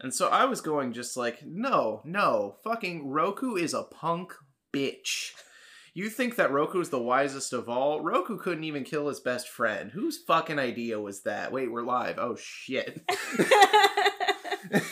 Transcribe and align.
And 0.00 0.14
so 0.14 0.28
I 0.28 0.46
was 0.46 0.60
going 0.60 0.92
just 0.92 1.16
like, 1.16 1.44
no, 1.44 2.00
no, 2.04 2.56
fucking 2.64 3.08
Roku 3.08 3.54
is 3.56 3.74
a 3.74 3.82
punk 3.82 4.32
bitch. 4.72 5.32
You 5.92 6.08
think 6.08 6.36
that 6.36 6.52
Roku 6.52 6.80
is 6.80 6.88
the 6.88 7.02
wisest 7.02 7.52
of 7.52 7.68
all? 7.68 8.00
Roku 8.00 8.38
couldn't 8.38 8.64
even 8.64 8.84
kill 8.84 9.08
his 9.08 9.20
best 9.20 9.48
friend. 9.48 9.90
Whose 9.90 10.18
fucking 10.18 10.58
idea 10.58 11.00
was 11.00 11.22
that? 11.22 11.52
Wait, 11.52 11.70
we're 11.70 11.82
live. 11.82 12.18
Oh 12.18 12.36
shit. 12.36 13.02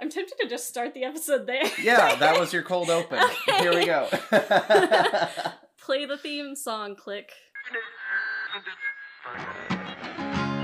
I'm 0.00 0.10
tempted 0.10 0.38
to 0.40 0.48
just 0.48 0.68
start 0.68 0.94
the 0.94 1.04
episode 1.04 1.46
there. 1.46 1.64
yeah, 1.82 2.14
that 2.16 2.38
was 2.38 2.52
your 2.52 2.62
cold 2.62 2.90
open. 2.90 3.20
Here 3.58 3.74
we 3.74 3.84
go. 3.84 4.08
Play 5.80 6.06
the 6.06 6.18
theme 6.18 6.54
song, 6.54 6.94
click. 6.94 7.32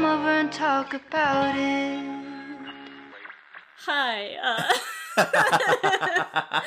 Come 0.00 0.18
over 0.18 0.30
and 0.30 0.50
talk 0.50 0.94
about 0.94 1.54
it? 1.58 2.02
Hi. 3.80 4.72
Uh, 5.16 6.60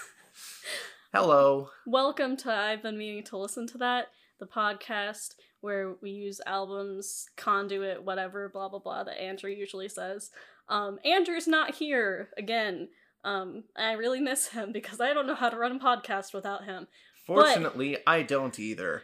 Hello. 1.12 1.68
welcome 1.84 2.34
to 2.38 2.50
I've 2.50 2.82
been 2.82 2.96
meaning 2.96 3.24
to 3.24 3.36
listen 3.36 3.66
to 3.66 3.78
that, 3.78 4.06
the 4.40 4.46
podcast 4.46 5.34
where 5.60 5.96
we 6.00 6.12
use 6.12 6.40
albums, 6.46 7.26
conduit, 7.36 8.02
whatever, 8.02 8.48
blah 8.48 8.70
blah 8.70 8.78
blah 8.78 9.04
that 9.04 9.20
Andrew 9.20 9.50
usually 9.50 9.90
says. 9.90 10.30
Um, 10.70 10.98
Andrew's 11.04 11.46
not 11.46 11.74
here 11.74 12.30
again. 12.38 12.88
Um, 13.22 13.64
I 13.76 13.92
really 13.92 14.20
miss 14.20 14.48
him 14.48 14.72
because 14.72 14.98
I 14.98 15.12
don't 15.12 15.26
know 15.26 15.34
how 15.34 15.50
to 15.50 15.58
run 15.58 15.76
a 15.76 15.78
podcast 15.78 16.32
without 16.32 16.64
him. 16.64 16.86
Fortunately, 17.26 17.98
I 18.06 18.22
don't 18.22 18.58
either. 18.58 19.02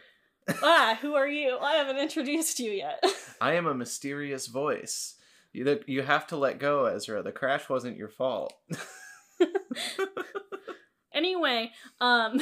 Ah, 0.61 0.97
who 1.01 1.15
are 1.15 1.27
you? 1.27 1.57
I 1.59 1.73
haven't 1.73 1.97
introduced 1.97 2.59
you 2.59 2.71
yet. 2.71 3.03
I 3.41 3.53
am 3.53 3.67
a 3.67 3.73
mysterious 3.73 4.47
voice. 4.47 5.15
You, 5.51 5.79
you 5.87 6.01
have 6.01 6.27
to 6.27 6.37
let 6.37 6.59
go, 6.59 6.85
Ezra. 6.85 7.21
The 7.21 7.31
crash 7.31 7.69
wasn't 7.69 7.97
your 7.97 8.09
fault. 8.09 8.53
anyway, 11.13 11.71
um 12.01 12.39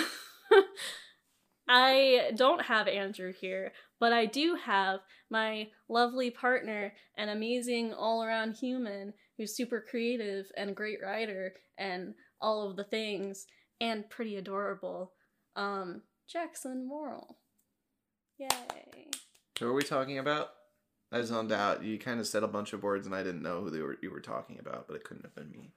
I 1.68 2.32
don't 2.36 2.64
have 2.64 2.88
Andrew 2.88 3.32
here, 3.32 3.72
but 4.00 4.12
I 4.12 4.26
do 4.26 4.56
have 4.56 5.00
my 5.30 5.70
lovely 5.88 6.30
partner 6.30 6.94
and 7.18 7.30
amazing 7.30 7.94
all-around 7.94 8.54
human 8.54 9.14
who's 9.38 9.56
super 9.56 9.86
creative 9.90 10.48
and 10.58 10.72
a 10.72 10.74
great 10.74 11.00
writer 11.02 11.54
and 11.78 12.14
all 12.42 12.70
of 12.70 12.76
the 12.76 12.84
things 12.84 13.46
and 13.80 14.10
pretty 14.10 14.36
adorable. 14.38 15.14
Um 15.56 16.04
Jackson 16.28 16.88
Morrill. 16.88 17.38
Yay. 18.42 19.08
Who 19.60 19.68
are 19.68 19.74
we 19.74 19.84
talking 19.84 20.18
about? 20.18 20.50
I 21.12 21.22
zoned 21.22 21.52
out. 21.52 21.84
You 21.84 22.00
kind 22.00 22.20
of 22.20 22.26
said 22.26 22.42
a 22.42 22.48
bunch 22.48 22.74
of 22.74 22.82
words, 22.82 23.06
and 23.06 23.14
I 23.16 23.22
didn't 23.22 23.44
know 23.44 23.62
who 23.62 23.70
they 23.70 23.82
were, 23.82 23.98
you 24.02 24.10
were 24.10 24.22
talking 24.22 24.58
about, 24.60 24.88
but 24.88 24.96
it 24.96 25.04
couldn't 25.04 25.26
have 25.26 25.36
been 25.36 25.52
me. 25.52 25.74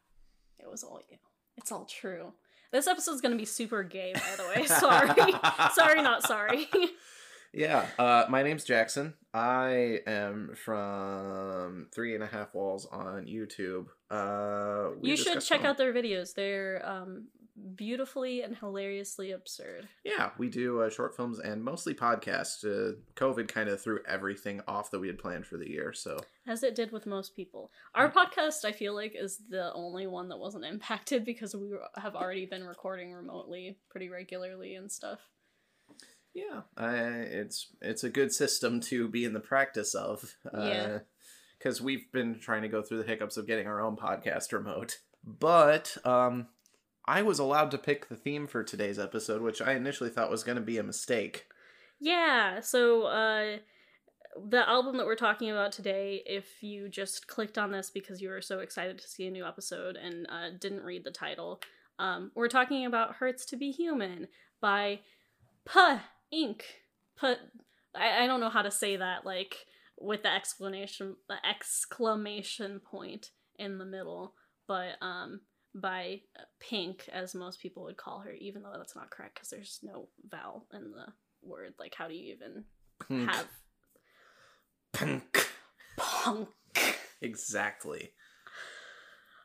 It 0.59 0.71
was 0.71 0.83
all 0.83 1.01
you. 1.11 1.19
It's 1.57 1.71
all 1.71 1.85
true. 1.85 2.33
This 2.73 2.87
episode's 2.87 3.21
gonna 3.21 3.37
be 3.37 3.45
super 3.45 3.83
gay, 3.83 4.15
by 4.15 4.37
the 4.37 4.49
way. 4.49 4.67
Sorry. 4.67 5.11
sorry, 5.75 6.03
not 6.03 6.23
sorry. 6.27 6.69
Yeah, 7.57 7.87
uh, 8.01 8.25
my 8.29 8.43
name's 8.43 8.65
Jackson. 8.65 9.15
I 9.33 10.01
am 10.09 10.57
from 10.57 11.87
Three 11.95 12.17
and 12.17 12.25
a 12.25 12.27
Half 12.27 12.53
Walls 12.53 12.85
on 12.91 13.27
YouTube. 13.27 13.87
Uh, 14.11 14.97
we 15.01 15.11
you 15.11 15.17
should 15.17 15.41
check 15.41 15.61
film. 15.61 15.71
out 15.71 15.79
their 15.79 15.95
videos. 15.95 16.35
They're 16.35 16.83
um, 16.85 17.29
beautifully 17.77 18.43
and 18.43 18.57
hilariously 18.57 19.31
absurd. 19.31 19.89
Yeah, 20.05 20.31
we 20.39 20.49
do 20.49 20.81
uh, 20.83 20.91
short 20.91 21.15
films 21.17 21.39
and 21.39 21.63
mostly 21.63 21.95
podcasts. 21.95 22.65
Uh, 22.65 22.97
COVID 23.15 23.49
kind 23.49 23.69
of 23.69 23.81
threw 23.81 24.01
everything 24.07 24.61
off 24.67 24.91
that 24.91 24.99
we 25.01 25.07
had 25.07 25.19
planned 25.19 25.47
for 25.47 25.57
the 25.57 25.71
year, 25.71 25.93
so 25.93 26.19
As 26.47 26.63
it 26.63 26.75
did 26.75 26.91
with 26.93 27.07
most 27.07 27.37
people. 27.37 27.71
Our 27.95 28.11
podcast, 28.11 28.65
I 28.65 28.73
feel 28.73 28.95
like, 28.95 29.15
is 29.15 29.41
the 29.49 29.73
only 29.73 30.07
one 30.07 30.29
that 30.31 30.39
wasn't 30.39 30.65
impacted 30.65 31.25
because 31.27 31.55
we 31.55 31.71
have 31.97 32.15
already 32.17 32.47
been 32.47 32.65
recording 32.65 33.13
remotely 33.13 33.79
pretty 33.89 34.09
regularly 34.09 34.75
and 34.75 34.91
stuff. 34.91 35.21
yeah, 36.35 36.63
I, 36.77 36.97
it's 36.97 37.69
it's 37.81 38.05
a 38.05 38.11
good 38.11 38.33
system 38.33 38.81
to 38.83 39.09
be 39.09 39.25
in 39.25 39.33
the 39.33 39.41
practice 39.41 39.95
of. 39.95 40.35
Yeah. 40.53 40.99
Because 41.57 41.81
we've 41.81 42.11
been 42.13 42.41
trying 42.41 42.61
to 42.63 42.69
go 42.69 42.83
through 42.83 42.99
the 42.99 43.09
hiccups 43.09 43.39
of 43.39 43.47
getting 43.47 43.67
our 43.67 43.81
own 43.81 43.97
podcast 43.97 44.53
remote, 44.53 44.99
but 45.25 45.97
um, 46.05 46.49
I 47.07 47.23
was 47.23 47.39
allowed 47.39 47.71
to 47.73 47.79
pick 47.79 48.09
the 48.09 48.17
theme 48.17 48.47
for 48.47 48.63
today's 48.63 48.99
episode, 48.99 49.43
which 49.43 49.61
I 49.61 49.73
initially 49.73 50.11
thought 50.11 50.31
was 50.31 50.45
going 50.45 50.57
to 50.57 50.63
be 50.63 50.79
a 50.79 50.83
mistake. 50.83 51.47
Yeah, 52.01 52.61
so 52.61 53.03
uh, 53.05 53.59
the 54.49 54.69
album 54.69 54.97
that 54.97 55.07
we're 55.07 55.15
talking 55.15 55.51
about 55.51 55.73
today, 55.73 56.23
if 56.27 56.63
you 56.63 56.89
just 56.89 57.27
clicked 57.27 57.59
on 57.59 57.73
this 57.73 57.91
because 57.91 58.21
you 58.21 58.29
were 58.29 58.41
so 58.41 58.61
excited 58.61 58.99
to 58.99 59.09
see 59.09 59.27
a 59.27 59.31
new 59.31 59.47
episode 59.47 59.97
and 59.97 60.27
uh, 60.29 60.51
didn't 60.59 60.83
read 60.83 61.05
the 61.05 61.11
title, 61.11 61.61
um, 61.99 62.33
we're 62.35 62.49
talking 62.49 62.87
about 62.87 63.17
Hurts 63.17 63.45
to 63.47 63.57
Be 63.57 63.71
Human 63.71 64.29
by 64.61 65.01
Puh 65.65 66.01
Inc. 66.33 66.63
Put 67.17 67.39
I, 67.95 68.25
I 68.25 68.27
don't 68.27 68.41
know 68.41 68.49
how 68.49 68.63
to 68.63 68.71
say 68.71 68.97
that 68.97 69.25
like 69.25 69.67
with 70.01 70.23
the 70.23 70.35
explanation 70.35 71.17
the 71.29 71.37
exclamation 71.49 72.81
point 72.81 73.31
in 73.57 73.79
the 73.79 73.85
middle, 73.85 74.35
but 74.67 74.97
um 75.01 75.43
by 75.75 76.21
Pink 76.61 77.09
as 77.13 77.35
most 77.35 77.61
people 77.61 77.85
would 77.85 77.97
call 77.97 78.21
her, 78.21 78.33
even 78.33 78.63
though 78.63 78.73
that's 78.77 78.95
not 78.97 79.11
correct 79.11 79.35
because 79.35 79.49
there's 79.51 79.81
no 79.83 80.09
vowel 80.29 80.67
in 80.73 80.93
the 80.93 81.07
word. 81.43 81.75
Like 81.79 81.95
how 81.97 82.09
do 82.09 82.15
you 82.15 82.35
even 82.35 82.65
Punk. 83.01 83.31
have 83.31 83.49
Punk. 84.93 85.49
punk? 85.97 86.49
Exactly. 87.21 88.11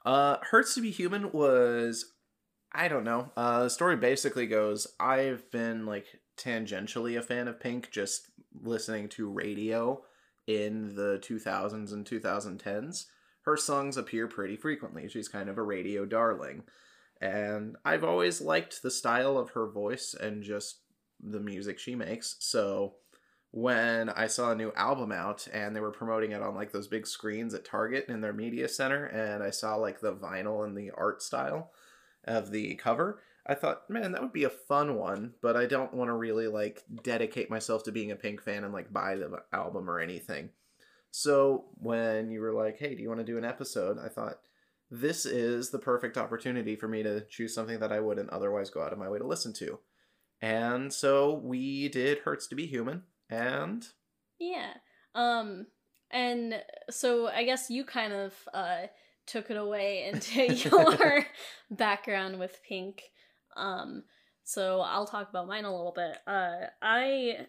Uh, 0.06 0.38
Hurts 0.52 0.76
to 0.76 0.82
Be 0.82 0.92
Human 0.92 1.32
was, 1.32 2.14
I 2.74 2.88
don't 2.88 3.04
know. 3.04 3.32
Uh, 3.36 3.64
the 3.64 3.70
story 3.70 3.96
basically 3.98 4.48
goes 4.48 4.88
I've 5.00 5.50
been 5.52 5.86
like 5.86 6.06
tangentially 6.38 7.18
a 7.18 7.22
fan 7.22 7.48
of 7.48 7.60
Pink, 7.60 7.90
just 7.92 8.32
listening 8.62 9.10
to 9.10 9.30
radio 9.30 10.02
in 10.48 10.96
the 10.96 11.20
2000s 11.22 11.92
and 11.92 12.06
2010s. 12.06 13.06
Her 13.50 13.58
songs 13.58 13.98
appear 13.98 14.28
pretty 14.28 14.56
frequently. 14.56 15.10
She's 15.10 15.28
kind 15.28 15.50
of 15.50 15.58
a 15.58 15.64
radio 15.64 16.06
darling. 16.06 16.66
And 17.20 17.78
I've 17.84 18.04
always 18.04 18.42
liked 18.42 18.84
the 18.84 18.92
style 18.92 19.40
of 19.40 19.50
her 19.52 19.66
voice 19.66 20.14
and 20.14 20.44
just 20.44 20.82
the 21.20 21.40
music 21.40 21.80
she 21.80 21.96
makes. 21.96 22.36
So 22.38 22.98
when 23.50 24.10
I 24.10 24.28
saw 24.28 24.52
a 24.52 24.56
new 24.56 24.72
album 24.76 25.12
out 25.12 25.48
and 25.52 25.76
they 25.76 25.80
were 25.80 25.90
promoting 25.90 26.32
it 26.32 26.44
on 26.44 26.54
like 26.54 26.72
those 26.72 26.88
big 26.88 27.08
screens 27.08 27.56
at 27.56 27.66
Target 27.66 28.06
in 28.08 28.22
their 28.22 28.34
media 28.34 28.68
center, 28.68 29.06
and 29.06 29.42
I 29.42 29.50
saw 29.50 29.78
like 29.78 30.00
the 30.00 30.14
vinyl 30.14 30.64
and 30.64 30.78
the 30.78 30.92
art 30.92 31.24
style 31.24 31.72
of 32.26 32.52
the 32.52 32.76
cover, 32.76 33.20
I 33.48 33.56
thought, 33.56 33.90
man, 33.90 34.12
that 34.12 34.22
would 34.22 34.32
be 34.32 34.44
a 34.44 34.50
fun 34.52 34.94
one, 34.94 35.34
but 35.42 35.58
I 35.58 35.66
don't 35.66 35.96
want 35.96 36.10
to 36.10 36.14
really 36.14 36.46
like 36.46 36.84
dedicate 37.02 37.50
myself 37.50 37.82
to 37.86 37.92
being 37.92 38.12
a 38.12 38.16
Pink 38.16 38.44
fan 38.44 38.64
and 38.64 38.74
like 38.74 38.94
buy 38.94 39.16
the 39.16 39.42
album 39.52 39.90
or 39.90 40.00
anything. 40.00 40.52
So 41.12 41.66
when 41.76 42.32
you 42.32 42.42
were 42.42 42.54
like, 42.54 42.78
hey, 42.78 42.96
do 42.96 43.02
you 43.02 43.08
want 43.10 43.20
to 43.20 43.26
do 43.26 43.38
an 43.38 43.46
episode? 43.46 43.98
I 44.04 44.10
thought, 44.10 44.40
this 44.92 45.26
is 45.26 45.70
the 45.70 45.80
perfect 45.80 46.18
opportunity 46.18 46.76
for 46.76 46.88
me 46.88 47.04
to 47.04 47.22
choose 47.30 47.54
something 47.54 47.80
that 47.80 47.92
I 47.92 48.00
wouldn't 48.00 48.32
otherwise 48.32 48.70
go 48.70 48.82
out 48.82 48.92
of 48.94 48.98
my 49.00 49.10
way 49.10 49.20
to 49.20 49.28
listen 49.28 49.54
to. 49.54 49.80
And 50.42 50.92
so 50.92 51.34
we 51.44 51.90
did 51.90 52.20
Hurts 52.20 52.48
to 52.48 52.56
Be 52.56 52.66
Human, 52.66 53.04
and 53.30 53.86
Yeah. 54.40 54.74
Um 55.14 55.68
and 56.12 56.56
so 56.90 57.28
I 57.28 57.44
guess 57.44 57.70
you 57.70 57.84
kind 57.84 58.14
of 58.14 58.34
uh 58.54 58.88
took 59.28 59.52
it 59.52 59.58
away 59.58 60.10
into 60.12 60.54
your 60.70 61.26
background 61.70 62.40
with 62.40 62.60
Pink. 62.68 63.04
Um 63.56 64.04
so 64.44 64.82
I'll 64.82 65.06
talk 65.06 65.30
about 65.30 65.48
mine 65.48 65.66
a 65.66 65.76
little 65.76 65.94
bit. 65.96 66.18
Uh 66.26 66.68
I 66.82 67.46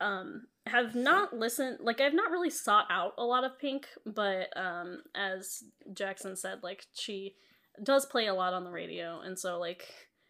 um 0.00 0.42
have 0.66 0.94
not 0.94 1.34
listened 1.36 1.78
like 1.80 2.00
I've 2.00 2.14
not 2.14 2.30
really 2.30 2.50
sought 2.50 2.86
out 2.90 3.14
a 3.18 3.24
lot 3.24 3.44
of 3.44 3.58
Pink, 3.58 3.86
but 4.06 4.48
um 4.56 5.02
as 5.14 5.62
Jackson 5.92 6.36
said 6.36 6.62
like 6.62 6.84
she 6.94 7.34
does 7.82 8.06
play 8.06 8.26
a 8.26 8.34
lot 8.34 8.52
on 8.52 8.64
the 8.64 8.70
radio 8.70 9.20
and 9.20 9.38
so 9.38 9.58
like 9.58 9.84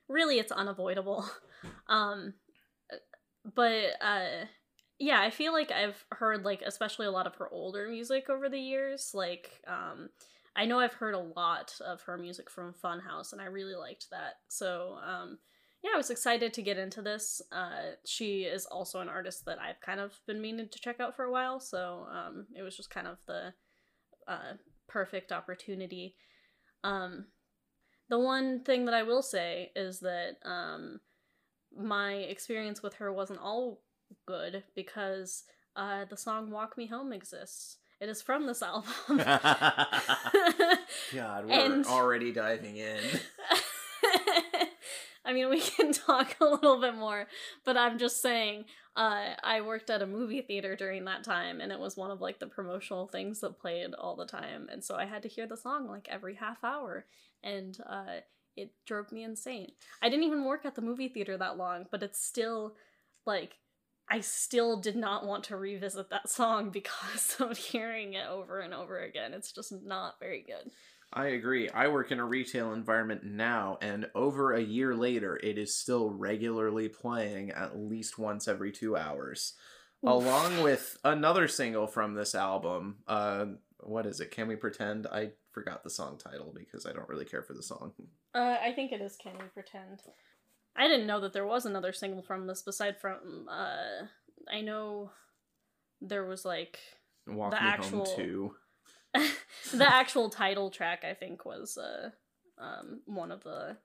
really 0.09 0.39
it's 0.39 0.53
unavoidable. 0.53 1.29
Um 1.89 2.33
but 3.55 3.91
uh 4.01 4.47
yeah, 4.99 5.21
I 5.21 5.29
feel 5.29 5.53
like 5.53 5.71
I've 5.71 6.03
heard 6.11 6.43
like 6.43 6.63
especially 6.65 7.05
a 7.07 7.11
lot 7.11 7.27
of 7.27 7.35
her 7.35 7.51
older 7.51 7.87
music 7.87 8.31
over 8.31 8.49
the 8.49 8.59
years. 8.59 9.11
Like 9.13 9.61
um 9.67 10.09
I 10.57 10.67
know 10.67 10.81
I've 10.81 10.95
heard 10.95 11.15
a 11.15 11.19
lot 11.19 11.75
of 11.87 12.03
her 12.03 12.19
music 12.19 12.51
from 12.51 12.75
Funhouse, 12.75 13.33
and 13.33 13.41
I 13.41 13.47
really 13.47 13.77
liked 13.77 14.07
that. 14.11 14.35
So 14.49 14.99
um, 15.07 15.39
yeah, 15.82 15.91
I 15.94 15.97
was 15.97 16.11
excited 16.11 16.53
to 16.55 16.62
get 16.62 16.79
into 16.79 17.03
this. 17.03 17.41
Uh, 17.50 17.93
she 18.05 18.43
is 18.43 18.67
also 18.67 19.00
an 19.00 19.09
artist 19.09 19.44
that 19.47 19.59
I've 19.59 19.81
kind 19.81 20.00
of 20.00 20.12
been 20.27 20.41
meaning 20.41 20.69
to 20.71 20.79
check 20.81 21.00
out 21.00 21.17
for 21.17 21.25
a 21.25 21.32
while, 21.32 21.61
so 21.61 22.06
um, 22.12 22.47
it 22.56 22.62
was 22.62 22.77
just 22.77 22.91
kind 22.91 23.06
of 23.06 23.19
the 23.27 23.53
uh, 24.29 24.55
perfect 24.88 25.32
opportunity. 25.32 26.15
Um, 26.85 27.27
the 28.09 28.19
one 28.19 28.62
thing 28.65 28.85
that 28.87 28.94
I 28.94 29.05
will 29.05 29.23
say 29.23 29.71
is 29.77 30.00
that 30.00 30.37
um, 30.44 31.00
my 31.77 32.12
experience 32.15 32.83
with 32.83 32.94
her 32.94 33.12
wasn't 33.12 33.41
all 33.41 33.83
good 34.26 34.65
because 34.75 35.44
uh, 35.76 36.05
the 36.11 36.17
song 36.17 36.50
Walk 36.50 36.76
Me 36.76 36.87
Home 36.87 37.12
exists. 37.12 37.76
It 38.00 38.09
is 38.09 38.21
from 38.23 38.47
this 38.47 38.62
album. 38.62 38.91
God, 41.15 41.47
we're 41.47 41.53
And- 41.53 41.87
already 41.87 42.33
diving 42.33 42.76
in. 42.76 42.99
I 45.31 45.32
mean, 45.32 45.49
we 45.49 45.61
can 45.77 45.93
talk 45.93 46.37
a 46.41 46.44
little 46.44 46.81
bit 46.81 46.97
more, 46.97 47.27
but 47.65 47.77
I'm 47.77 47.99
just 47.99 48.21
saying, 48.21 48.65
uh, 48.97 49.35
I 49.43 49.61
worked 49.61 49.88
at 49.88 50.03
a 50.03 50.06
movie 50.06 50.43
theater 50.43 50.75
during 50.75 51.05
that 51.05 51.23
time, 51.23 51.61
and 51.61 51.71
it 51.71 51.79
was 51.79 51.97
one 51.97 52.11
of 52.11 52.21
like 52.21 52.41
the 52.41 52.49
promotional 52.49 53.06
things 53.06 53.41
that 53.41 53.61
played 53.61 53.94
all 53.94 54.17
the 54.17 54.27
time, 54.27 54.69
and 54.73 54.85
so 54.85 54.97
I 54.97 55.06
had 55.06 55.23
to 55.23 55.29
hear 55.29 55.47
the 55.47 55.56
song 55.56 55.87
like 55.87 56.09
every 56.11 56.35
half 56.35 56.65
hour, 56.65 57.06
and 57.44 57.79
uh, 57.88 58.21
it 58.56 58.73
drove 58.87 59.12
me 59.12 59.23
insane. 59.23 59.71
I 60.03 60.09
didn't 60.09 60.25
even 60.25 60.44
work 60.44 60.65
at 60.65 60.75
the 60.75 60.82
movie 60.82 61.09
theater 61.09 61.38
that 61.38 61.56
long, 61.56 61.87
but 61.93 62.03
it's 62.03 62.21
still 62.21 62.75
like 63.25 63.55
I 64.11 64.21
still 64.21 64.81
did 64.81 64.97
not 64.97 65.25
want 65.25 65.44
to 65.44 65.56
revisit 65.56 66.11
that 66.11 66.29
song 66.29 66.71
because 66.73 67.37
of 67.38 67.56
hearing 67.56 68.15
it 68.15 68.26
over 68.26 68.59
and 68.59 68.75
over 68.75 68.99
again. 68.99 69.33
It's 69.33 69.53
just 69.53 69.73
not 69.85 70.19
very 70.19 70.44
good. 70.44 70.73
I 71.12 71.27
agree. 71.29 71.69
I 71.69 71.89
work 71.89 72.12
in 72.12 72.21
a 72.21 72.25
retail 72.25 72.73
environment 72.73 73.25
now, 73.25 73.79
and 73.83 74.09
over 74.15 74.53
a 74.53 74.61
year 74.62 74.95
later, 74.95 75.39
it 75.43 75.59
is 75.59 75.77
still 75.77 76.09
regularly 76.11 76.89
playing 76.89 77.51
at 77.51 77.77
least 77.77 78.19
once 78.19 78.47
every 78.47 78.71
two 78.71 78.97
hours. 78.97 79.55
Oof. 80.05 80.11
Along 80.12 80.62
with 80.62 80.97
another 81.05 81.49
single 81.49 81.87
from 81.87 82.15
this 82.15 82.35
album. 82.35 82.99
Uh, 83.09 83.47
what 83.81 84.07
is 84.07 84.21
it? 84.21 84.31
Can 84.31 84.47
We 84.47 84.57
Pretend? 84.57 85.07
I 85.09 85.31
forgot 85.53 85.83
the 85.83 85.91
song 85.91 86.17
title 86.17 86.55
because 86.57 86.87
I 86.87 86.93
don't 86.93 87.09
really 87.09 87.25
care 87.25 87.43
for 87.43 87.55
the 87.55 87.62
song. 87.62 87.93
Uh, 88.33 88.59
I 88.62 88.71
think 88.71 88.93
it 88.93 89.01
is 89.01 89.17
Can 89.21 89.33
We 89.41 89.47
Pretend. 89.53 90.03
I 90.77 90.87
didn't 90.87 91.09
know 91.09 91.19
that 91.19 91.33
there 91.33 91.45
was 91.45 91.67
another 91.67 91.93
single 91.93 92.23
from 92.23 92.47
this 92.47 92.62
beside 92.62 93.01
from 93.01 93.49
uh 93.51 94.07
I 94.49 94.61
know 94.61 95.11
there 96.01 96.25
was 96.25 96.45
like 96.45 96.79
Walk 97.27 97.51
The 97.51 97.61
Me 97.61 97.67
actual- 97.67 98.05
Home 98.05 98.17
2. 98.17 98.55
the 99.73 99.87
actual 99.93 100.29
title 100.31 100.71
track 100.71 101.05
I 101.05 101.15
think 101.15 101.45
was 101.45 101.77
uh 101.79 102.11
um 102.59 103.01
one 103.07 103.31
of 103.33 103.43
the 103.43 103.77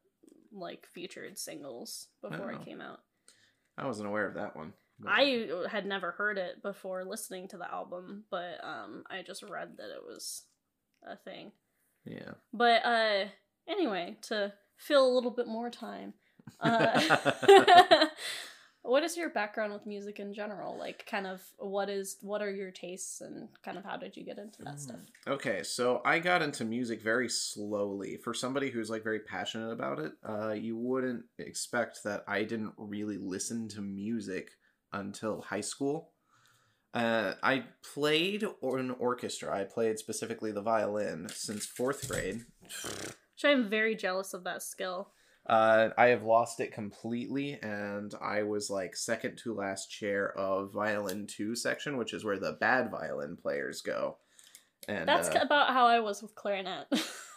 like 0.52 0.86
featured 0.94 1.38
singles 1.38 2.08
before 2.22 2.52
Oh. 2.54 2.56
it 2.62 2.66
came 2.66 2.82
out. 2.82 3.00
I 3.78 3.86
wasn't 3.86 4.08
aware 4.08 4.28
of 4.28 4.36
that 4.36 4.56
one. 4.56 4.74
but- 5.00 5.12
I 5.12 5.50
had 5.70 5.86
never 5.86 6.12
heard 6.12 6.38
it 6.38 6.62
before 6.62 7.04
listening 7.04 7.48
to 7.50 7.58
the 7.58 7.70
album, 7.72 8.24
but 8.30 8.64
um 8.64 9.04
I 9.10 9.22
just 9.22 9.44
read 9.44 9.78
that 9.78 9.90
it 9.90 10.04
was 10.06 10.44
a 11.06 11.16
thing. 11.18 11.52
Yeah. 12.06 12.32
But 12.54 12.86
uh 12.86 13.26
anyway, 13.68 14.18
to 14.24 14.54
fill 14.78 15.06
a 15.08 15.14
little 15.16 15.32
bit 15.32 15.48
more 15.48 15.70
time. 15.70 16.14
Uh, 16.60 17.00
what 18.86 19.04
is 19.04 19.18
your 19.18 19.30
background 19.30 19.74
with 19.74 19.86
music 19.86 20.20
in 20.20 20.34
general? 20.34 20.78
Like 20.78 21.06
kind 21.10 21.26
of 21.26 21.42
what 21.58 21.90
is 21.90 22.18
what 22.22 22.42
are 22.42 22.52
your 22.52 22.72
tastes 22.72 23.22
and 23.22 23.50
kind 23.64 23.78
of 23.78 23.84
how 23.84 23.98
did 23.98 24.16
you 24.16 24.24
get 24.24 24.38
into 24.38 24.62
that 24.64 24.80
stuff? 24.80 25.00
Okay, 25.28 25.64
so 25.64 26.02
I 26.06 26.20
got 26.20 26.42
into 26.42 26.64
music 26.64 27.02
very 27.02 27.28
slowly. 27.28 28.18
For 28.18 28.34
somebody 28.34 28.70
who's 28.70 28.90
like 28.90 29.04
very 29.04 29.20
passionate 29.20 29.72
about 29.72 30.00
it, 30.00 30.14
uh, 30.28 30.52
you 30.52 30.78
wouldn't 30.78 31.24
expect 31.40 32.04
that 32.04 32.24
I 32.28 32.44
didn't 32.44 32.74
really 32.78 33.18
listen 33.18 33.68
to 33.70 33.82
music 33.82 34.52
until 34.94 35.42
high 35.42 35.62
school. 35.62 36.12
Uh, 36.94 37.34
I 37.44 37.66
played 37.94 38.46
or 38.62 38.78
an 38.78 38.92
orchestra. 38.92 39.58
I 39.58 39.66
played 39.66 40.00
specifically 40.00 40.52
the 40.52 40.62
violin 40.62 41.28
since 41.30 41.66
fourth 41.66 42.08
grade. 42.08 42.46
Which 42.62 43.44
I'm 43.44 43.68
very 43.68 43.96
jealous 43.96 44.34
of 44.34 44.46
that 44.46 44.64
skill. 44.64 45.10
Uh, 45.48 45.90
I 45.98 46.08
have 46.08 46.24
lost 46.24 46.60
it 46.60 46.74
completely, 46.74 47.60
and 47.62 48.14
I 48.20 48.44
was 48.44 48.70
like 48.70 48.96
second 48.96 49.38
to 49.44 49.54
last 49.54 49.92
chair 49.92 50.36
of 50.38 50.74
violin 50.74 51.28
two 51.28 51.56
section, 51.56 51.98
which 51.98 52.14
is 52.14 52.26
where 52.26 52.40
the 52.40 52.54
bad 52.54 52.90
violin 52.90 53.38
players 53.38 53.82
go. 53.82 54.18
And 54.88 55.08
That's 55.08 55.30
uh, 55.30 55.40
about 55.42 55.70
how 55.70 55.86
I 55.88 56.00
was 56.00 56.22
with 56.22 56.36
clarinet. 56.36 56.88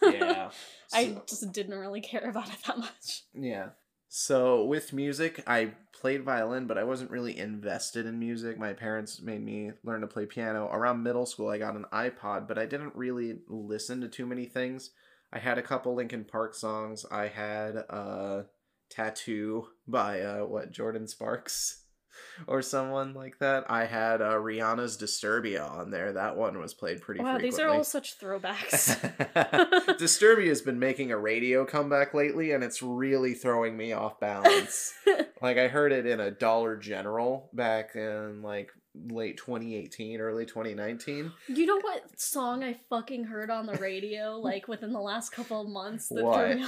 yeah. 0.03 0.51
I 0.93 1.17
just 1.27 1.53
didn't 1.53 1.79
really 1.79 2.01
care 2.01 2.29
about 2.29 2.49
it 2.49 2.59
that 2.67 2.79
much. 2.79 3.23
Yeah. 3.35 3.71
So 4.09 4.65
with 4.65 4.95
music, 4.95 5.43
I 5.47 5.73
played 5.93 6.25
violin, 6.25 6.67
but 6.67 6.79
I 6.79 6.85
wasn't 6.85 7.11
really 7.11 7.39
invested 7.39 8.07
in 8.07 8.19
music. 8.19 8.59
My 8.59 8.73
parents 8.73 9.21
made 9.21 9.45
me 9.45 9.73
learn 9.85 10.01
to 10.01 10.07
play 10.07 10.25
piano. 10.25 10.67
Around 10.73 11.03
middle 11.03 11.27
school, 11.27 11.51
I 11.51 11.59
got 11.59 11.77
an 11.77 11.85
iPod, 11.93 12.49
but 12.49 12.59
I 12.59 12.65
didn't 12.65 12.97
really 12.97 13.41
listen 13.49 14.01
to 14.01 14.09
too 14.09 14.25
many 14.25 14.47
things. 14.47 14.91
I 15.33 15.39
had 15.39 15.59
a 15.59 15.63
couple 15.63 15.95
Linkin 15.95 16.25
Park 16.25 16.55
songs. 16.55 17.05
I 17.11 17.29
had 17.29 17.77
uh, 17.91 18.43
"Tattoo" 18.91 19.69
by 19.87 20.21
uh, 20.23 20.45
what 20.47 20.73
Jordin 20.73 21.09
Sparks 21.09 21.85
or 22.47 22.63
someone 22.63 23.15
like 23.15 23.39
that. 23.39 23.65
I 23.71 23.85
had 23.85 24.23
uh, 24.23 24.35
Rihanna's 24.35 24.97
"Disturbia" 24.97 25.71
on 25.71 25.91
there. 25.91 26.13
That 26.13 26.37
one 26.37 26.59
was 26.59 26.73
played 26.73 27.03
pretty. 27.03 27.21
Wow, 27.21 27.39
these 27.39 27.59
are 27.59 27.69
all 27.69 27.85
such 27.85 28.19
throwbacks. 28.19 28.99
Disturbia 29.99 30.49
has 30.49 30.63
been 30.63 30.79
making 30.79 31.13
a 31.13 31.19
radio 31.19 31.67
comeback 31.67 32.15
lately, 32.15 32.53
and 32.53 32.65
it's 32.65 32.83
really 32.83 33.35
throwing 33.35 33.77
me 33.77 33.93
off 33.93 34.19
balance. 34.21 34.95
like 35.43 35.59
I 35.59 35.69
heard 35.69 35.93
it 35.93 36.07
in 36.07 36.21
a 36.21 36.31
Dollar 36.31 36.77
General 36.77 37.51
back 37.53 37.95
in 37.95 38.43
like 38.43 38.71
late 39.07 39.37
2018, 39.37 40.21
early 40.21 40.45
2019. 40.47 41.33
You 41.49 41.67
know 41.67 41.81
what 41.81 42.21
song 42.21 42.63
I 42.65 42.77
fucking 42.89 43.25
heard 43.25 43.51
on 43.51 43.67
the 43.67 43.75
radio 43.75 44.37
like 44.43 44.69
within 44.69 44.93
the 44.93 45.01
last 45.01 45.31
couple 45.33 45.61
of 45.63 45.69
months 45.69 46.09
that 46.09 46.25
What? 46.25 46.59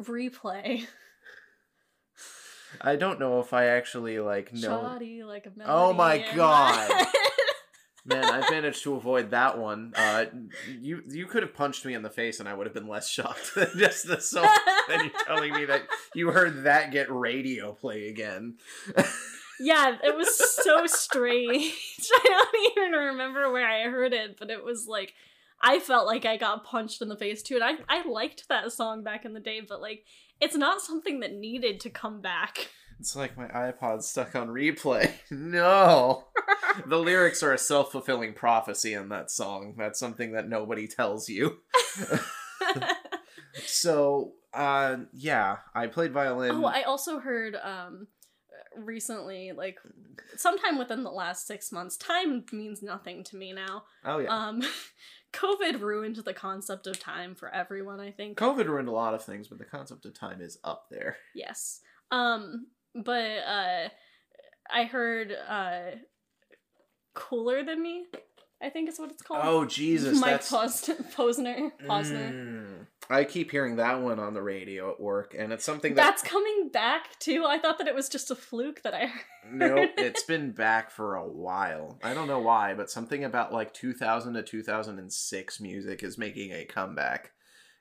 Replay. 0.00 0.86
I 2.80 2.96
don't 2.96 3.18
know 3.18 3.40
if 3.40 3.52
I 3.52 3.66
actually 3.66 4.18
like 4.20 4.52
know. 4.52 4.60
Shoddy 4.82 5.22
like 5.24 5.46
a 5.46 5.58
melody. 5.58 5.72
Oh 5.74 5.92
my 5.92 6.24
God. 6.34 6.88
my- 6.90 7.06
Man, 8.04 8.24
I 8.24 8.50
managed 8.50 8.84
to 8.84 8.94
avoid 8.94 9.32
that 9.32 9.58
one. 9.58 9.92
Uh, 9.94 10.24
you 10.80 11.02
you 11.10 11.26
could 11.26 11.42
have 11.42 11.52
punched 11.52 11.84
me 11.84 11.92
in 11.92 12.00
the 12.02 12.08
face, 12.08 12.40
and 12.40 12.48
I 12.48 12.54
would 12.54 12.66
have 12.66 12.72
been 12.72 12.88
less 12.88 13.06
shocked 13.06 13.54
than 13.54 13.68
just 13.76 14.06
the 14.06 14.18
song. 14.18 14.48
than 14.88 15.04
you 15.04 15.10
telling 15.26 15.52
me 15.52 15.66
that 15.66 15.82
you 16.14 16.30
heard 16.30 16.64
that 16.64 16.90
get 16.90 17.10
radio 17.12 17.72
play 17.72 18.08
again. 18.08 18.56
Yeah, 19.60 19.96
it 20.02 20.16
was 20.16 20.36
so 20.62 20.86
strange. 20.86 21.74
I 22.14 22.20
don't 22.24 22.72
even 22.72 22.92
remember 22.98 23.52
where 23.52 23.66
I 23.68 23.84
heard 23.84 24.12
it, 24.12 24.36
but 24.38 24.50
it 24.50 24.64
was 24.64 24.86
like 24.88 25.14
I 25.60 25.80
felt 25.80 26.06
like 26.06 26.24
I 26.24 26.36
got 26.36 26.64
punched 26.64 27.02
in 27.02 27.08
the 27.08 27.16
face 27.16 27.42
too. 27.42 27.56
And 27.60 27.64
I 27.64 27.72
I 27.88 28.06
liked 28.08 28.48
that 28.48 28.72
song 28.72 29.02
back 29.02 29.24
in 29.24 29.32
the 29.34 29.40
day, 29.40 29.60
but 29.60 29.80
like 29.80 30.04
it's 30.40 30.56
not 30.56 30.80
something 30.80 31.20
that 31.20 31.34
needed 31.34 31.80
to 31.80 31.90
come 31.90 32.20
back. 32.20 32.68
It's 33.00 33.14
like 33.14 33.36
my 33.36 33.46
iPod 33.46 34.02
stuck 34.02 34.34
on 34.34 34.48
replay. 34.48 35.12
No. 35.30 36.24
the 36.86 36.98
lyrics 36.98 37.42
are 37.42 37.52
a 37.52 37.58
self 37.58 37.92
fulfilling 37.92 38.34
prophecy 38.34 38.92
in 38.92 39.08
that 39.10 39.30
song. 39.30 39.74
That's 39.78 39.98
something 39.98 40.32
that 40.32 40.48
nobody 40.48 40.88
tells 40.88 41.28
you. 41.28 41.58
So, 43.66 44.32
uh, 44.54 44.98
yeah, 45.12 45.56
I 45.74 45.86
played 45.86 46.12
violin. 46.12 46.52
Oh, 46.52 46.64
I 46.64 46.82
also 46.82 47.18
heard 47.18 47.56
um 47.56 48.06
recently, 48.76 49.52
like 49.52 49.78
sometime 50.36 50.78
within 50.78 51.02
the 51.02 51.10
last 51.10 51.46
six 51.46 51.72
months, 51.72 51.96
time 51.96 52.44
means 52.52 52.82
nothing 52.82 53.24
to 53.24 53.36
me 53.36 53.52
now. 53.52 53.84
oh, 54.04 54.18
yeah. 54.18 54.28
Um 54.28 54.62
COVID 55.32 55.80
ruined 55.80 56.16
the 56.16 56.32
concept 56.32 56.86
of 56.86 56.98
time 56.98 57.34
for 57.34 57.54
everyone, 57.54 58.00
I 58.00 58.10
think. 58.10 58.38
COVID 58.38 58.66
ruined 58.66 58.88
a 58.88 58.92
lot 58.92 59.14
of 59.14 59.22
things, 59.22 59.48
but 59.48 59.58
the 59.58 59.64
concept 59.64 60.06
of 60.06 60.14
time 60.14 60.40
is 60.40 60.58
up 60.64 60.86
there. 60.90 61.16
yes. 61.34 61.80
Um 62.10 62.66
but 62.94 63.38
uh 63.46 63.88
I 64.70 64.84
heard 64.84 65.32
uh 65.32 65.96
Cooler 67.14 67.64
Than 67.64 67.82
Me, 67.82 68.06
I 68.62 68.70
think 68.70 68.88
is 68.88 68.98
what 68.98 69.10
it's 69.10 69.22
called. 69.22 69.40
Oh, 69.44 69.64
Jesus. 69.64 70.18
Mike 70.20 70.30
that's... 70.30 70.50
Pos- 70.50 70.88
Posner. 71.16 71.72
Posner. 71.84 72.32
Mm. 72.32 72.86
I 73.10 73.24
keep 73.24 73.50
hearing 73.50 73.76
that 73.76 74.02
one 74.02 74.18
on 74.18 74.34
the 74.34 74.42
radio 74.42 74.90
at 74.90 75.00
work, 75.00 75.34
and 75.36 75.52
it's 75.52 75.64
something 75.64 75.94
that. 75.94 76.02
That's 76.02 76.22
coming 76.22 76.68
back 76.72 77.18
too. 77.18 77.44
I 77.46 77.58
thought 77.58 77.78
that 77.78 77.88
it 77.88 77.94
was 77.94 78.08
just 78.08 78.30
a 78.30 78.34
fluke 78.34 78.82
that 78.82 78.94
I 78.94 79.06
heard. 79.06 79.24
Nope, 79.50 79.90
it's 79.96 80.24
been 80.24 80.52
back 80.52 80.90
for 80.90 81.14
a 81.14 81.26
while. 81.26 81.98
I 82.02 82.12
don't 82.12 82.28
know 82.28 82.40
why, 82.40 82.74
but 82.74 82.90
something 82.90 83.24
about 83.24 83.52
like 83.52 83.72
2000 83.72 84.34
to 84.34 84.42
2006 84.42 85.60
music 85.60 86.02
is 86.02 86.18
making 86.18 86.52
a 86.52 86.64
comeback. 86.64 87.30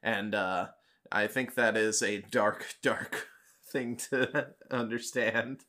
And 0.01 0.33
uh 0.33 0.67
I 1.11 1.27
think 1.27 1.55
that 1.55 1.75
is 1.77 2.01
a 2.01 2.21
dark 2.21 2.75
dark 2.81 3.27
thing 3.71 3.97
to 4.09 4.47
understand. 4.71 5.61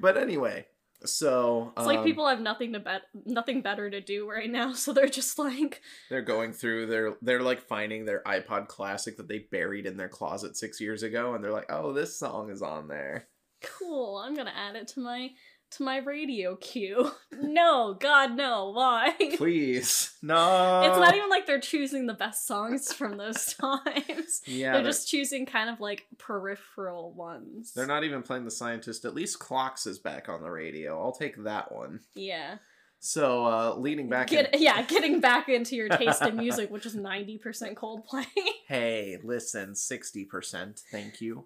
But 0.00 0.16
anyway, 0.16 0.66
So 1.04 1.72
It's 1.76 1.86
like 1.86 1.98
um, 1.98 2.04
people 2.04 2.26
have 2.28 2.40
nothing 2.40 2.72
to 2.72 2.80
bet, 2.80 3.02
nothing 3.24 3.62
better 3.62 3.88
to 3.88 4.00
do 4.00 4.28
right 4.28 4.50
now, 4.50 4.72
so 4.74 4.92
they're 4.92 5.08
just 5.08 5.38
like, 5.38 5.80
they're 6.10 6.22
going 6.22 6.52
through 6.52 6.86
they're 6.86 7.14
they're 7.22 7.42
like 7.42 7.60
finding 7.60 8.04
their 8.04 8.22
iPod 8.26 8.68
classic 8.68 9.16
that 9.16 9.28
they 9.28 9.46
buried 9.50 9.86
in 9.86 9.96
their 9.96 10.08
closet 10.08 10.56
six 10.56 10.80
years 10.80 11.02
ago, 11.02 11.34
and 11.34 11.42
they're 11.44 11.52
like, 11.52 11.70
oh, 11.70 11.92
this 11.92 12.18
song 12.18 12.50
is 12.50 12.62
on 12.62 12.88
there. 12.88 13.28
"Cool, 13.62 14.18
I'm 14.18 14.34
gonna 14.34 14.52
add 14.54 14.76
it 14.76 14.88
to 14.88 15.00
my 15.00 15.30
to 15.72 15.82
my 15.82 15.98
radio 15.98 16.56
queue." 16.56 17.10
no, 17.32 17.96
God, 17.98 18.36
no, 18.36 18.70
why? 18.70 19.14
Please, 19.36 20.16
no. 20.22 20.82
It's 20.84 20.98
not 20.98 21.14
even 21.14 21.28
like 21.28 21.46
they're 21.46 21.60
choosing 21.60 22.06
the 22.06 22.14
best 22.14 22.46
songs 22.46 22.92
from 22.92 23.16
those 23.16 23.54
times. 23.60 24.42
Yeah, 24.46 24.72
they're 24.72 24.82
they're, 24.82 24.90
just 24.90 25.08
choosing 25.08 25.46
kind 25.46 25.70
of 25.70 25.80
like 25.80 26.06
peripheral 26.18 27.12
ones. 27.12 27.72
they're 27.74 27.86
not 27.86 28.04
even 28.04 28.22
playing 28.22 28.44
the 28.44 28.50
scientist. 28.50 29.04
At 29.04 29.14
least 29.14 29.38
Clocks 29.38 29.86
is 29.86 29.98
back 29.98 30.28
on 30.28 30.42
the 30.42 30.50
radio. 30.50 31.00
I'll 31.02 31.12
take 31.12 31.42
that 31.44 31.72
one. 31.72 32.00
Yeah. 32.14 32.56
So 33.00 33.46
uh 33.46 33.74
leading 33.76 34.08
back 34.08 34.28
Get, 34.28 34.54
in- 34.54 34.60
yeah, 34.60 34.82
getting 34.82 35.20
back 35.20 35.48
into 35.48 35.76
your 35.76 35.88
taste 35.88 36.20
in 36.22 36.36
music, 36.36 36.70
which 36.70 36.84
is 36.84 36.96
90% 36.96 37.40
Coldplay. 37.74 38.26
Hey, 38.66 39.18
listen, 39.22 39.74
sixty 39.76 40.24
percent. 40.24 40.80
Thank 40.90 41.20
you. 41.20 41.44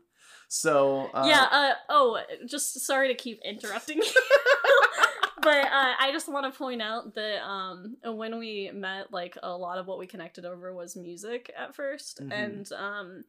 So 0.52 1.08
uh, 1.14 1.24
yeah, 1.26 1.46
uh, 1.50 1.72
oh, 1.88 2.20
just 2.46 2.78
sorry 2.80 3.08
to 3.08 3.14
keep 3.14 3.40
interrupting 3.42 3.96
you. 3.96 4.04
but 5.42 5.64
uh, 5.64 5.94
I 5.98 6.10
just 6.12 6.28
want 6.28 6.52
to 6.52 6.56
point 6.56 6.82
out 6.82 7.14
that 7.14 7.42
um, 7.42 7.96
when 8.04 8.38
we 8.38 8.70
met, 8.74 9.10
like, 9.10 9.38
a 9.42 9.56
lot 9.56 9.78
of 9.78 9.86
what 9.86 9.98
we 9.98 10.06
connected 10.06 10.44
over 10.44 10.74
was 10.74 10.94
music 10.94 11.50
at 11.56 11.74
1st 11.74 12.20
Mhm. 12.20 12.32
And, 12.32 12.72
um, 12.74 13.24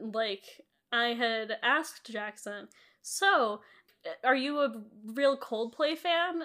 like, 0.00 0.44
I 0.92 1.06
had 1.06 1.56
asked 1.60 2.08
Jackson, 2.08 2.68
so, 3.02 3.62
are 4.22 4.36
you 4.36 4.60
a 4.60 4.80
real 5.04 5.36
Coldplay 5.36 5.98
fan? 5.98 6.42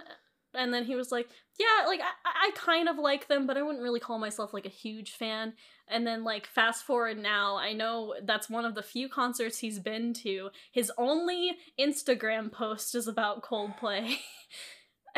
And 0.56 0.74
then 0.74 0.86
he 0.86 0.96
was 0.96 1.12
like, 1.12 1.30
yeah, 1.60 1.86
like, 1.86 2.02
I, 2.02 2.48
I 2.48 2.52
kind 2.56 2.90
of 2.90 2.98
like 2.98 3.28
them, 3.28 3.46
but 3.46 3.58
I 3.58 3.62
wouldn't 3.62 3.84
really 3.84 4.00
call 4.00 4.18
myself, 4.18 4.56
like, 4.56 4.66
a 4.66 4.70
huge 4.70 5.12
fan. 5.12 5.54
And 5.88 6.06
then, 6.06 6.24
like, 6.24 6.48
fast 6.48 6.84
forward 6.84 7.20
now, 7.20 7.58
I 7.58 7.74
know 7.74 8.16
that's 8.24 8.50
one 8.50 8.66
of 8.66 8.74
the 8.74 8.82
few 8.82 9.08
concerts 9.08 9.60
he's 9.60 9.80
been 9.80 10.14
to. 10.16 10.50
His 10.72 10.92
only 10.98 11.58
Instagram 11.80 12.52
post 12.52 12.96
is 12.96 13.08
about 13.08 13.44
Coldplay. 13.44 14.18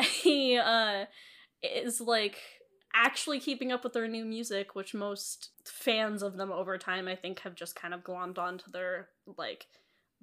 he, 0.22 0.58
uh, 0.58 1.06
is, 1.62 2.00
like, 2.00 2.36
actually 2.94 3.40
keeping 3.40 3.72
up 3.72 3.82
with 3.82 3.94
their 3.94 4.08
new 4.08 4.24
music, 4.24 4.74
which 4.74 4.92
most 4.92 5.50
fans 5.64 6.22
of 6.22 6.36
them 6.36 6.52
over 6.52 6.76
time, 6.76 7.08
I 7.08 7.16
think, 7.16 7.40
have 7.40 7.54
just 7.54 7.74
kind 7.74 7.94
of 7.94 8.04
glommed 8.04 8.38
onto 8.38 8.70
their, 8.70 9.08
like, 9.38 9.66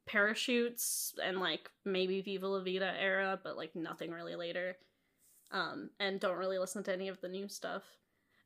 parachutes 0.06 1.14
and, 1.24 1.40
like, 1.40 1.72
maybe 1.84 2.22
Viva 2.22 2.48
La 2.48 2.64
Vida 2.64 2.94
era, 3.00 3.40
but, 3.44 3.58
like, 3.58 3.76
nothing 3.76 4.12
really 4.12 4.36
later. 4.36 4.78
Um, 5.52 5.90
and 6.00 6.20
don't 6.20 6.38
really 6.38 6.60
listen 6.60 6.84
to 6.84 6.94
any 6.94 7.08
of 7.08 7.20
the 7.22 7.30
new 7.30 7.48
stuff. 7.48 7.84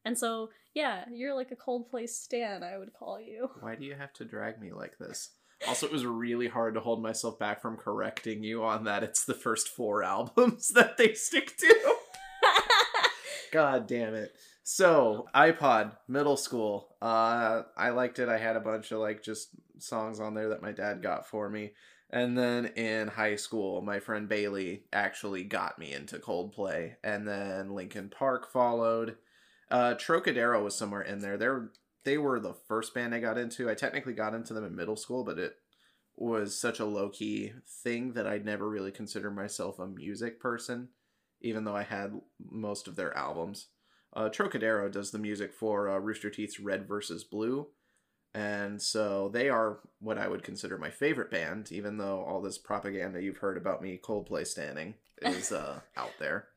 And 0.06 0.18
so, 0.18 0.50
yeah, 0.74 1.06
you're 1.12 1.36
like 1.36 1.52
a 1.52 1.56
Coldplay 1.56 2.08
stan, 2.08 2.64
I 2.64 2.78
would 2.78 2.94
call 2.94 3.20
you. 3.20 3.50
Why 3.60 3.76
do 3.76 3.86
you 3.86 3.96
have 3.96 4.14
to 4.14 4.26
drag 4.26 4.60
me 4.60 4.72
like 4.72 4.98
this? 4.98 5.32
Also, 5.68 5.86
it 5.86 5.92
was 5.92 6.06
really 6.06 6.48
hard 6.48 6.74
to 6.76 6.80
hold 6.80 7.04
myself 7.04 7.38
back 7.38 7.62
from 7.62 7.76
correcting 7.76 8.44
you 8.44 8.64
on 8.64 8.86
that. 8.86 9.04
It's 9.04 9.26
the 9.26 9.34
first 9.34 9.68
four 9.68 10.04
albums 10.06 10.70
that 10.70 10.98
they 10.98 11.14
stick 11.14 11.58
to. 11.58 11.96
God 13.52 13.88
damn 13.88 14.14
it. 14.14 14.32
So, 14.64 15.26
iPod, 15.36 15.94
middle 16.08 16.38
school. 16.38 16.96
Uh 17.02 17.64
I 17.76 17.90
liked 17.90 18.20
it. 18.20 18.30
I 18.30 18.38
had 18.38 18.56
a 18.56 18.62
bunch 18.62 18.92
of 18.92 19.00
like 19.00 19.24
just 19.24 19.50
songs 19.80 20.20
on 20.20 20.36
there 20.36 20.50
that 20.50 20.62
my 20.62 20.72
dad 20.72 21.02
got 21.02 21.28
for 21.28 21.50
me. 21.50 21.72
And 22.12 22.38
then 22.38 22.68
in 22.76 23.08
high 23.08 23.36
school, 23.36 23.82
my 23.82 24.00
friend 24.00 24.28
Bailey 24.28 24.84
actually 24.92 25.44
got 25.44 25.78
me 25.78 25.94
into 25.94 26.18
Coldplay. 26.18 26.96
And 27.04 27.28
then 27.28 27.76
Linkin 27.76 28.10
Park 28.10 28.52
followed. 28.52 29.18
Uh 29.72 29.94
Trocadero 29.96 30.64
was 30.64 30.76
somewhere 30.76 31.02
in 31.02 31.20
there. 31.20 31.38
They're 31.38 31.70
they 32.04 32.18
were 32.18 32.40
the 32.40 32.54
first 32.54 32.94
band 32.94 33.14
I 33.14 33.20
got 33.20 33.38
into. 33.38 33.70
I 33.70 33.76
technically 33.76 34.14
got 34.14 34.34
into 34.34 34.54
them 34.54 34.64
in 34.64 34.76
middle 34.76 34.96
school, 34.96 35.24
but 35.24 35.38
it 35.38 35.56
was 36.16 36.60
such 36.60 36.80
a 36.80 36.86
low 36.86 37.10
key 37.10 37.54
thing 37.84 38.14
that 38.14 38.28
I'd 38.28 38.46
never 38.46 38.70
really 38.70 38.92
considered 38.92 39.36
myself 39.36 39.80
a 39.80 39.88
music 39.88 40.40
person, 40.40 40.90
even 41.42 41.64
though 41.64 41.76
I 41.76 41.84
had 41.84 42.20
most 42.40 42.88
of 42.88 42.96
their 42.96 43.16
albums. 43.18 43.68
Uh, 44.14 44.28
Trocadero 44.30 44.90
does 44.90 45.12
the 45.12 45.20
music 45.20 45.54
for 45.54 45.90
uh, 45.90 46.00
Rooster 46.00 46.30
Teeth's 46.30 46.60
Red 46.60 46.88
versus 46.88 47.24
Blue, 47.24 47.68
and 48.34 48.82
so 48.82 49.30
they 49.30 49.50
are 49.50 49.80
what 50.00 50.18
I 50.18 50.28
would 50.28 50.44
consider 50.44 50.78
my 50.78 50.90
favorite 50.90 51.32
band, 51.32 51.72
even 51.72 51.98
though 51.98 52.24
all 52.24 52.42
this 52.42 52.58
propaganda 52.58 53.22
you've 53.22 53.38
heard 53.38 53.58
about 53.58 53.82
me 53.82 54.00
Coldplay 54.04 54.46
standing 54.46 54.96
is 55.22 55.52
uh, 55.54 55.80
out 55.96 56.14
there. 56.20 56.48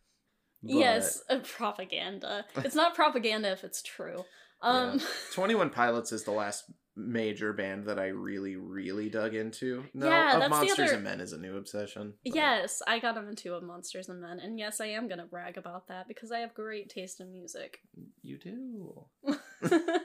But- 0.62 0.72
yes, 0.74 1.22
uh, 1.28 1.38
propaganda. 1.40 2.44
It's 2.56 2.74
not 2.74 2.94
propaganda 2.94 3.50
if 3.52 3.64
it's 3.64 3.82
true. 3.82 4.24
Um, 4.62 5.00
21 5.34 5.70
Pilots 5.70 6.12
is 6.12 6.24
the 6.24 6.30
last 6.30 6.64
major 6.94 7.52
band 7.54 7.86
that 7.86 7.98
I 7.98 8.08
really, 8.08 8.54
really 8.56 9.08
dug 9.08 9.34
into. 9.34 9.84
No, 9.94 10.08
Yeah, 10.08 10.34
of 10.34 10.40
that's 10.40 10.44
the 10.44 10.64
Monsters 10.66 10.78
other- 10.88 10.94
and 10.96 11.04
Men 11.04 11.20
is 11.22 11.32
a 11.32 11.38
new 11.38 11.56
obsession. 11.56 12.14
but- 12.24 12.34
yes, 12.34 12.82
I 12.86 12.98
got 12.98 13.16
into 13.16 13.54
of 13.54 13.62
Monsters 13.62 14.08
and 14.08 14.20
Men, 14.20 14.38
and 14.40 14.58
yes, 14.58 14.80
I 14.80 14.86
am 14.86 15.08
gonna 15.08 15.24
brag 15.26 15.56
about 15.56 15.88
that 15.88 16.06
because 16.06 16.30
I 16.30 16.38
have 16.40 16.52
great 16.54 16.90
taste 16.90 17.18
in 17.20 17.32
music. 17.32 17.80
You 18.22 18.38
do. 18.38 19.06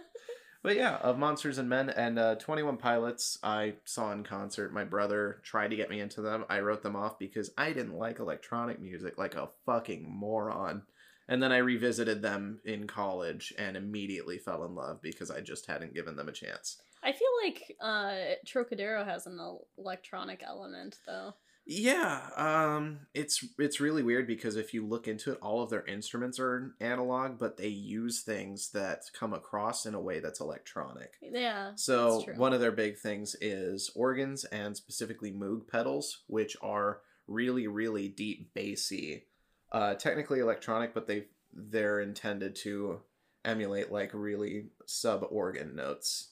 But 0.64 0.76
yeah, 0.76 0.98
of 0.98 1.18
Monsters 1.18 1.58
and 1.58 1.70
Men 1.70 1.90
and 1.90 2.20
uh, 2.20 2.36
21 2.36 2.78
Pilots, 2.78 3.38
I 3.44 3.76
saw 3.86 4.12
in 4.12 4.24
concert. 4.24 4.74
My 4.74 4.84
brother 4.84 5.40
tried 5.44 5.70
to 5.70 5.76
get 5.76 5.90
me 5.90 6.00
into 6.00 6.22
them. 6.22 6.46
I 6.50 6.60
wrote 6.60 6.84
them 6.84 6.96
off 6.96 7.20
because 7.20 7.52
I 7.58 7.72
didn't 7.72 7.98
like 7.98 8.20
electronic 8.20 8.80
music 8.82 9.18
like 9.18 9.36
a 9.36 9.50
fucking 9.66 10.06
moron. 10.10 10.84
And 11.30 11.44
then 11.44 11.52
I 11.52 11.58
revisited 11.58 12.22
them 12.22 12.60
in 12.66 12.88
college 12.88 13.54
and 13.58 13.76
immediately 13.76 14.38
fell 14.38 14.64
in 14.64 14.76
love 14.76 15.02
because 15.02 15.30
I 15.30 15.42
just 15.42 15.66
hadn't 15.66 15.94
given 15.94 16.16
them 16.16 16.30
a 16.30 16.34
chance. 16.34 16.78
I 17.04 17.12
feel 17.12 17.28
like 17.44 17.76
uh, 17.82 18.36
Trocadero 18.46 19.06
has 19.06 19.28
an 19.28 19.40
electronic 19.78 20.42
element, 20.46 20.98
though. 21.06 21.34
Yeah, 21.70 22.22
um, 22.38 23.00
it's 23.14 23.44
it's 23.60 23.82
really 23.82 24.02
weird 24.02 24.26
because 24.26 24.56
if 24.56 24.74
you 24.74 24.88
look 24.88 25.06
into 25.06 25.34
it, 25.34 25.40
all 25.42 25.62
of 25.62 25.70
their 25.70 25.86
instruments 25.86 26.40
are 26.40 26.74
analog, 26.80 27.38
but 27.38 27.58
they 27.58 27.68
use 27.68 28.22
things 28.22 28.72
that 28.72 29.02
come 29.12 29.34
across 29.34 29.86
in 29.86 29.94
a 29.94 30.00
way 30.00 30.22
that's 30.22 30.40
electronic. 30.40 31.16
Yeah. 31.22 31.72
So 31.76 32.24
one 32.38 32.54
of 32.54 32.62
their 32.62 32.72
big 32.72 32.98
things 32.98 33.36
is 33.42 33.92
organs 33.96 34.46
and 34.46 34.78
specifically 34.78 35.34
Moog 35.34 35.68
pedals, 35.68 36.24
which 36.28 36.56
are 36.62 37.02
really 37.28 37.68
really 37.68 38.08
deep 38.08 38.54
bassy. 38.54 39.26
Uh, 39.70 39.96
technically 39.96 40.40
electronic, 40.40 40.94
but 40.94 41.06
they 41.06 41.26
they're 41.54 42.00
intended 42.00 42.56
to 42.64 43.02
emulate 43.44 43.92
like 43.92 44.12
really 44.14 44.68
sub 44.86 45.26
organ 45.30 45.76
notes. 45.76 46.30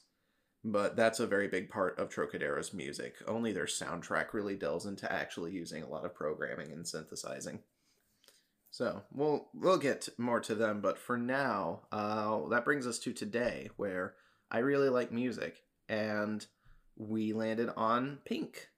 But 0.68 0.96
that's 0.96 1.20
a 1.20 1.28
very 1.28 1.46
big 1.46 1.70
part 1.70 1.96
of 1.96 2.08
Trocadero's 2.08 2.74
music. 2.74 3.14
Only 3.28 3.52
their 3.52 3.66
soundtrack 3.66 4.32
really 4.32 4.56
delves 4.56 4.84
into 4.84 5.10
actually 5.10 5.52
using 5.52 5.84
a 5.84 5.88
lot 5.88 6.04
of 6.04 6.12
programming 6.12 6.72
and 6.72 6.86
synthesizing. 6.86 7.60
So 8.72 9.04
we'll 9.12 9.48
we'll 9.54 9.78
get 9.78 10.08
more 10.18 10.40
to 10.40 10.56
them, 10.56 10.80
but 10.80 10.98
for 10.98 11.16
now, 11.16 11.82
uh, 11.92 12.48
that 12.48 12.64
brings 12.64 12.84
us 12.84 12.98
to 13.00 13.12
today, 13.12 13.70
where 13.76 14.14
I 14.50 14.58
really 14.58 14.88
like 14.88 15.12
music, 15.12 15.62
and 15.88 16.44
we 16.96 17.32
landed 17.32 17.70
on 17.76 18.18
Pink. 18.24 18.68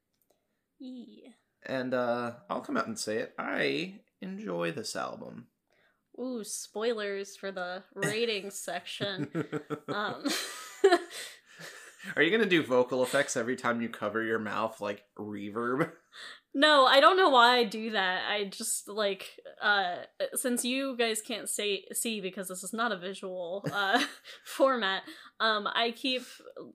Yeah. 0.78 1.30
And 1.64 1.94
uh, 1.94 2.32
I'll 2.50 2.60
come 2.60 2.76
out 2.76 2.86
and 2.86 2.98
say 2.98 3.16
it. 3.16 3.34
I 3.38 4.00
enjoy 4.20 4.72
this 4.72 4.94
album. 4.94 5.46
Ooh, 6.20 6.44
spoilers 6.44 7.36
for 7.36 7.50
the 7.50 7.82
ratings 7.94 8.58
section. 8.58 9.30
Um, 9.88 10.24
Are 12.16 12.22
you 12.22 12.30
gonna 12.30 12.48
do 12.48 12.62
vocal 12.62 13.02
effects 13.02 13.36
every 13.36 13.56
time 13.56 13.80
you 13.80 13.88
cover 13.88 14.22
your 14.22 14.38
mouth 14.38 14.80
like 14.80 15.04
reverb? 15.18 15.90
no, 16.54 16.86
I 16.86 17.00
don't 17.00 17.16
know 17.16 17.30
why 17.30 17.58
I 17.58 17.64
do 17.64 17.90
that. 17.90 18.22
I 18.30 18.44
just 18.44 18.88
like 18.88 19.30
uh 19.62 19.96
since 20.34 20.64
you 20.64 20.96
guys 20.96 21.20
can't 21.20 21.48
say 21.48 21.84
see 21.92 22.20
because 22.20 22.48
this 22.48 22.62
is 22.62 22.72
not 22.72 22.92
a 22.92 22.96
visual 22.96 23.64
uh 23.72 24.02
format, 24.44 25.02
um 25.40 25.68
I 25.72 25.92
keep 25.92 26.22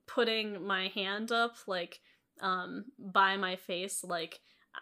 putting 0.08 0.66
my 0.66 0.90
hand 0.90 1.32
up 1.32 1.56
like 1.68 2.00
um 2.42 2.86
by 2.98 3.38
my 3.38 3.56
face 3.56 4.04
like 4.04 4.40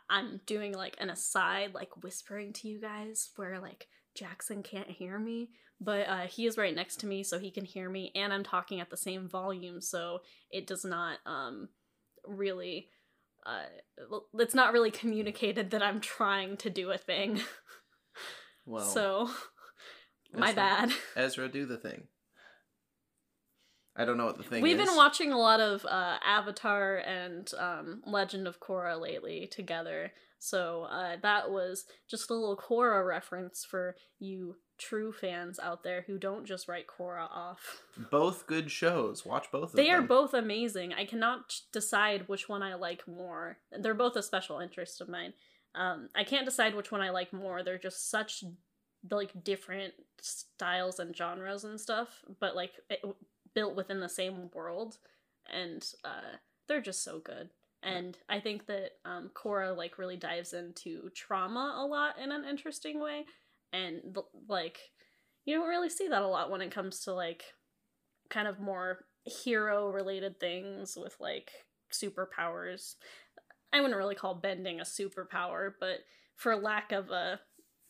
I'm 0.09 0.39
doing 0.45 0.73
like 0.73 0.95
an 0.99 1.09
aside 1.09 1.73
like 1.73 2.03
whispering 2.03 2.53
to 2.53 2.67
you 2.67 2.79
guys 2.79 3.29
where 3.35 3.59
like 3.59 3.87
Jackson 4.15 4.63
can't 4.63 4.89
hear 4.89 5.17
me, 5.17 5.49
but 5.81 6.07
uh, 6.07 6.27
he 6.27 6.45
is 6.45 6.57
right 6.57 6.75
next 6.75 6.99
to 7.01 7.07
me, 7.07 7.23
so 7.23 7.39
he 7.39 7.51
can 7.51 7.65
hear 7.65 7.89
me, 7.89 8.11
and 8.15 8.31
I'm 8.31 8.43
talking 8.43 8.79
at 8.79 8.91
the 8.91 8.97
same 8.97 9.27
volume, 9.27 9.81
so 9.81 10.19
it 10.51 10.67
does 10.67 10.85
not 10.85 11.17
um 11.25 11.69
really 12.27 12.87
uh 13.47 13.63
it's 14.35 14.53
not 14.53 14.71
really 14.71 14.91
communicated 14.91 15.71
that 15.71 15.81
I'm 15.81 15.99
trying 15.99 16.55
to 16.57 16.69
do 16.69 16.91
a 16.91 16.97
thing. 16.97 17.41
Well, 18.63 18.85
so 18.85 19.27
my 20.33 20.53
bad. 20.53 20.91
Ezra, 21.15 21.49
do 21.49 21.65
the 21.65 21.77
thing. 21.77 22.03
I 23.95 24.05
don't 24.05 24.17
know 24.17 24.27
what 24.27 24.37
the 24.37 24.43
thing 24.43 24.61
We've 24.61 24.79
is. 24.79 24.87
been 24.87 24.95
watching 24.95 25.33
a 25.33 25.37
lot 25.37 25.59
of 25.59 25.85
uh, 25.85 26.17
Avatar 26.25 26.97
and 26.97 27.51
um, 27.57 28.01
Legend 28.05 28.47
of 28.47 28.59
Korra 28.59 29.01
lately 29.01 29.49
together. 29.51 30.13
So 30.39 30.83
uh, 30.83 31.17
that 31.21 31.51
was 31.51 31.85
just 32.09 32.29
a 32.29 32.33
little 32.33 32.55
Korra 32.55 33.05
reference 33.05 33.65
for 33.65 33.95
you 34.19 34.55
true 34.81 35.11
fans 35.11 35.59
out 35.59 35.83
there 35.83 36.03
who 36.07 36.17
don't 36.17 36.45
just 36.45 36.67
write 36.67 36.87
Korra 36.87 37.29
off. 37.31 37.83
both 38.09 38.47
good 38.47 38.71
shows. 38.71 39.25
Watch 39.25 39.51
both 39.51 39.69
of 39.69 39.73
They 39.73 39.91
are 39.91 40.01
both 40.01 40.33
amazing. 40.33 40.93
I 40.93 41.05
cannot 41.05 41.61
decide 41.71 42.27
which 42.27 42.49
one 42.49 42.63
I 42.63 42.73
like 42.73 43.07
more. 43.07 43.57
They're 43.71 43.93
both 43.93 44.15
a 44.15 44.23
special 44.23 44.59
interest 44.59 44.99
of 44.99 45.07
mine. 45.07 45.33
Um, 45.75 46.09
I 46.15 46.23
can't 46.23 46.45
decide 46.45 46.75
which 46.75 46.91
one 46.91 47.01
I 47.01 47.11
like 47.11 47.31
more. 47.31 47.63
They're 47.63 47.77
just 47.77 48.09
such 48.09 48.43
like 49.09 49.43
different 49.43 49.93
styles 50.19 50.99
and 50.99 51.15
genres 51.15 51.63
and 51.63 51.79
stuff, 51.79 52.23
but 52.39 52.55
like 52.55 52.73
it, 52.89 53.01
built 53.53 53.75
within 53.75 53.99
the 53.99 54.09
same 54.09 54.49
world, 54.53 54.97
and 55.51 55.87
uh, 56.03 56.37
they're 56.67 56.81
just 56.81 57.03
so 57.03 57.19
good. 57.19 57.49
And 57.83 58.17
I 58.29 58.39
think 58.39 58.67
that 58.67 58.91
um, 59.05 59.31
Korra 59.33 59.75
like 59.75 59.97
really 59.97 60.17
dives 60.17 60.53
into 60.53 61.09
trauma 61.15 61.77
a 61.79 61.85
lot 61.85 62.19
in 62.21 62.31
an 62.31 62.45
interesting 62.45 62.99
way, 62.99 63.25
and 63.73 64.17
like 64.47 64.79
you 65.45 65.55
don't 65.55 65.67
really 65.67 65.89
see 65.89 66.07
that 66.07 66.21
a 66.21 66.27
lot 66.27 66.51
when 66.51 66.61
it 66.61 66.71
comes 66.71 67.01
to 67.01 67.13
like 67.13 67.43
kind 68.29 68.47
of 68.47 68.59
more 68.59 69.05
hero 69.25 69.89
related 69.89 70.39
things 70.39 70.97
with 70.97 71.15
like 71.19 71.51
superpowers. 71.91 72.95
I 73.73 73.79
wouldn't 73.79 73.97
really 73.97 74.15
call 74.15 74.35
bending 74.35 74.79
a 74.79 74.83
superpower, 74.83 75.71
but 75.79 75.99
for 76.35 76.55
lack 76.55 76.91
of 76.91 77.09
a 77.09 77.39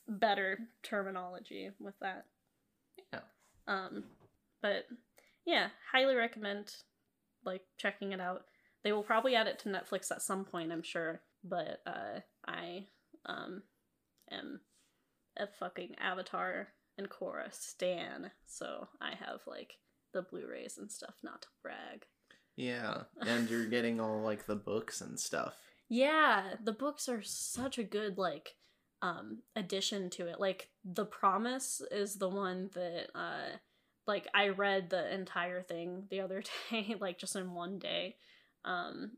better 0.08 0.60
terminology 0.84 1.72
with 1.80 1.96
that. 2.02 2.26
Yeah. 3.14 3.20
Um 3.68 4.04
but 4.62 4.86
yeah, 5.46 5.70
highly 5.92 6.16
recommend 6.16 6.74
like 7.46 7.62
checking 7.78 8.12
it 8.12 8.22
out. 8.22 8.46
They 8.84 8.92
will 8.92 9.04
probably 9.04 9.36
add 9.36 9.48
it 9.48 9.60
to 9.60 9.70
Netflix 9.70 10.12
at 10.12 10.22
some 10.22 10.46
point, 10.46 10.72
I'm 10.72 10.84
sure, 10.84 11.22
but 11.44 11.82
uh 11.86 12.20
I 12.46 12.88
um 13.26 13.64
am 14.32 14.62
a 15.38 15.48
fucking 15.48 15.96
Avatar 16.00 16.70
and 16.98 17.10
Korra 17.10 17.54
stan, 17.54 18.32
so 18.46 18.88
I 19.00 19.12
have 19.12 19.42
like 19.48 19.78
the 20.14 20.22
Blu-rays 20.22 20.78
and 20.78 20.92
stuff 20.92 21.16
not 21.24 21.42
to 21.44 21.48
brag. 21.62 22.06
Yeah, 22.56 23.04
and 23.22 23.50
you're 23.50 23.66
getting 23.66 24.00
all 24.00 24.22
like 24.22 24.46
the 24.46 24.56
books 24.56 25.02
and 25.02 25.20
stuff. 25.20 25.56
Yeah, 25.90 26.56
the 26.64 26.74
books 26.74 27.10
are 27.10 27.22
such 27.22 27.78
a 27.78 27.84
good 27.84 28.18
like 28.18 28.56
um 29.02 29.40
addition 29.56 30.10
to 30.12 30.28
it. 30.28 30.40
Like 30.40 30.70
The 30.86 31.06
Promise 31.06 31.82
is 31.92 32.16
the 32.16 32.30
one 32.30 32.70
that 32.74 33.08
uh 33.16 33.58
like 34.08 34.28
I 34.34 34.50
read 34.50 34.90
the 34.90 35.14
entire 35.14 35.62
thing 35.62 36.06
the 36.10 36.22
other 36.22 36.44
day 36.72 36.96
like 37.00 37.18
just 37.18 37.36
in 37.36 37.54
one 37.54 37.80
day. 37.80 38.16
Um 38.64 39.14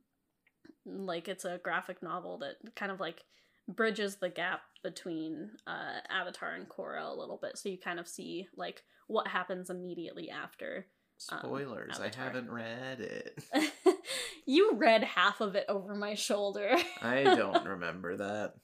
like 0.85 1.27
it's 1.27 1.45
a 1.45 1.59
graphic 1.63 2.01
novel 2.03 2.37
that 2.39 2.75
kind 2.75 2.91
of 2.91 2.99
like 2.99 3.23
bridges 3.67 4.17
the 4.17 4.29
gap 4.29 4.61
between 4.83 5.51
uh 5.65 5.99
Avatar 6.09 6.55
and 6.55 6.67
Korra 6.67 7.09
a 7.09 7.17
little 7.17 7.37
bit 7.41 7.57
so 7.57 7.69
you 7.69 7.77
kind 7.77 7.99
of 7.99 8.07
see 8.07 8.47
like 8.57 8.83
what 9.07 9.27
happens 9.27 9.69
immediately 9.69 10.29
after. 10.29 10.87
Um, 11.31 11.39
Spoilers. 11.39 11.99
I 11.99 12.11
haven't 12.15 12.49
read 12.51 12.99
it. 12.99 13.43
you 14.45 14.73
read 14.75 15.03
half 15.03 15.39
of 15.41 15.55
it 15.55 15.65
over 15.69 15.95
my 15.95 16.15
shoulder. 16.15 16.75
I 17.01 17.23
don't 17.23 17.65
remember 17.65 18.17
that. 18.17 18.55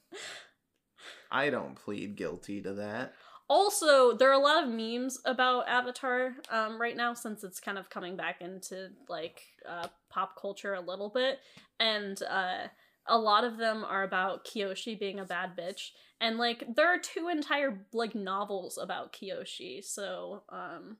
I 1.30 1.48
don't 1.48 1.76
plead 1.76 2.16
guilty 2.16 2.60
to 2.62 2.74
that. 2.74 3.14
also 3.48 4.14
there 4.16 4.28
are 4.30 4.34
a 4.34 4.38
lot 4.38 4.62
of 4.64 4.70
memes 4.70 5.20
about 5.24 5.68
avatar 5.68 6.34
um, 6.50 6.80
right 6.80 6.96
now 6.96 7.14
since 7.14 7.42
it's 7.44 7.60
kind 7.60 7.78
of 7.78 7.88
coming 7.90 8.16
back 8.16 8.40
into 8.40 8.88
like 9.08 9.42
uh, 9.68 9.86
pop 10.08 10.36
culture 10.40 10.74
a 10.74 10.80
little 10.80 11.08
bit 11.08 11.38
and 11.78 12.22
uh, 12.28 12.66
a 13.06 13.18
lot 13.18 13.44
of 13.44 13.56
them 13.56 13.84
are 13.84 14.02
about 14.02 14.44
kyoshi 14.44 14.98
being 14.98 15.18
a 15.18 15.24
bad 15.24 15.56
bitch 15.56 15.90
and 16.20 16.36
like 16.38 16.64
there 16.76 16.86
are 16.86 16.98
two 16.98 17.28
entire 17.28 17.86
like 17.92 18.14
novels 18.14 18.78
about 18.78 19.12
kyoshi 19.12 19.82
so 19.84 20.42
um, 20.50 20.96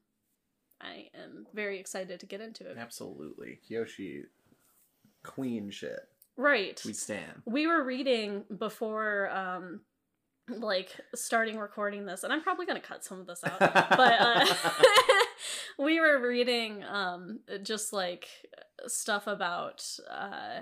i 0.81 1.09
am 1.15 1.47
very 1.55 1.79
excited 1.79 2.19
to 2.21 2.27
get 2.27 2.41
into 2.41 2.69
it 2.69 2.77
Absolutely. 2.79 3.59
Kyoshi, 3.71 4.23
queen 5.23 5.71
shit. 5.71 6.01
right 6.37 6.81
We 6.85 6.93
stand. 6.95 7.43
we 7.47 7.67
were 7.67 7.85
reading 7.85 8.45
before 8.59 9.29
um 9.31 9.81
like 10.49 10.97
starting 11.15 11.59
recording 11.59 12.07
this 12.07 12.25
and 12.25 12.33
i'm 12.33 12.43
probably 12.43 12.67
gonna 12.67 12.81
cut 12.81 13.05
some 13.05 13.21
of 13.21 13.27
this 13.27 13.43
out 13.45 13.59
but 13.61 14.15
uh 14.21 14.47
we 15.79 16.01
were 16.01 16.21
reading 16.27 16.83
um 16.85 17.41
just 17.63 17.93
like 17.93 18.27
stuff 18.87 19.27
about 19.27 19.85
uh 20.11 20.61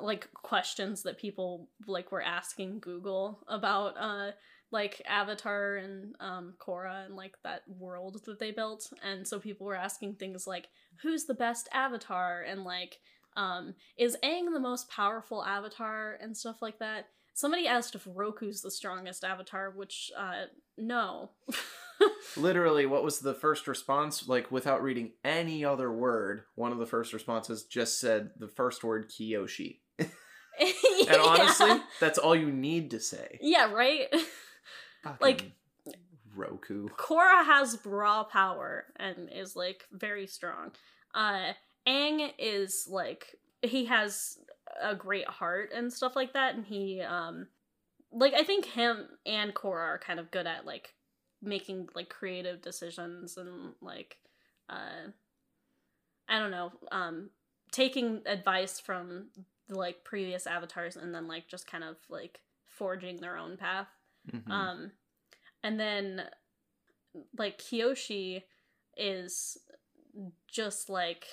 like 0.00 0.28
questions 0.34 1.02
that 1.02 1.18
people 1.18 1.68
like 1.86 2.10
were 2.12 2.22
asking 2.22 2.78
google 2.80 3.40
about 3.48 3.94
uh 3.98 4.30
like 4.72 5.02
avatar 5.06 5.76
and 5.76 6.16
um 6.18 6.54
Korra 6.58 7.04
and 7.06 7.14
like 7.14 7.34
that 7.44 7.62
world 7.68 8.22
that 8.24 8.40
they 8.40 8.50
built. 8.50 8.90
And 9.04 9.28
so 9.28 9.38
people 9.38 9.66
were 9.66 9.76
asking 9.76 10.14
things 10.14 10.46
like 10.46 10.68
who's 11.02 11.26
the 11.26 11.34
best 11.34 11.68
avatar? 11.72 12.42
and 12.42 12.64
like 12.64 12.96
um 13.36 13.74
is 13.96 14.16
Aang 14.24 14.52
the 14.52 14.58
most 14.58 14.90
powerful 14.90 15.44
avatar? 15.44 16.18
and 16.20 16.36
stuff 16.36 16.62
like 16.62 16.78
that. 16.78 17.08
Somebody 17.34 17.66
asked 17.66 17.94
if 17.94 18.06
Roku's 18.06 18.62
the 18.62 18.70
strongest 18.70 19.24
avatar 19.24 19.70
which 19.70 20.10
uh 20.18 20.46
no. 20.78 21.30
Literally, 22.36 22.86
what 22.86 23.04
was 23.04 23.20
the 23.20 23.34
first 23.34 23.68
response? 23.68 24.26
Like, 24.26 24.50
without 24.50 24.82
reading 24.82 25.12
any 25.22 25.64
other 25.64 25.92
word, 25.92 26.42
one 26.56 26.72
of 26.72 26.78
the 26.78 26.86
first 26.86 27.12
responses 27.12 27.62
just 27.62 28.00
said 28.00 28.30
the 28.36 28.48
first 28.48 28.82
word 28.82 29.08
Kyoshi. 29.08 29.78
And 31.08 31.20
honestly, 31.20 31.68
yeah. 31.68 31.80
that's 32.00 32.18
all 32.18 32.36
you 32.36 32.50
need 32.50 32.90
to 32.90 33.00
say. 33.00 33.38
yeah 33.40 33.72
right 33.72 34.08
Like- 35.20 35.52
Roku. 36.34 36.88
Korra 36.96 37.44
has 37.44 37.78
raw 37.84 38.24
power 38.24 38.86
and 38.96 39.28
is 39.30 39.54
like 39.54 39.84
very 39.92 40.26
strong. 40.26 40.72
Uh 41.14 41.52
Aang 41.86 42.32
is 42.38 42.86
like 42.90 43.36
he 43.60 43.84
has 43.86 44.38
a 44.82 44.94
great 44.94 45.28
heart 45.28 45.70
and 45.74 45.92
stuff 45.92 46.16
like 46.16 46.32
that 46.32 46.54
and 46.54 46.64
he 46.64 47.02
um 47.02 47.48
like 48.12 48.32
I 48.34 48.44
think 48.44 48.64
him 48.64 49.08
and 49.26 49.54
Korra 49.54 49.86
are 49.88 49.98
kind 49.98 50.18
of 50.20 50.30
good 50.30 50.46
at 50.46 50.64
like 50.64 50.94
making 51.42 51.88
like 51.94 52.08
creative 52.08 52.62
decisions 52.62 53.36
and 53.36 53.74
like 53.82 54.16
uh 54.70 55.10
I 56.28 56.38
don't 56.38 56.50
know, 56.50 56.72
um 56.90 57.28
taking 57.72 58.22
advice 58.26 58.80
from 58.80 59.26
the 59.68 59.76
like 59.78 60.04
previous 60.04 60.46
avatars 60.46 60.96
and 60.96 61.14
then 61.14 61.28
like 61.28 61.48
just 61.48 61.66
kind 61.66 61.84
of 61.84 61.96
like 62.08 62.40
forging 62.66 63.20
their 63.20 63.36
own 63.36 63.56
path. 63.56 63.88
Mhm. 64.30 64.50
Um, 64.50 64.92
and 65.62 65.78
then 65.78 66.22
like 67.38 67.58
Kyoshi 67.58 68.42
is 68.96 69.58
just 70.48 70.88
like 70.88 71.26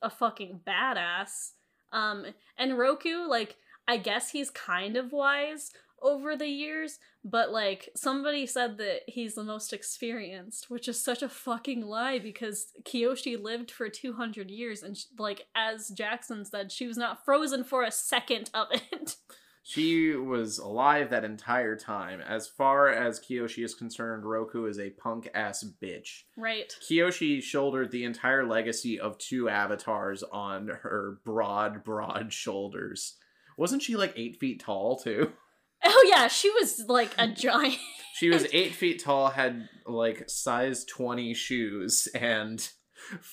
a 0.00 0.10
fucking 0.10 0.60
badass. 0.66 1.52
Um, 1.92 2.26
and 2.56 2.78
Roku, 2.78 3.26
like, 3.28 3.56
I 3.86 3.96
guess 3.96 4.30
he's 4.30 4.50
kind 4.50 4.96
of 4.96 5.12
wise 5.12 5.72
over 6.02 6.36
the 6.36 6.48
years, 6.48 6.98
but 7.24 7.50
like 7.52 7.88
somebody 7.94 8.46
said 8.46 8.78
that 8.78 9.00
he's 9.06 9.34
the 9.34 9.44
most 9.44 9.72
experienced, 9.72 10.70
which 10.70 10.88
is 10.88 11.02
such 11.02 11.22
a 11.22 11.28
fucking 11.28 11.82
lie 11.86 12.18
because 12.18 12.72
Kyoshi 12.84 13.40
lived 13.40 13.70
for 13.70 13.88
200 13.88 14.50
years 14.50 14.82
and 14.82 14.96
sh- 14.96 15.04
like 15.18 15.46
as 15.54 15.88
Jackson 15.88 16.44
said, 16.44 16.72
she 16.72 16.86
was 16.86 16.96
not 16.96 17.24
frozen 17.24 17.64
for 17.64 17.82
a 17.82 17.90
second 17.90 18.50
of 18.54 18.68
it. 18.72 19.16
She 19.64 20.16
was 20.16 20.58
alive 20.58 21.10
that 21.10 21.24
entire 21.24 21.76
time. 21.76 22.20
As 22.20 22.48
far 22.48 22.88
as 22.88 23.20
Kyoshi 23.20 23.64
is 23.64 23.76
concerned, 23.76 24.24
Roku 24.24 24.64
is 24.66 24.80
a 24.80 24.90
punk 24.90 25.30
ass 25.34 25.64
bitch. 25.80 26.24
right. 26.36 26.74
Kyoshi 26.82 27.40
shouldered 27.40 27.92
the 27.92 28.02
entire 28.02 28.44
legacy 28.44 28.98
of 28.98 29.18
two 29.18 29.48
avatars 29.48 30.24
on 30.24 30.66
her 30.66 31.20
broad, 31.24 31.84
broad 31.84 32.32
shoulders. 32.32 33.14
Wasn't 33.56 33.82
she 33.82 33.96
like 33.96 34.12
eight 34.16 34.40
feet 34.40 34.58
tall 34.60 34.98
too? 34.98 35.32
Oh 35.84 36.06
yeah, 36.08 36.28
she 36.28 36.50
was 36.50 36.84
like 36.88 37.14
a 37.18 37.26
giant. 37.28 37.78
She 38.14 38.28
was 38.28 38.46
eight 38.52 38.74
feet 38.74 39.02
tall, 39.02 39.28
had 39.30 39.68
like 39.86 40.28
size 40.28 40.84
20 40.84 41.34
shoes, 41.34 42.08
and 42.14 42.66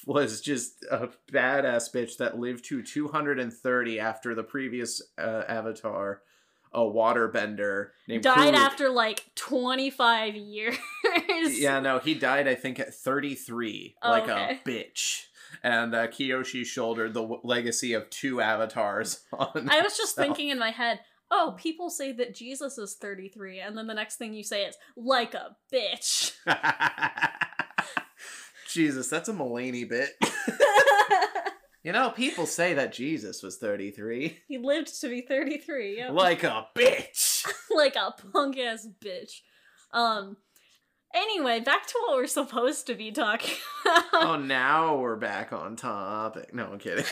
was 0.05 0.41
just 0.41 0.83
a 0.89 1.09
badass 1.31 1.93
bitch 1.93 2.17
that 2.17 2.39
lived 2.39 2.65
to 2.65 2.81
230 2.81 3.99
after 3.99 4.33
the 4.33 4.43
previous 4.43 5.01
uh, 5.19 5.43
avatar, 5.47 6.21
a 6.73 6.79
waterbender 6.79 7.89
named 8.07 8.23
died 8.23 8.53
Kuruk. 8.55 8.57
after 8.57 8.89
like 8.89 9.25
25 9.35 10.35
years. 10.35 10.77
Yeah, 11.59 11.79
no, 11.79 11.99
he 11.99 12.13
died, 12.15 12.47
I 12.47 12.55
think, 12.55 12.79
at 12.79 12.93
33, 12.93 13.95
Oh, 14.01 14.09
like 14.09 14.23
okay. 14.23 14.59
a 14.65 14.67
bitch. 14.69 15.25
And 15.63 15.95
uh, 15.95 16.07
Kyoshi 16.07 16.65
shouldered 16.65 17.13
the 17.13 17.21
w- 17.21 17.41
legacy 17.43 17.93
of 17.93 18.09
two 18.09 18.39
avatars 18.41 19.21
on. 19.33 19.67
I 19.69 19.81
was 19.81 19.97
just 19.97 20.15
thinking 20.15 20.49
in 20.49 20.59
my 20.59 20.69
head, 20.71 20.99
oh, 21.31 21.55
people 21.57 21.89
say 21.89 22.11
that 22.13 22.35
Jesus 22.35 22.77
is 22.77 22.95
33, 22.95 23.59
and 23.59 23.77
then 23.77 23.87
the 23.87 23.93
next 23.93 24.17
thing 24.17 24.33
you 24.33 24.43
say 24.43 24.63
is, 24.63 24.75
like 24.95 25.33
a 25.33 25.55
bitch. 25.73 26.33
Jesus, 28.69 29.07
that's 29.07 29.29
a 29.29 29.33
Mulaney 29.33 29.87
bit. 29.87 30.11
you 31.83 31.91
know, 31.91 32.11
people 32.11 32.45
say 32.45 32.73
that 32.75 32.93
Jesus 32.93 33.41
was 33.43 33.57
33. 33.57 34.39
he 34.47 34.57
lived 34.57 34.99
to 35.01 35.09
be 35.09 35.21
33. 35.21 35.97
Yep. 35.97 36.11
Like 36.11 36.43
a 36.43 36.67
bitch. 36.75 37.45
like 37.75 37.95
a 37.95 38.13
punk 38.31 38.57
ass 38.57 38.87
bitch. 39.03 39.41
Um. 39.91 40.37
Anyway, 41.11 41.59
back 41.59 41.87
to 41.87 41.95
what 42.05 42.17
we're 42.17 42.27
supposed 42.27 42.85
to 42.85 42.93
be 42.93 43.11
talking 43.11 43.55
about. 43.83 44.03
oh, 44.13 44.35
now 44.35 44.95
we're 44.97 45.15
back 45.15 45.51
on 45.51 45.75
topic. 45.75 46.53
No, 46.53 46.67
I'm 46.67 46.77
kidding. 46.77 47.03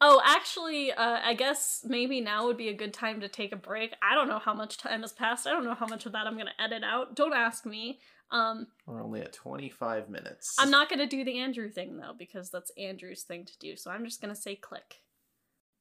Oh, 0.00 0.20
actually, 0.24 0.92
uh, 0.92 1.18
I 1.22 1.34
guess 1.34 1.84
maybe 1.84 2.20
now 2.20 2.46
would 2.46 2.56
be 2.56 2.68
a 2.68 2.74
good 2.74 2.92
time 2.92 3.20
to 3.20 3.28
take 3.28 3.52
a 3.52 3.56
break. 3.56 3.94
I 4.02 4.14
don't 4.14 4.28
know 4.28 4.38
how 4.38 4.54
much 4.54 4.78
time 4.78 5.02
has 5.02 5.12
passed. 5.12 5.46
I 5.46 5.50
don't 5.50 5.64
know 5.64 5.74
how 5.74 5.86
much 5.86 6.06
of 6.06 6.12
that 6.12 6.26
I'm 6.26 6.36
gonna 6.36 6.50
edit 6.58 6.82
out. 6.84 7.14
Don't 7.14 7.34
ask 7.34 7.66
me. 7.66 8.00
Um, 8.30 8.66
we're 8.86 9.02
only 9.02 9.22
at 9.22 9.32
25 9.32 10.08
minutes. 10.10 10.56
I'm 10.58 10.70
not 10.70 10.90
gonna 10.90 11.06
do 11.06 11.24
the 11.24 11.38
Andrew 11.38 11.70
thing 11.70 11.96
though 11.96 12.14
because 12.16 12.50
that's 12.50 12.70
Andrew's 12.78 13.22
thing 13.22 13.44
to 13.46 13.58
do. 13.58 13.76
So 13.76 13.90
I'm 13.90 14.04
just 14.04 14.20
gonna 14.20 14.36
say 14.36 14.54
click. 14.54 15.00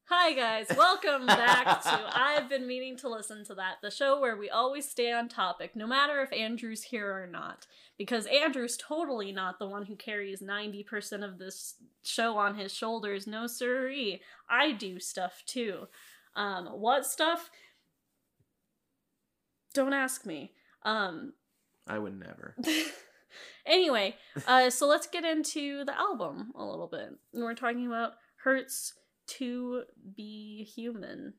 Hi 0.10 0.32
guys, 0.32 0.68
welcome 0.78 1.26
back 1.26 1.84
to 1.84 2.02
I've 2.14 2.48
been 2.48 2.66
meaning 2.66 2.96
to 3.00 3.10
listen 3.10 3.44
to 3.44 3.56
that, 3.56 3.80
the 3.82 3.92
show 3.92 4.22
where 4.22 4.38
we 4.38 4.50
always 4.50 4.90
stay 4.90 5.12
on 5.12 5.28
topic, 5.28 5.76
no 5.76 5.86
matter 5.86 6.22
if 6.22 6.32
Andrew's 6.32 6.84
here 6.84 7.12
or 7.12 7.28
not. 7.28 7.68
Because 7.98 8.26
Andrew's 8.28 8.78
totally 8.78 9.34
not 9.34 9.60
the 9.60 9.68
one 9.68 9.84
who 9.84 9.98
carries 9.98 10.42
90% 10.42 11.26
of 11.26 11.40
this 11.40 11.76
show 12.06 12.38
on 12.38 12.56
his 12.56 12.74
shoulders. 12.74 13.28
No 13.28 13.48
siree. 13.48 14.22
I 14.50 14.72
do 14.72 14.98
stuff 15.02 15.44
too. 15.46 15.90
Um, 16.38 16.68
what 16.68 17.06
stuff? 17.06 17.50
Don't 19.74 19.94
ask 19.94 20.26
me. 20.26 20.54
Um, 20.84 21.34
I 21.86 22.00
would 22.00 22.18
never. 22.18 22.56
anyway, 23.66 24.16
uh, 24.48 24.70
so 24.70 24.88
let's 24.88 25.08
get 25.08 25.26
into 25.26 25.84
the 25.84 26.00
album 26.00 26.54
a 26.56 26.64
little 26.64 26.88
bit. 26.88 27.10
We're 27.34 27.56
talking 27.56 27.88
about 27.88 28.14
Hurts 28.38 28.94
to 29.28 29.84
Be 30.16 30.64
Human 30.76 31.34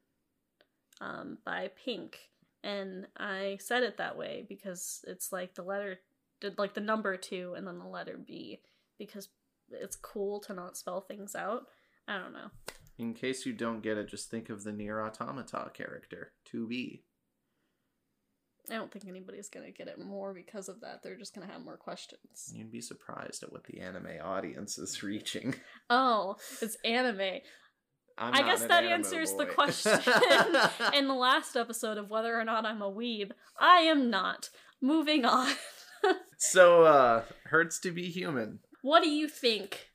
um, 1.01 1.39
by 1.45 1.71
Pink. 1.85 2.19
And 2.63 3.07
I 3.17 3.59
said 3.61 3.83
it 3.83 3.99
that 3.99 4.17
way 4.17 4.45
because 4.49 5.05
it's 5.07 5.33
like 5.33 5.55
the 5.55 5.63
letter, 5.63 6.01
did 6.41 6.59
like 6.59 6.75
the 6.75 6.81
number 6.81 7.17
two 7.17 7.55
and 7.57 7.67
then 7.67 7.79
the 7.79 7.87
letter 7.87 8.19
B, 8.25 8.61
because 8.99 9.29
it's 9.71 9.97
cool 9.97 10.41
to 10.41 10.55
not 10.55 10.77
spell 10.77 11.01
things 11.01 11.35
out. 11.35 11.67
I 12.07 12.19
don't 12.19 12.33
know. 12.33 12.51
In 12.99 13.15
case 13.15 13.47
you 13.47 13.53
don't 13.53 13.83
get 13.83 13.97
it, 13.97 14.09
just 14.09 14.31
think 14.31 14.51
of 14.51 14.65
the 14.65 14.73
Nier 14.73 15.01
Automata 15.01 15.71
character, 15.73 16.33
to 16.47 16.67
be 16.67 17.05
I 18.71 18.75
don't 18.75 18.93
think 18.93 19.07
anybody's 19.09 19.49
gonna 19.49 19.71
get 19.71 19.89
it 19.89 19.99
more 19.99 20.35
because 20.35 20.69
of 20.69 20.81
that. 20.81 21.03
They're 21.03 21.17
just 21.17 21.35
gonna 21.35 21.51
have 21.51 21.65
more 21.65 21.77
questions. 21.77 22.53
You'd 22.53 22.71
be 22.71 22.81
surprised 22.81 23.43
at 23.43 23.53
what 23.53 23.65
the 23.65 23.81
anime 23.81 24.19
audience 24.23 24.79
is 24.79 25.03
reaching. 25.03 25.55
Oh, 25.91 26.37
it's 26.61 26.77
anime. 26.85 27.41
I'm 28.19 28.35
I 28.35 28.43
guess 28.43 28.63
an 28.63 28.69
that 28.69 28.85
answers 28.85 29.33
the 29.35 29.47
question 29.47 29.93
in 30.95 31.07
the 31.09 31.15
last 31.15 31.57
episode 31.57 31.99
of 31.99 32.11
whether 32.11 32.39
or 32.39 32.45
not 32.45 32.65
I'm 32.65 32.83
a 32.83 32.91
weeb. 32.91 33.31
I 33.59 33.81
am 33.83 34.11
not. 34.11 34.51
Moving 34.81 35.25
on. 35.25 35.53
so, 36.37 36.85
uh, 36.85 37.23
hurts 37.47 37.79
to 37.81 37.91
be 37.91 38.11
human. 38.11 38.61
what 38.83 39.03
do 39.03 39.11
you 39.11 39.29
think 39.29 39.89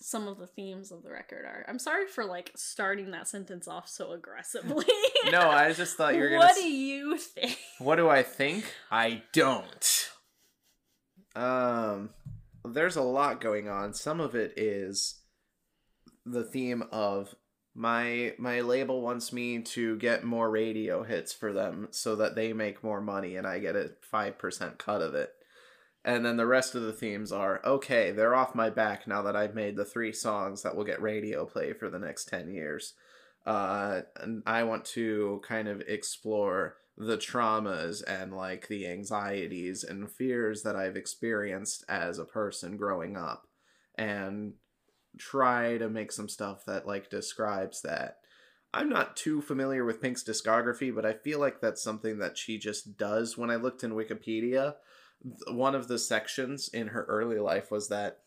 some 0.00 0.28
of 0.28 0.38
the 0.38 0.46
themes 0.46 0.90
of 0.92 1.02
the 1.02 1.10
record 1.10 1.44
are? 1.44 1.64
I'm 1.68 1.78
sorry 1.78 2.06
for 2.06 2.24
like 2.24 2.52
starting 2.56 3.10
that 3.12 3.28
sentence 3.28 3.68
off 3.68 3.88
so 3.88 4.12
aggressively. 4.12 4.86
No, 5.30 5.40
I 5.40 5.72
just 5.74 5.96
thought 5.96 6.14
you 6.14 6.22
were 6.22 6.28
gonna. 6.30 6.38
What 6.38 6.54
do 6.54 6.66
you 6.66 7.18
think? 7.18 7.58
What 7.80 7.96
do 7.96 8.08
I 8.08 8.22
think? 8.22 8.64
I 8.90 9.22
don't. 9.34 10.08
Um, 11.36 12.10
there's 12.64 12.96
a 12.96 13.02
lot 13.02 13.40
going 13.40 13.68
on. 13.68 13.92
Some 13.92 14.20
of 14.20 14.34
it 14.34 14.54
is 14.56 15.17
the 16.32 16.44
theme 16.44 16.84
of 16.92 17.34
my 17.74 18.34
my 18.38 18.60
label 18.60 19.00
wants 19.00 19.32
me 19.32 19.60
to 19.60 19.96
get 19.98 20.24
more 20.24 20.50
radio 20.50 21.04
hits 21.04 21.32
for 21.32 21.52
them 21.52 21.88
so 21.90 22.16
that 22.16 22.34
they 22.34 22.52
make 22.52 22.82
more 22.82 23.00
money 23.00 23.36
and 23.36 23.46
I 23.46 23.60
get 23.60 23.76
a 23.76 23.92
5% 24.12 24.78
cut 24.78 25.00
of 25.00 25.14
it. 25.14 25.30
And 26.04 26.24
then 26.24 26.36
the 26.36 26.46
rest 26.46 26.74
of 26.74 26.82
the 26.82 26.92
themes 26.92 27.30
are 27.30 27.64
okay, 27.64 28.10
they're 28.10 28.34
off 28.34 28.54
my 28.54 28.70
back 28.70 29.06
now 29.06 29.22
that 29.22 29.36
I've 29.36 29.54
made 29.54 29.76
the 29.76 29.84
three 29.84 30.12
songs 30.12 30.62
that 30.62 30.74
will 30.74 30.84
get 30.84 31.02
radio 31.02 31.44
play 31.44 31.72
for 31.72 31.88
the 31.88 31.98
next 31.98 32.26
10 32.28 32.50
years. 32.50 32.94
Uh, 33.46 34.02
and 34.20 34.42
I 34.46 34.64
want 34.64 34.84
to 34.86 35.40
kind 35.46 35.68
of 35.68 35.80
explore 35.86 36.76
the 36.96 37.16
traumas 37.16 38.02
and 38.08 38.34
like 38.34 38.66
the 38.66 38.88
anxieties 38.88 39.84
and 39.84 40.10
fears 40.10 40.64
that 40.64 40.74
I've 40.74 40.96
experienced 40.96 41.84
as 41.88 42.18
a 42.18 42.24
person 42.24 42.76
growing 42.76 43.16
up 43.16 43.46
and 43.96 44.54
try 45.18 45.78
to 45.78 45.88
make 45.88 46.12
some 46.12 46.28
stuff 46.28 46.64
that 46.66 46.86
like 46.86 47.10
describes 47.10 47.82
that. 47.82 48.18
I'm 48.72 48.88
not 48.90 49.16
too 49.16 49.40
familiar 49.40 49.84
with 49.84 50.02
Pink's 50.02 50.22
discography, 50.22 50.94
but 50.94 51.06
I 51.06 51.14
feel 51.14 51.38
like 51.40 51.60
that's 51.60 51.82
something 51.82 52.18
that 52.18 52.36
she 52.36 52.58
just 52.58 52.98
does. 52.98 53.36
When 53.38 53.50
I 53.50 53.56
looked 53.56 53.82
in 53.82 53.92
Wikipedia, 53.92 54.74
one 55.50 55.74
of 55.74 55.88
the 55.88 55.98
sections 55.98 56.68
in 56.68 56.88
her 56.88 57.04
early 57.04 57.38
life 57.38 57.70
was 57.70 57.88
that 57.88 58.20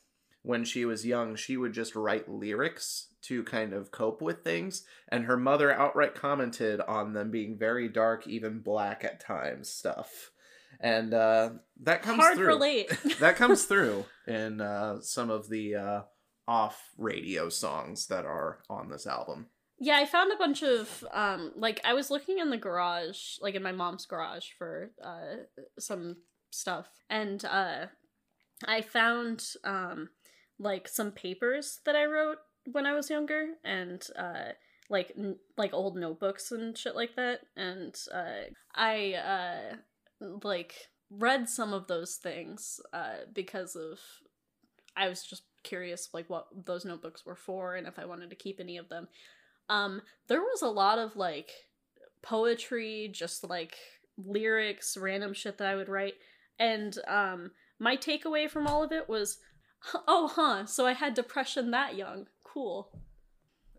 when 0.43 0.65
she 0.65 0.85
was 0.85 1.05
young, 1.05 1.35
she 1.35 1.57
would 1.57 1.73
just 1.73 1.95
write 1.95 2.27
lyrics 2.29 3.09
to 3.23 3.43
kind 3.43 3.73
of 3.73 3.91
cope 3.91 4.21
with 4.21 4.43
things, 4.43 4.83
and 5.07 5.25
her 5.25 5.37
mother 5.37 5.71
outright 5.71 6.15
commented 6.15 6.81
on 6.81 7.13
them 7.13 7.29
being 7.29 7.57
very 7.57 7.87
dark, 7.87 8.27
even 8.27 8.59
black 8.59 9.03
at 9.03 9.19
times 9.19 9.69
stuff. 9.69 10.31
And 10.79 11.13
uh, 11.13 11.51
that 11.83 12.01
comes 12.01 12.19
Hard 12.19 12.37
through. 12.37 12.47
relate. 12.47 12.89
that 13.19 13.35
comes 13.35 13.65
through 13.65 14.05
in 14.27 14.59
uh, 14.61 15.01
some 15.01 15.29
of 15.29 15.49
the 15.49 15.75
uh, 15.75 16.01
off 16.51 16.89
radio 16.97 17.47
songs 17.47 18.07
that 18.07 18.25
are 18.25 18.59
on 18.69 18.89
this 18.89 19.07
album. 19.07 19.47
Yeah, 19.79 19.95
I 19.95 20.05
found 20.05 20.33
a 20.33 20.37
bunch 20.37 20.61
of 20.63 21.05
um 21.13 21.53
like 21.55 21.79
I 21.85 21.93
was 21.93 22.11
looking 22.11 22.39
in 22.39 22.49
the 22.49 22.57
garage, 22.57 23.37
like 23.39 23.55
in 23.55 23.63
my 23.63 23.71
mom's 23.71 24.05
garage 24.05 24.47
for 24.57 24.91
uh 25.01 25.45
some 25.79 26.17
stuff 26.51 26.87
and 27.09 27.43
uh 27.45 27.85
I 28.67 28.81
found 28.81 29.45
um 29.63 30.09
like 30.59 30.89
some 30.89 31.11
papers 31.13 31.79
that 31.85 31.95
I 31.95 32.03
wrote 32.03 32.39
when 32.69 32.85
I 32.85 32.93
was 32.95 33.09
younger 33.09 33.43
and 33.63 34.05
uh 34.19 34.51
like 34.89 35.13
n- 35.17 35.39
like 35.57 35.73
old 35.73 35.95
notebooks 35.95 36.51
and 36.51 36.77
shit 36.77 36.97
like 36.97 37.15
that 37.15 37.39
and 37.55 37.95
uh 38.13 38.51
I 38.75 39.13
uh 39.13 39.75
like 40.43 40.73
read 41.09 41.47
some 41.47 41.71
of 41.73 41.87
those 41.87 42.17
things 42.17 42.81
uh 42.91 43.23
because 43.33 43.77
of 43.77 43.99
I 44.97 45.07
was 45.07 45.23
just 45.23 45.43
curious 45.63 46.09
like 46.13 46.29
what 46.29 46.47
those 46.65 46.85
notebooks 46.85 47.25
were 47.25 47.35
for 47.35 47.75
and 47.75 47.87
if 47.87 47.99
I 47.99 48.05
wanted 48.05 48.29
to 48.29 48.35
keep 48.35 48.59
any 48.59 48.77
of 48.77 48.89
them. 48.89 49.07
Um 49.69 50.01
there 50.27 50.41
was 50.41 50.61
a 50.61 50.67
lot 50.67 50.99
of 50.99 51.15
like 51.15 51.51
poetry 52.21 53.09
just 53.11 53.47
like 53.49 53.75
lyrics 54.17 54.95
random 54.97 55.33
shit 55.33 55.57
that 55.57 55.67
i 55.67 55.75
would 55.75 55.89
write. 55.89 56.15
And 56.59 56.97
um 57.07 57.51
my 57.79 57.97
takeaway 57.97 58.49
from 58.49 58.67
all 58.67 58.83
of 58.83 58.91
it 58.91 59.09
was 59.09 59.39
oh 60.07 60.27
huh 60.27 60.65
so 60.65 60.85
i 60.85 60.93
had 60.93 61.13
depression 61.13 61.71
that 61.71 61.95
young. 61.95 62.27
Cool. 62.43 62.89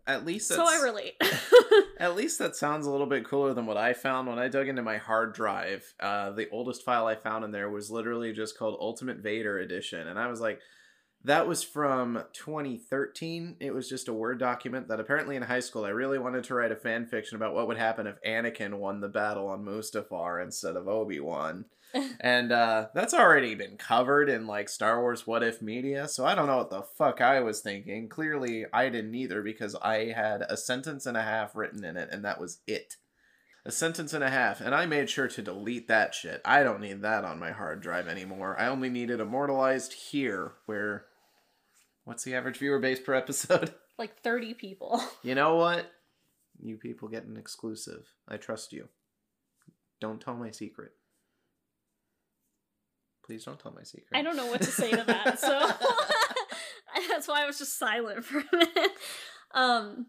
At 0.05 0.25
least 0.25 0.49
so 0.49 0.65
i 0.67 0.81
relate. 0.83 1.13
At 1.97 2.15
least 2.15 2.39
that 2.39 2.55
sounds 2.55 2.85
a 2.85 2.91
little 2.91 3.07
bit 3.07 3.25
cooler 3.25 3.53
than 3.53 3.65
what 3.65 3.77
I 3.77 3.93
found 3.93 4.27
when 4.27 4.39
I 4.39 4.49
dug 4.49 4.67
into 4.67 4.81
my 4.81 4.97
hard 4.97 5.33
drive. 5.33 5.93
Uh, 5.99 6.31
the 6.31 6.49
oldest 6.49 6.83
file 6.83 7.07
I 7.07 7.15
found 7.15 7.45
in 7.45 7.51
there 7.51 7.69
was 7.69 7.89
literally 7.91 8.33
just 8.33 8.57
called 8.57 8.77
Ultimate 8.79 9.19
Vader 9.19 9.59
Edition, 9.59 10.07
and 10.07 10.19
I 10.19 10.27
was 10.27 10.41
like, 10.41 10.59
that 11.25 11.47
was 11.47 11.63
from 11.63 12.23
2013. 12.33 13.57
It 13.59 13.73
was 13.73 13.87
just 13.87 14.07
a 14.07 14.13
Word 14.13 14.39
document 14.39 14.87
that 14.89 14.99
apparently 14.99 15.35
in 15.35 15.43
high 15.43 15.61
school 15.61 15.85
I 15.85 15.89
really 15.89 16.19
wanted 16.19 16.43
to 16.45 16.55
write 16.55 16.71
a 16.71 16.75
fan 16.75 17.05
fiction 17.05 17.35
about 17.35 17.53
what 17.53 17.67
would 17.67 17.77
happen 17.77 18.07
if 18.07 18.21
Anakin 18.27 18.75
won 18.75 18.99
the 18.99 19.07
battle 19.07 19.47
on 19.47 19.63
Mustafar 19.63 20.43
instead 20.43 20.75
of 20.75 20.87
Obi 20.87 21.19
Wan. 21.19 21.65
and 22.19 22.51
uh, 22.51 22.87
that's 22.93 23.13
already 23.13 23.55
been 23.55 23.77
covered 23.77 24.27
in 24.29 24.47
like 24.47 24.67
Star 24.67 24.99
Wars 24.99 25.27
What 25.27 25.43
If 25.43 25.61
media, 25.61 26.07
so 26.07 26.25
I 26.25 26.33
don't 26.33 26.47
know 26.47 26.57
what 26.57 26.71
the 26.71 26.81
fuck 26.81 27.21
I 27.21 27.39
was 27.41 27.61
thinking. 27.61 28.09
Clearly, 28.09 28.65
I 28.73 28.89
didn't 28.89 29.15
either 29.15 29.41
because 29.41 29.75
I 29.75 30.11
had 30.15 30.41
a 30.49 30.57
sentence 30.57 31.05
and 31.05 31.15
a 31.15 31.21
half 31.21 31.55
written 31.55 31.83
in 31.83 31.95
it, 31.97 32.09
and 32.11 32.25
that 32.25 32.39
was 32.39 32.61
it. 32.67 32.95
A 33.65 33.71
sentence 33.71 34.11
and 34.11 34.23
a 34.23 34.29
half, 34.29 34.59
and 34.59 34.75
I 34.75 34.85
made 34.85 35.09
sure 35.09 35.27
to 35.27 35.41
delete 35.41 35.87
that 35.87 36.13
shit. 36.13 36.41
I 36.43 36.63
don't 36.63 36.81
need 36.81 37.01
that 37.03 37.23
on 37.23 37.39
my 37.39 37.51
hard 37.51 37.81
drive 37.81 38.07
anymore. 38.07 38.59
I 38.59 38.67
only 38.67 38.89
need 38.89 39.09
it 39.09 39.21
immortalized 39.21 39.93
here, 39.93 40.53
where. 40.65 41.05
What's 42.05 42.23
the 42.23 42.35
average 42.35 42.57
viewer 42.57 42.79
base 42.79 42.99
per 42.99 43.13
episode? 43.13 43.73
like 43.97 44.21
30 44.21 44.53
people 44.55 45.01
You 45.23 45.35
know 45.35 45.55
what? 45.55 45.91
You 46.61 46.77
people 46.77 47.07
get 47.07 47.25
an 47.25 47.37
exclusive. 47.37 48.05
I 48.27 48.37
trust 48.37 48.73
you. 48.73 48.89
Don't 50.01 50.19
tell 50.21 50.35
my 50.35 50.51
secret. 50.51 50.91
Please 53.25 53.45
don't 53.45 53.59
tell 53.59 53.71
my 53.73 53.83
secret. 53.83 54.09
i 54.13 54.21
don't 54.21 54.35
know 54.35 54.47
what 54.47 54.61
to 54.61 54.69
say 54.71 54.91
to 54.91 55.03
that 55.05 55.39
so 55.39 55.49
that's 57.09 57.25
why 57.27 57.41
i 57.41 57.45
was 57.45 57.57
just 57.57 57.79
silent 57.79 58.25
for 58.25 58.39
a 58.39 58.45
minute 58.51 58.91
um 59.53 60.05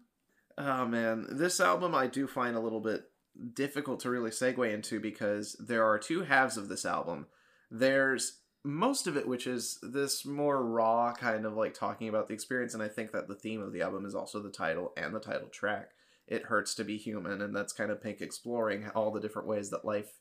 Oh 0.57 0.87
man, 0.87 1.27
this 1.33 1.59
album 1.59 1.97
I 1.97 2.07
do 2.07 2.29
find 2.29 2.55
a 2.55 2.61
little 2.61 2.79
bit 2.81 3.03
difficult 3.55 3.99
to 4.01 4.11
really 4.11 4.31
segue 4.31 4.73
into 4.73 5.01
because 5.01 5.57
there 5.59 5.85
are 5.85 5.99
two 5.99 6.23
halves 6.23 6.57
of 6.57 6.69
this 6.69 6.85
album. 6.87 7.27
There's 7.73 8.39
most 8.65 9.07
of 9.07 9.17
it, 9.17 9.29
which 9.29 9.47
is 9.47 9.79
this 9.83 10.25
more 10.25 10.65
raw 10.65 11.13
kind 11.13 11.45
of 11.45 11.55
like 11.55 11.75
talking 11.75 12.09
about 12.09 12.29
the 12.29 12.35
experience. 12.35 12.73
And 12.73 12.83
I 12.83 12.89
think 12.89 13.13
that 13.13 13.29
the 13.29 13.35
theme 13.35 13.61
of 13.61 13.73
the 13.73 13.83
album 13.83 14.07
is 14.07 14.15
also 14.15 14.41
the 14.41 14.51
title 14.51 14.93
and 14.97 15.15
the 15.15 15.21
title 15.21 15.49
track. 15.49 15.91
It 16.27 16.45
hurts 16.45 16.75
to 16.77 16.85
be 16.85 16.97
human, 16.97 17.43
and 17.43 17.55
that's 17.55 17.75
kind 17.75 17.91
of 17.91 18.03
Pink 18.03 18.23
exploring 18.23 18.89
all 18.95 19.11
the 19.11 19.21
different 19.21 19.47
ways 19.47 19.69
that 19.71 19.85
life 19.85 20.19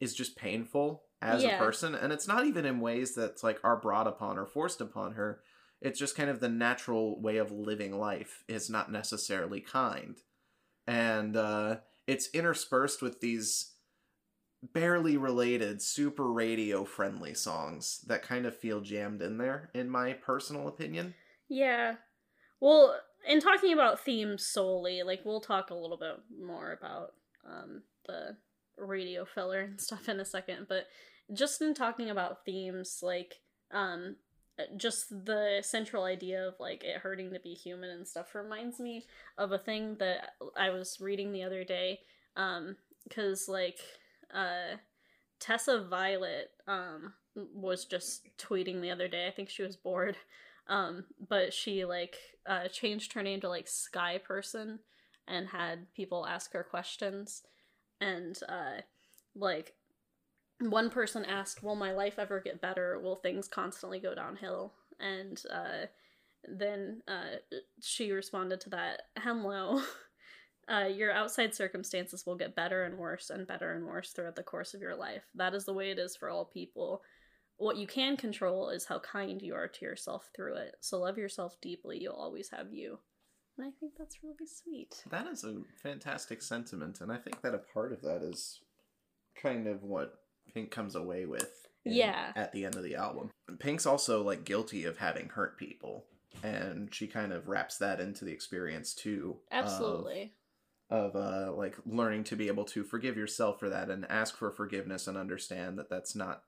is 0.00 0.14
just 0.14 0.36
painful 0.36 1.04
as 1.22 1.44
Yeah. 1.44 1.54
a 1.54 1.58
person. 1.58 1.94
And 1.94 2.12
it's 2.12 2.26
not 2.26 2.44
even 2.44 2.64
in 2.64 2.80
ways 2.80 3.14
that's 3.14 3.44
like 3.44 3.60
are 3.62 3.76
brought 3.76 4.08
upon 4.08 4.38
or 4.38 4.46
forced 4.46 4.80
upon 4.80 5.12
her. 5.12 5.40
It's 5.80 5.98
just 5.98 6.16
kind 6.16 6.28
of 6.28 6.40
the 6.40 6.48
natural 6.48 7.20
way 7.20 7.36
of 7.36 7.52
living 7.52 7.96
life 7.96 8.42
is 8.48 8.68
not 8.68 8.90
necessarily 8.90 9.60
kind. 9.60 10.16
And 10.88 11.36
uh, 11.36 11.76
it's 12.08 12.28
interspersed 12.30 13.02
with 13.02 13.20
these 13.20 13.74
barely 14.62 15.16
related, 15.16 15.80
super 15.80 16.30
radio 16.30 16.84
friendly 16.84 17.34
songs 17.34 18.04
that 18.06 18.22
kind 18.22 18.46
of 18.46 18.56
feel 18.56 18.80
jammed 18.80 19.22
in 19.22 19.38
there, 19.38 19.70
in 19.74 19.88
my 19.88 20.12
personal 20.12 20.68
opinion. 20.68 21.14
Yeah. 21.48 21.94
Well, 22.60 22.96
in 23.26 23.40
talking 23.40 23.72
about 23.72 24.00
themes 24.00 24.46
solely, 24.46 25.02
like 25.02 25.20
we'll 25.24 25.40
talk 25.40 25.70
a 25.70 25.74
little 25.74 25.96
bit 25.96 26.16
more 26.40 26.72
about 26.72 27.12
um 27.48 27.82
the 28.06 28.36
radio 28.76 29.24
filler 29.24 29.60
and 29.60 29.80
stuff 29.80 30.08
in 30.08 30.20
a 30.20 30.24
second, 30.24 30.66
but 30.68 30.86
just 31.32 31.60
in 31.62 31.74
talking 31.74 32.10
about 32.10 32.44
themes, 32.44 33.00
like 33.02 33.36
um 33.72 34.16
just 34.76 35.08
the 35.24 35.60
central 35.62 36.02
idea 36.02 36.48
of 36.48 36.54
like 36.58 36.82
it 36.82 36.96
hurting 36.96 37.32
to 37.32 37.38
be 37.38 37.54
human 37.54 37.90
and 37.90 38.08
stuff 38.08 38.34
reminds 38.34 38.80
me 38.80 39.06
of 39.36 39.52
a 39.52 39.58
thing 39.58 39.96
that 40.00 40.32
I 40.56 40.70
was 40.70 40.98
reading 41.00 41.30
the 41.30 41.44
other 41.44 41.62
day 41.62 42.00
um 42.36 42.76
cuz 43.08 43.48
like 43.48 43.78
uh 44.34 44.76
Tessa 45.40 45.86
Violet 45.88 46.50
um 46.66 47.14
was 47.34 47.84
just 47.84 48.26
tweeting 48.38 48.80
the 48.80 48.90
other 48.90 49.08
day. 49.08 49.26
I 49.28 49.30
think 49.30 49.48
she 49.48 49.62
was 49.62 49.76
bored. 49.76 50.16
Um 50.66 51.04
but 51.28 51.52
she 51.54 51.84
like 51.84 52.16
uh 52.46 52.68
changed 52.68 53.12
her 53.12 53.22
name 53.22 53.40
to 53.40 53.48
like 53.48 53.68
sky 53.68 54.18
person 54.18 54.80
and 55.26 55.48
had 55.48 55.92
people 55.94 56.26
ask 56.26 56.52
her 56.52 56.64
questions. 56.64 57.42
And 58.00 58.38
uh 58.48 58.82
like 59.34 59.74
one 60.60 60.90
person 60.90 61.24
asked 61.24 61.62
will 61.62 61.76
my 61.76 61.92
life 61.92 62.18
ever 62.18 62.40
get 62.40 62.60
better? 62.60 62.98
Will 63.00 63.16
things 63.16 63.48
constantly 63.48 64.00
go 64.00 64.14
downhill? 64.14 64.74
And 65.00 65.40
uh 65.52 65.86
then 66.44 67.02
uh 67.08 67.38
she 67.80 68.12
responded 68.12 68.60
to 68.62 68.70
that 68.70 69.02
hello 69.18 69.82
uh, 70.70 70.86
your 70.86 71.12
outside 71.12 71.54
circumstances 71.54 72.24
will 72.26 72.36
get 72.36 72.54
better 72.56 72.84
and 72.84 72.98
worse 72.98 73.30
and 73.30 73.46
better 73.46 73.72
and 73.74 73.86
worse 73.86 74.12
throughout 74.12 74.36
the 74.36 74.42
course 74.42 74.74
of 74.74 74.80
your 74.80 74.94
life. 74.96 75.22
That 75.34 75.54
is 75.54 75.64
the 75.64 75.72
way 75.74 75.90
it 75.90 75.98
is 75.98 76.16
for 76.16 76.28
all 76.30 76.44
people. 76.44 77.02
What 77.56 77.76
you 77.76 77.86
can 77.86 78.16
control 78.16 78.68
is 78.70 78.84
how 78.84 79.00
kind 79.00 79.42
you 79.42 79.54
are 79.54 79.66
to 79.68 79.84
yourself 79.84 80.30
through 80.36 80.56
it. 80.56 80.76
So 80.80 80.98
love 81.00 81.18
yourself 81.18 81.56
deeply. 81.60 81.98
You'll 82.00 82.12
always 82.14 82.50
have 82.50 82.72
you. 82.72 82.98
And 83.56 83.66
I 83.66 83.70
think 83.80 83.94
that's 83.98 84.22
really 84.22 84.46
sweet. 84.46 85.02
That 85.10 85.26
is 85.26 85.42
a 85.42 85.62
fantastic 85.82 86.42
sentiment, 86.42 87.00
and 87.00 87.10
I 87.10 87.16
think 87.16 87.40
that 87.42 87.54
a 87.54 87.58
part 87.58 87.92
of 87.92 88.00
that 88.02 88.22
is 88.22 88.60
kind 89.34 89.66
of 89.66 89.82
what 89.82 90.14
Pink 90.54 90.70
comes 90.70 90.94
away 90.94 91.26
with. 91.26 91.50
in- 91.84 91.94
Yeah. 91.94 92.32
At 92.36 92.52
the 92.52 92.64
end 92.64 92.76
of 92.76 92.82
the 92.84 92.94
album, 92.94 93.30
Pink's 93.58 93.86
also 93.86 94.22
like 94.22 94.44
guilty 94.44 94.84
of 94.84 94.98
having 94.98 95.28
hurt 95.30 95.58
people, 95.58 96.06
and 96.44 96.94
she 96.94 97.08
kind 97.08 97.32
of 97.32 97.48
wraps 97.48 97.78
that 97.78 97.98
into 98.00 98.24
the 98.24 98.32
experience 98.32 98.94
too. 98.94 99.40
Absolutely. 99.50 100.34
Of 100.90 101.14
uh 101.14 101.52
like 101.52 101.76
learning 101.84 102.24
to 102.24 102.36
be 102.36 102.48
able 102.48 102.64
to 102.64 102.82
forgive 102.82 103.16
yourself 103.16 103.58
for 103.58 103.68
that 103.68 103.90
and 103.90 104.06
ask 104.08 104.36
for 104.36 104.50
forgiveness 104.50 105.06
and 105.06 105.18
understand 105.18 105.78
that 105.78 105.90
that's 105.90 106.16
not 106.16 106.42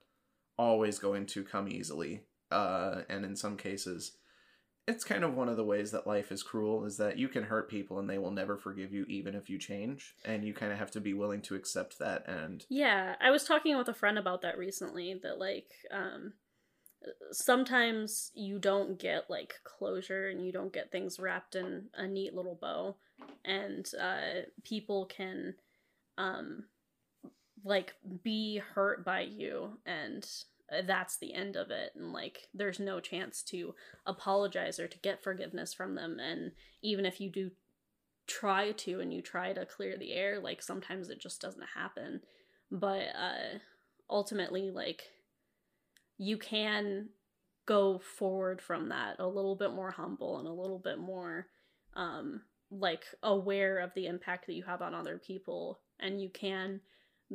always 0.57 0.97
going 0.99 1.25
to 1.25 1.43
come 1.43 1.67
easily 1.67 2.23
uh 2.51 3.01
and 3.09 3.23
in 3.23 3.35
some 3.35 3.55
cases 3.55 4.13
it's 4.87 5.03
kind 5.03 5.23
of 5.23 5.35
one 5.35 5.47
of 5.47 5.57
the 5.57 5.63
ways 5.63 5.91
that 5.91 6.07
life 6.07 6.31
is 6.31 6.41
cruel 6.41 6.85
is 6.85 6.97
that 6.97 7.17
you 7.17 7.27
can 7.27 7.43
hurt 7.43 7.69
people 7.69 7.99
and 7.99 8.09
they 8.09 8.17
will 8.17 8.31
never 8.31 8.57
forgive 8.57 8.91
you 8.91 9.05
even 9.07 9.35
if 9.35 9.49
you 9.49 9.59
change 9.59 10.15
and 10.25 10.43
you 10.43 10.53
kind 10.53 10.71
of 10.71 10.79
have 10.79 10.91
to 10.91 10.99
be 10.99 11.13
willing 11.13 11.41
to 11.41 11.55
accept 11.55 11.99
that 11.99 12.27
and 12.27 12.65
Yeah, 12.69 13.15
I 13.21 13.29
was 13.29 13.43
talking 13.43 13.77
with 13.77 13.87
a 13.87 13.93
friend 13.93 14.17
about 14.17 14.41
that 14.41 14.57
recently 14.57 15.19
that 15.21 15.37
like 15.37 15.67
um 15.91 16.33
sometimes 17.31 18.31
you 18.33 18.59
don't 18.59 18.99
get 18.99 19.29
like 19.29 19.53
closure 19.63 20.27
and 20.27 20.45
you 20.45 20.51
don't 20.51 20.73
get 20.73 20.91
things 20.91 21.19
wrapped 21.19 21.55
in 21.55 21.85
a 21.95 22.07
neat 22.07 22.33
little 22.33 22.57
bow 22.59 22.95
and 23.45 23.91
uh 23.99 24.41
people 24.63 25.05
can 25.05 25.53
um 26.17 26.65
like 27.63 27.93
be 28.23 28.57
hurt 28.57 29.05
by 29.05 29.21
you 29.21 29.77
and 29.85 30.27
uh, 30.71 30.81
that's 30.85 31.17
the 31.17 31.33
end 31.33 31.55
of 31.55 31.69
it 31.69 31.91
and 31.95 32.13
like 32.13 32.47
there's 32.53 32.79
no 32.79 32.99
chance 32.99 33.43
to 33.43 33.75
apologize 34.05 34.79
or 34.79 34.87
to 34.87 34.97
get 34.99 35.23
forgiveness 35.23 35.73
from 35.73 35.95
them 35.95 36.17
and 36.19 36.51
even 36.81 37.05
if 37.05 37.19
you 37.19 37.29
do 37.29 37.51
try 38.31 38.71
to 38.71 39.01
and 39.01 39.13
you 39.13 39.21
try 39.21 39.51
to 39.51 39.65
clear 39.65 39.97
the 39.97 40.13
air 40.13 40.39
like 40.39 40.61
sometimes 40.61 41.09
it 41.09 41.19
just 41.19 41.41
doesn't 41.41 41.65
happen. 41.75 42.21
But 42.71 43.07
uh 43.19 43.59
ultimately 44.09 44.71
like 44.71 45.03
you 46.17 46.37
can 46.37 47.09
go 47.65 47.99
forward 47.99 48.61
from 48.61 48.89
that 48.89 49.17
a 49.19 49.27
little 49.27 49.55
bit 49.55 49.71
more 49.73 49.91
humble 49.91 50.39
and 50.39 50.47
a 50.47 50.51
little 50.51 50.79
bit 50.79 50.97
more 50.97 51.47
um 51.95 52.41
like 52.71 53.03
aware 53.21 53.79
of 53.79 53.93
the 53.93 54.07
impact 54.07 54.47
that 54.47 54.53
you 54.53 54.63
have 54.63 54.81
on 54.81 54.95
other 54.95 55.19
people 55.19 55.79
and 55.99 56.21
you 56.21 56.29
can 56.29 56.79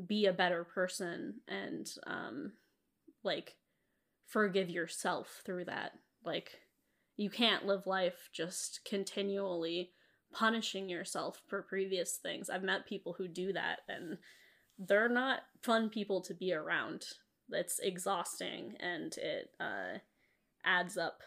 be 0.06 0.26
a 0.26 0.32
better 0.32 0.64
person 0.64 1.34
and 1.48 1.90
um 2.06 2.52
like 3.22 3.56
forgive 4.26 4.68
yourself 4.68 5.42
through 5.44 5.64
that. 5.66 5.92
Like 6.24 6.60
you 7.16 7.30
can't 7.30 7.66
live 7.66 7.86
life 7.86 8.28
just 8.32 8.80
continually 8.84 9.90
punishing 10.32 10.88
yourself 10.88 11.40
for 11.46 11.62
previous 11.62 12.16
things. 12.16 12.50
I've 12.50 12.62
met 12.62 12.86
people 12.86 13.14
who 13.16 13.28
do 13.28 13.52
that 13.52 13.80
and 13.88 14.18
they're 14.78 15.08
not 15.08 15.40
fun 15.62 15.88
people 15.88 16.20
to 16.22 16.34
be 16.34 16.52
around. 16.52 17.04
It's 17.50 17.78
exhausting 17.78 18.74
and 18.80 19.16
it 19.16 19.50
uh 19.60 19.98
adds 20.64 20.98
up 20.98 21.20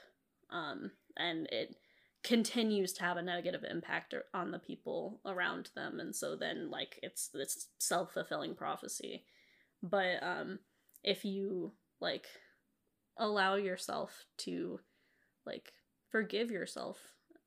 um 0.51 0.91
and 1.15 1.47
it 1.51 1.75
continues 2.23 2.93
to 2.93 3.03
have 3.03 3.17
a 3.17 3.21
negative 3.21 3.63
impact 3.69 4.13
on 4.33 4.51
the 4.51 4.59
people 4.59 5.21
around 5.25 5.69
them 5.75 5.99
and 5.99 6.13
so 6.13 6.35
then 6.35 6.69
like 6.69 6.99
it's 7.01 7.29
this 7.29 7.67
self-fulfilling 7.79 8.55
prophecy. 8.55 9.23
But 9.81 10.21
um 10.21 10.59
if 11.03 11.23
you 11.23 11.71
like 12.01 12.27
allow 13.17 13.55
yourself 13.55 14.25
to 14.37 14.79
like 15.45 15.71
forgive 16.09 16.51
yourself 16.51 16.97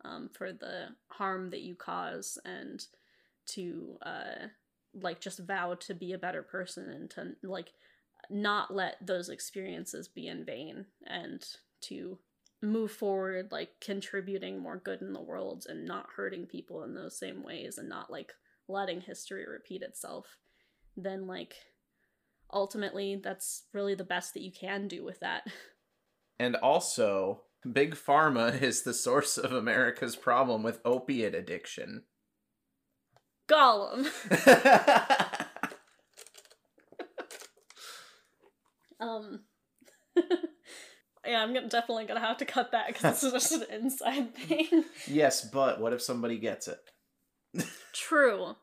um 0.05 0.31
for 0.33 0.53
the 0.53 0.89
harm 1.09 1.51
that 1.51 1.61
you 1.61 1.75
cause 1.75 2.39
and 2.45 2.87
to 3.47 3.99
uh 4.03 4.47
like 4.95 5.21
just 5.21 5.39
vow 5.41 5.75
to 5.75 5.95
be 5.95 6.13
a 6.13 6.19
better 6.19 6.43
person 6.43 6.89
and 6.89 7.11
to 7.11 7.35
like 7.43 7.73
not 8.31 8.75
let 8.75 8.97
those 9.05 9.29
experiences 9.29 10.09
be 10.09 10.29
in 10.29 10.45
vain 10.45 10.87
and 11.07 11.45
to 11.81 12.19
move 12.63 12.93
forward 12.93 13.49
like 13.51 13.71
contributing 13.81 14.59
more 14.59 14.77
good 14.77 15.03
in 15.03 15.13
the 15.13 15.21
world 15.21 15.67
and 15.69 15.85
not 15.85 16.07
hurting 16.17 16.47
people 16.47 16.85
in 16.85 16.95
those 16.95 17.19
same 17.19 17.43
ways 17.43 17.77
and 17.77 17.89
not 17.89 18.11
like 18.11 18.33
letting 18.69 19.01
history 19.01 19.45
repeat 19.47 19.83
itself 19.83 20.39
then 20.97 21.27
like 21.27 21.55
ultimately 22.53 23.21
that's 23.23 23.65
really 23.73 23.95
the 23.95 24.05
best 24.05 24.35
that 24.35 24.43
you 24.43 24.53
can 24.53 24.89
do 24.89 25.05
with 25.05 25.21
that. 25.21 25.47
And 26.39 26.57
also 26.57 27.43
big 27.71 27.95
pharma 27.95 28.61
is 28.63 28.83
the 28.83 28.95
source 28.95 29.39
of 29.39 29.53
america's 29.53 30.17
problem 30.17 30.65
with 30.65 30.81
opiate 30.85 31.35
addiction. 31.35 32.03
Gollum. 33.49 34.09
Um 38.99 39.41
yeah 41.27 41.43
i'm 41.43 41.53
definitely 41.69 42.05
gonna 42.05 42.21
have 42.21 42.37
to 42.39 42.45
cut 42.45 42.73
that 42.73 42.89
because 42.89 43.21
this 43.21 43.23
is 43.25 43.33
just 43.33 43.53
an 43.53 43.65
inside 43.83 44.35
thing 44.35 44.85
yes 45.07 45.43
but 45.51 45.81
what 45.81 45.93
if 45.93 46.03
somebody 46.03 46.39
gets 46.39 46.69
it 46.69 46.79
True. 47.93 48.57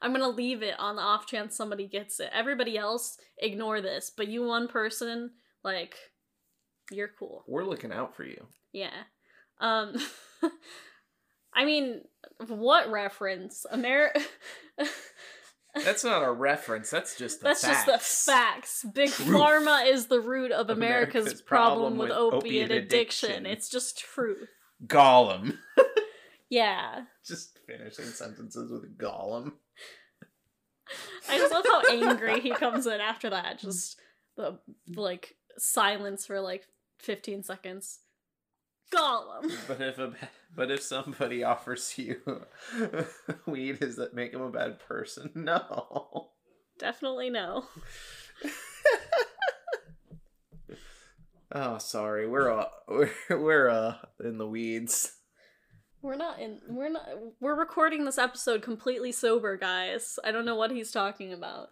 I'm 0.00 0.12
gonna 0.12 0.28
leave 0.28 0.62
it 0.62 0.74
on 0.78 0.96
the 0.96 1.02
off 1.02 1.26
chance 1.26 1.54
somebody 1.56 1.86
gets 1.86 2.18
it. 2.18 2.30
Everybody 2.32 2.76
else, 2.78 3.18
ignore 3.38 3.80
this. 3.80 4.10
But 4.16 4.28
you 4.28 4.42
one 4.44 4.68
person, 4.68 5.32
like, 5.62 5.94
you're 6.90 7.10
cool. 7.18 7.44
we're 7.46 7.64
looking 7.64 7.92
out 7.92 8.14
for 8.16 8.24
you 8.24 8.46
Yeah. 8.72 8.90
Um 9.60 9.94
I 11.54 11.64
mean, 11.66 12.00
what 12.48 12.90
reference? 12.90 13.66
America 13.70 14.20
That's 15.74 16.04
not 16.04 16.22
a 16.22 16.30
reference. 16.30 16.90
That's 16.90 17.16
just 17.16 17.40
the 17.40 17.44
That's 17.44 17.62
just 17.62 17.86
the 17.86 17.92
facts. 17.92 18.24
facts. 18.24 18.86
Big 18.92 19.10
Truth. 19.10 19.28
Pharma 19.28 19.90
is 19.90 20.06
the 20.06 20.20
root 20.20 20.52
of 20.52 20.68
America's, 20.68 21.22
America's 21.22 21.42
problem, 21.42 21.96
problem 21.96 21.98
with, 21.98 22.08
with 22.10 22.18
opiate, 22.18 22.44
opiate 22.44 22.70
addiction. 22.70 23.30
addiction. 23.30 23.46
It's 23.46 23.68
just 23.70 23.98
truth. 23.98 24.48
Gollum. 24.86 25.56
Yeah. 26.52 27.04
Just 27.26 27.58
finishing 27.66 28.04
sentences 28.04 28.70
with 28.70 28.98
Gollum. 28.98 29.52
I 31.26 31.38
just 31.38 31.50
love 31.50 31.64
how 31.66 31.80
angry 31.90 32.40
he 32.40 32.50
comes 32.50 32.86
in 32.86 33.00
after 33.00 33.30
that. 33.30 33.58
Just 33.58 33.98
the 34.36 34.58
like 34.94 35.34
silence 35.56 36.26
for 36.26 36.42
like 36.42 36.66
15 36.98 37.42
seconds. 37.44 38.00
Gollum. 38.92 39.50
But 39.68 39.80
if 39.80 39.98
a 39.98 40.12
but 40.54 40.70
if 40.70 40.82
somebody 40.82 41.42
offers 41.52 41.94
you 41.96 42.20
weed, 43.46 43.80
does 43.80 43.96
that 43.96 44.14
make 44.14 44.32
him 44.32 44.42
a 44.42 44.50
bad 44.50 44.80
person? 44.80 45.30
No. 45.34 46.30
Definitely 46.78 47.30
no. 47.30 47.64
oh, 51.52 51.78
sorry. 51.78 52.28
We're 52.28 52.50
uh 52.50 52.66
we're, 52.88 53.10
we're 53.30 53.68
uh 53.68 53.96
in 54.22 54.38
the 54.38 54.46
weeds. 54.46 55.16
We're 56.02 56.16
not 56.16 56.40
in 56.40 56.60
we're 56.68 56.90
not 56.90 57.08
we're 57.40 57.58
recording 57.58 58.04
this 58.04 58.18
episode 58.18 58.62
completely 58.62 59.12
sober, 59.12 59.56
guys. 59.56 60.18
I 60.24 60.32
don't 60.32 60.44
know 60.44 60.56
what 60.56 60.72
he's 60.72 60.90
talking 60.90 61.32
about. 61.32 61.68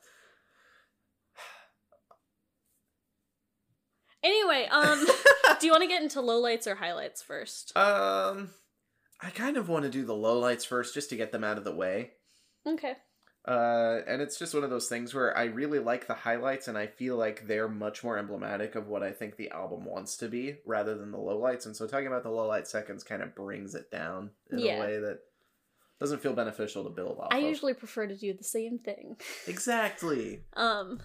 Anyway, 4.23 4.67
um 4.71 5.07
do 5.61 5.67
you 5.67 5.73
want 5.73 5.83
to 5.83 5.89
get 5.89 6.03
into 6.03 6.21
lowlights 6.21 6.67
or 6.67 6.75
highlights 6.75 7.23
first? 7.23 7.77
Um, 7.77 8.51
I 9.23 9.31
kind 9.31 9.57
of 9.57 9.69
want 9.69 9.85
to 9.85 9.91
do 9.91 10.05
the 10.05 10.15
lowlights 10.15 10.67
first, 10.67 10.95
just 10.95 11.11
to 11.11 11.17
get 11.17 11.33
them 11.33 11.45
out 11.45 11.59
of 11.59 11.65
the 11.65 11.75
way. 11.75 12.13
Okay. 12.67 12.95
Uh, 13.49 14.01
and 14.07 14.21
it's 14.21 14.39
just 14.39 14.53
one 14.53 14.65
of 14.65 14.69
those 14.71 14.89
things 14.89 15.15
where 15.15 15.37
I 15.37 15.45
really 15.45 15.79
like 15.79 16.07
the 16.07 16.13
highlights, 16.15 16.69
and 16.69 16.77
I 16.77 16.87
feel 16.87 17.17
like 17.17 17.47
they're 17.47 17.69
much 17.69 18.05
more 18.05 18.19
emblematic 18.19 18.75
of 18.75 18.89
what 18.89 19.03
I 19.03 19.13
think 19.13 19.37
the 19.37 19.51
album 19.51 19.87
wants 19.87 20.19
to 20.19 20.29
be, 20.29 20.57
rather 20.67 20.95
than 20.95 21.11
the 21.11 21.19
lowlights. 21.19 21.65
And 21.65 21.75
so, 21.75 21.87
talking 21.87 22.07
about 22.07 22.23
the 22.23 22.29
lowlight 22.29 22.67
seconds 22.67 23.03
kind 23.03 23.23
of 23.23 23.35
brings 23.35 23.75
it 23.75 23.91
down 23.91 24.31
in 24.51 24.59
Yeah. 24.59 24.77
a 24.77 24.81
way 24.81 24.99
that 25.01 25.21
doesn't 25.99 26.21
feel 26.21 26.35
beneficial 26.35 26.85
to 26.85 26.91
build 26.91 27.19
off. 27.19 27.29
I 27.31 27.39
of. 27.39 27.45
usually 27.45 27.73
prefer 27.75 28.07
to 28.07 28.15
do 28.17 28.35
the 28.35 28.45
same 28.45 28.79
thing. 28.79 29.17
exactly. 29.47 30.41
Um 30.55 31.01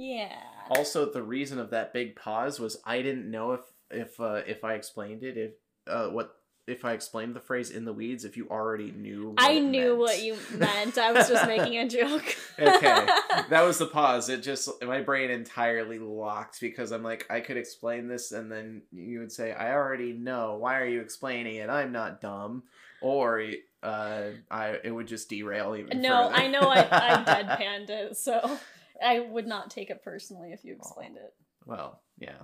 yeah. 0.00 0.36
Also, 0.70 1.10
the 1.10 1.22
reason 1.22 1.58
of 1.58 1.70
that 1.70 1.92
big 1.92 2.16
pause 2.16 2.58
was 2.58 2.78
I 2.84 3.02
didn't 3.02 3.30
know 3.30 3.52
if 3.52 3.60
if 3.90 4.20
uh, 4.20 4.42
if 4.46 4.64
I 4.64 4.74
explained 4.74 5.22
it 5.22 5.36
if 5.36 5.52
uh, 5.86 6.08
what 6.08 6.36
if 6.66 6.84
I 6.84 6.92
explained 6.92 7.34
the 7.34 7.40
phrase 7.40 7.70
in 7.70 7.84
the 7.84 7.92
weeds 7.92 8.24
if 8.24 8.36
you 8.36 8.48
already 8.48 8.92
knew. 8.92 9.34
I 9.36 9.58
knew 9.58 9.88
meant. 9.88 9.98
what 9.98 10.22
you 10.22 10.36
meant. 10.56 10.96
I 10.96 11.12
was 11.12 11.28
just 11.28 11.46
making 11.46 11.76
a 11.76 11.88
joke. 11.88 12.36
okay, 12.58 13.06
that 13.50 13.62
was 13.62 13.78
the 13.78 13.86
pause. 13.86 14.28
It 14.28 14.42
just 14.42 14.70
my 14.82 15.00
brain 15.00 15.30
entirely 15.30 15.98
locked 15.98 16.60
because 16.60 16.92
I'm 16.92 17.02
like 17.02 17.26
I 17.28 17.40
could 17.40 17.56
explain 17.56 18.08
this 18.08 18.32
and 18.32 18.50
then 18.50 18.82
you 18.92 19.18
would 19.18 19.32
say 19.32 19.52
I 19.52 19.74
already 19.74 20.12
know. 20.12 20.56
Why 20.56 20.78
are 20.78 20.86
you 20.86 21.00
explaining 21.00 21.56
it? 21.56 21.68
I'm 21.68 21.92
not 21.92 22.20
dumb. 22.20 22.62
Or 23.02 23.42
uh, 23.82 24.22
I 24.50 24.76
it 24.84 24.90
would 24.90 25.08
just 25.08 25.28
derail 25.28 25.74
even. 25.74 26.00
No, 26.00 26.28
further. 26.28 26.42
I 26.42 26.46
know 26.48 26.60
I, 26.60 26.78
I 26.80 27.24
deadpanned 27.24 27.90
it, 27.90 28.16
so 28.16 28.58
I 29.02 29.20
would 29.20 29.46
not 29.46 29.70
take 29.70 29.90
it 29.90 30.02
personally 30.04 30.52
if 30.52 30.64
you 30.64 30.74
explained 30.74 31.16
it. 31.16 31.32
Well, 31.66 32.02
yeah. 32.18 32.42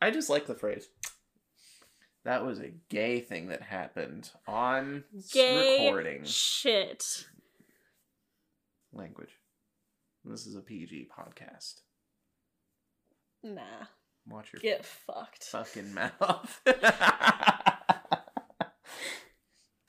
I 0.00 0.10
just 0.10 0.28
like 0.30 0.46
the 0.46 0.54
phrase. 0.54 0.88
That 2.24 2.44
was 2.46 2.58
a 2.58 2.72
gay 2.88 3.20
thing 3.20 3.48
that 3.48 3.60
happened 3.62 4.30
on 4.48 5.04
Gay 5.32 5.84
recording 5.86 6.24
shit. 6.24 7.26
language. 8.92 9.30
This 10.24 10.46
is 10.46 10.56
a 10.56 10.60
PG 10.62 11.08
podcast. 11.16 11.80
Nah. 13.42 13.60
Watch 14.26 14.52
your 14.54 14.60
Get 14.60 14.86
fucked. 14.86 15.44
fucking 15.44 15.92
mouth. 15.92 16.62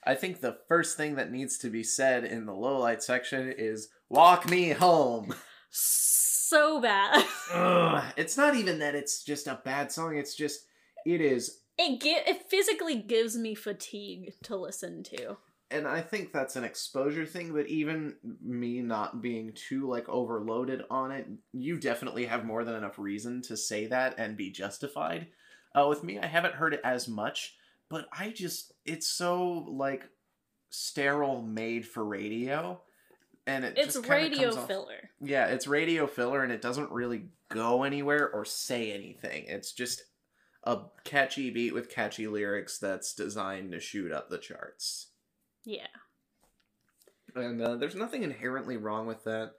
I 0.07 0.13
think 0.13 0.41
the 0.41 0.57
first 0.67 0.97
thing 0.97 1.15
that 1.15 1.31
needs 1.31 1.57
to 1.59 1.69
be 1.69 1.83
said 1.83 2.25
in 2.25 2.45
the 2.45 2.53
low 2.53 2.77
light 2.79 3.01
section 3.01 3.51
is 3.57 3.87
"Walk 4.09 4.49
me 4.49 4.69
home." 4.71 5.33
So 5.77 6.79
bad. 6.81 7.25
Ugh. 7.53 8.03
It's 8.15 8.37
not 8.37 8.55
even 8.55 8.79
that 8.79 8.95
it's 8.95 9.23
just 9.23 9.47
a 9.47 9.59
bad 9.65 9.91
song. 9.91 10.15
It's 10.17 10.33
just 10.33 10.61
it 11.05 11.19
is 11.19 11.59
It 11.77 11.99
gi- 11.99 12.29
it 12.31 12.49
physically 12.49 12.95
gives 12.95 13.35
me 13.37 13.55
fatigue 13.55 14.33
to 14.43 14.55
listen 14.55 15.03
to. 15.03 15.35
and 15.69 15.85
I 15.87 15.99
think 15.99 16.31
that's 16.31 16.55
an 16.55 16.63
exposure 16.63 17.25
thing, 17.25 17.51
but 17.51 17.67
even 17.67 18.15
me 18.41 18.79
not 18.81 19.21
being 19.21 19.51
too 19.53 19.89
like 19.89 20.07
overloaded 20.07 20.83
on 20.89 21.11
it, 21.11 21.27
you 21.51 21.77
definitely 21.77 22.25
have 22.25 22.45
more 22.45 22.63
than 22.63 22.75
enough 22.75 22.97
reason 22.97 23.41
to 23.43 23.57
say 23.57 23.87
that 23.87 24.15
and 24.17 24.37
be 24.37 24.51
justified. 24.51 25.27
Uh, 25.77 25.87
with 25.89 26.05
me, 26.05 26.19
I 26.19 26.25
haven't 26.27 26.53
heard 26.55 26.73
it 26.73 26.81
as 26.85 27.07
much, 27.09 27.55
but 27.89 28.07
I 28.17 28.29
just 28.29 28.71
it's 28.85 29.07
so 29.07 29.65
like 29.69 30.07
sterile 30.69 31.41
made 31.41 31.85
for 31.85 32.05
radio. 32.05 32.81
And 33.47 33.63
it 33.63 33.77
It's 33.77 33.93
just 33.93 34.07
radio 34.07 34.45
comes 34.49 34.57
off- 34.57 34.67
filler. 34.67 35.09
Yeah, 35.21 35.45
it's 35.47 35.67
radio 35.67 36.07
filler 36.07 36.43
and 36.43 36.51
it 36.51 36.61
doesn't 36.61 36.91
really 36.91 37.27
go 37.49 37.83
anywhere 37.83 38.29
or 38.29 38.43
say 38.45 38.91
anything. 38.91 39.45
It's 39.47 39.71
just 39.71 40.03
a 40.63 40.79
catchy 41.03 41.51
beat 41.51 41.73
with 41.73 41.89
catchy 41.89 42.27
lyrics 42.27 42.79
that's 42.79 43.13
designed 43.13 43.71
to 43.71 43.79
shoot 43.79 44.11
up 44.11 44.29
the 44.29 44.39
charts. 44.39 45.07
Yeah. 45.63 45.87
And 47.35 47.61
uh, 47.61 47.75
there's 47.75 47.95
nothing 47.95 48.23
inherently 48.23 48.77
wrong 48.77 49.05
with 49.05 49.23
that. 49.25 49.53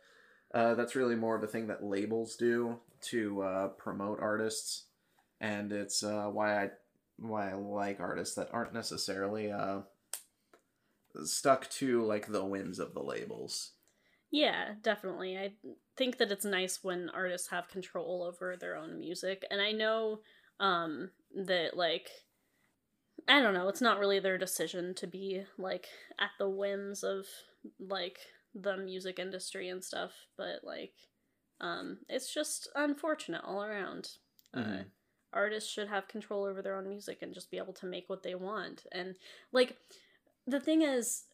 Uh, 0.53 0.75
that's 0.75 0.97
really 0.97 1.15
more 1.17 1.37
of 1.37 1.43
a 1.43 1.47
thing 1.47 1.67
that 1.67 1.85
labels 1.85 2.37
do 2.37 2.79
to 3.03 3.43
uh, 3.43 3.69
promote 3.69 4.19
artists, 4.21 4.85
and 5.41 5.71
it's 5.73 6.03
uh, 6.03 6.25
why 6.33 6.57
I 6.65 6.71
why 7.19 7.51
I 7.51 7.55
like 7.55 8.01
artists 8.01 8.35
that 8.37 8.49
aren't 8.53 8.73
necessarily 8.73 9.51
uh, 9.53 9.81
stuck 11.25 11.69
to 11.71 12.05
like 12.05 12.29
the 12.29 12.45
whims 12.45 12.79
of 12.79 12.95
the 12.95 13.03
labels. 13.03 13.73
Yeah, 14.31 14.75
definitely. 14.83 15.39
I 15.39 15.53
think 15.97 16.19
that 16.19 16.33
it's 16.33 16.45
nice 16.45 16.83
when 16.83 17.09
artists 17.11 17.49
have 17.49 17.69
control 17.69 18.23
over 18.23 18.57
their 18.57 18.77
own 18.77 18.99
music. 18.99 19.45
And 19.51 19.61
I 19.61 19.73
know 19.73 20.21
um 20.59 21.11
that 21.35 21.77
like 21.77 22.11
I 23.29 23.41
don't 23.41 23.55
know, 23.55 23.69
it's 23.69 23.81
not 23.81 23.99
really 23.99 24.21
their 24.21 24.39
decision 24.39 24.95
to 24.95 25.07
be 25.07 25.45
like 25.59 25.89
at 26.19 26.31
the 26.39 26.49
whims 26.49 27.03
of 27.03 27.27
like 27.81 28.19
the 28.55 28.77
music 28.77 29.19
industry 29.19 29.69
and 29.69 29.83
stuff, 29.85 30.13
but 30.37 30.63
like 30.63 30.95
um 31.61 31.99
it's 32.09 32.33
just 32.33 32.69
unfortunate 32.75 33.43
all 33.45 33.63
around. 33.65 34.11
Uh, 34.55 34.61
Mhm. 34.61 34.91
artists 35.33 35.71
should 35.71 35.89
have 35.89 36.09
control 36.09 36.45
over 36.45 36.63
their 36.63 36.77
own 36.77 36.89
music 36.89 37.19
and 37.23 37.35
just 37.35 37.51
be 37.51 37.59
able 37.59 37.75
to 37.75 37.87
make 37.87 38.09
what 38.09 38.23
they 38.23 38.35
want. 38.35 38.87
And 38.93 39.17
like 39.53 39.77
the 40.47 40.61
thing 40.61 40.83
is 40.83 41.25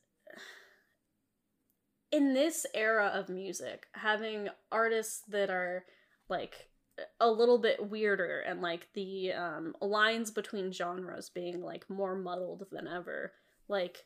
in 2.12 2.34
this 2.34 2.66
era 2.74 3.10
of 3.12 3.28
music, 3.28 3.86
having 3.94 4.48
artists 4.70 5.22
that 5.28 5.50
are 5.50 5.84
like 6.28 6.68
a 7.18 7.30
little 7.30 7.58
bit 7.58 7.90
weirder 7.90 8.40
and 8.40 8.60
like 8.60 8.88
the 8.94 9.32
um, 9.32 9.74
lines 9.80 10.30
between 10.30 10.72
genres 10.72 11.30
being 11.30 11.62
like 11.62 11.88
more 11.88 12.14
muddled 12.14 12.66
than 12.70 12.86
ever, 12.86 13.32
like 13.68 14.04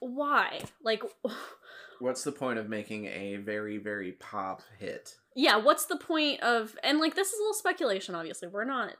why? 0.00 0.62
Like, 0.82 1.02
What's 2.00 2.24
the 2.24 2.32
point 2.32 2.58
of 2.58 2.70
making 2.70 3.04
a 3.06 3.36
very 3.36 3.76
very 3.76 4.12
pop 4.12 4.62
hit? 4.78 5.16
yeah, 5.36 5.56
what's 5.56 5.84
the 5.86 5.96
point 5.96 6.40
of? 6.42 6.76
And 6.82 6.98
like, 6.98 7.14
this 7.14 7.28
is 7.28 7.38
a 7.38 7.42
little 7.42 7.54
speculation. 7.54 8.14
Obviously, 8.14 8.48
we're 8.48 8.64
not, 8.64 8.92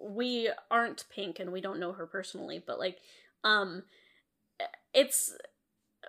we 0.00 0.50
aren't 0.70 1.04
Pink, 1.14 1.38
and 1.38 1.52
we 1.52 1.60
don't 1.60 1.78
know 1.78 1.92
her 1.92 2.06
personally, 2.06 2.62
but 2.66 2.78
like, 2.78 2.98
um, 3.44 3.84
it's 4.92 5.36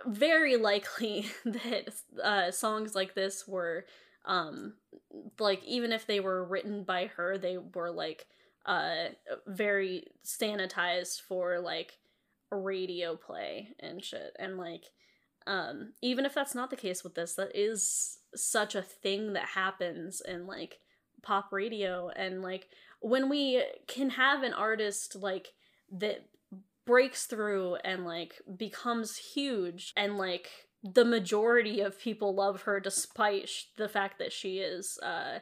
very 0.06 0.58
likely 0.58 1.28
that 1.46 1.94
uh, 2.24 2.52
songs 2.52 2.96
like 2.96 3.14
this 3.14 3.48
were 3.48 3.86
um 4.26 4.74
like 5.38 5.62
even 5.66 5.92
if 5.92 6.08
they 6.08 6.22
were 6.22 6.46
written 6.46 6.84
by 6.84 7.08
her 7.08 7.38
they 7.38 7.58
were 7.58 7.92
like 7.92 8.26
uh 8.66 9.08
very 9.48 10.06
sanitized 10.24 11.22
for 11.22 11.60
like 11.60 11.98
radio 12.60 13.16
play 13.16 13.70
and 13.80 14.04
shit. 14.04 14.36
And 14.40 14.58
like 14.58 14.86
um 15.46 15.94
even 16.02 16.26
if 16.26 16.34
that's 16.34 16.56
not 16.56 16.70
the 16.70 16.78
case 16.78 17.04
with 17.04 17.16
this 17.16 17.34
that 17.36 17.52
is 17.54 18.20
such 18.36 18.76
a 18.76 18.82
thing 18.82 19.34
that 19.34 19.50
happens 19.50 20.22
in 20.22 20.48
like 20.48 20.80
pop 21.22 21.52
radio. 21.52 22.10
And 22.10 22.42
like 22.42 22.70
when 23.02 23.30
we 23.30 23.64
can 23.88 24.12
have 24.12 24.44
an 24.44 24.54
artist 24.54 25.16
like 25.16 25.54
that 25.92 26.26
breaks 26.86 27.26
through 27.26 27.76
and 27.84 28.06
like 28.06 28.42
becomes 28.58 29.18
huge 29.18 29.94
and 29.96 30.18
like 30.18 30.50
the 30.84 31.06
majority 31.06 31.80
of 31.80 32.00
people 32.00 32.36
love 32.36 32.64
her 32.64 32.80
despite 32.80 33.48
sh- 33.48 33.66
the 33.78 33.88
fact 33.88 34.20
that 34.20 34.34
she 34.34 34.58
is 34.58 34.98
uh 35.00 35.40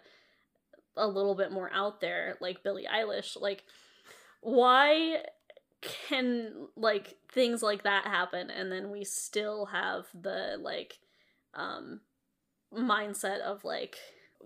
a 0.96 1.08
little 1.08 1.36
bit 1.36 1.52
more 1.52 1.72
out 1.74 2.02
there 2.02 2.38
like 2.42 2.64
Billie 2.64 2.88
Eilish 2.92 3.40
like 3.40 3.64
why 4.42 5.24
can 5.82 6.68
like 6.76 7.16
things 7.32 7.64
like 7.64 7.84
that 7.84 8.06
happen 8.06 8.50
and 8.52 8.72
then 8.72 8.92
we 8.92 9.04
still 9.04 9.66
have 9.68 10.06
the 10.14 10.58
like 10.62 11.00
um 11.56 12.02
mindset 12.74 13.40
of 13.40 13.64
like 13.64 13.98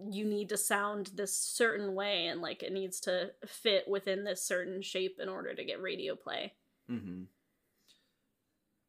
you 0.10 0.26
need 0.26 0.50
to 0.50 0.58
sound 0.58 1.12
this 1.16 1.36
certain 1.36 1.94
way 1.94 2.28
and 2.28 2.42
like 2.42 2.64
it 2.64 2.72
needs 2.72 3.00
to 3.00 3.32
fit 3.46 3.86
within 3.88 4.24
this 4.24 4.42
certain 4.42 4.82
shape 4.82 5.18
in 5.22 5.30
order 5.30 5.54
to 5.54 5.64
get 5.66 5.82
radio 5.82 6.16
play 6.16 6.54
Mm-hmm. 6.90 7.24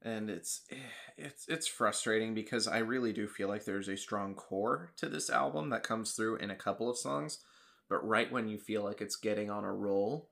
And 0.03 0.31
it's 0.31 0.63
it's 1.17 1.47
it's 1.49 1.67
frustrating 1.67 2.35
because 2.35 2.69
I 2.69 2.79
really 2.79 3.13
do 3.13 3.27
feel 3.27 3.49
like 3.49 3.65
there's 3.65 3.89
a 3.89 3.97
strong 3.97 4.35
core 4.35 4.93
to 4.99 5.09
this 5.09 5.31
album 5.31 5.71
that 5.71 5.83
comes 5.83 6.13
through 6.13 6.37
in 6.37 6.51
a 6.51 6.57
couple 6.57 6.89
of 6.89 6.99
songs, 6.99 7.39
but 7.89 8.07
right 8.07 8.31
when 8.31 8.49
you 8.49 8.59
feel 8.59 8.85
like 8.85 9.01
it's 9.01 9.17
getting 9.17 9.51
on 9.51 9.65
a 9.65 9.73
roll, 9.73 10.31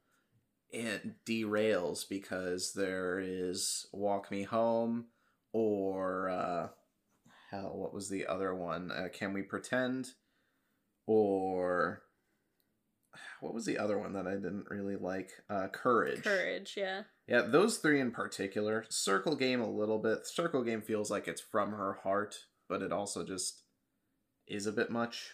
it 0.71 1.25
derails 1.25 2.09
because 2.09 2.73
there 2.75 3.19
is 3.19 3.87
Walk 3.93 4.31
Me 4.31 4.43
Home 4.45 5.07
or 5.53 6.29
uh 6.29 6.69
hell, 7.51 7.73
what 7.75 7.95
was 7.95 8.09
the 8.09 8.27
other 8.27 8.55
one? 8.55 8.91
Uh, 8.91 9.09
Can 9.12 9.33
We 9.33 9.43
Pretend? 9.43 10.09
Or 11.07 12.03
what 13.41 13.55
was 13.55 13.67
the 13.67 13.79
other 13.79 13.99
one 13.99 14.12
that 14.15 14.27
I 14.27 14.35
didn't 14.35 14.71
really 14.71 14.97
like? 14.97 15.31
Uh 15.49 15.69
Courage. 15.69 16.23
Courage, 16.23 16.75
yeah. 16.77 17.03
Yeah, 17.27 17.43
those 17.43 17.79
three 17.79 18.01
in 18.01 18.11
particular. 18.11 18.85
Circle 18.89 19.37
Game 19.37 19.61
a 19.61 19.70
little 19.70 19.99
bit. 19.99 20.27
Circle 20.27 20.62
Game 20.62 20.83
feels 20.83 21.11
like 21.11 21.27
it's 21.27 21.41
from 21.41 21.72
her 21.72 21.99
heart, 22.03 22.37
but 22.68 22.83
it 22.83 22.93
also 22.93 23.25
just 23.25 23.62
is 24.47 24.66
a 24.66 24.72
bit 24.72 24.91
much. 24.91 25.31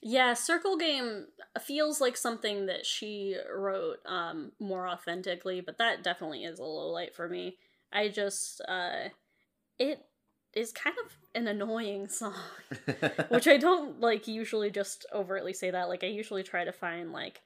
Yeah, 0.00 0.34
Circle 0.34 0.76
Game 0.76 1.26
feels 1.60 2.00
like 2.00 2.16
something 2.16 2.66
that 2.66 2.86
she 2.86 3.36
wrote 3.52 3.98
um 4.06 4.52
more 4.60 4.88
authentically, 4.88 5.60
but 5.60 5.78
that 5.78 6.02
definitely 6.02 6.44
is 6.44 6.58
a 6.58 6.64
low 6.64 6.88
light 6.88 7.14
for 7.14 7.28
me. 7.28 7.56
I 7.92 8.08
just 8.08 8.60
uh 8.68 9.08
it 9.78 10.04
is 10.54 10.72
kind 10.72 10.96
of 11.04 11.12
an 11.34 11.46
annoying 11.46 12.08
song, 12.08 12.34
which 13.28 13.46
I 13.46 13.56
don't 13.56 14.00
like 14.00 14.26
usually 14.26 14.70
just 14.70 15.06
overtly 15.12 15.52
say 15.52 15.70
that. 15.70 15.88
Like 15.88 16.02
I 16.02 16.08
usually 16.08 16.42
try 16.42 16.64
to 16.64 16.72
find 16.72 17.12
like 17.12 17.42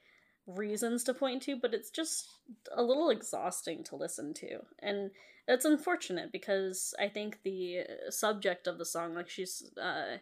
reasons 0.47 1.03
to 1.05 1.13
point 1.13 1.43
to, 1.43 1.55
but 1.55 1.73
it's 1.73 1.89
just 1.89 2.27
a 2.75 2.83
little 2.83 3.09
exhausting 3.09 3.83
to 3.85 3.95
listen 3.95 4.33
to. 4.35 4.59
And 4.79 5.11
it's 5.47 5.65
unfortunate 5.65 6.31
because 6.31 6.93
I 6.99 7.09
think 7.09 7.39
the 7.43 7.81
subject 8.09 8.67
of 8.67 8.77
the 8.77 8.85
song 8.85 9.13
like 9.15 9.29
she's 9.29 9.69
uh 9.81 10.17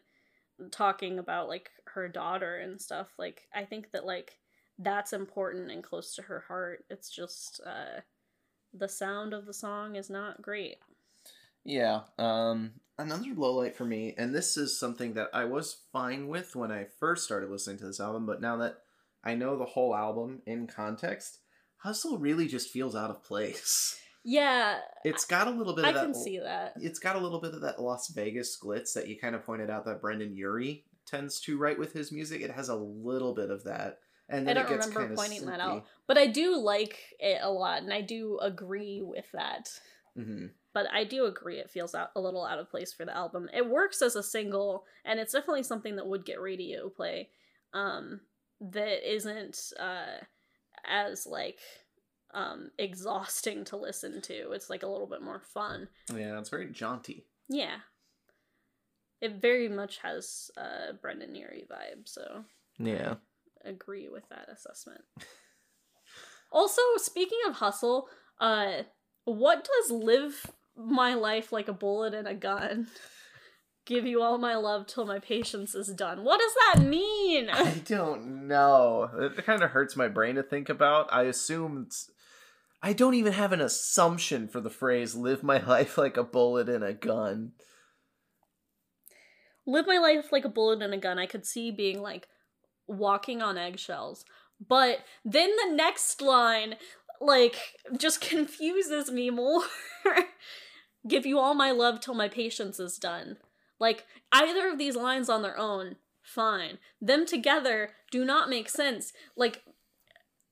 talking 0.71 1.19
about 1.19 1.47
like 1.47 1.71
her 1.85 2.07
daughter 2.07 2.57
and 2.57 2.79
stuff 2.79 3.07
like 3.17 3.47
i 3.51 3.65
think 3.65 3.91
that 3.91 4.05
like 4.05 4.37
that's 4.77 5.11
important 5.11 5.71
and 5.71 5.83
close 5.83 6.13
to 6.13 6.21
her 6.21 6.43
heart 6.47 6.85
it's 6.87 7.09
just 7.09 7.59
uh 7.65 7.99
the 8.71 8.87
sound 8.87 9.33
of 9.33 9.47
the 9.47 9.53
song 9.55 9.95
is 9.95 10.07
not 10.07 10.39
great 10.39 10.77
yeah. 11.63 12.01
Um 12.17 12.73
another 12.97 13.33
low 13.35 13.55
light 13.55 13.75
for 13.75 13.85
me, 13.85 14.13
and 14.17 14.33
this 14.33 14.57
is 14.57 14.77
something 14.77 15.13
that 15.13 15.29
I 15.33 15.45
was 15.45 15.77
fine 15.91 16.27
with 16.27 16.55
when 16.55 16.71
I 16.71 16.87
first 16.99 17.23
started 17.23 17.49
listening 17.49 17.77
to 17.79 17.85
this 17.85 17.99
album, 17.99 18.25
but 18.25 18.41
now 18.41 18.57
that 18.57 18.79
I 19.23 19.35
know 19.35 19.57
the 19.57 19.65
whole 19.65 19.95
album 19.95 20.41
in 20.45 20.67
context, 20.67 21.39
Hustle 21.77 22.17
really 22.17 22.47
just 22.47 22.69
feels 22.69 22.95
out 22.95 23.09
of 23.09 23.23
place. 23.23 23.99
yeah 24.23 24.79
It's 25.03 25.25
got 25.25 25.47
a 25.47 25.51
little 25.51 25.75
bit 25.75 25.85
i 25.85 25.89
of 25.89 25.95
that 25.95 26.05
can 26.05 26.13
see 26.13 26.37
that 26.39 26.73
it's 26.79 26.99
got 26.99 27.15
a 27.15 27.19
little 27.19 27.41
bit 27.41 27.53
of 27.55 27.61
that 27.61 27.81
Las 27.81 28.09
Vegas 28.09 28.57
glitz 28.63 28.93
that 28.93 29.07
you 29.07 29.17
kind 29.19 29.33
of 29.35 29.43
pointed 29.43 29.69
out 29.71 29.85
that 29.85 29.99
Brendon 30.01 30.35
Urie 30.35 30.85
tends 31.07 31.39
to 31.41 31.57
write 31.57 31.79
with 31.79 31.93
his 31.93 32.11
music. 32.11 32.41
It 32.41 32.51
has 32.51 32.69
a 32.69 32.75
little 32.75 33.33
bit 33.33 33.49
of 33.49 33.63
that. 33.63 33.97
And 34.29 34.47
i 34.47 34.53
then 34.53 34.55
don't 34.55 34.65
it 34.65 34.75
gets 34.75 34.87
remember 34.87 34.99
kind 35.01 35.11
of 35.11 35.17
pointing 35.17 35.45
that 35.47 35.59
out 35.59 35.85
but 36.07 36.17
i 36.17 36.25
do 36.25 36.55
like 36.55 36.97
it 37.19 37.39
a 37.41 37.51
lot 37.51 37.81
and 37.81 37.91
i 37.91 37.99
do 37.99 38.39
agree 38.41 39.01
with 39.03 39.25
that 39.33 39.67
hmm 40.15 40.45
but 40.73 40.85
I 40.93 41.03
do 41.03 41.25
agree 41.25 41.57
it 41.57 41.69
feels 41.69 41.93
out 41.93 42.11
a 42.15 42.21
little 42.21 42.45
out 42.45 42.57
of 42.57 42.69
place 42.69 42.93
for 42.93 43.03
the 43.03 43.13
album. 43.13 43.49
It 43.53 43.69
works 43.69 44.01
as 44.01 44.15
a 44.15 44.23
single, 44.23 44.85
and 45.03 45.19
it's 45.19 45.33
definitely 45.33 45.63
something 45.63 45.97
that 45.97 46.07
would 46.07 46.23
get 46.23 46.39
radio 46.39 46.87
play. 46.87 47.27
Um, 47.73 48.21
that 48.61 49.13
isn't 49.13 49.73
uh, 49.79 50.23
as 50.85 51.25
like 51.25 51.59
um, 52.33 52.71
exhausting 52.77 53.65
to 53.65 53.77
listen 53.77 54.21
to. 54.21 54.51
It's 54.51 54.69
like 54.69 54.83
a 54.83 54.87
little 54.87 55.07
bit 55.07 55.21
more 55.21 55.41
fun. 55.41 55.87
Yeah, 56.13 56.39
it's 56.39 56.49
very 56.49 56.69
jaunty. 56.69 57.25
Yeah, 57.49 57.77
it 59.21 59.41
very 59.41 59.69
much 59.69 59.99
has 59.99 60.49
uh, 60.57 60.93
Brendon 61.01 61.35
Urie 61.35 61.67
vibe. 61.69 62.07
So 62.07 62.45
Yeah. 62.79 63.15
agree 63.63 64.09
with 64.09 64.27
that 64.29 64.49
assessment. 64.49 65.01
also, 66.51 66.81
speaking 66.97 67.39
of 67.47 67.55
hustle, 67.55 68.09
uh, 68.39 68.83
what 69.25 69.67
does 69.67 69.91
live 69.91 70.45
my 70.75 71.13
life 71.13 71.51
like 71.51 71.67
a 71.67 71.73
bullet 71.73 72.13
in 72.13 72.27
a 72.27 72.33
gun? 72.33 72.87
Give 73.85 74.05
you 74.05 74.21
all 74.21 74.37
my 74.37 74.55
love 74.55 74.85
till 74.85 75.05
my 75.05 75.19
patience 75.19 75.73
is 75.73 75.87
done. 75.87 76.23
What 76.23 76.39
does 76.39 76.53
that 76.53 76.87
mean? 76.87 77.49
I 77.49 77.81
don't 77.85 78.47
know. 78.47 79.09
It 79.19 79.43
kind 79.43 79.63
of 79.63 79.71
hurts 79.71 79.95
my 79.95 80.07
brain 80.07 80.35
to 80.35 80.43
think 80.43 80.69
about. 80.69 81.11
I 81.11 81.23
assume. 81.23 81.89
I 82.83 82.93
don't 82.93 83.15
even 83.15 83.33
have 83.33 83.51
an 83.51 83.61
assumption 83.61 84.47
for 84.47 84.61
the 84.61 84.69
phrase 84.69 85.15
live 85.15 85.43
my 85.43 85.59
life 85.65 85.97
like 85.97 86.17
a 86.17 86.23
bullet 86.23 86.69
in 86.69 86.83
a 86.83 86.93
gun. 86.93 87.53
live 89.65 89.87
my 89.87 89.97
life 89.97 90.31
like 90.31 90.45
a 90.45 90.49
bullet 90.49 90.81
in 90.81 90.93
a 90.93 90.97
gun. 90.97 91.17
I 91.17 91.25
could 91.25 91.45
see 91.45 91.71
being 91.71 92.01
like 92.01 92.27
walking 92.87 93.41
on 93.41 93.57
eggshells. 93.57 94.25
But 94.67 94.99
then 95.25 95.49
the 95.55 95.73
next 95.73 96.21
line, 96.21 96.75
like, 97.19 97.55
just 97.97 98.21
confuses 98.21 99.09
me 99.09 99.31
more. 99.31 99.63
Give 101.07 101.25
you 101.25 101.39
all 101.39 101.55
my 101.55 101.71
love 101.71 101.99
till 101.99 102.13
my 102.13 102.27
patience 102.27 102.79
is 102.79 102.97
done. 102.97 103.37
Like, 103.81 104.05
either 104.31 104.69
of 104.69 104.77
these 104.77 104.95
lines 104.95 105.27
on 105.27 105.41
their 105.41 105.57
own, 105.57 105.97
fine. 106.21 106.77
Them 107.01 107.25
together 107.25 107.89
do 108.11 108.23
not 108.23 108.49
make 108.49 108.69
sense. 108.69 109.11
Like, 109.35 109.63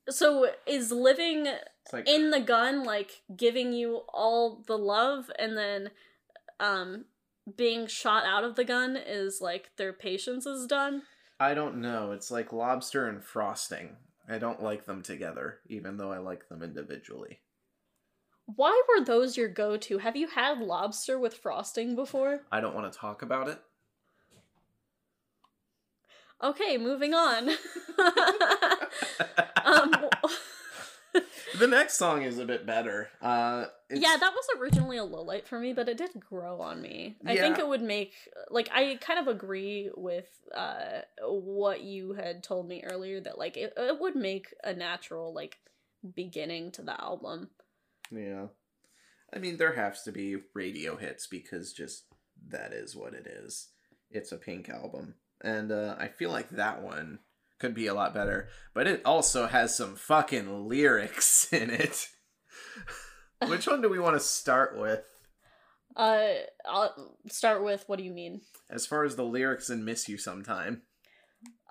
so 0.10 0.48
is 0.66 0.92
living 0.92 1.48
like 1.94 2.10
in 2.10 2.32
the 2.32 2.40
gun 2.40 2.84
like 2.84 3.22
giving 3.38 3.74
you 3.74 4.02
all 4.12 4.64
the 4.66 4.76
love 4.76 5.30
and 5.38 5.56
then 5.56 5.92
um 6.60 7.06
being 7.56 7.86
shot 7.86 8.26
out 8.26 8.44
of 8.44 8.56
the 8.56 8.64
gun 8.64 8.98
is 8.98 9.40
like 9.40 9.70
their 9.78 9.94
patience 9.94 10.48
is 10.48 10.66
done 10.66 11.04
I 11.40 11.54
don't 11.54 11.80
know. 11.80 12.12
It's 12.12 12.32
like 12.32 12.52
lobster 12.52 13.08
and 13.08 13.24
frosting. 13.24 13.96
I 14.28 14.40
don't 14.40 14.62
like 14.62 14.86
them 14.86 15.02
together, 15.02 15.60
even 15.68 15.98
though 15.98 16.12
I 16.12 16.18
like 16.18 16.50
them 16.50 16.62
individually. 16.62 17.40
Why 18.56 18.82
were 18.88 19.04
those 19.06 19.38
your 19.38 19.48
go-to? 19.48 20.00
Have 20.00 20.16
you 20.16 20.28
had 20.28 20.60
lobster 20.60 21.20
with 21.20 21.34
frosting 21.36 21.96
before? 21.96 22.42
I 22.52 22.62
don't 22.62 22.76
want 22.76 22.92
to 22.92 22.98
talk 22.98 23.22
about 23.22 23.48
it. 23.50 23.60
okay 26.44 26.78
moving 26.78 27.14
on. 27.14 27.50
Um 29.66 29.94
the 31.60 31.68
next 31.68 31.98
song 31.98 32.22
is 32.22 32.40
a 32.40 32.46
bit 32.46 32.66
better. 32.66 33.10
Uh, 33.22 33.66
yeah 33.92 34.16
that 34.18 34.32
was 34.34 34.48
originally 34.60 34.98
a 34.98 35.04
low 35.04 35.22
light 35.22 35.48
for 35.48 35.60
me 35.60 35.74
but 35.74 35.90
it 35.90 35.98
did 35.98 36.12
grow 36.20 36.62
on 36.62 36.82
me. 36.82 37.18
I 37.26 37.36
think 37.36 37.60
it 37.60 37.68
would 37.68 37.82
make 37.82 38.14
like 38.50 38.70
i 38.72 38.96
kind 39.02 39.20
of 39.20 39.28
agree 39.28 39.92
with 39.96 40.28
uh 40.56 41.02
what 41.22 41.82
you 41.82 42.14
had 42.14 42.42
told 42.42 42.68
me 42.68 42.84
earlier 42.84 43.20
that 43.22 43.38
like 43.38 43.58
it, 43.58 43.74
it 43.76 44.00
would 44.00 44.16
make 44.16 44.54
a 44.64 44.74
natural 44.74 45.34
like 45.34 45.58
beginning 46.16 46.72
to 46.72 46.82
the 46.82 47.00
album 47.00 47.50
Yeah. 48.12 48.48
I 49.34 49.40
mean, 49.40 49.58
there 49.58 49.74
has 49.74 50.04
to 50.04 50.12
be 50.12 50.38
radio 50.56 50.96
hits 50.98 51.28
because 51.28 51.74
just 51.74 52.06
that 52.50 52.74
is 52.74 52.96
what 52.96 53.14
it 53.14 53.28
is. 53.28 53.70
It's 54.10 54.32
a 54.32 54.38
Pink 54.38 54.70
album. 54.70 55.16
And 55.42 55.72
uh, 55.72 55.96
I 56.00 56.08
feel 56.08 56.32
like 56.32 56.50
that 56.50 56.82
one 56.82 57.20
could 57.60 57.74
be 57.76 57.88
a 57.88 57.94
lot 57.94 58.14
better. 58.14 58.50
But 58.74 58.88
it 58.88 59.02
also 59.06 59.46
has 59.48 59.76
some 59.78 59.96
fucking 59.96 60.68
lyrics 60.68 61.52
in 61.54 61.70
it. 61.70 62.08
Which 63.48 63.68
one 63.68 63.82
do 63.82 63.90
we 63.90 64.00
want 64.00 64.16
to 64.16 64.20
start 64.20 64.78
with? 64.78 65.04
uh 65.96 66.34
i'll 66.68 67.16
start 67.30 67.64
with 67.64 67.84
what 67.88 67.98
do 67.98 68.06
you 68.06 68.12
mean 68.12 68.42
As 68.70 68.86
far 68.86 69.04
as 69.04 69.16
the 69.16 69.24
lyrics 69.24 69.72
in 69.72 69.84
Miss 69.84 70.08
You 70.08 70.20
Sometime. 70.20 70.84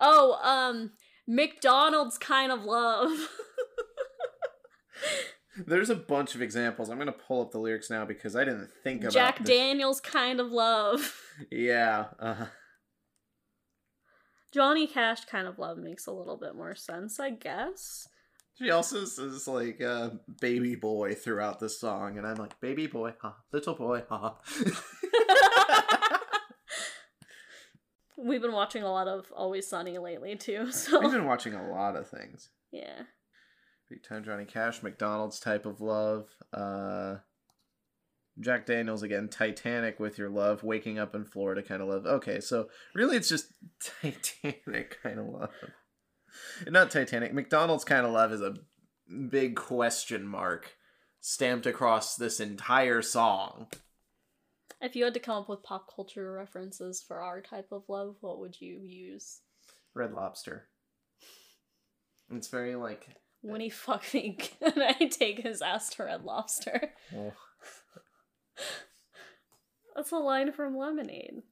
oh 0.01 0.32
um 0.43 0.91
mcdonald's 1.28 2.18
kind 2.18 2.51
of 2.51 2.64
love 2.64 3.12
There's 5.66 5.90
a 5.90 5.94
bunch 5.94 6.34
of 6.34 6.42
examples. 6.42 6.88
I'm 6.90 6.96
going 6.96 7.06
to 7.06 7.12
pull 7.12 7.42
up 7.42 7.50
the 7.50 7.59
lyrics 7.59 7.90
now 7.90 8.04
because 8.04 8.36
I 8.36 8.44
didn't 8.44 8.70
think 8.84 9.02
about 9.02 9.12
jack 9.12 9.38
this. 9.38 9.48
daniels 9.48 10.00
kind 10.00 10.40
of 10.40 10.50
love 10.52 11.20
Yeah. 11.50 12.06
Uh, 12.18 12.46
johnny 14.52 14.86
cash 14.86 15.24
kind 15.26 15.46
of 15.46 15.59
love 15.59 15.78
makes 15.78 16.06
a 16.06 16.12
little 16.12 16.36
bit 16.38 16.54
more 16.54 16.74
sense 16.74 17.20
i 17.20 17.30
guess 17.30 18.09
She 18.56 18.70
also 18.70 19.04
says 19.04 19.46
like 19.46 19.80
uh, 19.80 20.11
"baby 20.40 20.74
boy" 20.74 21.14
throughout 21.14 21.61
the 21.61 21.68
song, 21.68 22.18
and 22.18 22.26
I'm 22.26 22.34
like, 22.38 22.59
"Baby 22.61 22.88
boy, 22.88 23.14
ha, 23.22 23.36
little 23.52 23.74
boy, 23.74 24.02
ha." 24.09 24.38
we've 28.16 28.42
been 28.42 28.52
watching 28.52 28.82
a 28.82 28.90
lot 28.90 29.06
of 29.06 29.30
always 29.32 29.68
sunny 29.68 29.98
lately 29.98 30.34
too 30.36 30.72
so 30.72 31.00
We've 31.00 31.12
been 31.12 31.26
watching 31.26 31.54
a 31.54 31.70
lot 31.70 31.94
of 31.96 32.09
things. 32.09 32.48
yeah 32.72 33.02
Big 33.89 34.03
Time 34.03 34.24
Johnny 34.24 34.45
Cash, 34.45 34.82
McDonald's 34.82 35.41
Type 35.41 35.64
of 35.64 35.80
Love, 35.80 36.28
uh, 36.53 37.16
Jack 38.41 38.66
Daniels 38.66 39.03
again, 39.03 39.28
Titanic 39.28 39.99
with 39.99 40.18
Your 40.18 40.28
Love, 40.28 40.62
Waking 40.62 40.99
Up 40.99 41.14
in 41.14 41.24
Florida 41.24 41.62
kind 41.62 41.82
of 41.82 41.89
love. 41.89 42.07
Okay, 42.07 42.41
so 42.41 42.68
really 42.95 43.16
it's 43.16 43.28
just 43.28 43.53
Titanic 44.03 44.99
kind 45.03 45.18
of 45.18 45.26
love. 45.26 45.51
Not 46.68 46.91
Titanic. 46.91 47.32
McDonald's 47.32 47.84
kind 47.84 48.07
of 48.07 48.12
love 48.12 48.32
is 48.32 48.43
a 48.43 48.57
big 49.30 49.57
question 49.57 50.26
mark 50.26 50.76
stamped 51.20 51.66
across 51.66 52.16
this 52.16 52.41
entire 52.41 53.03
song. 53.03 53.68
If 54.80 54.95
you 54.95 55.05
had 55.05 55.14
to 55.14 55.20
come 55.20 55.39
up 55.39 55.49
with 55.49 55.64
pop 55.64 55.93
culture 55.93 56.32
references 56.32 57.03
for 57.03 57.20
our 57.20 57.41
type 57.41 57.68
of 57.72 57.82
love, 57.89 58.16
what 58.20 58.39
would 58.39 58.61
you 58.61 58.80
use? 58.84 59.41
Red 59.95 60.12
Lobster. 60.12 60.68
It's 62.30 62.49
very 62.49 62.76
like 62.76 63.09
When 63.41 63.61
he 63.61 63.70
fuck 63.70 64.12
me, 64.12 64.39
and 64.61 64.82
I 64.82 65.07
take 65.07 65.41
his 65.41 65.62
ass 65.62 65.91
to 65.91 66.05
Red 66.05 66.24
Lobster. 66.24 66.93
That's 69.95 70.12
a 70.12 70.16
line 70.16 70.53
from 70.53 70.76
Lemonade. 70.76 71.43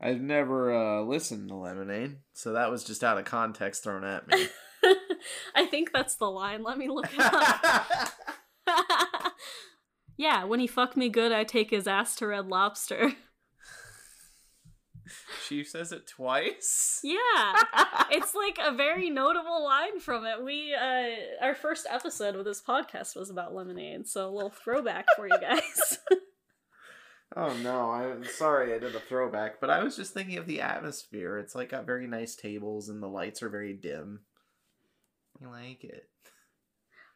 I've 0.00 0.20
never 0.20 0.74
uh, 0.74 1.02
listened 1.02 1.48
to 1.48 1.54
Lemonade, 1.54 2.18
so 2.32 2.52
that 2.52 2.70
was 2.70 2.84
just 2.84 3.02
out 3.02 3.18
of 3.18 3.24
context 3.24 3.82
thrown 3.82 4.04
at 4.04 4.28
me. 4.28 4.48
I 5.54 5.66
think 5.66 5.92
that's 5.92 6.16
the 6.16 6.30
line. 6.30 6.62
Let 6.62 6.78
me 6.78 6.88
look 6.88 7.08
it 7.12 7.18
up. 7.18 8.12
yeah, 10.16 10.44
when 10.44 10.60
he 10.60 10.66
fuck 10.66 10.96
me 10.96 11.08
good, 11.08 11.32
I 11.32 11.44
take 11.44 11.70
his 11.70 11.86
ass 11.86 12.14
to 12.16 12.26
Red 12.26 12.46
Lobster. 12.46 13.14
She 15.46 15.64
says 15.64 15.92
it 15.92 16.06
twice. 16.06 17.00
Yeah, 17.04 17.62
it's 18.10 18.34
like 18.34 18.58
a 18.62 18.74
very 18.74 19.10
notable 19.10 19.62
line 19.64 20.00
from 20.00 20.24
it. 20.24 20.42
We 20.42 20.74
uh 20.74 21.44
our 21.44 21.54
first 21.54 21.86
episode 21.90 22.34
of 22.34 22.44
this 22.44 22.62
podcast 22.62 23.16
was 23.16 23.30
about 23.30 23.54
lemonade, 23.54 24.06
so 24.08 24.28
a 24.28 24.30
little 24.30 24.50
throwback 24.50 25.06
for 25.16 25.26
you 25.28 25.38
guys. 25.40 25.98
Oh 27.34 27.54
no, 27.62 27.90
I'm 27.90 28.24
sorry 28.24 28.72
I 28.72 28.78
did 28.78 28.94
a 28.94 29.00
throwback, 29.00 29.60
but 29.60 29.68
I 29.68 29.82
was 29.82 29.96
just 29.96 30.14
thinking 30.14 30.38
of 30.38 30.46
the 30.46 30.60
atmosphere. 30.62 31.38
It's 31.38 31.54
like 31.54 31.70
got 31.70 31.84
very 31.84 32.06
nice 32.06 32.34
tables 32.34 32.88
and 32.88 33.02
the 33.02 33.08
lights 33.08 33.42
are 33.42 33.50
very 33.50 33.74
dim. 33.74 34.20
I 35.42 35.50
like 35.50 35.84
it. 35.84 36.08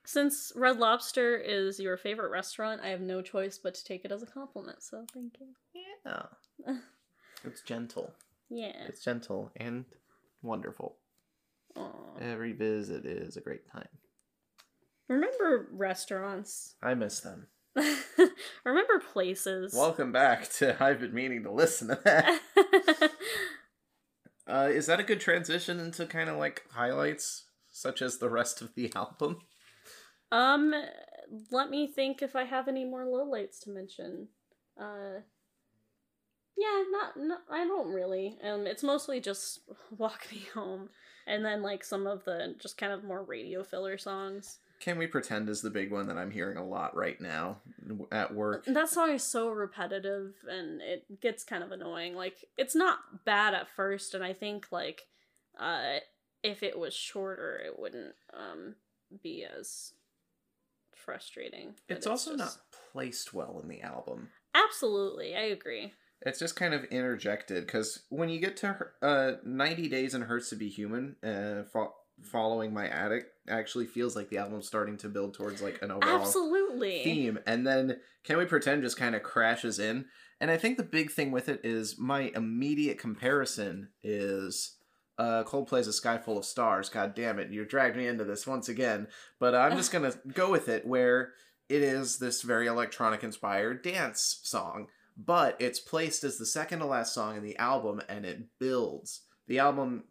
Since 0.05 0.53
Red 0.57 0.79
Lobster 0.79 1.37
is 1.39 1.79
your 1.79 1.97
favorite 1.97 2.31
restaurant, 2.31 2.81
I 2.83 2.89
have 2.89 3.01
no 3.01 3.23
choice 3.23 3.57
but 3.57 3.75
to 3.75 3.85
take 3.85 4.05
it 4.05 4.13
as 4.13 4.23
a 4.23 4.27
compliment. 4.27 4.83
So 4.83 5.07
thank 5.15 5.37
you. 5.41 5.47
Yeah. 6.05 6.75
It's 7.45 7.63
gentle. 7.63 8.13
Yeah. 8.49 8.87
It's 8.89 9.03
gentle 9.03 9.51
and 9.57 9.85
wonderful. 10.43 10.97
Aw. 11.77 12.19
Every 12.21 12.53
visit 12.53 13.07
is 13.07 13.37
a 13.37 13.41
great 13.41 13.71
time. 13.71 13.89
Remember 15.09 15.69
restaurants. 15.73 16.75
I 16.83 16.95
miss 16.95 17.21
them. 17.21 17.49
Remember 18.65 19.01
places. 19.13 19.75
Welcome 19.75 20.13
back 20.13 20.51
to 20.55 20.77
I've 20.83 21.01
been 21.01 21.15
meaning 21.15 21.45
to 21.45 21.51
listen 21.51 21.89
to 21.89 22.01
that. 22.05 22.41
uh, 24.47 24.69
is 24.71 24.87
that 24.87 25.01
a 25.01 25.05
good 25.05 25.21
transition 25.21 25.81
into 25.81 26.07
kind 26.07 26.29
of 26.29 26.37
like 26.37 26.65
highlights, 26.73 27.47
such 27.71 28.03
as 28.03 28.19
the 28.19 28.29
rest 28.29 28.61
of 28.61 28.75
the 28.75 28.93
album? 28.95 29.39
um, 30.33 30.75
let 31.51 31.71
me 31.71 31.87
think 31.87 32.23
if 32.23 32.37
I 32.37 32.45
have 32.45 32.69
any 32.69 32.85
more 32.85 33.05
lowlights 33.05 33.61
to 33.65 33.71
mention. 33.71 34.29
Uh, 34.81 35.21
yeah, 36.61 36.83
not, 36.91 37.17
not 37.17 37.41
I 37.51 37.65
don't 37.65 37.93
really. 37.93 38.37
Um, 38.45 38.67
it's 38.67 38.83
mostly 38.83 39.21
just 39.21 39.61
"Walk 39.99 40.27
Me 40.31 40.43
Home," 40.55 40.91
and 41.27 41.45
then 41.45 41.63
like 41.63 41.83
some 41.85 42.07
of 42.07 42.25
the 42.25 42.55
just 42.59 42.77
kind 42.77 42.93
of 42.93 43.03
more 43.05 43.23
radio 43.23 43.63
filler 43.65 43.97
songs. 43.99 44.59
Can 44.81 44.97
we 44.97 45.07
pretend 45.07 45.47
is 45.51 45.61
the 45.61 45.69
big 45.69 45.93
one 45.93 46.07
that 46.09 46.17
I'm 46.17 46.31
hearing 46.31 46.57
a 46.57 46.67
lot 46.67 46.97
right 46.97 47.21
now 47.21 47.59
at 48.11 48.33
work? 48.35 48.65
That 48.67 48.89
song 48.89 49.11
is 49.11 49.23
so 49.23 49.51
repetitive 49.51 50.33
and 50.49 50.81
it 50.81 51.21
gets 51.21 51.45
kind 51.45 51.63
of 51.63 51.71
annoying. 51.71 52.15
Like 52.15 52.47
it's 52.57 52.75
not 52.75 53.25
bad 53.27 53.53
at 53.53 53.69
first, 53.69 54.15
and 54.15 54.25
I 54.25 54.33
think 54.33 54.69
like 54.73 55.03
uh 55.59 55.99
if 56.43 56.63
it 56.63 56.79
was 56.79 56.95
shorter, 56.95 57.61
it 57.63 57.79
wouldn't 57.79 58.15
um 58.33 58.77
be 59.23 59.45
as 59.45 59.93
frustrating. 60.95 61.75
but 61.89 61.99
It's 61.99 62.07
also 62.07 62.37
just- 62.37 62.39
not 62.39 62.57
placed 62.93 63.35
well 63.35 63.61
in 63.63 63.69
the 63.69 63.83
album. 63.83 64.31
absolutely. 64.55 65.37
I 65.37 65.43
agree. 65.43 65.93
It's 66.23 66.39
just 66.39 66.57
kind 66.57 66.75
of 66.75 66.85
interjected 66.85 67.65
because 67.67 68.01
when 68.11 68.29
you 68.29 68.41
get 68.41 68.57
to 68.59 68.67
her- 68.75 68.93
uh, 69.01 69.33
90 69.45 69.89
Days 69.89 70.15
and 70.15 70.25
Hurts 70.25 70.51
to 70.51 70.57
Be 70.57 70.69
Human, 70.69 71.17
uh, 71.25 71.63
fo- 71.73 71.95
following 72.23 72.75
my 72.75 72.87
attic, 72.89 73.29
actually 73.49 73.87
feels 73.87 74.15
like 74.15 74.29
the 74.29 74.39
album's 74.39 74.67
starting 74.67 74.97
to 74.99 75.09
build 75.09 75.35
towards 75.35 75.63
like 75.63 75.81
an 75.83 75.91
overall 75.91 76.21
Absolutely. 76.21 77.03
theme. 77.03 77.39
And 77.47 77.67
then 77.67 78.01
Can 78.25 78.37
We 78.37 78.45
Pretend 78.45 78.83
just 78.83 78.99
kind 78.99 79.15
of 79.15 79.23
crashes 79.23 79.79
in. 79.79 80.05
And 80.41 80.51
I 80.51 80.57
think 80.57 80.77
the 80.77 80.83
big 80.83 81.11
thing 81.11 81.31
with 81.33 81.49
it 81.49 81.61
is 81.65 81.99
my 81.99 82.31
immediate 82.35 82.99
comparison 82.99 83.89
is 84.03 84.77
uh, 85.19 85.45
Coldplay's 85.45 85.87
A 85.87 85.93
Sky 85.93 86.19
Full 86.19 86.39
of 86.39 86.45
Stars. 86.45 86.89
God 86.89 87.15
damn 87.15 87.39
it, 87.39 87.51
you 87.51 87.65
dragged 87.65 87.97
me 87.97 88.07
into 88.07 88.25
this 88.25 88.47
once 88.47 88.69
again. 88.69 89.09
But 89.39 89.55
I'm 89.55 89.77
just 89.77 89.93
going 89.93 90.11
to 90.11 90.19
go 90.33 90.51
with 90.51 90.69
it 90.69 90.87
where 90.87 91.33
it 91.69 91.83
is 91.83 92.19
this 92.19 92.43
very 92.43 92.67
electronic 92.67 93.23
inspired 93.25 93.83
dance 93.83 94.41
song. 94.43 94.89
But 95.23 95.57
it's 95.59 95.81
placed 95.81 96.25
as 96.25 96.39
the 96.39 96.47
second 96.47 96.79
to 96.79 96.87
last 96.87 97.13
song 97.13 97.37
in 97.37 97.43
the 97.43 97.59
album 97.59 98.01
and 98.09 98.25
it 98.25 98.45
builds. 98.59 99.23
The 99.49 99.59
album 99.59 100.05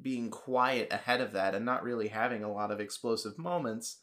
being 0.00 0.30
quiet 0.30 0.92
ahead 0.92 1.20
of 1.20 1.32
that 1.32 1.54
and 1.54 1.64
not 1.64 1.82
really 1.82 2.08
having 2.08 2.44
a 2.44 2.52
lot 2.52 2.70
of 2.70 2.78
explosive 2.78 3.38
moments 3.38 3.98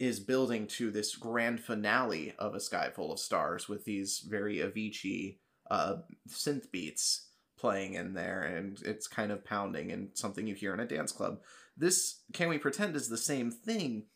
is 0.00 0.18
building 0.18 0.66
to 0.66 0.90
this 0.90 1.14
grand 1.14 1.60
finale 1.60 2.34
of 2.38 2.54
A 2.54 2.60
Sky 2.60 2.90
Full 2.92 3.12
of 3.12 3.20
Stars 3.20 3.68
with 3.68 3.84
these 3.84 4.26
very 4.26 4.56
Avicii 4.56 5.38
uh, 5.70 5.96
synth 6.28 6.70
beats 6.72 7.28
playing 7.58 7.94
in 7.94 8.14
there, 8.14 8.40
and 8.40 8.80
it's 8.82 9.06
kind 9.06 9.30
of 9.30 9.44
pounding 9.44 9.92
and 9.92 10.08
something 10.14 10.46
you 10.46 10.54
hear 10.54 10.72
in 10.72 10.80
a 10.80 10.86
dance 10.86 11.12
club. 11.12 11.40
This 11.76 12.22
Can 12.32 12.48
We 12.48 12.56
Pretend 12.56 12.96
is 12.96 13.10
the 13.10 13.18
same 13.18 13.50
thing, 13.50 14.06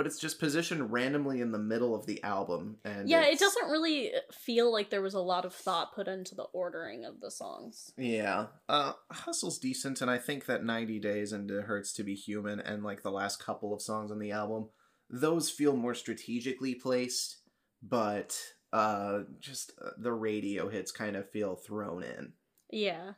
but 0.00 0.06
it's 0.06 0.18
just 0.18 0.40
positioned 0.40 0.90
randomly 0.90 1.42
in 1.42 1.52
the 1.52 1.58
middle 1.58 1.94
of 1.94 2.06
the 2.06 2.22
album. 2.22 2.78
And 2.86 3.06
yeah, 3.06 3.20
it 3.24 3.38
doesn't 3.38 3.68
really 3.68 4.10
feel 4.32 4.72
like 4.72 4.88
there 4.88 5.02
was 5.02 5.12
a 5.12 5.20
lot 5.20 5.44
of 5.44 5.52
thought 5.52 5.94
put 5.94 6.08
into 6.08 6.34
the 6.34 6.44
ordering 6.54 7.04
of 7.04 7.20
the 7.20 7.30
songs. 7.30 7.92
Yeah. 7.98 8.46
Uh 8.66 8.94
Hustle's 9.12 9.58
decent 9.58 10.00
and 10.00 10.10
I 10.10 10.16
think 10.16 10.46
that 10.46 10.64
90 10.64 11.00
Days 11.00 11.34
into 11.34 11.60
Hurts 11.60 11.92
to 11.92 12.02
Be 12.02 12.14
Human 12.14 12.60
and 12.60 12.82
like 12.82 13.02
the 13.02 13.10
last 13.10 13.44
couple 13.44 13.74
of 13.74 13.82
songs 13.82 14.10
on 14.10 14.18
the 14.18 14.30
album, 14.30 14.70
those 15.10 15.50
feel 15.50 15.76
more 15.76 15.92
strategically 15.92 16.74
placed, 16.74 17.36
but 17.82 18.34
uh 18.72 19.24
just 19.38 19.70
uh, 19.84 19.90
the 19.98 20.14
radio 20.14 20.70
hits 20.70 20.92
kind 20.92 21.14
of 21.14 21.28
feel 21.28 21.56
thrown 21.56 22.02
in. 22.02 22.32
Yeah. 22.70 23.12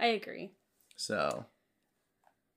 I 0.00 0.06
agree. 0.06 0.50
So, 0.96 1.46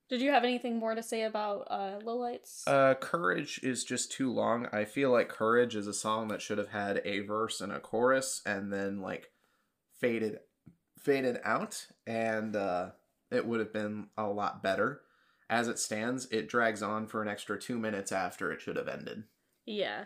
Did 0.07 0.21
you 0.21 0.31
have 0.31 0.43
anything 0.43 0.77
more 0.77 0.93
to 0.93 1.03
say 1.03 1.23
about 1.23 1.67
uh 1.69 1.99
lowlights? 2.03 2.63
uh 2.67 2.93
Courage 2.95 3.59
is 3.63 3.83
just 3.83 4.11
too 4.11 4.31
long. 4.31 4.67
I 4.71 4.85
feel 4.85 5.11
like 5.11 5.29
Courage 5.29 5.75
is 5.75 5.87
a 5.87 5.93
song 5.93 6.27
that 6.27 6.41
should 6.41 6.57
have 6.57 6.69
had 6.69 7.01
a 7.05 7.19
verse 7.21 7.61
and 7.61 7.71
a 7.71 7.79
chorus 7.79 8.41
and 8.45 8.71
then 8.71 9.01
like 9.01 9.31
faded 9.99 10.39
faded 10.99 11.39
out 11.43 11.87
and 12.05 12.55
uh 12.55 12.91
it 13.31 13.45
would 13.45 13.59
have 13.59 13.73
been 13.73 14.07
a 14.17 14.27
lot 14.27 14.61
better. 14.61 15.01
As 15.49 15.67
it 15.67 15.77
stands, 15.79 16.25
it 16.31 16.47
drags 16.47 16.81
on 16.81 17.07
for 17.07 17.21
an 17.21 17.27
extra 17.27 17.59
2 17.59 17.77
minutes 17.77 18.11
after 18.11 18.51
it 18.51 18.61
should 18.61 18.77
have 18.77 18.87
ended. 18.87 19.23
Yeah. 19.65 20.05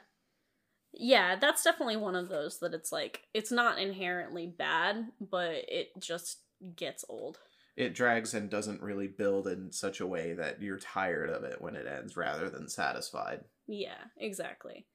Yeah, 0.92 1.36
that's 1.36 1.64
definitely 1.64 1.98
one 1.98 2.16
of 2.16 2.30
those 2.30 2.60
that 2.60 2.74
it's 2.74 2.92
like 2.92 3.24
it's 3.34 3.52
not 3.52 3.80
inherently 3.80 4.48
bad, 4.48 5.12
but 5.22 5.52
it 5.68 5.90
just 6.00 6.40
gets 6.76 7.06
old. 7.08 7.40
It 7.80 7.96
drags 7.96 8.34
and 8.34 8.50
doesn't 8.50 8.82
really 8.82 9.08
build 9.08 9.48
in 9.48 9.72
such 9.72 10.02
a 10.02 10.06
way 10.06 10.34
that 10.34 10.62
you're 10.62 10.78
tired 10.78 11.30
of 11.30 11.46
it 11.46 11.62
when 11.62 11.78
it 11.78 11.88
ends 11.88 12.18
rather 12.18 12.50
than 12.50 12.68
satisfied. 12.68 13.46
Yeah, 13.68 14.04
exactly. 14.18 14.86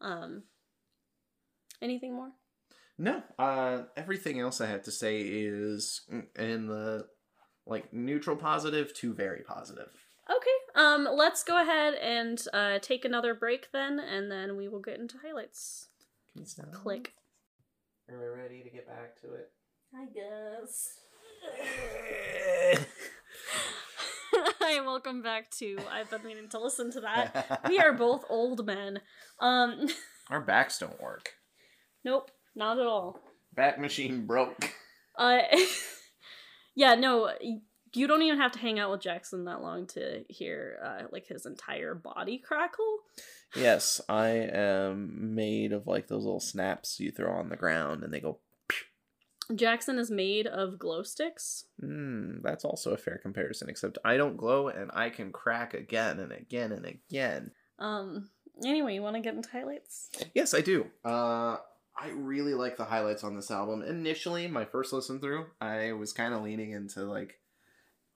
Um 0.00 0.44
anything 1.82 2.14
more? 2.14 2.30
No, 2.96 3.24
uh, 3.36 3.82
everything 3.96 4.38
else 4.38 4.60
I 4.60 4.66
have 4.66 4.84
to 4.84 4.92
say 4.92 5.18
is 5.20 6.02
in 6.38 6.68
the 6.68 7.08
like 7.66 7.92
neutral 7.92 8.36
positive 8.36 8.94
to 8.98 9.12
very 9.12 9.42
positive. 9.42 9.88
Okay. 10.30 10.80
Um 10.80 11.08
let's 11.12 11.42
go 11.42 11.60
ahead 11.60 11.94
and 11.94 12.40
uh 12.52 12.78
take 12.78 13.04
another 13.04 13.34
break 13.34 13.72
then 13.72 13.98
and 13.98 14.30
then 14.30 14.56
we 14.56 14.68
will 14.68 14.78
get 14.78 15.00
into 15.00 15.16
highlights. 15.18 15.88
Can 16.32 16.42
you 16.42 16.46
sound? 16.46 16.72
Click. 16.74 17.12
Are 18.08 18.20
we 18.20 18.26
ready 18.26 18.62
to 18.62 18.70
get 18.70 18.86
back 18.86 19.20
to 19.22 19.32
it? 19.34 19.50
I 19.92 20.04
guess. 20.14 21.00
Hi, 24.32 24.80
welcome 24.82 25.22
back 25.22 25.50
to 25.58 25.78
I've 25.90 26.10
been 26.10 26.24
meaning 26.24 26.48
to 26.50 26.58
listen 26.60 26.90
to 26.92 27.00
that. 27.00 27.60
We 27.68 27.78
are 27.78 27.92
both 27.92 28.24
old 28.28 28.64
men. 28.66 29.00
Um 29.40 29.88
Our 30.30 30.40
backs 30.40 30.78
don't 30.78 31.00
work. 31.00 31.34
nope, 32.04 32.30
not 32.54 32.78
at 32.78 32.86
all. 32.86 33.20
Back 33.54 33.80
machine 33.80 34.26
broke. 34.26 34.72
Uh, 35.16 35.40
yeah, 36.76 36.94
no, 36.94 37.30
you 37.92 38.06
don't 38.06 38.22
even 38.22 38.38
have 38.38 38.52
to 38.52 38.60
hang 38.60 38.78
out 38.78 38.92
with 38.92 39.00
Jackson 39.00 39.44
that 39.46 39.60
long 39.60 39.86
to 39.88 40.24
hear 40.28 40.78
uh, 40.84 41.02
like 41.10 41.26
his 41.26 41.46
entire 41.46 41.94
body 41.96 42.38
crackle. 42.38 42.98
Yes, 43.56 44.00
I 44.08 44.28
am 44.28 45.34
made 45.34 45.72
of 45.72 45.88
like 45.88 46.06
those 46.06 46.22
little 46.24 46.38
snaps 46.40 47.00
you 47.00 47.10
throw 47.10 47.32
on 47.32 47.48
the 47.48 47.56
ground 47.56 48.04
and 48.04 48.12
they 48.14 48.20
go. 48.20 48.38
Jackson 49.54 49.98
is 49.98 50.10
made 50.10 50.46
of 50.46 50.78
glow 50.78 51.02
sticks. 51.02 51.64
Hmm, 51.80 52.38
that's 52.42 52.64
also 52.64 52.92
a 52.92 52.96
fair 52.96 53.18
comparison. 53.18 53.68
Except 53.68 53.98
I 54.04 54.16
don't 54.16 54.36
glow 54.36 54.68
and 54.68 54.90
I 54.94 55.10
can 55.10 55.32
crack 55.32 55.74
again 55.74 56.20
and 56.20 56.32
again 56.32 56.72
and 56.72 56.86
again. 56.86 57.52
Um. 57.78 58.30
Anyway, 58.64 58.94
you 58.94 59.00
want 59.00 59.16
to 59.16 59.22
get 59.22 59.34
into 59.34 59.48
highlights? 59.48 60.10
Yes, 60.34 60.52
I 60.52 60.60
do. 60.60 60.86
Uh, 61.02 61.56
I 61.98 62.08
really 62.14 62.54
like 62.54 62.76
the 62.76 62.84
highlights 62.84 63.24
on 63.24 63.34
this 63.34 63.50
album. 63.50 63.82
Initially, 63.82 64.48
my 64.48 64.64
first 64.64 64.92
listen 64.92 65.18
through, 65.18 65.46
I 65.60 65.92
was 65.92 66.12
kind 66.12 66.34
of 66.34 66.42
leaning 66.42 66.72
into 66.72 67.04
like 67.04 67.38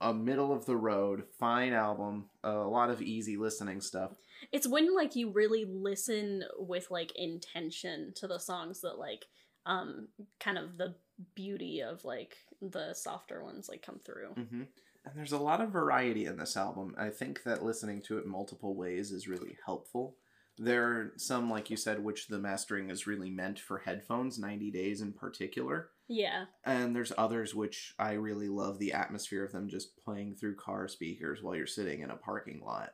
a 0.01 0.13
middle 0.13 0.51
of 0.51 0.65
the 0.65 0.75
road, 0.75 1.23
fine 1.39 1.73
album, 1.73 2.29
a 2.43 2.51
lot 2.51 2.89
of 2.89 3.01
easy 3.01 3.37
listening 3.37 3.81
stuff. 3.81 4.11
It's 4.51 4.67
when 4.67 4.93
like 4.95 5.15
you 5.15 5.31
really 5.31 5.65
listen 5.65 6.43
with 6.57 6.91
like 6.91 7.11
intention 7.15 8.13
to 8.15 8.27
the 8.27 8.39
songs 8.39 8.81
that 8.81 8.99
like 8.99 9.25
um 9.65 10.09
kind 10.39 10.57
of 10.57 10.77
the 10.77 10.95
beauty 11.35 11.81
of 11.81 12.03
like 12.03 12.37
the 12.61 12.93
softer 12.93 13.43
ones 13.43 13.69
like 13.69 13.81
come 13.81 13.99
through. 13.99 14.29
hmm 14.33 14.63
And 15.05 15.15
there's 15.15 15.31
a 15.31 15.37
lot 15.37 15.61
of 15.61 15.69
variety 15.69 16.25
in 16.25 16.37
this 16.37 16.57
album. 16.57 16.95
I 16.97 17.09
think 17.09 17.43
that 17.43 17.63
listening 17.63 18.01
to 18.03 18.17
it 18.17 18.25
multiple 18.25 18.75
ways 18.75 19.11
is 19.11 19.27
really 19.27 19.57
helpful. 19.65 20.15
There 20.57 20.83
are 20.85 21.13
some, 21.17 21.49
like 21.49 21.69
you 21.69 21.75
said, 21.75 22.03
which 22.03 22.27
the 22.27 22.39
mastering 22.39 22.89
is 22.89 23.07
really 23.07 23.29
meant 23.29 23.59
for 23.59 23.79
headphones, 23.79 24.39
90 24.39 24.71
days 24.71 25.01
in 25.01 25.11
particular. 25.11 25.89
Yeah. 26.07 26.45
And 26.63 26.95
there's 26.95 27.11
others 27.17 27.53
which 27.53 27.93
I 27.99 28.13
really 28.13 28.47
love 28.47 28.79
the 28.79 28.93
atmosphere 28.93 29.43
of 29.43 29.51
them 29.51 29.67
just 29.67 29.97
playing 29.97 30.35
through 30.35 30.55
car 30.55 30.87
speakers 30.87 31.41
while 31.41 31.55
you're 31.55 31.67
sitting 31.67 32.01
in 32.01 32.09
a 32.09 32.15
parking 32.15 32.61
lot. 32.63 32.93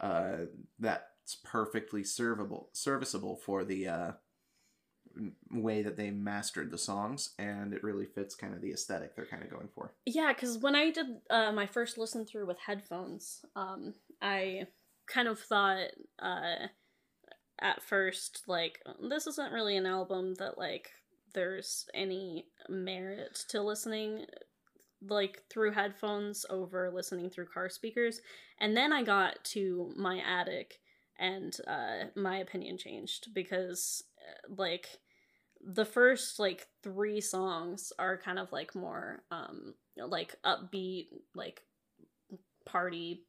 Uh, 0.00 0.46
that's 0.78 1.36
perfectly 1.44 2.02
servable, 2.02 2.66
serviceable 2.72 3.36
for 3.36 3.64
the 3.64 3.88
uh, 3.88 4.12
way 5.50 5.82
that 5.82 5.96
they 5.96 6.10
mastered 6.10 6.70
the 6.70 6.78
songs, 6.78 7.34
and 7.38 7.72
it 7.72 7.82
really 7.82 8.06
fits 8.06 8.34
kind 8.34 8.54
of 8.54 8.60
the 8.60 8.72
aesthetic 8.72 9.14
they're 9.14 9.26
kind 9.26 9.42
of 9.42 9.50
going 9.50 9.68
for. 9.74 9.92
Yeah, 10.06 10.32
because 10.32 10.58
when 10.58 10.74
I 10.74 10.90
did 10.90 11.06
uh, 11.30 11.52
my 11.52 11.66
first 11.66 11.98
listen 11.98 12.24
through 12.26 12.46
with 12.46 12.58
headphones, 12.66 13.44
um, 13.56 13.94
I 14.20 14.66
kind 15.06 15.28
of 15.28 15.38
thought 15.38 15.88
uh, 16.18 16.68
at 17.60 17.82
first 17.82 18.42
like 18.46 18.80
this 19.08 19.26
isn't 19.26 19.52
really 19.52 19.76
an 19.76 19.86
album 19.86 20.34
that 20.34 20.58
like 20.58 20.90
there's 21.34 21.86
any 21.94 22.46
merit 22.68 23.38
to 23.48 23.62
listening 23.62 24.26
like 25.08 25.42
through 25.50 25.72
headphones 25.72 26.46
over 26.50 26.90
listening 26.92 27.30
through 27.30 27.46
car 27.46 27.68
speakers 27.68 28.20
and 28.58 28.76
then 28.76 28.92
i 28.92 29.02
got 29.02 29.42
to 29.44 29.92
my 29.96 30.20
attic 30.26 30.80
and 31.18 31.56
uh 31.68 32.04
my 32.16 32.38
opinion 32.38 32.76
changed 32.78 33.28
because 33.34 34.02
uh, 34.18 34.54
like 34.56 34.88
the 35.66 35.84
first 35.84 36.38
like 36.38 36.66
three 36.82 37.20
songs 37.20 37.92
are 37.98 38.18
kind 38.18 38.38
of 38.38 38.52
like 38.52 38.74
more 38.74 39.22
um 39.30 39.74
like 39.96 40.34
upbeat 40.44 41.06
like 41.34 41.62
party 42.66 43.24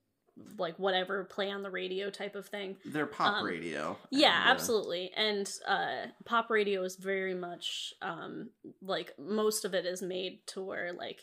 like 0.58 0.78
whatever 0.78 1.24
play 1.24 1.50
on 1.50 1.64
the 1.64 1.70
radio 1.72 2.10
type 2.10 2.36
of 2.36 2.46
thing 2.48 2.76
They're 2.86 3.06
pop 3.06 3.36
Um, 3.36 3.46
radio. 3.46 3.98
yeah 4.12 4.38
and, 4.42 4.50
uh, 4.50 4.52
absolutely 4.52 5.12
and 5.16 5.50
uh 5.66 6.08
pop 6.26 6.50
radio 6.50 6.84
is 6.84 6.98
very 6.98 7.34
much 7.34 7.94
um 8.02 8.50
like 8.82 9.14
most 9.18 9.64
of 9.64 9.74
it 9.74 9.86
is 9.86 10.02
made 10.02 10.40
to 10.48 10.62
where 10.62 10.92
like 10.92 11.22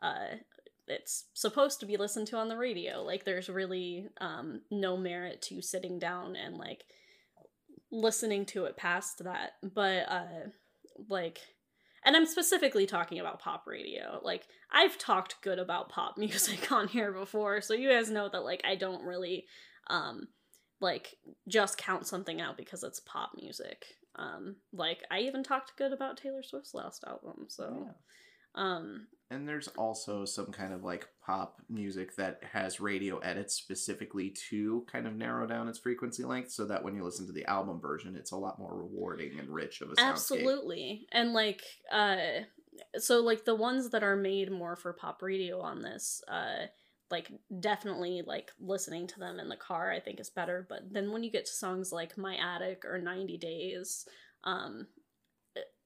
uh 0.00 0.36
it's 0.86 1.24
supposed 1.34 1.80
to 1.80 1.86
be 1.86 1.96
listened 1.98 2.26
to 2.28 2.36
on 2.36 2.48
the 2.48 2.56
radio 2.56 3.02
like 3.02 3.24
there's 3.24 3.48
really 3.50 4.08
um 4.20 4.60
no 4.70 4.96
merit 4.96 5.42
to 5.42 5.60
sitting 5.60 5.98
down 5.98 6.34
and 6.36 6.56
like 6.56 6.84
listening 7.90 8.44
to 8.44 8.64
it 8.64 8.76
past 8.76 9.22
that 9.24 9.52
but 9.62 10.08
uh 10.08 10.48
like 11.08 11.40
and 12.04 12.14
I'm 12.16 12.26
specifically 12.26 12.86
talking 12.86 13.18
about 13.18 13.40
pop 13.40 13.66
radio. 13.66 14.20
Like 14.22 14.46
I've 14.70 14.98
talked 14.98 15.40
good 15.42 15.58
about 15.58 15.88
pop 15.88 16.18
music 16.18 16.70
on 16.70 16.88
here 16.88 17.12
before, 17.12 17.60
so 17.60 17.74
you 17.74 17.88
guys 17.88 18.10
know 18.10 18.28
that 18.28 18.44
like 18.44 18.62
I 18.64 18.74
don't 18.76 19.04
really 19.04 19.46
um 19.88 20.28
like 20.80 21.16
just 21.48 21.78
count 21.78 22.06
something 22.06 22.40
out 22.40 22.56
because 22.56 22.84
it's 22.84 23.00
pop 23.00 23.32
music. 23.36 23.86
Um 24.16 24.56
like 24.72 25.02
I 25.10 25.20
even 25.20 25.42
talked 25.42 25.76
good 25.76 25.92
about 25.92 26.18
Taylor 26.18 26.42
Swift's 26.42 26.74
last 26.74 27.04
album, 27.06 27.46
so 27.48 27.86
yeah. 27.86 27.92
um 28.54 29.06
And 29.34 29.48
there's 29.48 29.68
also 29.68 30.24
some 30.24 30.46
kind 30.46 30.72
of 30.72 30.84
like 30.84 31.08
pop 31.24 31.60
music 31.68 32.14
that 32.16 32.40
has 32.52 32.80
radio 32.80 33.18
edits 33.18 33.54
specifically 33.54 34.32
to 34.50 34.86
kind 34.90 35.06
of 35.06 35.16
narrow 35.16 35.46
down 35.46 35.68
its 35.68 35.78
frequency 35.78 36.22
length 36.22 36.52
so 36.52 36.64
that 36.66 36.84
when 36.84 36.94
you 36.94 37.02
listen 37.02 37.26
to 37.26 37.32
the 37.32 37.44
album 37.46 37.80
version, 37.80 38.14
it's 38.14 38.30
a 38.30 38.36
lot 38.36 38.60
more 38.60 38.74
rewarding 38.74 39.38
and 39.40 39.48
rich 39.48 39.80
of 39.80 39.90
a 39.90 39.94
soundscape. 39.94 40.08
absolutely. 40.08 41.06
And 41.12 41.32
like 41.32 41.62
uh 41.92 42.16
so 42.96 43.20
like 43.20 43.44
the 43.44 43.56
ones 43.56 43.90
that 43.90 44.04
are 44.04 44.16
made 44.16 44.52
more 44.52 44.76
for 44.76 44.92
pop 44.92 45.20
radio 45.20 45.60
on 45.60 45.82
this 45.82 46.22
uh 46.28 46.66
like 47.10 47.30
definitely 47.60 48.22
like 48.24 48.52
listening 48.60 49.06
to 49.08 49.18
them 49.18 49.40
in 49.40 49.48
the 49.48 49.56
car 49.56 49.90
I 49.90 49.98
think 49.98 50.20
is 50.20 50.30
better, 50.30 50.64
but 50.68 50.92
then 50.92 51.10
when 51.10 51.24
you 51.24 51.30
get 51.32 51.46
to 51.46 51.52
songs 51.52 51.90
like 51.90 52.16
My 52.16 52.36
Attic 52.36 52.84
or 52.84 52.98
90 52.98 53.36
Days 53.38 54.06
um 54.44 54.86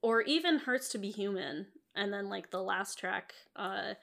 or 0.01 0.21
even 0.21 0.59
Hurts 0.59 0.89
to 0.89 0.97
Be 0.97 1.09
Human 1.11 1.67
and 1.95 2.11
then 2.13 2.29
like 2.29 2.51
the 2.51 2.61
last 2.63 2.97
track 2.99 3.33
uh 3.55 3.93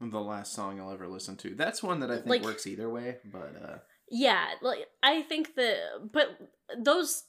The 0.00 0.20
last 0.20 0.52
song 0.52 0.80
I'll 0.80 0.92
ever 0.92 1.08
listen 1.08 1.36
to. 1.38 1.54
That's 1.54 1.82
one 1.82 2.00
that 2.00 2.10
I 2.10 2.16
think 2.16 2.26
Like- 2.28 2.42
works 2.42 2.66
either 2.66 2.88
way, 2.88 3.18
but 3.24 3.54
uh 3.62 3.78
yeah 4.10 4.46
like 4.62 4.86
i 5.02 5.20
think 5.20 5.54
that 5.56 5.76
but 6.12 6.28
those 6.78 7.24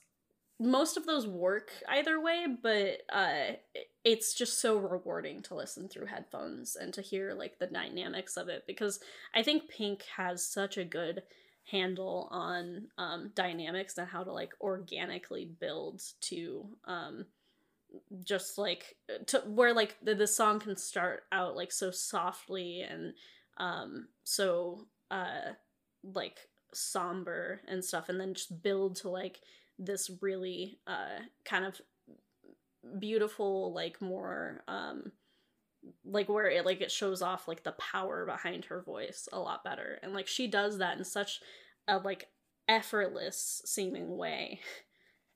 most 0.58 0.96
of 0.96 1.04
those 1.04 1.26
work 1.26 1.70
either 1.90 2.18
way 2.18 2.46
but 2.62 3.02
uh 3.12 3.52
it's 4.02 4.32
just 4.32 4.62
so 4.62 4.78
rewarding 4.78 5.42
to 5.42 5.54
listen 5.54 5.88
through 5.90 6.06
headphones 6.06 6.76
and 6.76 6.94
to 6.94 7.02
hear 7.02 7.34
like 7.34 7.58
the 7.58 7.66
dynamics 7.66 8.38
of 8.38 8.48
it 8.48 8.64
because 8.66 8.98
i 9.34 9.42
think 9.42 9.68
pink 9.68 10.04
has 10.16 10.42
such 10.42 10.78
a 10.78 10.84
good 10.84 11.22
handle 11.70 12.28
on 12.30 12.86
um 12.96 13.30
dynamics 13.34 13.98
and 13.98 14.08
how 14.08 14.24
to 14.24 14.32
like 14.32 14.52
organically 14.62 15.44
build 15.44 16.00
to 16.22 16.64
um 16.86 17.26
just 18.22 18.58
like 18.58 18.96
to 19.26 19.38
where 19.46 19.74
like 19.74 19.96
the, 20.02 20.14
the 20.14 20.26
song 20.26 20.60
can 20.60 20.76
start 20.76 21.24
out 21.32 21.56
like 21.56 21.72
so 21.72 21.90
softly 21.90 22.82
and 22.82 23.14
um 23.58 24.08
so 24.24 24.86
uh 25.10 25.52
like 26.04 26.38
somber 26.72 27.60
and 27.66 27.84
stuff 27.84 28.08
and 28.08 28.20
then 28.20 28.34
just 28.34 28.62
build 28.62 28.96
to 28.96 29.08
like 29.08 29.40
this 29.78 30.10
really 30.20 30.78
uh 30.86 31.18
kind 31.44 31.64
of 31.64 31.80
beautiful 32.98 33.72
like 33.74 34.00
more 34.00 34.62
um 34.68 35.10
like 36.04 36.28
where 36.28 36.48
it 36.48 36.64
like 36.66 36.80
it 36.80 36.90
shows 36.90 37.22
off 37.22 37.48
like 37.48 37.62
the 37.62 37.72
power 37.72 38.26
behind 38.26 38.66
her 38.66 38.82
voice 38.82 39.28
a 39.32 39.38
lot 39.38 39.64
better. 39.64 39.98
And 40.02 40.12
like 40.12 40.26
she 40.26 40.46
does 40.46 40.78
that 40.78 40.98
in 40.98 41.04
such 41.04 41.40
a 41.88 41.98
like 41.98 42.28
effortless 42.68 43.62
seeming 43.64 44.16
way 44.16 44.60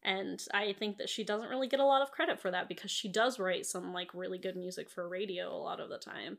and 0.04 0.44
i 0.52 0.72
think 0.72 0.98
that 0.98 1.08
she 1.08 1.24
doesn't 1.24 1.48
really 1.48 1.68
get 1.68 1.80
a 1.80 1.84
lot 1.84 2.02
of 2.02 2.10
credit 2.10 2.38
for 2.40 2.50
that 2.50 2.68
because 2.68 2.90
she 2.90 3.08
does 3.08 3.38
write 3.38 3.66
some 3.66 3.92
like 3.92 4.14
really 4.14 4.38
good 4.38 4.56
music 4.56 4.90
for 4.90 5.08
radio 5.08 5.50
a 5.50 5.56
lot 5.56 5.80
of 5.80 5.88
the 5.88 5.98
time 5.98 6.38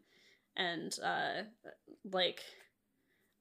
and 0.55 0.97
uh 1.03 1.41
like 2.11 2.41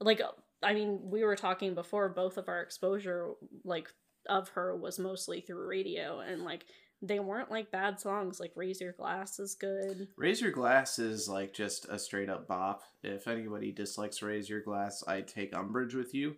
like 0.01 0.20
i 0.62 0.72
mean 0.72 0.99
we 1.03 1.25
were 1.25 1.37
talking 1.37 1.75
before 1.75 2.09
both 2.09 2.37
of 2.37 2.49
our 2.49 2.61
exposure 2.61 3.33
like 3.64 3.89
of 4.29 4.49
her 4.51 4.75
was 4.75 4.99
mostly 4.99 5.41
through 5.41 5.68
radio 5.68 6.20
and 6.20 6.43
like 6.43 6.64
they 7.03 7.18
weren't 7.18 7.51
like 7.51 7.70
bad 7.70 8.01
songs 8.01 8.41
like 8.41 8.53
raise 8.57 8.81
your 8.81 8.93
glass 8.93 9.39
is 9.39 9.55
good 9.55 10.09
Raise 10.16 10.41
Your 10.41 10.53
Glass 10.53 10.99
is 10.99 11.29
like 11.29 11.53
just 11.53 11.87
a 11.91 11.99
straight 11.99 12.31
up 12.31 12.49
bop. 12.49 12.83
If 13.03 13.29
anybody 13.29 13.72
dislikes 13.72 14.22
Raise 14.22 14.49
Your 14.49 14.62
Glass, 14.62 15.05
I 15.07 15.20
take 15.20 15.55
umbrage 15.55 15.95
with 15.95 16.14
you. 16.14 16.37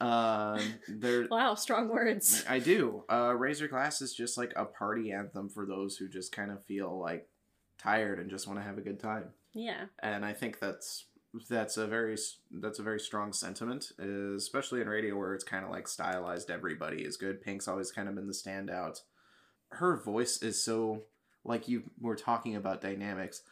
There, 0.00 1.26
wow 1.30 1.54
strong 1.54 1.88
words 1.88 2.44
I 2.48 2.58
do. 2.58 3.04
Uh, 3.08 3.34
Your 3.38 3.68
Glass 3.68 4.02
is 4.02 4.14
just 4.14 4.36
like 4.36 4.52
a 4.56 4.64
party 4.64 5.12
anthem 5.12 5.48
for 5.48 5.66
those 5.66 5.96
who 5.96 6.08
just 6.08 6.32
kind 6.32 6.50
of 6.50 6.64
feel 6.64 6.98
like 6.98 7.28
tired 7.78 8.18
and 8.18 8.30
just 8.30 8.46
want 8.46 8.58
to 8.58 8.64
have 8.64 8.78
a 8.78 8.82
good 8.82 9.00
time. 9.00 9.30
yeah 9.52 9.86
And 10.02 10.24
I 10.24 10.32
think 10.32 10.58
that's 10.58 11.06
that's 11.48 11.76
a 11.76 11.86
very 11.86 12.16
that's 12.50 12.78
a 12.78 12.82
very 12.82 13.00
strong 13.00 13.32
sentiment, 13.32 13.92
especially 13.98 14.80
in 14.80 14.88
radio 14.88 15.16
where 15.16 15.34
it's 15.34 15.44
kind 15.44 15.64
of 15.64 15.70
like 15.70 15.88
stylized. 15.88 16.50
Everybody 16.50 17.02
is 17.02 17.16
good. 17.16 17.42
Pink's 17.42 17.68
always 17.68 17.90
kind 17.90 18.08
of 18.08 18.14
been 18.14 18.26
the 18.26 18.32
standout. 18.32 19.00
Her 19.70 19.96
voice 19.96 20.42
is 20.42 20.62
so 20.62 21.02
like 21.44 21.68
you 21.68 21.82
were 22.00 22.16
talking 22.16 22.56
about 22.56 22.80
dynamics. 22.80 23.42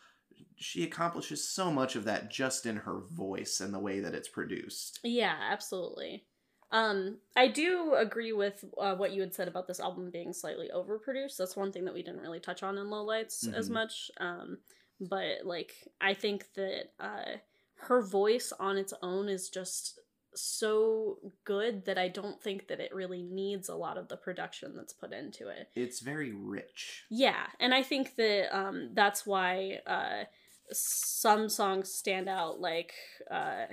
She 0.57 0.85
accomplishes 0.85 1.49
so 1.49 1.71
much 1.71 1.97
of 1.97 2.05
that 2.05 2.31
just 2.31 2.67
in 2.67 2.77
her 2.77 3.01
voice 3.11 3.61
and 3.61 3.75
the 3.75 3.79
way 3.79 4.01
that 4.01 4.15
it's 4.15 4.29
produced. 4.29 5.01
Yeah, 5.03 5.37
absolutely. 5.51 6.25
Um, 6.73 7.19
I 7.37 7.49
do 7.49 7.95
agree 7.95 8.33
with 8.33 8.65
uh, 8.81 8.95
what 8.97 9.13
you 9.13 9.21
had 9.21 9.35
said 9.35 9.47
about 9.47 9.67
this 9.69 9.79
album 9.79 10.11
being 10.11 10.33
slightly 10.33 10.71
overproduced. 10.75 11.37
That's 11.37 11.55
one 11.55 11.71
thing 11.71 11.85
that 11.85 11.95
we 11.95 12.03
didn't 12.03 12.23
really 12.23 12.41
touch 12.41 12.63
on 12.63 12.79
in 12.79 12.87
Lowlights 12.87 13.53
as 13.55 13.69
Mhm. 13.69 13.73
much. 13.73 14.11
Um, 14.17 14.59
but 14.99 15.45
like, 15.45 15.75
I 16.01 16.15
think 16.15 16.53
that 16.55 16.93
uh, 16.99 17.37
her 17.75 18.01
voice 18.03 18.53
on 18.59 18.79
its 18.79 18.95
own 19.03 19.29
is 19.29 19.51
just 19.51 20.01
so 20.35 21.19
good 21.45 21.85
that 21.85 21.99
I 21.99 22.09
don't 22.09 22.41
think 22.41 22.69
that 22.69 22.81
it 22.81 22.95
really 22.95 23.23
needs 23.23 23.69
a 23.69 23.77
lot 23.77 23.99
of 23.99 24.09
the 24.09 24.17
production 24.17 24.75
that's 24.75 24.95
put 24.95 25.13
into 25.13 25.49
it. 25.49 25.69
It's 25.75 26.01
very 26.01 26.33
rich. 26.33 27.05
Yeah, 27.11 27.49
and 27.61 27.75
I 27.75 27.83
think 27.83 28.17
that 28.17 28.57
um, 28.57 28.95
that's 28.95 29.27
why 29.27 29.81
uh, 29.87 30.25
some 30.71 31.51
songs 31.51 31.93
stand 31.93 32.31
out, 32.31 32.61
like 32.61 32.95
uh, 33.31 33.67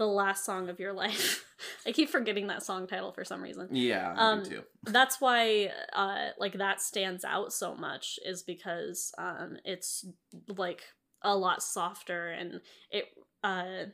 the 0.00 0.06
last 0.06 0.46
song 0.46 0.70
of 0.70 0.80
your 0.80 0.94
life. 0.94 1.44
I 1.86 1.92
keep 1.92 2.08
forgetting 2.08 2.46
that 2.46 2.62
song 2.62 2.86
title 2.86 3.12
for 3.12 3.22
some 3.22 3.42
reason. 3.42 3.68
Yeah, 3.70 4.14
Um, 4.16 4.42
do 4.42 4.50
too. 4.50 4.62
That's 4.84 5.20
why, 5.20 5.70
uh, 5.92 6.28
like 6.38 6.54
that 6.54 6.80
stands 6.80 7.22
out 7.22 7.52
so 7.52 7.74
much 7.74 8.18
is 8.24 8.42
because 8.42 9.12
um, 9.18 9.58
it's 9.64 10.06
like 10.48 10.82
a 11.22 11.36
lot 11.36 11.62
softer 11.62 12.28
and 12.30 12.62
it 12.90 13.04
uh 13.44 13.84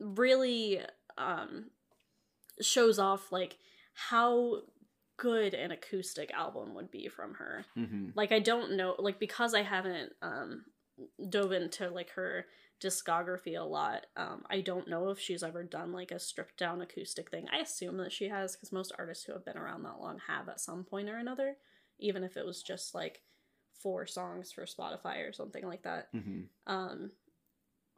really 0.00 0.80
um 1.16 1.70
shows 2.60 2.98
off 2.98 3.32
like 3.32 3.56
how 3.94 4.58
good 5.16 5.54
an 5.54 5.70
acoustic 5.70 6.30
album 6.32 6.74
would 6.74 6.90
be 6.90 7.08
from 7.08 7.34
her 7.34 7.64
Mm-hmm. 7.76 8.10
like 8.14 8.32
i 8.32 8.38
don't 8.38 8.76
know 8.76 8.94
like 8.98 9.18
because 9.18 9.54
i 9.54 9.62
haven't 9.62 10.12
um 10.20 10.64
dove 11.30 11.52
into 11.52 11.88
like 11.88 12.10
her 12.10 12.44
discography 12.80 13.58
a 13.58 13.62
lot 13.64 14.06
um 14.16 14.44
i 14.50 14.60
don't 14.60 14.88
know 14.88 15.08
if 15.08 15.18
she's 15.18 15.42
ever 15.42 15.62
done 15.64 15.92
like 15.92 16.10
a 16.10 16.18
stripped 16.18 16.56
down 16.56 16.80
acoustic 16.80 17.30
thing 17.30 17.46
i 17.52 17.58
assume 17.58 17.96
that 17.96 18.12
she 18.12 18.28
has 18.28 18.54
because 18.54 18.70
most 18.72 18.92
artists 18.98 19.24
who 19.24 19.32
have 19.32 19.44
been 19.44 19.56
around 19.58 19.82
that 19.82 20.00
long 20.00 20.18
have 20.28 20.48
at 20.48 20.60
some 20.60 20.84
point 20.84 21.08
or 21.08 21.16
another 21.16 21.56
even 21.98 22.22
if 22.22 22.36
it 22.36 22.46
was 22.46 22.62
just 22.62 22.94
like 22.94 23.22
four 23.82 24.06
songs 24.06 24.52
for 24.52 24.64
spotify 24.64 25.28
or 25.28 25.32
something 25.32 25.66
like 25.66 25.82
that 25.82 26.08
Mm-hmm. 26.14 26.72
um 26.72 27.10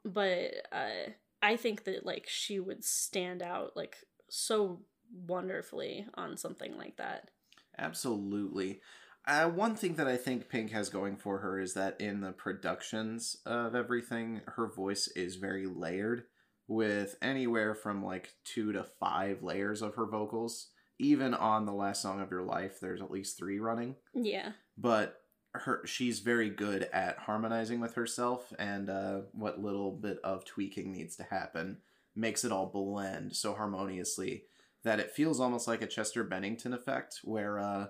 but 0.03 0.51
uh 0.71 1.11
i 1.41 1.55
think 1.55 1.83
that 1.83 2.05
like 2.05 2.25
she 2.27 2.59
would 2.59 2.83
stand 2.83 3.41
out 3.41 3.75
like 3.75 3.97
so 4.29 4.81
wonderfully 5.27 6.07
on 6.15 6.37
something 6.37 6.77
like 6.77 6.97
that 6.97 7.29
Absolutely. 7.77 8.81
Uh, 9.27 9.47
one 9.47 9.75
thing 9.75 9.95
that 9.95 10.07
I 10.07 10.17
think 10.17 10.49
Pink 10.49 10.71
has 10.71 10.89
going 10.89 11.15
for 11.15 11.39
her 11.39 11.59
is 11.59 11.73
that 11.75 11.99
in 12.01 12.21
the 12.21 12.31
productions 12.31 13.37
of 13.45 13.75
everything, 13.75 14.41
her 14.47 14.67
voice 14.67 15.07
is 15.09 15.35
very 15.35 15.67
layered, 15.67 16.23
with 16.67 17.17
anywhere 17.21 17.75
from 17.75 18.03
like 18.03 18.33
two 18.45 18.71
to 18.71 18.85
five 18.99 19.43
layers 19.43 19.81
of 19.81 19.95
her 19.95 20.05
vocals. 20.05 20.69
Even 20.99 21.33
on 21.33 21.65
the 21.65 21.73
last 21.73 22.01
song 22.01 22.21
of 22.21 22.31
your 22.31 22.43
life, 22.43 22.79
there's 22.79 23.01
at 23.01 23.11
least 23.11 23.37
three 23.37 23.59
running. 23.59 23.95
yeah 24.13 24.51
But 24.77 25.17
her, 25.53 25.85
she's 25.85 26.19
very 26.19 26.49
good 26.49 26.87
at 26.93 27.17
harmonizing 27.19 27.81
with 27.81 27.95
herself, 27.95 28.53
and 28.57 28.89
uh, 28.89 29.21
what 29.33 29.61
little 29.61 29.91
bit 29.91 30.19
of 30.23 30.45
tweaking 30.45 30.91
needs 30.93 31.15
to 31.17 31.23
happen 31.23 31.77
makes 32.15 32.45
it 32.45 32.51
all 32.51 32.67
blend 32.67 33.35
so 33.35 33.53
harmoniously 33.53 34.43
that 34.83 34.99
it 34.99 35.11
feels 35.11 35.39
almost 35.39 35.67
like 35.67 35.81
a 35.81 35.87
Chester 35.87 36.23
Bennington 36.23 36.73
effect, 36.73 37.19
where 37.23 37.59
uh, 37.59 37.87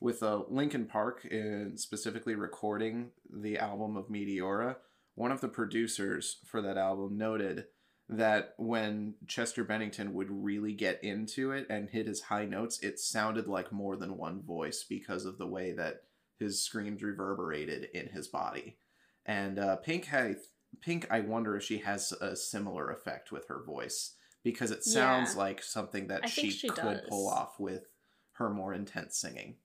with 0.00 0.22
uh, 0.22 0.42
Linkin 0.48 0.86
Park 0.86 1.24
in 1.24 1.76
specifically 1.76 2.34
recording 2.34 3.10
the 3.30 3.58
album 3.58 3.96
of 3.96 4.08
Meteora, 4.08 4.76
one 5.14 5.30
of 5.30 5.40
the 5.40 5.48
producers 5.48 6.38
for 6.46 6.62
that 6.62 6.78
album 6.78 7.18
noted 7.18 7.66
that 8.08 8.54
when 8.56 9.14
Chester 9.28 9.62
Bennington 9.62 10.14
would 10.14 10.30
really 10.30 10.72
get 10.72 11.04
into 11.04 11.52
it 11.52 11.66
and 11.70 11.88
hit 11.90 12.06
his 12.06 12.22
high 12.22 12.44
notes, 12.46 12.80
it 12.80 12.98
sounded 12.98 13.46
like 13.46 13.70
more 13.70 13.96
than 13.96 14.16
one 14.16 14.42
voice 14.42 14.84
because 14.88 15.24
of 15.24 15.38
the 15.38 15.46
way 15.46 15.72
that 15.72 16.02
his 16.38 16.64
screams 16.64 17.02
reverberated 17.02 17.88
in 17.94 18.08
his 18.08 18.26
body. 18.26 18.78
And 19.26 19.58
uh, 19.58 19.76
Pink, 19.76 20.06
had, 20.06 20.38
Pink, 20.80 21.06
I 21.10 21.20
wonder 21.20 21.56
if 21.56 21.62
she 21.62 21.78
has 21.78 22.10
a 22.12 22.34
similar 22.34 22.90
effect 22.90 23.30
with 23.30 23.46
her 23.48 23.62
voice 23.64 24.14
because 24.42 24.70
it 24.70 24.82
sounds 24.82 25.34
Yeah. 25.34 25.38
like 25.42 25.62
something 25.62 26.08
that 26.08 26.28
she, 26.28 26.50
she 26.50 26.68
could 26.68 27.02
pull 27.08 27.28
off 27.28 27.60
with 27.60 27.84
her 28.32 28.48
more 28.50 28.72
intense 28.72 29.18
singing. 29.18 29.56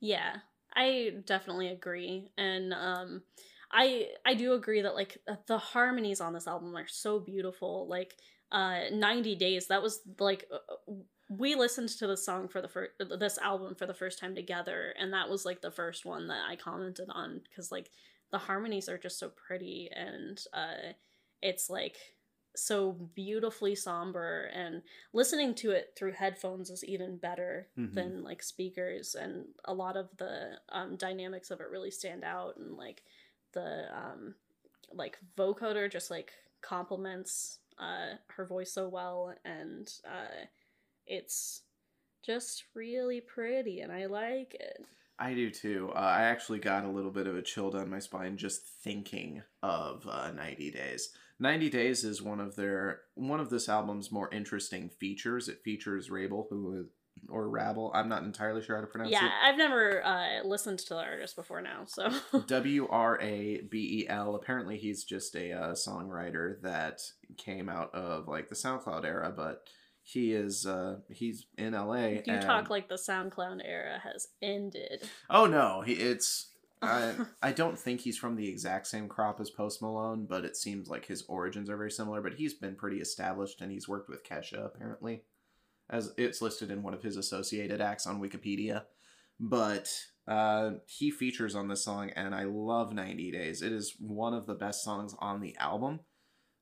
Yeah, 0.00 0.36
I 0.74 1.14
definitely 1.26 1.68
agree, 1.68 2.30
and 2.38 2.72
um, 2.72 3.22
I 3.72 4.08
I 4.24 4.34
do 4.34 4.52
agree 4.54 4.82
that 4.82 4.94
like 4.94 5.18
the 5.46 5.58
harmonies 5.58 6.20
on 6.20 6.32
this 6.32 6.46
album 6.46 6.76
are 6.76 6.86
so 6.86 7.18
beautiful. 7.18 7.86
Like, 7.88 8.16
uh, 8.52 8.82
ninety 8.92 9.34
days. 9.34 9.66
That 9.68 9.82
was 9.82 10.00
like 10.20 10.46
uh, 10.52 10.92
we 11.28 11.54
listened 11.56 11.88
to 11.90 12.06
this 12.06 12.24
song 12.24 12.48
for 12.48 12.62
the 12.62 12.68
first 12.68 12.92
this 13.18 13.38
album 13.38 13.74
for 13.74 13.86
the 13.86 13.94
first 13.94 14.18
time 14.20 14.34
together, 14.36 14.94
and 14.98 15.12
that 15.12 15.28
was 15.28 15.44
like 15.44 15.60
the 15.62 15.70
first 15.72 16.04
one 16.04 16.28
that 16.28 16.44
I 16.48 16.54
commented 16.56 17.08
on 17.10 17.40
because 17.48 17.72
like 17.72 17.90
the 18.30 18.38
harmonies 18.38 18.88
are 18.88 18.98
just 18.98 19.18
so 19.18 19.30
pretty, 19.30 19.90
and 19.94 20.40
uh, 20.52 20.92
it's 21.42 21.68
like 21.68 21.96
so 22.58 22.92
beautifully 23.14 23.74
somber 23.74 24.50
and 24.52 24.82
listening 25.12 25.54
to 25.54 25.70
it 25.70 25.92
through 25.96 26.12
headphones 26.12 26.70
is 26.70 26.84
even 26.84 27.16
better 27.16 27.68
Mhm. 27.78 27.94
than 27.94 28.24
like 28.24 28.42
speakers 28.42 29.14
and 29.14 29.46
a 29.64 29.74
lot 29.74 29.96
of 29.96 30.08
the 30.16 30.58
um, 30.70 30.96
dynamics 30.96 31.50
of 31.50 31.60
it 31.60 31.70
really 31.70 31.90
stand 31.90 32.24
out 32.24 32.56
and 32.56 32.76
like 32.76 33.02
the 33.52 33.86
um 33.96 34.34
like 34.92 35.18
vocoder 35.36 35.90
just 35.90 36.10
like 36.10 36.32
complements 36.60 37.58
uh 37.78 38.14
her 38.28 38.44
voice 38.44 38.72
so 38.72 38.88
well 38.88 39.34
and 39.44 39.94
uh 40.06 40.44
it's 41.06 41.62
just 42.22 42.64
really 42.74 43.20
pretty 43.20 43.80
and 43.80 43.92
i 43.92 44.06
like 44.06 44.54
it 44.54 44.84
I 45.20 45.34
do 45.34 45.50
too. 45.50 45.90
Uh, 45.96 45.98
I 45.98 46.22
actually 46.22 46.60
got 46.60 46.84
a 46.84 46.88
little 46.88 47.10
bit 47.10 47.26
of 47.26 47.36
a 47.36 47.42
chill 47.42 47.72
down 47.72 47.90
my 47.90 47.98
spine 47.98 48.36
just 48.36 48.62
thinking 48.84 49.42
of 49.64 50.06
uh, 50.06 50.30
90 50.30 50.70
Days. 50.70 51.10
90 51.40 51.70
Days 51.70 52.04
is 52.04 52.20
one 52.22 52.40
of 52.40 52.56
their 52.56 53.00
one 53.14 53.40
of 53.40 53.50
this 53.50 53.68
album's 53.68 54.10
more 54.10 54.28
interesting 54.32 54.88
features. 54.88 55.48
It 55.48 55.62
features 55.62 56.10
Wrabel, 56.10 56.46
who 56.50 56.80
is 56.80 56.86
or 57.28 57.48
Rabble. 57.48 57.90
I'm 57.94 58.08
not 58.08 58.22
entirely 58.22 58.62
sure 58.62 58.76
how 58.76 58.80
to 58.80 58.86
pronounce 58.86 59.10
it. 59.10 59.14
yeah 59.14 59.30
i've 59.42 59.56
never 59.58 60.04
uh 60.04 60.44
listened 60.44 60.78
to 60.78 60.94
the 60.94 61.00
artist 61.00 61.34
before 61.34 61.60
now 61.60 61.84
so. 61.86 62.10
W 62.46 62.86
R 62.88 63.20
A 63.20 63.60
B 63.62 64.02
E 64.02 64.08
L. 64.08 64.34
Apparently, 64.36 64.78
he's 64.78 65.04
just 65.04 65.34
a 65.34 65.52
uh, 65.52 65.72
songwriter 65.72 66.60
that 66.62 67.00
came 67.36 67.68
out 67.68 67.94
of 67.94 68.28
like 68.28 68.48
the 68.48 68.54
SoundCloud 68.54 69.04
era, 69.04 69.32
but 69.34 69.64
he 70.02 70.32
is 70.32 70.64
uh, 70.64 70.98
he's 71.10 71.46
in 71.56 71.72
LA. 71.72 72.20
you 72.24 72.40
talk 72.40 72.70
like 72.70 72.88
the 72.88 72.94
soundcloud 72.94 73.60
era 73.64 74.00
has 74.02 74.28
ended 74.40 75.02
Oh 75.28 75.46
no, 75.46 75.82
he, 75.82 75.92
it's 75.94 76.50
I 76.82 77.14
I 77.42 77.52
don't 77.52 77.78
think 77.78 78.00
he's 78.00 78.18
from 78.18 78.36
the 78.36 78.48
exact 78.48 78.86
same 78.86 79.08
crop 79.08 79.40
as 79.40 79.50
Post 79.50 79.82
Malone, 79.82 80.26
but 80.28 80.44
it 80.44 80.56
seems 80.56 80.88
like 80.88 81.06
his 81.06 81.24
origins 81.28 81.70
are 81.70 81.76
very 81.76 81.90
similar. 81.90 82.20
But 82.20 82.34
he's 82.34 82.54
been 82.54 82.76
pretty 82.76 82.98
established, 82.98 83.60
and 83.60 83.70
he's 83.70 83.88
worked 83.88 84.08
with 84.08 84.24
Kesha 84.24 84.64
apparently, 84.64 85.22
as 85.90 86.12
it's 86.16 86.42
listed 86.42 86.70
in 86.70 86.82
one 86.82 86.94
of 86.94 87.02
his 87.02 87.16
associated 87.16 87.80
acts 87.80 88.06
on 88.06 88.20
Wikipedia. 88.20 88.84
But 89.40 89.92
uh, 90.26 90.72
he 90.86 91.10
features 91.10 91.54
on 91.54 91.68
this 91.68 91.84
song, 91.84 92.10
and 92.10 92.34
I 92.34 92.44
love 92.44 92.92
90 92.92 93.30
Days. 93.30 93.62
It 93.62 93.72
is 93.72 93.94
one 94.00 94.34
of 94.34 94.46
the 94.46 94.54
best 94.54 94.82
songs 94.82 95.14
on 95.20 95.40
the 95.40 95.56
album. 95.58 96.00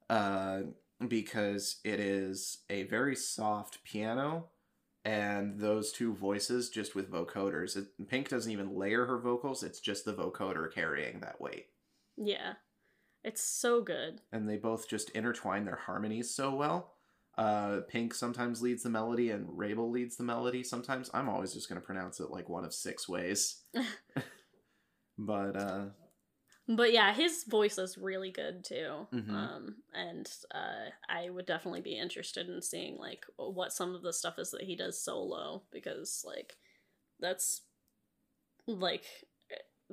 Uh, 0.09 0.61
because 1.09 1.81
it 1.85 2.01
is 2.01 2.59
a 2.71 2.85
very 2.85 3.15
soft 3.15 3.85
piano 3.85 4.49
and 5.07 5.61
those 5.61 5.93
two 5.93 6.13
voices 6.13 6.69
just 6.69 6.95
with 6.95 7.11
vocoders. 7.11 7.77
It, 7.77 8.09
Pink 8.09 8.29
doesn't 8.29 8.51
even 8.51 8.77
layer 8.77 9.07
her 9.07 9.19
vocals, 9.19 9.63
it's 9.63 9.81
just 9.81 10.05
the 10.05 10.13
vocoder 10.13 10.73
carrying 10.73 11.21
that 11.21 11.41
weight. 11.41 11.67
yeah 12.17 12.55
it's 13.25 13.43
so 13.43 13.83
good 13.83 14.21
And 14.33 14.49
they 14.49 14.57
both 14.57 14.89
just 14.89 15.11
intertwine 15.11 15.65
their 15.65 15.77
harmonies 15.77 16.33
so 16.33 16.55
well. 16.55 16.93
Uh, 17.37 17.81
Pink 17.89 18.15
sometimes 18.15 18.63
leads 18.63 18.85
the 18.85 18.89
melody 18.89 19.31
and 19.31 19.47
Wrabel 19.49 19.91
leads 19.91 20.17
the 20.17 20.23
melody 20.23 20.63
sometimes. 20.63 21.11
I'm 21.13 21.29
always 21.29 21.53
just 21.53 21.69
going 21.69 21.81
to 21.81 21.85
pronounce 21.87 22.21
it 22.21 22.31
like 22.31 22.49
one 22.49 22.65
of 22.65 22.73
six 22.73 23.09
ways. 23.09 23.63
but 25.19 25.57
uh, 25.57 25.85
But 26.69 26.93
yeah, 26.93 27.15
his 27.15 27.45
voice 27.45 27.79
is 27.79 27.97
really 27.97 28.33
good 28.33 28.65
too. 28.65 29.07
Mhm. 29.13 29.31
Um, 29.31 29.77
and 29.95 30.29
uh, 30.53 30.91
I 31.09 31.31
would 31.31 31.47
definitely 31.47 31.81
be 31.81 31.97
interested 31.97 32.49
in 32.49 32.61
seeing 32.61 32.97
like 32.97 33.25
what 33.37 33.73
some 33.73 33.95
of 33.95 34.03
the 34.03 34.13
stuff 34.13 34.39
is 34.39 34.51
that 34.51 34.63
he 34.63 34.75
does 34.75 35.01
solo 35.01 35.63
because 35.71 36.25
like 36.27 36.57
that's 37.21 37.63
like 38.67 39.05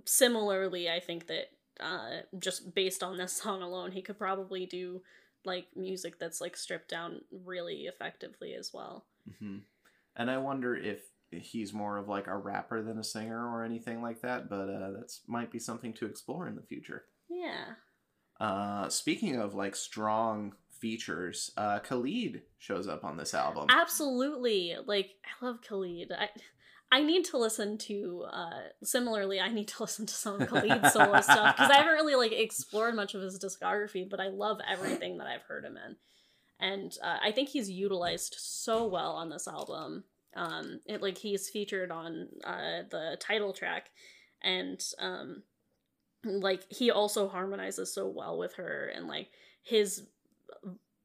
similarly, 0.05 0.89
I 0.89 0.99
think 0.99 1.27
that 1.27 1.45
uh, 1.79 2.21
just 2.39 2.73
based 2.73 3.03
on 3.03 3.17
this 3.17 3.33
song 3.41 3.61
alone, 3.61 3.91
he 3.91 4.01
could 4.01 4.17
probably 4.17 4.65
do 4.65 5.01
like 5.45 5.67
music 5.75 6.19
that's 6.19 6.39
like 6.41 6.55
stripped 6.55 6.89
down 6.89 7.21
really 7.45 7.81
effectively 7.81 8.53
as 8.53 8.71
well. 8.73 9.05
mhm. 9.29 9.61
and 10.15 10.31
I 10.31 10.37
wonder 10.37 10.75
if 10.75 11.01
he's 11.41 11.73
more 11.73 11.97
of 11.97 12.07
like 12.07 12.27
a 12.27 12.37
rapper 12.37 12.81
than 12.81 12.97
a 12.97 13.03
singer 13.03 13.49
or 13.49 13.63
anything 13.63 14.01
like 14.01 14.21
that, 14.21 14.49
but 14.49 14.69
uh, 14.69 14.91
that's 14.91 15.21
might 15.27 15.51
be 15.51 15.59
something 15.59 15.93
to 15.93 16.05
explore 16.05 16.47
in 16.47 16.55
the 16.55 16.61
future. 16.61 17.05
Yeah. 17.29 17.75
Uh, 18.39 18.89
speaking 18.89 19.37
of 19.37 19.53
like 19.53 19.75
strong 19.75 20.53
features, 20.79 21.51
uh, 21.55 21.79
Khalid 21.79 22.41
shows 22.57 22.87
up 22.87 23.03
on 23.03 23.17
this 23.17 23.33
album. 23.33 23.67
Absolutely. 23.69 24.75
Like 24.85 25.11
I 25.25 25.45
love 25.45 25.59
Khalid. 25.67 26.11
I 26.11 26.29
I 26.91 27.01
need 27.01 27.25
to 27.25 27.37
listen 27.37 27.79
to 27.79 28.25
uh 28.31 28.61
similarly 28.83 29.39
I 29.39 29.49
need 29.49 29.67
to 29.69 29.75
listen 29.83 30.05
to 30.05 30.13
some 30.13 30.41
of 30.41 30.47
Khalid's 30.49 30.93
solo 30.93 31.21
stuff 31.21 31.55
because 31.55 31.71
I 31.71 31.77
haven't 31.77 31.93
really 31.93 32.15
like 32.15 32.31
explored 32.31 32.95
much 32.95 33.15
of 33.15 33.21
his 33.21 33.39
discography, 33.39 34.07
but 34.09 34.19
I 34.19 34.27
love 34.27 34.59
everything 34.69 35.17
that 35.17 35.27
I've 35.27 35.43
heard 35.43 35.65
him 35.65 35.77
in. 35.77 35.95
And 36.59 36.95
uh, 37.03 37.17
I 37.21 37.31
think 37.31 37.49
he's 37.49 37.69
utilized 37.69 38.35
so 38.37 38.87
well 38.87 39.13
on 39.13 39.29
this 39.29 39.47
album. 39.47 40.03
Um 40.35 40.79
it 40.85 41.01
like 41.01 41.17
he's 41.17 41.49
featured 41.49 41.91
on 41.91 42.27
uh 42.43 42.83
the 42.89 43.17
title 43.19 43.53
track 43.53 43.89
and 44.41 44.81
um 44.99 45.43
like 46.25 46.65
he 46.71 46.89
also 46.91 47.27
harmonizes 47.27 47.93
so 47.93 48.07
well 48.07 48.37
with 48.37 48.55
her 48.55 48.91
and 48.95 49.07
like 49.07 49.29
his 49.61 50.07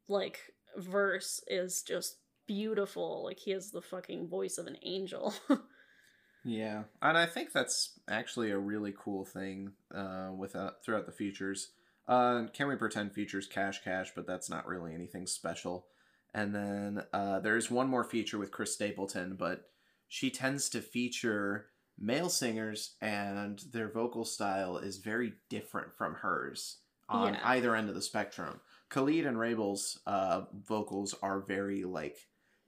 like 0.08 0.38
verse 0.76 1.42
is 1.48 1.82
just 1.82 2.16
beautiful 2.46 3.24
like 3.24 3.38
he 3.38 3.50
has 3.50 3.70
the 3.70 3.82
fucking 3.82 4.28
voice 4.28 4.58
of 4.58 4.66
an 4.66 4.76
angel 4.82 5.34
Yeah, 6.44 6.84
and 7.02 7.18
I 7.18 7.26
think 7.26 7.52
that's 7.52 7.98
actually 8.08 8.50
a 8.50 8.58
really 8.58 8.94
cool 8.96 9.24
thing 9.24 9.72
uh, 9.94 10.30
with 10.34 10.54
uh, 10.56 10.70
throughout 10.84 11.06
the 11.06 11.12
features. 11.12 11.72
Uh, 12.06 12.44
Can 12.54 12.68
We 12.68 12.76
Pretend 12.76 13.12
features 13.12 13.46
Cash 13.46 13.82
Cash, 13.82 14.12
but 14.14 14.26
that's 14.26 14.48
not 14.48 14.66
really 14.66 14.94
anything 14.94 15.26
special. 15.26 15.86
And 16.34 16.54
then 16.54 17.04
uh, 17.12 17.40
there's 17.40 17.70
one 17.70 17.88
more 17.88 18.04
feature 18.04 18.38
with 18.38 18.50
Chris 18.52 18.74
Stapleton, 18.74 19.36
but 19.38 19.70
she 20.08 20.30
tends 20.30 20.68
to 20.70 20.80
feature 20.80 21.66
male 21.98 22.28
singers, 22.28 22.94
and 23.00 23.60
their 23.72 23.88
vocal 23.90 24.24
style 24.24 24.76
is 24.78 24.98
very 24.98 25.32
different 25.50 25.94
from 25.96 26.14
hers 26.14 26.78
on 27.08 27.34
Yeah. 27.34 27.40
either 27.44 27.74
end 27.74 27.88
of 27.88 27.94
the 27.94 28.02
spectrum. 28.02 28.60
Khalid 28.90 29.26
and 29.26 29.38
Wrabel's 29.38 29.98
uh, 30.06 30.42
vocals 30.66 31.14
are 31.22 31.40
very 31.40 31.84
like 31.84 32.16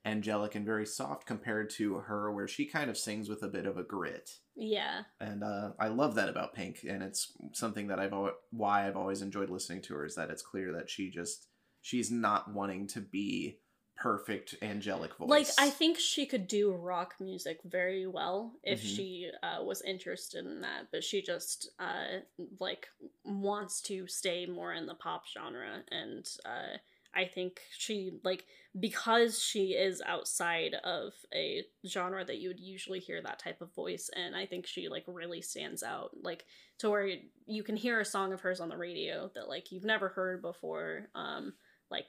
angelic 0.03 0.55
and 0.55 0.65
very 0.65 0.85
soft 0.85 1.25
compared 1.27 1.69
to 1.69 1.95
her, 1.99 2.31
where 2.31 2.47
she 2.47 2.65
kind 2.65 2.89
of 2.89 2.97
sings 2.97 3.29
with 3.29 3.43
a 3.43 3.47
bit 3.47 3.65
of 3.67 3.77
a 3.77 3.83
grit 3.83 4.31
Yeah. 4.55 5.03
and 5.19 5.43
uh, 5.43 5.71
I 5.79 5.87
love 5.89 6.15
that 6.15 6.27
about 6.29 6.53
Pink, 6.55 6.83
and 6.87 7.01
it's 7.03 7.31
something 7.53 7.87
that 7.87 7.99
I've 7.99 8.11
al- 8.13 8.35
why 8.49 8.87
I've 8.87 8.97
always 8.97 9.21
enjoyed 9.21 9.49
listening 9.51 9.81
to 9.83 9.93
her 9.93 10.05
is 10.05 10.15
that 10.15 10.29
it's 10.31 10.41
clear 10.41 10.73
that 10.73 10.89
she 10.89 11.09
just 11.11 11.47
she's 11.81 12.11
not 12.11 12.53
wanting 12.53 12.87
to 12.87 13.01
be 13.01 13.59
perfect 13.97 14.55
angelic 14.61 15.15
voice. 15.15 15.29
Like 15.29 15.47
I 15.67 15.69
think 15.69 15.99
she 15.99 16.25
could 16.25 16.47
do 16.47 16.71
rock 16.73 17.15
music 17.19 17.59
very 17.63 18.07
well 18.07 18.53
if 18.63 18.81
Mhm. 18.81 18.83
she 18.83 19.29
uh, 19.43 19.63
was 19.63 19.81
interested 19.83 20.45
in 20.45 20.61
that, 20.61 20.87
but 20.91 21.03
she 21.03 21.21
just 21.21 21.69
uh, 21.79 22.21
like 22.59 22.87
wants 23.23 23.81
to 23.81 24.07
stay 24.07 24.45
more 24.45 24.73
in 24.73 24.87
the 24.87 24.95
pop 24.95 25.23
genre, 25.27 25.83
and 25.91 26.27
uh, 26.45 26.77
I 27.13 27.25
think 27.25 27.61
she 27.77 28.19
like 28.23 28.45
because 28.79 29.43
she 29.43 29.73
is 29.73 30.01
outside 30.05 30.73
of 30.83 31.13
a 31.33 31.63
genre 31.85 32.23
that 32.25 32.39
you 32.39 32.49
would 32.49 32.59
usually 32.59 32.99
hear 32.99 33.21
that 33.21 33.37
type 33.39 33.61
of 33.61 33.73
voice, 33.75 34.09
and 34.15 34.35
I 34.35 34.45
think 34.45 34.65
she 34.65 34.89
like 34.89 35.03
really 35.07 35.41
stands 35.41 35.83
out, 35.83 36.11
like 36.23 36.45
to 36.79 36.89
where 36.89 37.07
you 37.45 37.63
can 37.63 37.75
hear 37.75 37.99
a 37.99 38.05
song 38.05 38.33
of 38.33 38.41
hers 38.41 38.59
on 38.59 38.69
the 38.69 38.77
radio 38.77 39.29
that 39.35 39.49
like 39.49 39.71
you've 39.71 39.83
never 39.85 40.09
heard 40.09 40.41
before, 40.41 41.09
um, 41.13 41.53
like 41.91 42.07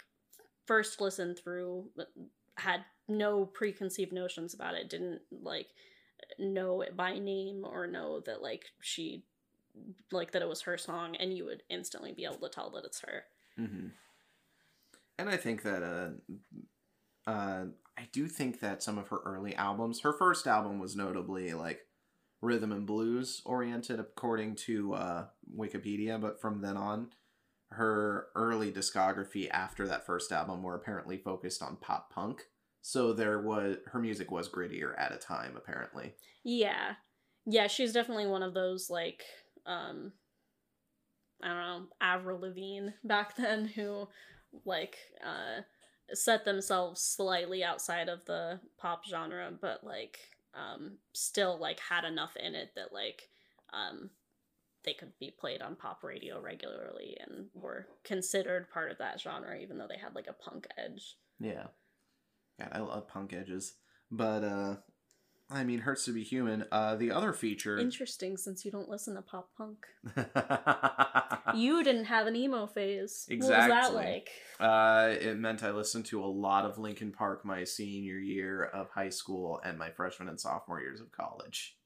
first 0.66 1.00
listen 1.00 1.34
through 1.34 1.84
had 2.56 2.84
no 3.08 3.44
preconceived 3.44 4.12
notions 4.12 4.54
about 4.54 4.74
it 4.74 4.88
didn't 4.88 5.20
like 5.42 5.66
know 6.38 6.80
it 6.80 6.96
by 6.96 7.18
name 7.18 7.64
or 7.64 7.86
know 7.86 8.20
that 8.20 8.40
like 8.42 8.66
she 8.80 9.24
like 10.12 10.30
that 10.32 10.42
it 10.42 10.48
was 10.48 10.62
her 10.62 10.78
song 10.78 11.16
and 11.16 11.36
you 11.36 11.44
would 11.44 11.62
instantly 11.68 12.12
be 12.12 12.24
able 12.24 12.36
to 12.36 12.48
tell 12.48 12.70
that 12.70 12.84
it's 12.84 13.00
her 13.00 13.24
hmm 13.56 13.88
And 15.18 15.28
I 15.28 15.36
think 15.36 15.62
that 15.62 15.82
uh, 15.82 17.30
uh, 17.30 17.64
I 17.96 18.08
do 18.12 18.26
think 18.26 18.60
that 18.60 18.82
some 18.82 18.98
of 18.98 19.08
her 19.08 19.18
early 19.24 19.54
albums, 19.54 20.00
her 20.00 20.12
first 20.12 20.46
album 20.46 20.78
was 20.78 20.96
notably 20.96 21.52
like 21.52 21.80
rhythm 22.40 22.72
and 22.72 22.86
blues 22.86 23.42
oriented, 23.44 24.00
according 24.00 24.56
to 24.56 24.94
uh, 24.94 25.24
Wikipedia. 25.56 26.20
But 26.20 26.40
from 26.40 26.60
then 26.60 26.76
on, 26.76 27.10
her 27.72 28.28
early 28.34 28.70
discography 28.72 29.48
after 29.50 29.86
that 29.88 30.06
first 30.06 30.32
album 30.32 30.62
were 30.62 30.74
apparently 30.74 31.16
focused 31.18 31.62
on 31.62 31.76
pop 31.76 32.12
punk. 32.12 32.42
So 32.80 33.12
there 33.12 33.40
was 33.40 33.76
her 33.86 34.00
music 34.00 34.30
was 34.30 34.48
grittier 34.48 34.94
at 34.98 35.12
a 35.12 35.16
time, 35.16 35.56
apparently. 35.56 36.14
yeah 36.44 36.94
yeah 37.46 37.66
she's 37.66 37.92
definitely 37.92 38.26
one 38.26 38.42
of 38.42 38.54
those 38.54 38.88
like 38.90 39.22
um 39.66 40.12
i 41.42 41.48
don't 41.48 41.56
know 41.56 41.86
avril 42.00 42.40
lavigne 42.40 42.90
back 43.04 43.36
then 43.36 43.64
who 43.64 44.08
like 44.64 44.96
uh 45.24 45.62
set 46.14 46.44
themselves 46.44 47.00
slightly 47.00 47.64
outside 47.64 48.08
of 48.08 48.24
the 48.26 48.60
pop 48.78 49.04
genre 49.06 49.50
but 49.60 49.82
like 49.82 50.18
um 50.54 50.98
still 51.12 51.58
like 51.58 51.80
had 51.80 52.04
enough 52.04 52.36
in 52.36 52.54
it 52.54 52.70
that 52.76 52.92
like 52.92 53.28
um 53.72 54.10
they 54.84 54.94
could 54.94 55.12
be 55.20 55.30
played 55.38 55.62
on 55.62 55.76
pop 55.76 56.02
radio 56.02 56.40
regularly 56.40 57.16
and 57.26 57.46
were 57.54 57.86
considered 58.04 58.68
part 58.70 58.90
of 58.90 58.98
that 58.98 59.20
genre 59.20 59.56
even 59.58 59.78
though 59.78 59.86
they 59.88 59.98
had 59.98 60.14
like 60.14 60.26
a 60.28 60.32
punk 60.32 60.66
edge 60.78 61.16
Yeah. 61.40 61.66
God, 62.58 62.68
I 62.72 62.80
love 62.80 63.08
punk 63.08 63.32
edges. 63.32 63.74
But 64.10 64.42
uh 64.44 64.76
I 65.50 65.64
mean 65.64 65.80
Hurts 65.80 66.04
to 66.06 66.12
Be 66.12 66.22
Human. 66.24 66.64
Uh 66.72 66.96
the 66.96 67.10
other 67.12 67.32
feature 67.32 67.78
interesting 67.78 68.36
since 68.36 68.64
you 68.64 68.70
don't 68.70 68.88
listen 68.88 69.14
to 69.14 69.22
pop 69.22 69.50
punk 69.56 69.86
you 71.54 71.82
didn't 71.84 72.04
have 72.06 72.26
an 72.26 72.36
emo 72.36 72.66
phase 72.66 73.26
what 73.28 73.38
was 73.38 73.48
that 73.48 73.64
Exactly. 73.66 73.96
like 74.04 74.30
Uh, 74.60 75.14
it 75.20 75.36
meant 75.38 75.62
I 75.62 75.70
listened 75.72 76.04
to 76.06 76.22
a 76.24 76.26
lot 76.26 76.64
of 76.64 76.78
Linkin 76.78 77.12
Park 77.12 77.44
my 77.44 77.64
senior 77.64 78.18
year 78.18 78.64
of 78.64 78.90
high 78.90 79.08
school 79.10 79.60
and 79.64 79.78
my 79.78 79.90
freshman 79.90 80.28
and 80.28 80.40
sophomore 80.40 80.80
years 80.80 81.00
of 81.00 81.10
college. 81.12 81.76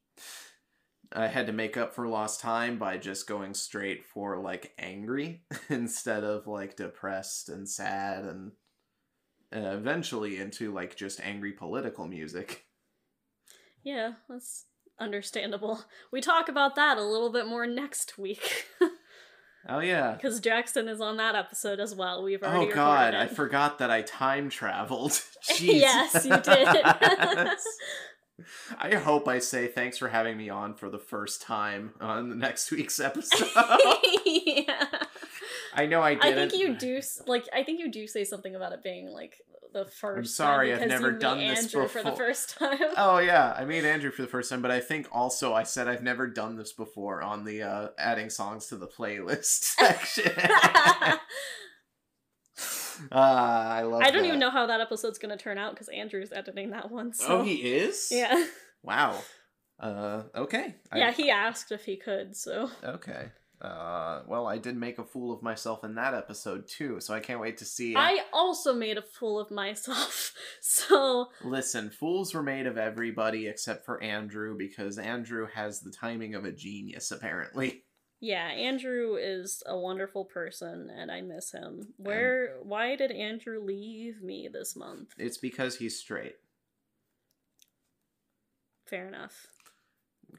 I 1.13 1.27
had 1.29 1.47
to 1.47 1.53
make 1.53 1.77
up 1.77 1.95
for 1.95 2.07
lost 2.09 2.41
time 2.41 2.79
by 2.79 2.97
just 2.99 3.27
going 3.27 3.55
straight 3.55 4.05
for 4.05 4.39
like 4.39 4.73
angry 4.79 5.43
instead 5.69 6.25
of 6.25 6.47
like 6.47 6.77
depressed 6.77 7.49
and 7.49 7.69
sad 7.69 8.25
and 8.25 8.53
uh, 9.55 9.71
eventually 9.77 10.39
into 10.39 10.73
like 10.73 10.97
just 10.97 11.21
angry 11.21 11.53
political 11.53 12.07
music. 12.07 12.65
Yeah, 13.85 14.13
that's 14.29 14.65
understandable. 14.99 15.85
We 16.11 16.21
talk 16.21 16.49
about 16.49 16.75
that 16.77 16.99
a 16.99 17.05
little 17.05 17.31
bit 17.31 17.47
more 17.47 17.67
next 17.67 18.19
week 18.19 18.67
Oh 19.69 19.81
yeah. 19.81 20.13
because 20.13 20.41
Jackson 20.41 20.89
is 20.89 21.01
on 21.01 21.17
that 21.17 21.35
episode 21.35 21.81
as 21.81 21.95
well. 21.95 22.23
We've 22.23 22.43
already 22.43 22.71
Oh 22.71 22.75
god, 22.75 23.15
recorded 23.15 23.31
I 23.31 23.35
forgot 23.35 23.79
that 23.79 23.91
I 23.91 24.03
time 24.03 24.49
traveled. 24.49 25.11
Jeez. 25.51 25.61
yes, 25.81 26.25
you 26.25 26.37
did. 26.41 27.49
I 28.79 28.95
hope 28.97 29.27
I 29.29 29.39
say 29.39 29.67
thanks 29.67 29.99
for 29.99 30.09
having 30.09 30.37
me 30.37 30.49
on 30.51 30.75
for 30.75 30.91
the 30.91 30.99
first 30.99 31.41
time 31.43 31.95
on 32.01 32.29
the 32.29 32.37
next 32.37 32.71
week's 32.71 33.01
episode. 33.01 33.49
yeah. 34.25 34.87
I 35.75 35.87
know 35.87 36.01
I 36.01 36.11
I 36.11 36.15
didn't. 36.17 36.51
think 36.51 36.63
you 36.63 36.75
do 36.77 37.01
like. 37.27 37.47
I 37.55 37.63
think 37.63 37.81
you 37.81 37.91
do 37.91 38.07
say 38.07 38.25
something 38.25 38.55
about 38.55 38.73
it 38.73 38.83
being 38.83 39.09
like 39.09 39.41
the 39.73 39.85
first. 39.85 40.19
I'm 40.19 40.25
sorry, 40.25 40.73
I've 40.73 40.87
never 40.89 41.13
done 41.13 41.39
this 41.39 41.65
Andrew 41.65 41.87
for 41.89 41.99
the 42.03 42.11
before. 42.11 42.17
first 42.27 42.57
time. 42.59 42.79
Oh 42.97 43.19
yeah, 43.19 43.55
I 43.57 43.65
made 43.65 43.85
Andrew 43.85 44.11
for 44.11 44.23
the 44.23 44.29
first 44.29 44.49
time, 44.51 44.63
but 44.63 44.71
I 44.71 44.81
think 44.81 45.07
also 45.13 45.53
I 45.53 45.65
said 45.65 45.87
I've 45.89 46.03
never 46.03 46.27
done 46.27 46.57
this 46.57 46.73
before 46.73 47.23
on 47.23 47.45
the 47.45 47.63
uh, 47.63 47.89
adding 47.99 48.31
songs 48.31 48.67
to 48.69 48.77
the 48.77 48.87
playlist 48.87 49.45
section. 49.79 50.33
Ah, 53.13 53.73
I 53.75 53.83
love. 53.83 54.03
I 54.03 54.11
don't 54.11 54.23
that. 54.23 54.29
even 54.29 54.41
know 54.41 54.51
how 54.51 54.67
that 54.67 54.81
episode's 54.81 55.19
gonna 55.19 55.37
turn 55.37 55.59
out 55.59 55.73
because 55.75 55.89
Andrew's 55.89 56.33
editing 56.33 56.71
that 56.71 56.91
one. 56.91 57.13
So. 57.13 57.27
Oh, 57.41 57.43
he 57.43 57.55
is. 57.57 58.09
Yeah. 58.11 58.47
Wow. 58.83 59.19
Uh. 59.81 60.23
Okay. 60.35 60.77
I- 60.91 60.99
Yeah, 60.99 61.13
he 61.13 61.31
asked 61.31 61.73
if 61.73 61.85
he 61.85 61.97
could, 61.97 62.37
so. 62.37 62.71
Okay. 62.85 63.31
Uh, 63.61 64.21
well, 64.29 64.47
I 64.47 64.59
did 64.59 64.77
make 64.77 64.99
a 64.99 65.05
fool 65.05 65.33
of 65.33 65.43
myself 65.43 65.83
in 65.83 65.95
that 65.95 66.13
episode 66.13 66.69
too, 66.69 67.01
so 67.01 67.15
I 67.15 67.21
can't 67.21 67.41
wait 67.41 67.57
to 67.59 67.65
see. 67.65 67.95
I 67.97 68.21
also 68.31 68.75
made 68.75 68.99
a 68.99 69.03
fool 69.03 69.41
of 69.41 69.51
myself, 69.51 70.35
so. 70.61 71.29
Listen, 71.43 71.89
fools 71.89 72.35
were 72.35 72.43
made 72.43 72.67
of 72.67 72.77
everybody 72.77 73.47
except 73.49 73.87
for 73.87 74.03
Andrew 74.03 74.55
because 74.59 74.99
Andrew 74.99 75.47
has 75.55 75.81
the 75.81 75.91
timing 75.91 76.35
of 76.35 76.45
a 76.45 76.53
genius, 76.53 77.11
apparently. 77.11 77.85
Yeah, 78.21 78.47
Andrew 78.47 79.17
is 79.17 79.63
a 79.67 79.79
wonderful 79.79 80.25
person 80.25 80.91
and 80.91 81.11
I 81.11 81.21
miss 81.21 81.53
him. 81.53 81.95
Where. 81.97 82.57
Why 82.63 82.97
did 82.97 83.11
Andrew 83.11 83.61
leave 83.61 84.23
me 84.23 84.49
this 84.53 84.75
month? 84.75 85.15
It's 85.19 85.39
because 85.39 85.77
he's 85.77 85.99
straight. 85.99 86.37
Fair 88.87 89.07
enough. 89.07 89.47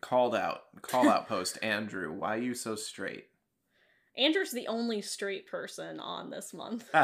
Called 0.02 0.36
out. 0.36 0.64
Call 0.82 1.10
out 1.10 1.28
post. 1.28 1.60
Andrew, 1.64 2.12
why 2.12 2.38
you 2.38 2.54
so 2.54 2.76
straight? 2.76 3.28
Andrew's 4.18 4.52
the 4.52 4.68
only 4.68 5.02
straight 5.02 5.48
person 5.48 6.00
on 6.00 6.30
this 6.30 6.54
month. 6.54 6.90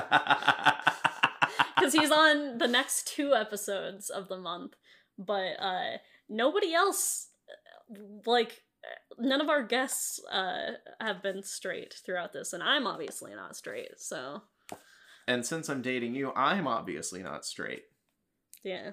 Because 1.76 1.94
Because 1.94 1.94
he's 1.94 2.12
on 2.12 2.58
the 2.60 2.68
next 2.68 3.08
two 3.08 3.34
episodes 3.34 4.10
of 4.10 4.30
the 4.30 4.38
month, 4.38 4.76
but 5.18 5.60
uh, 5.60 5.98
nobody 6.30 6.74
else, 6.74 7.28
like, 8.26 8.64
none 9.18 9.42
of 9.42 9.50
our 9.50 9.64
guests 9.64 10.20
uh, 10.32 10.74
have 11.00 11.22
been 11.24 11.44
straight 11.44 11.94
throughout 12.06 12.34
this, 12.34 12.54
and 12.54 12.64
I'm 12.64 12.88
obviously 12.88 13.34
not 13.34 13.56
straight, 13.56 14.00
so 14.00 14.44
And 15.28 15.46
since 15.46 15.70
I'm 15.70 15.82
dating 15.82 16.16
you, 16.16 16.32
I'm 16.36 16.68
obviously 16.68 17.24
not 17.24 17.46
straight. 17.46 17.84
yeah. 18.64 18.92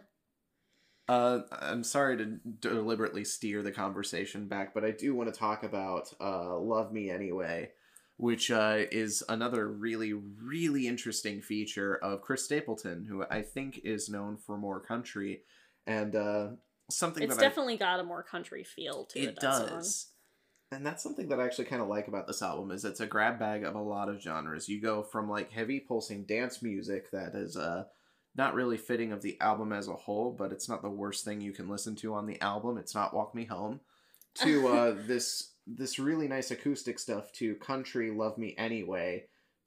Uh, 1.09 1.41
I'm 1.51 1.83
sorry 1.83 2.17
to 2.19 2.39
deliberately 2.61 3.25
steer 3.25 3.63
the 3.65 3.73
conversation 3.73 4.47
back, 4.47 4.73
but 4.73 4.85
I 4.85 4.93
do 4.93 5.13
want 5.13 5.33
to 5.33 5.37
talk 5.37 5.65
about 5.65 6.13
uh, 6.21 6.57
"Love 6.57 6.93
Me 6.93 7.11
Anyway," 7.11 7.71
which 8.17 8.49
uh, 8.53 8.83
is 8.93 9.25
another 9.29 9.67
really, 9.67 10.13
really 10.13 10.87
interesting 10.87 11.43
feature 11.43 11.97
of 11.97 12.21
Chris 12.21 12.45
Stapleton, 12.45 13.07
who 13.07 13.25
I 13.29 13.43
think 13.43 13.81
is 13.83 14.09
known 14.09 14.37
for 14.37 14.57
more 14.57 14.79
country 14.79 15.43
and 15.85 16.15
uh, 16.15 16.49
something 16.91 17.23
It's 17.23 17.37
that 17.37 17.43
I- 17.43 17.49
definitely 17.49 17.77
got 17.77 18.01
a 18.01 18.05
more 18.05 18.23
country 18.23 18.65
feel 18.65 19.05
to 19.07 19.19
it. 19.19 19.29
it 19.31 19.37
does. 19.37 20.09
And 20.73 20.87
that's 20.87 21.03
something 21.03 21.29
that 21.29 21.41
I 21.41 21.45
actually 21.45 21.65
kind 21.65 21.83
of 21.83 21.89
like 21.89 22.07
about 22.07 22.27
this 22.29 22.43
album 22.43 22.71
is 22.71 22.85
it's 22.85 23.01
a 23.01 23.07
grab 23.07 23.39
bag 23.41 23.65
of 23.65 23.75
a 23.75 23.83
lot 23.83 24.09
of 24.09 24.21
genres. 24.23 24.69
You 24.69 24.81
go 24.81 25.03
from 25.03 25.29
like 25.29 25.51
heavy 25.51 25.81
pulsing 25.81 26.25
dance 26.25 26.63
music 26.63 27.11
that 27.11 27.35
is 27.35 27.57
uh 27.57 27.85
not 28.37 28.55
really 28.55 28.77
fitting 28.77 29.11
of 29.11 29.21
the 29.23 29.37
album 29.41 29.73
as 29.73 29.89
a 29.89 29.93
whole, 29.95 30.31
but 30.31 30.53
it's 30.53 30.69
not 30.69 30.83
the 30.83 30.89
worst 30.89 31.25
thing 31.25 31.41
you 31.41 31.53
can 31.53 31.69
listen 31.69 31.97
to 31.97 32.15
on 32.15 32.27
the 32.27 32.41
album. 32.41 32.79
It's 32.79 32.95
not 32.95 33.13
Walk 33.13 33.35
Me 33.35 33.45
Home. 33.47 33.81
To 34.45 34.69
uh 34.77 34.95
this 35.07 35.55
this 35.67 35.99
really 35.99 36.29
nice 36.29 36.53
acoustic 36.53 37.01
stuff 37.01 37.33
to 37.33 37.57
country 37.57 38.13
love 38.13 38.39
me 38.39 38.55
anyway 38.57 39.25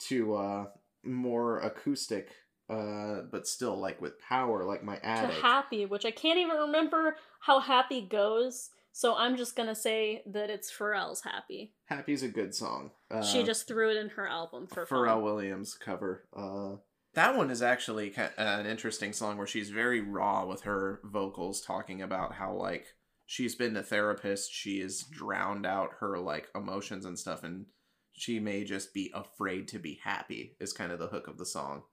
to 0.08 0.36
uh 0.36 0.66
more 1.04 1.60
acoustic 1.60 2.30
uh 2.70 3.22
but 3.32 3.48
still 3.48 3.78
like 3.78 4.02
with 4.02 4.20
power 4.20 4.64
like 4.64 4.84
my 4.84 4.98
to 4.98 5.28
happy, 5.42 5.86
which 5.86 6.06
I 6.06 6.12
can't 6.12 6.40
even 6.40 6.58
remember 6.58 7.18
how 7.42 7.60
happy 7.60 8.02
goes. 8.02 8.70
So 8.92 9.16
I'm 9.16 9.36
just 9.38 9.56
gonna 9.56 9.76
say 9.76 10.22
that 10.28 10.50
it's 10.50 10.72
Pharrell's 10.72 11.22
happy. 11.22 11.74
happy's 11.86 12.24
a 12.24 12.28
good 12.28 12.54
song 12.54 12.92
uh, 13.10 13.24
she 13.24 13.44
just 13.44 13.68
threw 13.68 13.90
it 13.92 13.98
in 13.98 14.10
her 14.10 14.28
album 14.28 14.68
for 14.68 14.86
Pharrell 14.86 15.16
fun. 15.16 15.24
Williams 15.24 15.76
cover. 15.76 16.28
Uh, 16.36 16.78
that 17.14 17.36
one 17.38 17.52
is 17.52 17.62
actually 17.62 18.10
ki- 18.10 18.22
an 18.38 18.66
interesting 18.66 19.14
song 19.14 19.38
where 19.38 19.48
she's 19.48 19.70
very 19.70 20.02
raw 20.02 20.46
with 20.46 20.62
her 20.62 21.00
vocals, 21.04 21.62
talking 21.62 22.02
about 22.02 22.34
how 22.34 22.54
like 22.54 22.88
she's 23.26 23.56
been 23.56 23.78
a 23.78 23.84
therapist, 23.84 24.52
she 24.52 24.80
has 24.80 25.02
drowned 25.02 25.66
out 25.66 25.92
her 26.00 26.18
like 26.18 26.48
emotions 26.56 27.06
and 27.06 27.20
stuff, 27.20 27.44
and 27.44 27.68
she 28.14 28.40
may 28.40 28.64
just 28.64 28.94
be 28.94 29.12
afraid 29.14 29.68
to 29.70 29.80
be 29.80 30.00
happy. 30.04 30.56
Is 30.60 30.74
kind 30.74 30.92
of 30.92 31.00
the 31.00 31.08
hook 31.08 31.28
of 31.28 31.38
the 31.38 31.46
song. 31.46 31.84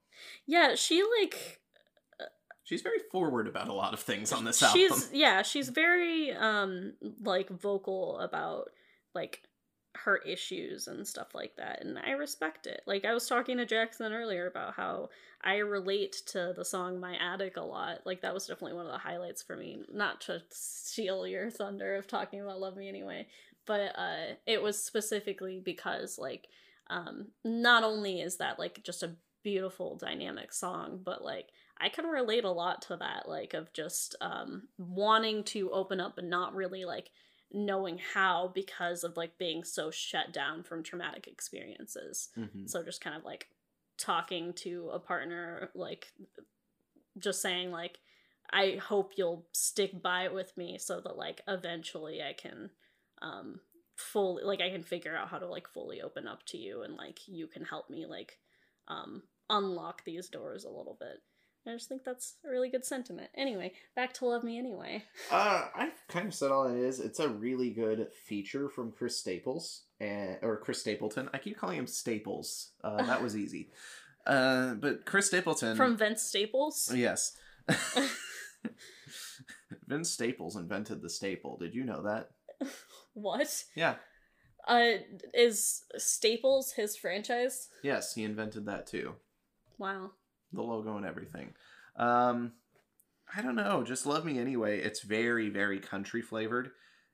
Yeah, 0.45 0.75
she 0.75 1.03
like 1.21 1.61
She's 2.63 2.81
very 2.81 2.99
forward 3.11 3.47
about 3.47 3.67
a 3.67 3.73
lot 3.73 3.93
of 3.93 3.99
things 3.99 4.31
on 4.31 4.45
this 4.45 4.59
she's 4.71 4.91
album. 4.91 5.09
yeah 5.13 5.41
she's 5.41 5.67
very 5.67 6.31
um 6.31 6.93
like 7.21 7.49
vocal 7.49 8.17
about 8.19 8.69
like 9.13 9.43
her 9.95 10.17
issues 10.19 10.87
and 10.87 11.05
stuff 11.05 11.35
like 11.35 11.53
that 11.57 11.83
and 11.83 11.99
i 11.99 12.11
respect 12.11 12.65
it 12.67 12.81
like 12.87 13.03
i 13.03 13.13
was 13.13 13.27
talking 13.27 13.57
to 13.57 13.65
jackson 13.65 14.13
earlier 14.13 14.47
about 14.47 14.73
how 14.73 15.09
i 15.43 15.57
relate 15.57 16.21
to 16.27 16.53
the 16.55 16.63
song 16.63 16.97
my 16.97 17.17
attic 17.17 17.57
a 17.57 17.61
lot 17.61 17.99
like 18.05 18.21
that 18.21 18.33
was 18.33 18.47
definitely 18.47 18.77
one 18.77 18.85
of 18.85 18.91
the 18.93 18.97
highlights 18.97 19.41
for 19.41 19.57
me 19.57 19.83
not 19.93 20.21
to 20.21 20.41
steal 20.49 21.27
your 21.27 21.49
thunder 21.49 21.97
of 21.97 22.07
talking 22.07 22.39
about 22.39 22.61
love 22.61 22.77
me 22.77 22.87
anyway 22.87 23.27
but 23.67 23.93
uh 23.97 24.33
it 24.47 24.61
was 24.61 24.81
specifically 24.81 25.59
because 25.59 26.17
like 26.17 26.47
um 26.89 27.27
not 27.43 27.83
only 27.83 28.21
is 28.21 28.37
that 28.37 28.57
like 28.57 28.81
just 28.83 29.03
a 29.03 29.11
beautiful 29.43 29.97
dynamic 29.97 30.53
song 30.53 30.99
but 31.03 31.23
like 31.23 31.49
I 31.81 31.89
can 31.89 32.05
relate 32.05 32.43
a 32.43 32.51
lot 32.51 32.83
to 32.83 32.97
that, 32.97 33.27
like 33.27 33.55
of 33.55 33.73
just 33.73 34.15
um, 34.21 34.67
wanting 34.77 35.43
to 35.45 35.71
open 35.71 35.99
up 35.99 36.15
but 36.15 36.25
not 36.25 36.53
really 36.53 36.85
like 36.85 37.09
knowing 37.51 37.99
how 38.13 38.51
because 38.53 39.03
of 39.03 39.17
like 39.17 39.37
being 39.39 39.63
so 39.63 39.89
shut 39.89 40.31
down 40.31 40.63
from 40.63 40.83
traumatic 40.83 41.27
experiences. 41.27 42.29
Mhm. 42.37 42.69
So 42.69 42.83
just 42.83 43.01
kind 43.01 43.15
of 43.15 43.25
like 43.25 43.47
talking 43.97 44.53
to 44.53 44.91
a 44.93 44.99
partner, 44.99 45.71
like 45.73 46.13
just 47.17 47.41
saying 47.41 47.71
like, 47.71 47.99
I 48.51 48.75
hope 48.75 49.13
you'll 49.17 49.47
stick 49.51 50.01
by 50.01 50.25
it 50.25 50.33
with 50.33 50.55
me 50.55 50.77
so 50.77 51.01
that 51.01 51.17
like 51.17 51.41
eventually 51.47 52.21
I 52.21 52.33
can 52.33 52.69
um 53.23 53.59
fully 53.95 54.43
like 54.43 54.61
I 54.61 54.69
can 54.69 54.83
figure 54.83 55.15
out 55.15 55.29
how 55.29 55.39
to 55.39 55.47
like 55.47 55.67
fully 55.67 56.01
open 56.01 56.27
up 56.27 56.45
to 56.47 56.57
you 56.57 56.83
and 56.83 56.95
like 56.95 57.27
you 57.27 57.47
can 57.47 57.63
help 57.65 57.89
me 57.89 58.05
like 58.05 58.37
um 58.87 59.23
unlock 59.49 60.03
these 60.05 60.29
doors 60.29 60.63
a 60.63 60.69
little 60.69 60.97
bit. 60.99 61.21
I 61.67 61.73
just 61.73 61.89
think 61.89 62.03
that's 62.03 62.37
a 62.43 62.49
really 62.49 62.69
good 62.69 62.83
sentiment. 62.85 63.29
Anyway, 63.35 63.73
back 63.95 64.13
to 64.13 64.25
Love 64.25 64.43
Me 64.43 64.57
Anyway. 64.57 65.03
Uh, 65.29 65.67
I've 65.75 66.07
kind 66.07 66.27
of 66.27 66.33
said 66.33 66.49
all 66.51 66.65
it 66.67 66.75
is. 66.77 66.99
It's 66.99 67.19
a 67.19 67.29
really 67.29 67.69
good 67.69 68.07
feature 68.25 68.67
from 68.67 68.91
Chris 68.91 69.17
Staples 69.19 69.83
and 69.99 70.37
or 70.41 70.57
Chris 70.57 70.79
Stapleton. 70.79 71.29
I 71.33 71.37
keep 71.37 71.57
calling 71.57 71.77
him 71.77 71.85
Staples. 71.85 72.71
Uh, 72.83 73.03
that 73.03 73.21
was 73.21 73.37
easy. 73.37 73.69
Uh, 74.25 74.73
but 74.73 75.05
Chris 75.05 75.27
Stapleton 75.27 75.77
From 75.77 75.97
Vince 75.97 76.23
Staples. 76.23 76.91
yes, 76.95 77.33
Vince 79.87 80.09
Staples 80.09 80.55
invented 80.55 81.01
the 81.01 81.09
staple. 81.09 81.57
Did 81.57 81.73
you 81.75 81.83
know 81.83 82.03
that? 82.03 82.31
What? 83.13 83.63
Yeah. 83.75 83.95
Uh 84.67 84.91
is 85.33 85.83
Staples 85.97 86.73
his 86.73 86.95
franchise? 86.95 87.69
Yes, 87.83 88.13
he 88.13 88.23
invented 88.23 88.65
that 88.67 88.85
too. 88.87 89.15
Wow. 89.81 90.11
The 90.53 90.61
logo 90.61 90.95
and 90.97 91.05
everything. 91.05 91.53
Um, 91.95 92.53
I 93.35 93.41
don't 93.41 93.55
know. 93.55 93.83
Just 93.83 94.05
love 94.05 94.25
me 94.25 94.37
anyway. 94.37 94.79
It's 94.79 95.01
very 95.01 95.49
very 95.49 95.79
country 95.79 96.21
flavored. 96.21 96.67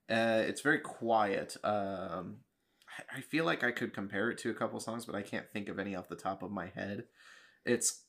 Uh, 0.10 0.44
it's 0.46 0.62
very 0.62 0.80
quiet. 0.80 1.56
Um, 1.64 2.40
I- 2.98 3.18
I 3.18 3.22
feel 3.22 3.46
like 3.46 3.64
I 3.64 3.72
could 3.72 3.94
compare 3.94 4.30
it 4.32 4.38
to 4.40 4.50
a 4.50 4.54
couple 4.54 4.80
songs, 4.80 5.06
but 5.06 5.16
I 5.16 5.22
can't 5.22 5.50
think 5.52 5.70
of 5.70 5.80
any 5.80 5.96
off 5.96 6.10
the 6.10 6.16
top 6.16 6.44
of 6.44 6.52
my 6.52 6.68
head. 6.68 7.06
It's 7.66 8.04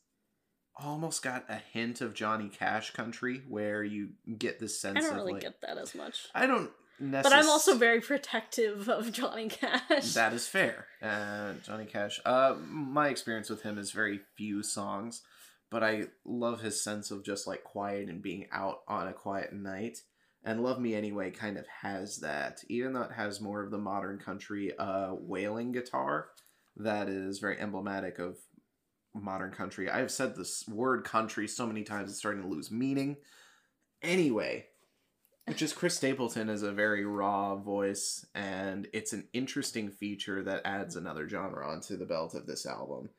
almost 0.75 1.21
got 1.23 1.45
a 1.49 1.57
hint 1.57 2.01
of 2.01 2.13
Johnny 2.13 2.49
Cash 2.49 2.91
country, 2.91 3.43
where 3.47 3.83
you 3.83 4.09
get 4.37 4.59
this 4.59 4.79
sense 4.79 4.97
I 4.97 5.01
don't 5.01 5.15
really 5.15 5.33
like 5.33 5.41
get 5.43 5.61
that 5.61 5.77
as 5.77 5.93
much. 5.95 6.27
I 6.33 6.47
don't. 6.47 6.71
Necess- 7.01 7.23
But 7.23 7.33
I'm 7.33 7.49
also 7.49 7.75
very 7.77 8.01
protective 8.01 8.89
of 8.89 9.11
Johnny 9.11 9.47
Cash. 9.49 10.13
That 10.13 10.33
is 10.33 10.47
fair. 10.47 10.87
Uh, 11.01 11.53
Johnny 11.65 11.85
Cash. 11.85 12.19
Uh, 12.25 12.55
my 12.67 13.07
experience 13.09 13.49
with 13.49 13.61
him 13.61 13.77
is 13.77 13.91
very 13.91 14.19
few 14.35 14.63
songs, 14.63 15.21
but 15.69 15.83
I 15.83 16.05
love 16.25 16.61
his 16.61 16.83
sense 16.83 17.11
of 17.11 17.23
just 17.23 17.47
like 17.47 17.63
quiet 17.63 18.09
and 18.09 18.21
being 18.21 18.47
out 18.51 18.79
on 18.87 19.07
a 19.07 19.13
quiet 19.13 19.53
night. 19.53 19.99
And 20.43 20.63
Love 20.63 20.79
Me 20.79 20.95
Anyway 20.95 21.31
kind 21.31 21.57
of 21.57 21.65
has 21.81 22.17
that, 22.19 22.59
even 22.69 22.93
though 22.93 23.01
it 23.03 23.11
has 23.11 23.41
more 23.41 23.61
of 23.61 23.71
the 23.71 23.77
modern 23.77 24.17
country 24.19 24.77
uh, 24.77 25.13
wailing 25.13 25.71
guitar 25.73 26.29
that 26.77 27.09
is 27.09 27.39
very 27.39 27.59
emblematic 27.59 28.19
of 28.19 28.37
modern 29.13 29.51
country. 29.51 29.89
I've 29.89 30.11
said 30.11 30.35
this 30.35 30.63
word 30.69 31.03
country 31.03 31.45
so 31.47 31.65
many 31.67 31.83
times 31.83 32.09
it's 32.09 32.19
starting 32.19 32.41
to 32.41 32.47
lose 32.47 32.71
meaning. 32.71 33.17
Anyway, 34.01 34.67
just 35.55 35.75
Chris 35.75 35.95
Stapleton 35.95 36.49
is 36.49 36.63
a 36.63 36.71
very 36.71 37.05
raw 37.05 37.55
voice, 37.55 38.25
and 38.35 38.87
it's 38.93 39.13
an 39.13 39.27
interesting 39.33 39.89
feature 39.89 40.43
that 40.43 40.61
adds 40.65 40.95
another 40.95 41.27
genre 41.27 41.67
onto 41.67 41.97
the 41.97 42.05
belt 42.05 42.35
of 42.35 42.45
this 42.45 42.65
album. 42.65 43.09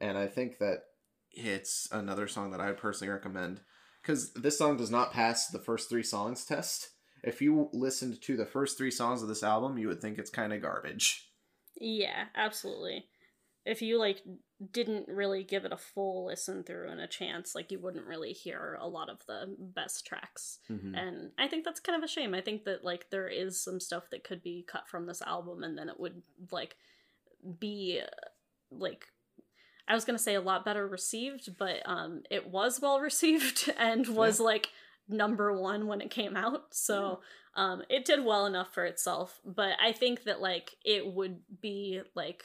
And 0.00 0.16
I 0.16 0.26
think 0.26 0.58
that 0.58 0.84
it's 1.32 1.88
another 1.92 2.28
song 2.28 2.50
that 2.50 2.60
I 2.60 2.66
would 2.66 2.78
personally 2.78 3.12
recommend 3.12 3.60
because 4.02 4.32
this 4.32 4.58
song 4.58 4.76
does 4.76 4.90
not 4.90 5.12
pass 5.12 5.48
the 5.48 5.58
first 5.58 5.88
three 5.88 6.02
songs 6.02 6.44
test. 6.44 6.90
If 7.22 7.42
you 7.42 7.68
listened 7.72 8.22
to 8.22 8.36
the 8.36 8.46
first 8.46 8.78
three 8.78 8.90
songs 8.90 9.22
of 9.22 9.28
this 9.28 9.42
album, 9.42 9.76
you 9.76 9.88
would 9.88 10.00
think 10.00 10.18
it's 10.18 10.30
kind 10.30 10.52
of 10.52 10.62
garbage. 10.62 11.28
Yeah, 11.80 12.24
absolutely. 12.34 13.06
If 13.64 13.82
you 13.82 13.98
like 13.98 14.22
didn't 14.72 15.06
really 15.08 15.44
give 15.44 15.64
it 15.64 15.72
a 15.72 15.76
full 15.76 16.26
listen 16.26 16.64
through 16.64 16.88
and 16.88 17.00
a 17.00 17.06
chance, 17.06 17.54
like 17.54 17.70
you 17.70 17.78
wouldn't 17.78 18.06
really 18.06 18.32
hear 18.32 18.76
a 18.80 18.88
lot 18.88 19.08
of 19.08 19.24
the 19.26 19.54
best 19.58 20.04
tracks. 20.04 20.58
Mhm. 20.68 20.98
And 20.98 21.30
I 21.38 21.46
think 21.46 21.64
that's 21.64 21.78
kind 21.80 21.96
of 21.96 22.02
a 22.02 22.08
shame. 22.12 22.34
I 22.34 22.40
think 22.40 22.64
that 22.64 22.84
like 22.84 23.10
there 23.10 23.28
is 23.28 23.60
some 23.60 23.78
stuff 23.78 24.10
that 24.10 24.24
could 24.24 24.42
be 24.42 24.64
cut 24.66 24.88
from 24.88 25.06
this 25.06 25.22
album 25.22 25.62
and 25.62 25.78
then 25.78 25.88
it 25.88 26.00
would 26.00 26.22
like 26.50 26.76
be 27.60 28.00
uh, 28.02 28.06
like 28.70 29.06
I 29.86 29.94
was 29.94 30.04
going 30.04 30.18
to 30.18 30.22
say 30.22 30.34
a 30.34 30.40
lot 30.40 30.64
better 30.64 30.86
received, 30.86 31.56
but 31.56 31.76
um 31.86 32.22
it 32.28 32.48
was 32.48 32.80
well 32.80 32.98
received 33.10 33.72
and 33.78 34.08
was 34.08 34.40
like 34.40 34.70
number 35.08 35.52
1 35.56 35.86
when 35.86 36.00
it 36.00 36.10
came 36.10 36.36
out. 36.36 36.74
So 36.74 37.20
um 37.54 37.82
it 37.88 38.04
did 38.04 38.24
well 38.24 38.44
enough 38.46 38.74
for 38.74 38.84
itself, 38.84 39.40
but 39.44 39.74
I 39.80 39.92
think 39.92 40.24
that 40.24 40.40
like 40.40 40.74
it 40.84 41.06
would 41.06 41.40
be 41.60 42.02
like 42.16 42.42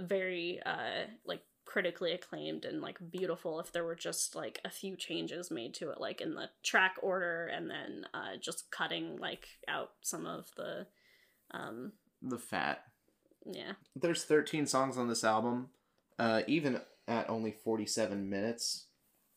very 0.00 0.60
uh 0.64 1.06
like 1.24 1.42
critically 1.64 2.12
acclaimed 2.12 2.64
and 2.64 2.80
like 2.80 2.98
beautiful 3.10 3.58
if 3.58 3.72
there 3.72 3.84
were 3.84 3.94
just 3.94 4.34
like 4.36 4.60
a 4.64 4.70
few 4.70 4.96
changes 4.96 5.50
made 5.50 5.72
to 5.74 5.90
it 5.90 6.00
like 6.00 6.20
in 6.20 6.34
the 6.34 6.48
track 6.62 6.96
order 7.02 7.46
and 7.46 7.68
then 7.70 8.06
uh 8.12 8.36
just 8.40 8.70
cutting 8.70 9.16
like 9.16 9.46
out 9.66 9.90
some 10.02 10.26
of 10.26 10.46
the 10.56 10.86
um 11.52 11.92
The 12.22 12.38
fat. 12.38 12.84
yeah 13.50 13.72
There's 13.96 14.24
13 14.24 14.66
songs 14.66 14.96
on 14.98 15.08
this 15.08 15.24
album. 15.24 15.68
Uh, 16.18 16.42
even 16.46 16.80
at 17.08 17.28
only 17.28 17.50
47 17.50 18.28
minutes, 18.30 18.86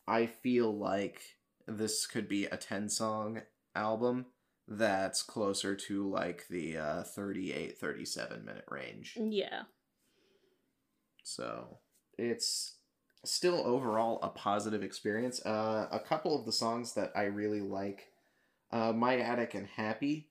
I 0.07 0.27
feel 0.27 0.71
like 0.77 1.21
this 1.67 2.05
could 2.05 2.27
be 2.29 2.45
a 2.45 2.55
10 2.57 2.87
song 2.89 3.41
album 3.75 4.27
that's 4.67 5.23
closer 5.23 5.75
to 5.75 6.07
like 6.09 6.45
the 6.49 6.77
uh, 6.77 7.03
38, 7.03 7.77
37 7.79 8.45
minute 8.45 8.65
range. 8.69 9.17
yeah 9.19 9.63
So 11.27 11.79
it's 12.17 12.77
still 13.25 13.61
overall 13.67 14.19
a 14.23 14.29
positive 14.29 14.81
experience. 14.81 15.45
Uh, 15.45 15.87
a 15.91 15.99
couple 15.99 16.39
of 16.39 16.45
the 16.45 16.53
songs 16.53 16.93
that 16.93 17.11
I 17.15 17.23
really 17.23 17.59
like, 17.59 18.07
uh, 18.71 18.93
My 18.93 19.17
Attic 19.19 19.53
and 19.53 19.67
Happy. 19.67 20.29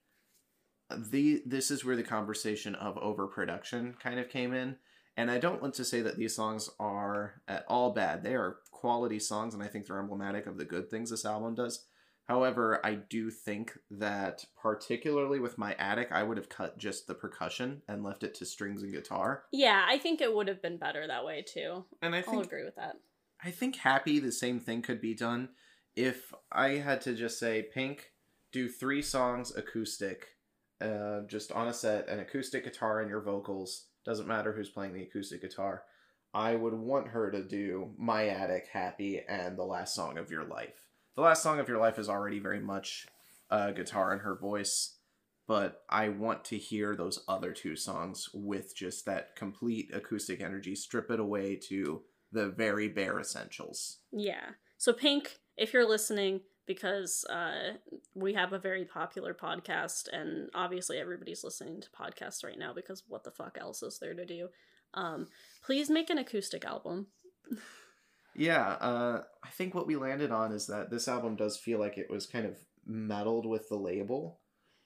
The 0.89 1.43
this 1.45 1.69
is 1.69 1.85
where 1.85 1.97
the 1.97 2.03
conversation 2.03 2.73
of 2.73 2.97
overproduction 2.97 3.95
kind 4.01 4.19
of 4.19 4.29
came 4.29 4.53
in, 4.53 4.77
and 5.17 5.29
I 5.29 5.37
don't 5.37 5.61
want 5.61 5.73
to 5.75 5.85
say 5.85 6.01
that 6.01 6.17
these 6.17 6.33
songs 6.33 6.69
are 6.79 7.41
at 7.47 7.65
all 7.67 7.91
bad. 7.91 8.23
They 8.23 8.35
are 8.35 8.59
quality 8.71 9.19
songs, 9.19 9.53
and 9.53 9.61
I 9.61 9.67
think 9.67 9.85
they're 9.85 9.99
emblematic 9.99 10.47
of 10.47 10.57
the 10.57 10.65
good 10.65 10.89
things 10.89 11.09
this 11.09 11.25
album 11.25 11.55
does. 11.55 11.85
However, 12.27 12.85
I 12.85 12.95
do 12.95 13.31
think 13.31 13.77
that 13.89 14.45
particularly 14.61 15.39
with 15.39 15.57
My 15.57 15.73
Attic, 15.79 16.09
I 16.11 16.23
would 16.23 16.37
have 16.37 16.49
cut 16.49 16.77
just 16.77 17.07
the 17.07 17.15
percussion 17.15 17.81
and 17.87 18.03
left 18.03 18.23
it 18.23 18.35
to 18.35 18.45
strings 18.45 18.83
and 18.83 18.91
guitar. 18.93 19.43
yeah 19.51 19.85
i 19.87 19.97
think 19.97 20.19
it 20.21 20.33
would 20.33 20.47
have 20.47 20.61
been 20.61 20.77
better 20.77 21.07
that 21.07 21.25
way 21.25 21.41
too 21.41 21.85
And 22.01 22.13
I 22.15 22.23
i'll 22.27 22.39
agree 22.41 22.63
with 22.63 22.75
that 22.75 22.97
I 23.43 23.51
think 23.51 23.75
happy 23.75 24.19
the 24.19 24.31
same 24.31 24.59
thing 24.59 24.81
could 24.81 24.99
be 24.99 25.13
done 25.13 25.49
if 25.95 26.33
I 26.51 26.69
had 26.77 27.01
to 27.01 27.13
just 27.13 27.37
say 27.39 27.61
Pink 27.73 28.11
do 28.51 28.67
three 28.67 29.01
songs 29.01 29.55
acoustic 29.55 30.27
uh, 30.81 31.21
just 31.27 31.51
on 31.51 31.67
a 31.67 31.73
set, 31.73 32.07
an 32.07 32.19
acoustic 32.19 32.63
guitar 32.63 32.99
and 33.01 33.09
your 33.09 33.21
vocals. 33.21 33.85
Doesn't 34.05 34.27
matter 34.27 34.53
who's 34.53 34.69
playing 34.69 34.93
the 34.93 35.03
acoustic 35.03 35.41
guitar. 35.41 35.83
I 36.33 36.55
would 36.55 36.73
want 36.73 37.09
her 37.09 37.29
to 37.31 37.43
do 37.43 37.91
My 37.97 38.27
Attic, 38.27 38.67
Happy, 38.71 39.21
and 39.27 39.57
The 39.57 39.63
Last 39.63 39.93
Song 39.95 40.17
of 40.17 40.31
Your 40.31 40.43
Life. 40.45 40.86
The 41.17 41.23
Last 41.23 41.41
Song 41.41 41.59
of 41.59 41.67
Your 41.67 41.79
Life 41.79 41.97
is 41.97 42.09
already 42.09 42.37
very 42.37 42.59
much 42.59 43.07
uh, 43.49 43.71
guitar 43.71 44.11
and 44.11 44.21
her 44.21 44.35
voice, 44.35 44.97
but 45.47 45.81
I 45.89 46.09
want 46.09 46.45
to 46.45 46.59
hear 46.59 46.95
those 46.95 47.23
other 47.27 47.53
two 47.53 47.75
songs 47.75 48.29
with 48.35 48.75
just 48.75 49.07
that 49.07 49.35
complete 49.35 49.89
acoustic 49.91 50.41
energy. 50.41 50.75
Strip 50.75 51.09
it 51.09 51.19
away 51.19 51.55
to 51.69 52.03
the 52.31 52.49
very 52.49 52.87
bare 52.87 53.19
essentials. 53.19 53.97
Yeah. 54.11 54.51
So 54.77 54.93
Pink, 54.93 55.39
if 55.57 55.73
you're 55.73 55.89
listening, 55.89 56.41
because 56.67 57.25
uh, 57.31 57.77
we 58.13 58.35
have 58.35 58.53
a 58.53 58.59
very 58.59 58.85
popular 58.85 59.33
podcast, 59.33 60.09
and 60.13 60.51
obviously 60.53 60.99
everybody's 60.99 61.43
listening 61.43 61.81
to 61.81 61.89
podcasts 61.89 62.43
right 62.43 62.59
now 62.59 62.73
because 62.73 63.01
what 63.07 63.23
the 63.23 63.31
fuck 63.31 63.57
else 63.59 63.81
is 63.81 63.97
there 63.97 64.13
to 64.13 64.23
do? 64.23 64.49
Um, 64.93 65.29
please 65.65 65.89
make 65.89 66.11
an 66.11 66.19
acoustic 66.19 66.63
album. 66.63 67.07
Yeah, 68.37 68.67
uh, 68.79 69.23
I 69.43 69.49
think 69.49 69.73
what 69.73 69.87
we 69.87 69.95
landed 69.95 70.31
on 70.31 70.51
is 70.51 70.67
that 70.67 70.89
this 70.89 71.07
album 71.07 71.35
does 71.35 71.57
feel 71.57 71.79
like 71.79 71.97
it 71.97 72.09
was 72.09 72.25
kind 72.25 72.45
of 72.45 72.55
meddled 72.85 73.45
with 73.45 73.67
the 73.67 73.75
label 73.75 74.39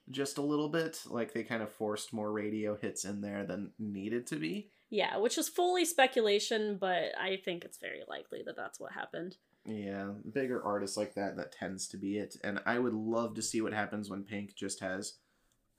just 0.09 0.37
a 0.37 0.41
little 0.41 0.69
bit. 0.69 1.01
Like 1.05 1.33
they 1.33 1.43
kind 1.43 1.61
of 1.61 1.71
forced 1.71 2.13
more 2.13 2.31
radio 2.31 2.75
hits 2.75 3.05
in 3.05 3.21
there 3.21 3.45
than 3.45 3.71
needed 3.77 4.25
to 4.27 4.37
be. 4.37 4.69
Yeah, 4.89 5.17
which 5.17 5.37
is 5.37 5.47
fully 5.47 5.85
speculation, 5.85 6.77
but 6.79 7.17
I 7.19 7.39
think 7.43 7.63
it's 7.63 7.77
very 7.77 8.01
likely 8.07 8.41
that 8.45 8.57
that's 8.57 8.79
what 8.79 8.91
happened. 8.91 9.37
Yeah, 9.65 10.09
bigger 10.33 10.61
artists 10.63 10.97
like 10.97 11.13
that, 11.15 11.37
that 11.37 11.51
tends 11.51 11.87
to 11.89 11.97
be 11.97 12.17
it. 12.17 12.35
And 12.43 12.59
I 12.65 12.79
would 12.79 12.93
love 12.93 13.35
to 13.35 13.41
see 13.41 13.61
what 13.61 13.73
happens 13.73 14.09
when 14.09 14.23
Pink 14.23 14.55
just 14.55 14.81
has 14.81 15.13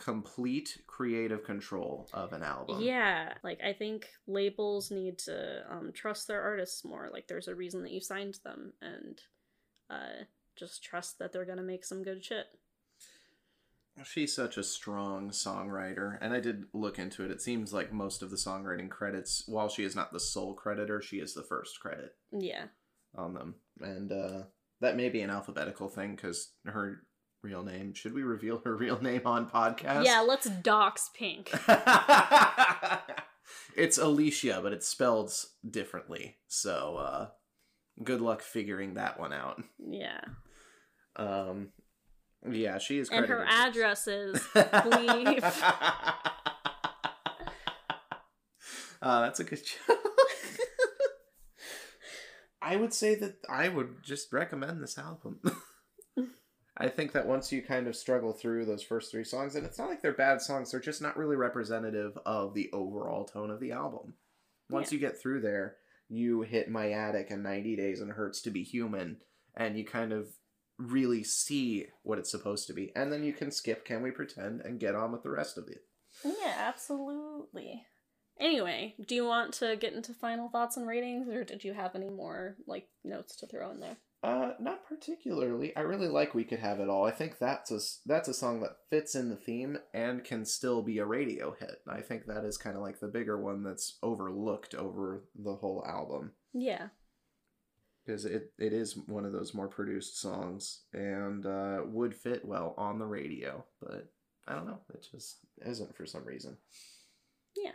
complete 0.02 0.82
creative 0.88 1.44
control 1.44 2.08
of 2.12 2.32
an 2.32 2.42
album. 2.42 2.80
Yeah, 2.80 3.34
like 3.44 3.60
I 3.62 3.72
think 3.72 4.08
labels 4.26 4.90
need 4.90 5.18
to 5.20 5.64
um, 5.70 5.92
trust 5.94 6.26
their 6.26 6.42
artists 6.42 6.84
more. 6.84 7.08
Like 7.12 7.28
there's 7.28 7.48
a 7.48 7.54
reason 7.54 7.82
that 7.82 7.92
you 7.92 8.00
signed 8.00 8.38
them, 8.44 8.72
and 8.82 9.20
uh, 9.88 10.24
just 10.56 10.82
trust 10.82 11.18
that 11.18 11.32
they're 11.32 11.44
gonna 11.44 11.62
make 11.62 11.84
some 11.84 12.02
good 12.02 12.24
shit. 12.24 12.46
She's 14.04 14.34
such 14.34 14.56
a 14.56 14.64
strong 14.64 15.30
songwriter, 15.30 16.18
and 16.20 16.32
I 16.32 16.40
did 16.40 16.64
look 16.72 16.98
into 16.98 17.24
it. 17.24 17.30
It 17.30 17.42
seems 17.42 17.72
like 17.72 17.92
most 17.92 18.22
of 18.22 18.30
the 18.30 18.36
songwriting 18.36 18.88
credits, 18.88 19.44
while 19.46 19.68
she 19.68 19.84
is 19.84 19.94
not 19.94 20.12
the 20.12 20.18
sole 20.20 20.54
creditor, 20.54 21.00
she 21.02 21.18
is 21.18 21.34
the 21.34 21.42
first 21.42 21.78
credit 21.78 22.16
Yeah, 22.32 22.64
on 23.14 23.34
them. 23.34 23.56
And 23.80 24.10
uh, 24.10 24.42
that 24.80 24.96
may 24.96 25.10
be 25.10 25.20
an 25.20 25.28
alphabetical 25.30 25.88
thing 25.88 26.16
because 26.16 26.54
her 26.64 27.02
real 27.42 27.62
name. 27.62 27.94
Should 27.94 28.14
we 28.14 28.22
reveal 28.22 28.60
her 28.64 28.76
real 28.84 29.00
name 29.00 29.22
on 29.26 29.48
podcast? 29.50 30.04
yeah. 30.04 30.20
Let's 30.20 30.48
dox 30.48 31.10
Pink. 31.14 31.50
it's 33.76 33.98
Alicia, 33.98 34.60
but 34.62 34.72
it's 34.72 34.88
spelled 34.88 35.32
differently. 35.68 36.36
So 36.48 36.96
uh, 36.96 37.28
good 38.02 38.20
luck 38.20 38.42
figuring 38.42 38.94
that 38.94 39.18
one 39.18 39.32
out. 39.32 39.62
Yeah, 39.78 40.20
Um, 41.16 41.68
yeah, 42.50 42.78
she 42.78 42.98
is. 42.98 43.08
and 43.10 43.26
her 43.26 43.44
address 43.48 44.06
is 44.08 44.40
uh, 44.54 44.70
that's 49.02 49.40
a 49.40 49.44
good 49.44 49.60
joke. 49.64 49.98
I 52.64 52.76
would 52.76 52.94
say 52.94 53.16
that 53.16 53.38
I 53.48 53.68
would 53.68 54.02
just 54.04 54.32
recommend 54.32 54.80
this 54.82 54.96
album. 54.96 55.40
I 56.76 56.88
think 56.88 57.12
that 57.12 57.26
once 57.26 57.52
you 57.52 57.62
kind 57.62 57.86
of 57.86 57.94
struggle 57.96 58.32
through 58.32 58.64
those 58.64 58.82
first 58.82 59.10
three 59.10 59.24
songs, 59.24 59.54
and 59.56 59.66
it's 59.66 59.78
not 59.78 59.88
like 59.90 60.00
they're 60.00 60.12
bad 60.14 60.40
songs, 60.40 60.70
they're 60.70 60.80
just 60.80 61.02
not 61.02 61.16
really 61.16 61.36
representative 61.36 62.16
of 62.24 62.54
the 62.54 62.70
overall 62.72 63.24
tone 63.24 63.50
of 63.50 63.60
the 63.60 63.72
album. 63.72 64.14
Once 64.70 64.90
Yeah. 64.90 64.96
you 64.96 65.00
get 65.00 65.20
through 65.20 65.42
there, 65.42 65.76
you 66.08 66.42
hit 66.42 66.70
My 66.70 66.90
Attic 66.92 67.30
and 67.30 67.42
90 67.42 67.76
Days 67.76 68.00
and 68.00 68.12
Hurts 68.12 68.40
to 68.42 68.50
Be 68.50 68.62
Human, 68.62 69.20
and 69.54 69.76
you 69.78 69.84
kind 69.84 70.12
of 70.12 70.28
really 70.78 71.22
see 71.22 71.86
what 72.02 72.18
it's 72.18 72.30
supposed 72.30 72.66
to 72.68 72.72
be. 72.72 72.90
And 72.96 73.12
then 73.12 73.22
you 73.22 73.32
can 73.34 73.50
skip 73.50 73.84
Can 73.84 74.02
We 74.02 74.10
Pretend 74.10 74.62
and 74.62 74.80
get 74.80 74.94
on 74.94 75.12
with 75.12 75.22
the 75.22 75.30
rest 75.30 75.58
of 75.58 75.68
it. 75.68 75.84
Yeah, 76.24 76.54
absolutely. 76.56 77.86
Anyway, 78.40 78.94
do 79.06 79.14
you 79.14 79.26
want 79.26 79.52
to 79.54 79.76
get 79.76 79.92
into 79.92 80.14
final 80.14 80.48
thoughts 80.48 80.76
and 80.76 80.86
ratings, 80.88 81.28
or 81.28 81.44
did 81.44 81.64
you 81.64 81.74
have 81.74 81.94
any 81.94 82.08
more 82.08 82.56
like 82.66 82.88
notes 83.04 83.36
to 83.36 83.46
throw 83.46 83.70
in 83.70 83.80
there? 83.80 83.98
Uh, 84.22 84.52
not 84.60 84.86
particularly. 84.86 85.74
I 85.76 85.80
really 85.80 86.06
like 86.06 86.32
"We 86.32 86.44
Could 86.44 86.60
Have 86.60 86.78
It 86.78 86.88
All." 86.88 87.04
I 87.04 87.10
think 87.10 87.38
that's 87.38 87.70
a 87.72 87.80
that's 88.06 88.28
a 88.28 88.34
song 88.34 88.60
that 88.60 88.76
fits 88.88 89.16
in 89.16 89.28
the 89.28 89.36
theme 89.36 89.78
and 89.92 90.22
can 90.22 90.44
still 90.44 90.80
be 90.82 90.98
a 90.98 91.04
radio 91.06 91.56
hit. 91.58 91.82
I 91.88 92.02
think 92.02 92.26
that 92.26 92.44
is 92.44 92.56
kind 92.56 92.76
of 92.76 92.82
like 92.82 93.00
the 93.00 93.08
bigger 93.08 93.36
one 93.40 93.64
that's 93.64 93.98
overlooked 94.02 94.74
over 94.76 95.24
the 95.34 95.56
whole 95.56 95.84
album 95.84 96.32
Yeah, 96.52 96.88
because 98.06 98.24
it, 98.24 98.52
it 98.58 98.72
is 98.72 98.96
one 98.96 99.24
of 99.24 99.32
those 99.32 99.54
more 99.54 99.68
produced 99.68 100.20
songs 100.20 100.82
and 100.92 101.44
uh, 101.44 101.80
would 101.86 102.14
fit 102.14 102.44
well 102.44 102.74
on 102.78 103.00
the 103.00 103.06
radio. 103.06 103.64
But 103.80 104.08
I 104.46 104.54
don't 104.54 104.66
know, 104.66 104.80
it 104.94 105.04
just 105.10 105.38
isn't 105.66 105.96
for 105.96 106.06
some 106.06 106.24
reason. 106.24 106.58
yeah. 107.56 107.72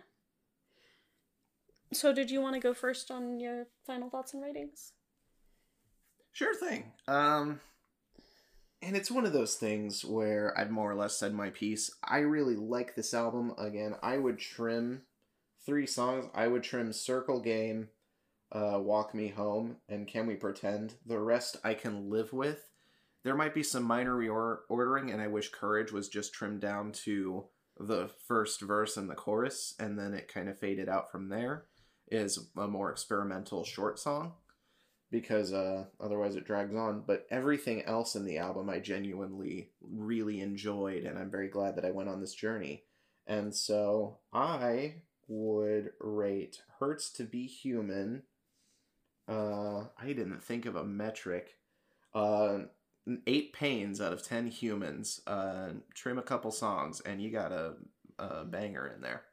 So, 1.94 2.14
did 2.14 2.30
you 2.32 2.42
want 2.42 2.56
to 2.56 2.60
go 2.60 2.74
first 2.74 3.12
on 3.12 3.40
your 3.40 3.68
final 3.86 4.10
thoughts 4.10 4.34
and 4.34 4.42
ratings? 4.44 4.94
Sure 6.38 6.54
thing. 6.54 6.92
Um, 7.08 7.62
and 8.84 8.96
it's 8.96 9.10
one 9.10 9.26
of 9.26 9.34
those 9.34 9.56
things 9.56 10.06
where 10.06 10.56
I've 10.56 10.70
more 10.70 10.92
or 10.92 10.94
less 10.94 11.18
said 11.18 11.34
my 11.34 11.50
piece. 11.50 11.90
I 12.04 12.20
really 12.20 12.56
like 12.56 12.94
this 12.94 13.16
album. 13.16 13.56
Again, 13.58 13.96
I 14.04 14.20
would 14.20 14.38
trim 14.38 15.02
three 15.66 15.88
songs. 15.88 16.26
I 16.36 16.46
would 16.46 16.62
trim 16.62 16.94
Circle 16.94 17.40
Game, 17.40 17.90
uh, 18.52 18.78
Walk 18.80 19.16
Me 19.16 19.30
Home, 19.30 19.78
and 19.90 20.08
Can 20.08 20.28
We 20.28 20.36
Pretend. 20.36 20.94
The 21.08 21.18
rest 21.18 21.58
I 21.64 21.74
can 21.74 22.12
live 22.12 22.32
with. 22.34 22.70
There 23.24 23.36
might 23.36 23.56
be 23.56 23.64
some 23.64 23.82
minor 23.82 24.16
reordering, 24.16 25.12
and 25.12 25.20
I 25.20 25.30
wish 25.30 25.50
Courage 25.50 25.92
was 25.92 26.08
just 26.08 26.34
trimmed 26.34 26.62
down 26.62 26.92
to 27.06 27.46
the 27.80 28.12
first 28.28 28.62
verse 28.62 28.96
and 28.96 29.10
the 29.10 29.16
chorus, 29.16 29.74
and 29.80 29.98
then 29.98 30.14
it 30.14 30.32
kind 30.32 30.50
of 30.50 30.60
faded 30.60 30.88
out 30.88 31.12
from 31.12 31.30
there. 31.30 31.66
Is 32.12 32.48
a 32.56 32.68
more 32.68 32.92
experimental 32.92 33.64
short 33.64 33.98
song 33.98 34.34
because 35.12 35.54
uh, 35.54 35.86
otherwise 36.00 36.36
it 36.36 36.46
drags 36.46 36.76
on. 36.76 37.04
But 37.06 37.26
everything 37.30 37.84
else 37.84 38.16
in 38.16 38.26
the 38.26 38.38
album 38.38 38.70
I 38.70 38.80
genuinely 38.80 39.72
really 39.82 40.42
enjoyed, 40.42 41.04
and 41.04 41.18
I'm 41.18 41.32
very 41.32 41.48
glad 41.48 41.76
that 41.76 41.86
I 41.86 41.92
went 41.92 42.10
on 42.10 42.22
this 42.22 42.34
journey. 42.34 42.84
And 43.26 43.54
so 43.54 44.20
I 44.32 44.96
would 45.28 45.92
rate 46.00 46.62
Hurts 46.80 47.10
to 47.14 47.24
Be 47.24 47.46
Human. 47.46 48.24
Uh, 49.28 49.86
I 49.98 50.08
didn't 50.08 50.44
think 50.44 50.66
of 50.66 50.76
a 50.76 50.86
metric. 50.86 51.56
Uh, 52.14 52.60
eight 53.26 53.54
pains 53.54 54.00
out 54.02 54.14
of 54.14 54.24
ten 54.24 54.48
humans. 54.48 55.22
Uh, 55.28 55.70
trim 55.94 56.18
a 56.18 56.24
couple 56.24 56.52
songs, 56.52 57.02
and 57.02 57.22
you 57.22 57.32
got 57.32 57.52
a, 57.52 57.74
a 58.18 58.46
banger 58.46 58.88
in 58.88 59.02
there. 59.02 59.24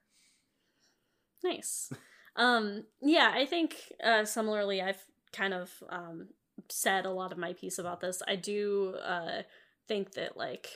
Nice. 1.45 1.93
um, 2.37 2.85
yeah, 3.01 3.31
I 3.35 3.47
think 3.47 3.77
uh, 4.03 4.25
similarly, 4.25 4.83
I've 4.83 5.05
kind 5.35 5.55
of 5.55 5.71
um, 5.89 6.29
said 6.71 7.07
a 7.07 7.11
lot 7.11 7.33
of 7.33 7.39
my 7.39 7.53
piece 7.53 7.79
about 7.79 8.01
this. 8.01 8.23
I 8.27 8.37
do 8.37 8.95
uh, 9.05 9.43
think 9.89 10.13
that, 10.13 10.37
like, 10.37 10.69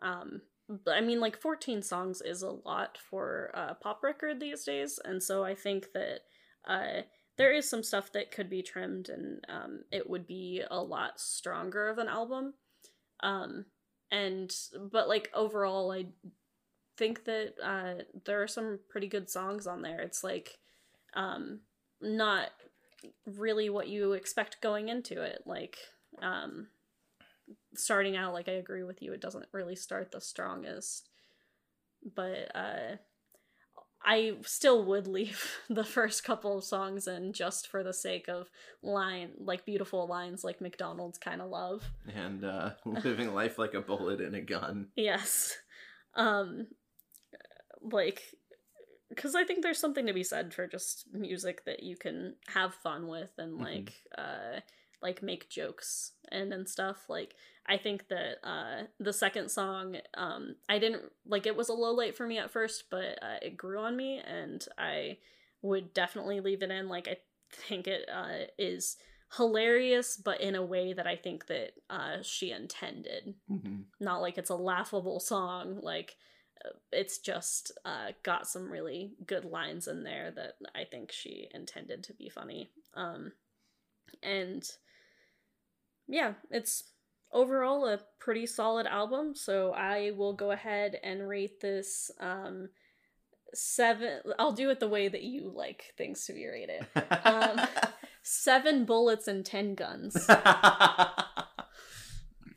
um, 0.00 0.42
I 0.88 1.00
mean, 1.00 1.20
like, 1.20 1.40
14 1.40 1.82
songs 1.82 2.22
is 2.22 2.42
a 2.42 2.50
lot 2.50 2.98
for 3.10 3.50
a 3.54 3.74
pop 3.74 4.02
record 4.02 4.40
these 4.40 4.64
days. 4.64 4.98
And 5.04 5.22
so 5.22 5.44
I 5.44 5.54
think 5.54 5.92
that 5.92 6.20
uh, 6.66 7.02
there 7.36 7.52
is 7.52 7.68
some 7.68 7.82
stuff 7.82 8.12
that 8.12 8.30
could 8.30 8.48
be 8.48 8.62
trimmed 8.62 9.08
and 9.08 9.44
um, 9.48 9.80
it 9.90 10.08
would 10.08 10.26
be 10.26 10.62
a 10.70 10.82
lot 10.82 11.20
stronger 11.20 11.88
of 11.88 11.98
an 11.98 12.08
album. 12.08 12.54
Um, 13.20 13.66
and, 14.10 14.54
but, 14.92 15.08
like, 15.08 15.30
overall, 15.34 15.92
I 15.92 16.06
think 16.96 17.24
that 17.24 17.54
uh, 17.62 18.02
there 18.24 18.42
are 18.42 18.48
some 18.48 18.78
pretty 18.88 19.08
good 19.08 19.28
songs 19.28 19.66
on 19.66 19.82
there. 19.82 20.00
It's 20.00 20.22
like 20.22 20.58
um, 21.14 21.60
not 22.00 22.50
really 23.26 23.68
what 23.70 23.88
you 23.88 24.12
expect 24.12 24.60
going 24.60 24.88
into 24.88 25.22
it. 25.22 25.42
Like 25.46 25.78
um, 26.22 26.68
starting 27.74 28.16
out, 28.16 28.32
like 28.32 28.48
I 28.48 28.52
agree 28.52 28.82
with 28.82 29.02
you, 29.02 29.12
it 29.12 29.20
doesn't 29.20 29.46
really 29.52 29.76
start 29.76 30.12
the 30.12 30.20
strongest, 30.20 31.08
but 32.14 32.50
uh, 32.54 32.96
I 34.04 34.34
still 34.42 34.84
would 34.84 35.06
leave 35.06 35.50
the 35.70 35.84
first 35.84 36.24
couple 36.24 36.58
of 36.58 36.64
songs 36.64 37.08
in 37.08 37.32
just 37.32 37.68
for 37.68 37.82
the 37.82 37.94
sake 37.94 38.28
of 38.28 38.48
line, 38.82 39.30
like 39.38 39.64
beautiful 39.64 40.06
lines 40.06 40.44
like 40.44 40.60
McDonald's 40.60 41.18
kind 41.18 41.40
of 41.40 41.48
love. 41.48 41.82
And 42.14 42.44
uh, 42.44 42.70
living 42.84 43.34
life 43.34 43.58
like 43.58 43.74
a 43.74 43.80
bullet 43.80 44.20
in 44.20 44.34
a 44.34 44.40
gun. 44.40 44.88
Yes. 44.96 45.56
Um 46.14 46.68
like 47.82 48.22
cuz 49.16 49.34
I 49.34 49.44
think 49.44 49.62
there's 49.62 49.78
something 49.78 50.06
to 50.06 50.12
be 50.12 50.24
said 50.24 50.52
for 50.54 50.66
just 50.66 51.12
music 51.12 51.64
that 51.64 51.82
you 51.82 51.96
can 51.96 52.36
have 52.48 52.74
fun 52.74 53.06
with 53.08 53.32
and 53.38 53.54
Mhm. 53.58 53.62
like 53.64 54.02
uh 54.18 54.60
like 55.02 55.22
make 55.22 55.50
jokes 55.50 56.12
and 56.32 56.52
and 56.54 56.66
stuff 56.66 57.10
like 57.10 57.34
i 57.66 57.76
think 57.76 58.08
that 58.08 58.38
uh 58.42 58.84
the 58.98 59.12
second 59.12 59.50
song 59.50 59.96
um 60.14 60.56
i 60.68 60.78
didn't 60.78 61.12
like 61.26 61.44
it 61.46 61.54
was 61.56 61.68
a 61.68 61.74
low 61.74 61.92
light 61.92 62.16
for 62.16 62.26
me 62.26 62.38
at 62.38 62.50
first 62.50 62.88
but 62.88 63.22
uh, 63.22 63.38
it 63.42 63.54
grew 63.56 63.78
on 63.80 63.96
me 63.98 64.18
and 64.20 64.66
i 64.78 65.18
would 65.60 65.92
definitely 65.92 66.40
leave 66.40 66.62
it 66.62 66.70
in 66.70 66.88
like 66.88 67.06
i 67.06 67.18
think 67.50 67.86
it 67.86 68.08
uh 68.08 68.46
is 68.56 68.96
hilarious 69.36 70.16
but 70.16 70.40
in 70.40 70.54
a 70.54 70.64
way 70.64 70.94
that 70.94 71.06
i 71.06 71.16
think 71.16 71.46
that 71.48 71.72
uh 71.90 72.22
she 72.22 72.50
intended 72.50 73.34
Mhm. 73.50 73.84
not 74.00 74.22
like 74.22 74.38
it's 74.38 74.50
a 74.50 74.56
laughable 74.56 75.20
song 75.20 75.80
like 75.82 76.16
it's 76.92 77.18
just 77.18 77.72
uh, 77.84 78.08
got 78.22 78.46
some 78.46 78.70
really 78.70 79.12
good 79.26 79.44
lines 79.44 79.88
in 79.88 80.02
there 80.02 80.30
that 80.34 80.54
i 80.74 80.84
think 80.84 81.12
she 81.12 81.48
intended 81.52 82.02
to 82.02 82.12
be 82.14 82.28
funny. 82.28 82.70
Um, 82.94 83.32
and 84.22 84.64
yeah 86.06 86.34
it's 86.50 86.84
overall 87.32 87.86
a 87.86 88.00
pretty 88.20 88.46
solid 88.46 88.86
album 88.86 89.34
so 89.34 89.72
i 89.72 90.12
will 90.16 90.34
go 90.34 90.50
ahead 90.52 90.98
and 91.02 91.28
rate 91.28 91.60
this 91.60 92.10
um, 92.20 92.68
seven 93.52 94.20
i'll 94.38 94.52
do 94.52 94.70
it 94.70 94.80
the 94.80 94.88
way 94.88 95.08
that 95.08 95.22
you 95.22 95.50
like 95.54 95.94
things 95.96 96.24
to 96.26 96.32
be 96.32 96.46
rated. 96.46 96.86
Um, 97.24 97.60
seven 98.22 98.84
bullets 98.84 99.26
and 99.28 99.44
ten 99.44 99.74
guns. 99.74 100.28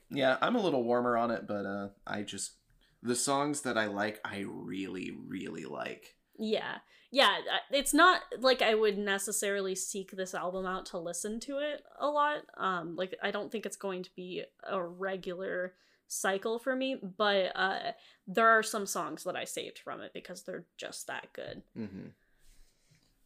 Yeah, 0.09 0.37
I'm 0.41 0.55
a 0.55 0.61
little 0.61 0.83
warmer 0.83 1.17
on 1.17 1.31
it, 1.31 1.47
but 1.47 1.65
uh, 1.65 1.87
I 2.05 2.21
just 2.21 2.53
the 3.01 3.15
songs 3.15 3.61
that 3.61 3.77
I 3.77 3.85
like, 3.87 4.19
I 4.25 4.45
really, 4.47 5.11
really 5.27 5.65
like. 5.65 6.15
Yeah. 6.37 6.77
Yeah, 7.09 7.37
uh, 7.51 7.57
it's 7.71 7.93
not 7.93 8.21
like 8.39 8.61
I 8.61 8.75
would 8.75 8.97
necessarily 8.97 9.75
seek 9.75 10.11
this 10.11 10.35
album 10.35 10.65
out 10.65 10.85
to 10.87 10.97
listen 10.97 11.39
to 11.41 11.57
it 11.59 11.83
a 11.99 12.07
lot. 12.07 12.39
Um 12.57 12.95
like 12.95 13.15
I 13.23 13.31
don't 13.31 13.51
think 13.51 13.65
it's 13.65 13.77
going 13.77 14.03
to 14.03 14.09
be 14.15 14.43
a 14.63 14.81
regular 14.81 15.73
cycle 16.09 16.59
for 16.59 16.75
me, 16.75 16.97
but 17.17 17.51
uh 17.55 17.91
there 18.27 18.47
are 18.49 18.63
some 18.63 18.85
songs 18.85 19.23
that 19.23 19.35
I 19.35 19.45
saved 19.45 19.79
from 19.79 20.01
it 20.01 20.11
because 20.13 20.43
they're 20.43 20.65
just 20.77 21.07
that 21.07 21.31
good. 21.33 21.63
hmm 21.75 22.09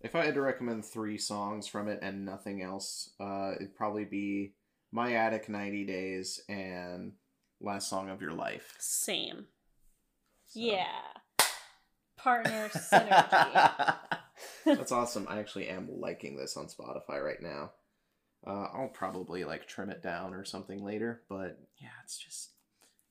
If 0.01 0.15
I 0.15 0.25
had 0.25 0.35
to 0.35 0.41
recommend 0.41 0.85
three 0.85 1.17
songs 1.17 1.67
from 1.67 1.87
it 1.87 1.99
and 2.01 2.25
nothing 2.25 2.61
else, 2.61 3.09
uh, 3.19 3.53
it'd 3.55 3.75
probably 3.75 4.05
be 4.05 4.53
"My 4.91 5.13
Attic," 5.15 5.49
"90 5.49 5.85
Days," 5.85 6.41
and 6.49 7.13
"Last 7.59 7.87
Song 7.89 8.09
of 8.09 8.21
Your 8.21 8.33
Life." 8.33 8.75
Same. 8.79 9.47
So- 10.51 10.59
Yeah. 10.59 10.85
Partner 12.17 12.69
synergy. 12.73 13.95
That's 14.65 14.91
awesome. 14.91 15.25
I 15.29 15.39
actually 15.39 15.67
am 15.69 15.89
liking 15.99 16.37
this 16.37 16.55
on 16.55 16.67
Spotify 16.67 17.23
right 17.23 17.41
now. 17.41 17.71
Uh, 18.45 18.67
I'll 18.73 18.91
probably 18.93 19.43
like 19.43 19.67
trim 19.67 19.89
it 19.89 20.01
down 20.03 20.33
or 20.33 20.45
something 20.45 20.83
later, 20.83 21.21
but 21.29 21.59
yeah, 21.79 21.89
it's 22.03 22.17
just 22.17 22.51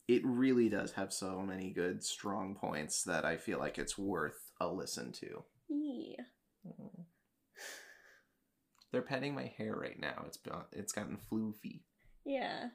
it 0.09 0.23
really 0.25 0.69
does 0.69 0.93
have 0.93 1.13
so 1.13 1.41
many 1.41 1.71
good 1.71 2.03
strong 2.03 2.57
points 2.57 3.05
that 3.05 3.25
I 3.25 3.37
feel 3.37 3.59
like 3.61 3.79
it's 3.79 3.97
worth 3.99 4.51
a 4.61 4.67
listen 4.69 5.13
to. 5.13 5.45
yeah. 5.69 6.25
They're 8.93 9.03
petting 9.03 9.35
my 9.37 9.53
hair 9.57 9.75
right 9.77 9.99
now. 10.01 10.25
It's 10.27 10.39
it's 10.73 10.93
gotten 10.93 11.19
floofy. 11.31 11.81
Yeah. 12.25 12.71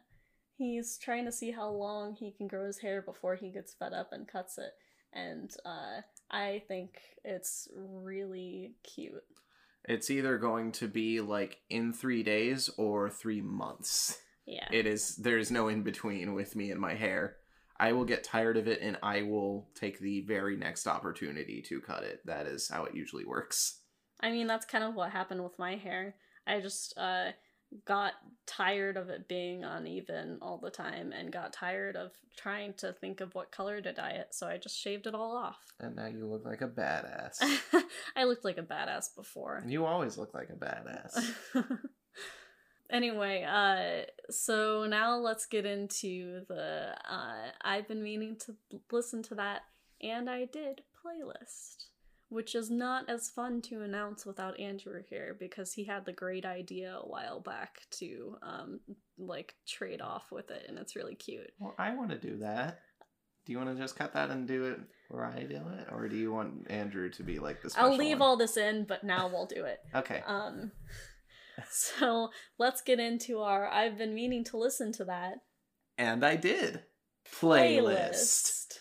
He's 0.58 0.98
trying 0.98 1.26
to 1.26 1.32
see 1.32 1.52
how 1.52 1.70
long 1.70 2.16
he 2.16 2.32
can 2.32 2.48
grow 2.48 2.66
his 2.66 2.80
hair 2.80 3.02
before 3.02 3.36
he 3.36 3.50
gets 3.50 3.74
fed 3.74 3.94
up 3.94 4.12
and 4.12 4.28
cuts 4.28 4.58
it. 4.58 4.72
And 5.14 5.52
uh, 5.66 6.02
I 6.32 6.64
think 6.68 7.00
it's 7.24 7.68
really 7.76 8.74
cute. 8.84 9.24
It's 9.88 10.10
either 10.10 10.38
going 10.38 10.72
to 10.74 10.88
be 10.88 11.22
like 11.22 11.58
in 11.70 11.94
three 11.94 12.24
days 12.24 12.70
or 12.78 13.10
three 13.10 13.42
months. 13.42 14.20
Yeah. 14.46 14.68
It 14.72 14.86
is 14.86 15.16
there's 15.16 15.52
no 15.52 15.68
in 15.68 15.84
between 15.84 16.34
with 16.34 16.56
me 16.56 16.72
and 16.72 16.80
my 16.80 16.96
hair. 16.96 17.38
I 17.78 17.92
will 17.92 18.06
get 18.06 18.24
tired 18.24 18.58
of 18.58 18.68
it 18.68 18.80
and 18.82 18.98
I 19.04 19.24
will 19.24 19.68
take 19.76 20.00
the 20.00 20.22
very 20.22 20.56
next 20.56 20.88
opportunity 20.88 21.62
to 21.68 21.82
cut 21.82 22.04
it. 22.04 22.22
That 22.26 22.46
is 22.46 22.70
how 22.70 22.86
it 22.86 22.96
usually 22.96 23.26
works. 23.26 23.80
I 24.22 24.32
mean, 24.32 24.48
that's 24.48 24.66
kind 24.66 24.84
of 24.84 24.96
what 24.96 25.12
happened 25.12 25.44
with 25.44 25.60
my 25.60 25.76
hair. 25.76 26.16
I 26.48 26.62
just 26.62 26.98
uh, 26.98 27.32
got 27.86 28.14
tired 28.46 28.96
of 28.96 29.10
it 29.10 29.28
being 29.28 29.64
uneven 29.64 30.38
all 30.42 30.58
the 30.58 30.70
time 30.70 31.12
and 31.12 31.32
got 31.32 31.52
tired 31.52 31.96
of 31.96 32.12
trying 32.38 32.74
to 32.76 32.94
think 32.94 33.22
of 33.22 33.34
what 33.36 33.52
color 33.52 33.82
to 33.82 33.92
dye 33.94 34.12
it, 34.12 34.28
so 34.34 34.48
I 34.48 34.58
just 34.58 34.80
shaved 34.80 35.08
it 35.08 35.16
all 35.16 35.36
off. 35.36 35.74
And 35.80 35.96
now 35.96 36.08
you 36.08 36.26
look 36.26 36.46
like 36.46 36.62
a 36.62 36.68
badass. 36.68 37.38
I 38.16 38.24
looked 38.26 38.46
like 38.46 38.58
a 38.58 38.64
badass 38.64 39.16
before. 39.16 39.64
you 39.68 39.86
always 39.86 40.18
look 40.18 40.34
like 40.34 40.50
a 40.50 40.54
badass. 40.54 41.34
anyway, 42.90 43.44
uh 43.44 44.06
so 44.30 44.86
now 44.86 45.18
let's 45.18 45.46
get 45.46 45.66
into 45.66 46.42
the 46.48 46.96
uh 47.10 47.52
I've 47.62 47.88
been 47.88 48.04
meaning 48.04 48.38
to 48.46 48.56
listen 48.92 49.24
to 49.24 49.36
that 49.36 49.62
and 50.02 50.30
I 50.30 50.46
did 50.46 50.82
playlist, 51.04 51.86
which 52.36 52.54
is 52.54 52.70
not 52.70 53.10
as 53.10 53.30
fun 53.30 53.62
to 53.62 53.82
announce 53.82 54.26
without 54.26 54.60
Andrew 54.60 55.02
here 55.10 55.38
because 55.40 55.72
he 55.72 55.86
had 55.86 56.04
the 56.04 56.12
great 56.12 56.46
idea 56.46 57.00
a 57.02 57.08
while 57.08 57.40
back 57.40 57.78
to 57.92 58.36
um 58.44 58.82
like 59.18 59.56
trade 59.66 60.02
off 60.02 60.34
with 60.34 60.52
it 60.52 60.66
and 60.68 60.78
it's 60.78 60.98
really 60.98 61.16
cute. 61.16 61.50
Well, 61.60 61.74
I 61.80 61.96
want 61.96 62.10
to 62.10 62.18
do 62.18 62.36
that. 62.40 62.82
Do 63.46 63.54
you 63.54 63.58
want 63.58 63.74
to 63.74 63.82
just 63.82 63.96
cut 63.96 64.12
that 64.16 64.32
and 64.32 64.46
do 64.46 64.66
it 64.66 64.80
where 65.08 65.24
I 65.24 65.44
do 65.44 65.56
it, 65.56 65.88
or 65.94 66.10
do 66.10 66.18
you 66.18 66.34
want 66.34 66.70
Andrew 66.70 67.10
to 67.12 67.24
be 67.24 67.40
like 67.40 67.62
this? 67.62 67.78
I'll 67.78 67.96
leave 67.96 68.20
all 68.20 68.36
this 68.36 68.58
in, 68.58 68.84
but 68.84 69.06
now 69.06 69.30
we'll 69.30 69.46
do 69.46 69.64
it. 69.64 69.80
Okay. 69.96 70.22
Um 70.28 70.74
so 71.70 72.32
let's 72.60 72.82
get 72.82 73.00
into 73.00 73.40
our 73.40 73.66
I've 73.66 73.98
been 73.98 74.14
meaning 74.14 74.44
to 74.46 74.58
listen 74.58 74.92
to 74.94 75.06
that 75.06 75.36
and 75.98 76.26
I 76.26 76.36
did. 76.36 76.82
Playlist. 77.40 78.80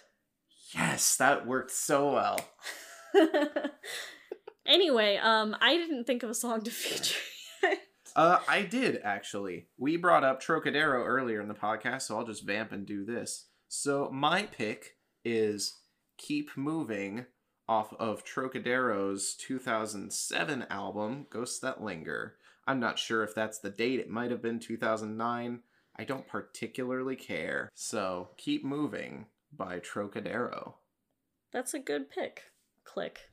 Yes, 0.74 1.16
that 1.18 1.46
worked 1.46 1.70
so 1.70 2.12
well. 2.14 2.40
anyway, 4.66 5.16
um, 5.16 5.56
I 5.60 5.76
didn't 5.76 6.04
think 6.04 6.22
of 6.22 6.30
a 6.30 6.34
song 6.34 6.62
to 6.62 6.70
feature. 6.70 7.18
yet. 7.62 7.78
Uh, 8.16 8.38
I 8.48 8.62
did 8.62 9.00
actually. 9.02 9.66
We 9.76 9.96
brought 9.96 10.24
up 10.24 10.40
Trocadero 10.40 11.04
earlier 11.04 11.40
in 11.40 11.48
the 11.48 11.54
podcast, 11.54 12.02
so 12.02 12.16
I'll 12.18 12.26
just 12.26 12.46
vamp 12.46 12.72
and 12.72 12.86
do 12.86 13.04
this. 13.04 13.46
So 13.68 14.08
my 14.12 14.44
pick 14.44 14.96
is 15.24 15.78
"Keep 16.18 16.56
Moving" 16.56 17.26
off 17.68 17.92
of 17.98 18.24
Trocadero's 18.24 19.34
2007 19.36 20.66
album 20.70 21.26
"Ghosts 21.30 21.58
That 21.60 21.82
Linger." 21.82 22.36
I'm 22.66 22.80
not 22.80 22.98
sure 22.98 23.22
if 23.22 23.34
that's 23.34 23.58
the 23.58 23.68
date. 23.70 24.00
It 24.00 24.08
might 24.08 24.30
have 24.30 24.40
been 24.40 24.58
2009. 24.58 25.60
I 25.96 26.04
don't 26.04 26.26
particularly 26.26 27.16
care. 27.16 27.68
So, 27.74 28.30
"Keep 28.36 28.64
Moving" 28.64 29.26
by 29.52 29.80
Trocadero. 29.80 30.74
That's 31.52 31.74
a 31.74 31.78
good 31.78 32.10
pick. 32.10 32.42
Click. 32.84 33.28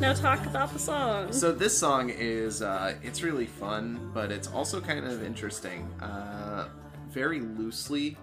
Now 0.00 0.14
talk 0.14 0.44
about 0.46 0.72
the 0.72 0.78
song. 0.78 1.32
So 1.32 1.52
this 1.52 1.78
song 1.78 2.10
is 2.10 2.62
uh, 2.62 2.94
it's 3.02 3.22
really 3.22 3.46
fun, 3.46 4.10
but 4.12 4.32
it's 4.32 4.48
also 4.48 4.80
kind 4.80 5.06
of 5.06 5.22
interesting. 5.22 5.88
Uh, 6.00 6.68
very 7.10 7.40
loosely, 7.40 8.16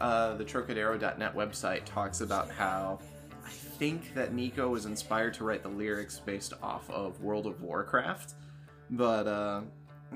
uh, 0.00 0.34
the 0.34 0.44
Trocadero.net 0.44 1.34
website 1.34 1.84
talks 1.84 2.20
about 2.20 2.50
how 2.50 3.00
think 3.78 4.14
that 4.14 4.32
Nico 4.32 4.68
was 4.68 4.86
inspired 4.86 5.34
to 5.34 5.44
write 5.44 5.62
the 5.62 5.68
lyrics 5.68 6.18
based 6.18 6.52
off 6.62 6.88
of 6.90 7.20
World 7.20 7.46
of 7.46 7.60
Warcraft, 7.60 8.34
but 8.90 9.26
uh, 9.26 9.62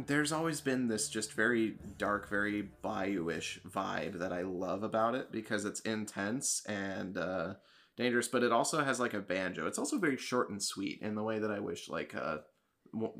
there's 0.06 0.32
always 0.32 0.60
been 0.60 0.86
this 0.86 1.08
just 1.08 1.32
very 1.32 1.76
dark, 1.96 2.28
very 2.28 2.68
bayou-ish 2.82 3.60
vibe 3.66 4.18
that 4.20 4.32
I 4.32 4.42
love 4.42 4.82
about 4.84 5.14
it 5.14 5.32
because 5.32 5.64
it's 5.64 5.80
intense 5.80 6.62
and 6.66 7.18
uh, 7.18 7.54
dangerous, 7.96 8.28
but 8.28 8.44
it 8.44 8.52
also 8.52 8.84
has 8.84 9.00
like 9.00 9.14
a 9.14 9.20
banjo. 9.20 9.66
It's 9.66 9.78
also 9.78 9.98
very 9.98 10.16
short 10.16 10.50
and 10.50 10.62
sweet 10.62 11.00
in 11.02 11.16
the 11.16 11.24
way 11.24 11.40
that 11.40 11.50
I 11.50 11.58
wish 11.58 11.88
like 11.88 12.14
uh, 12.14 12.38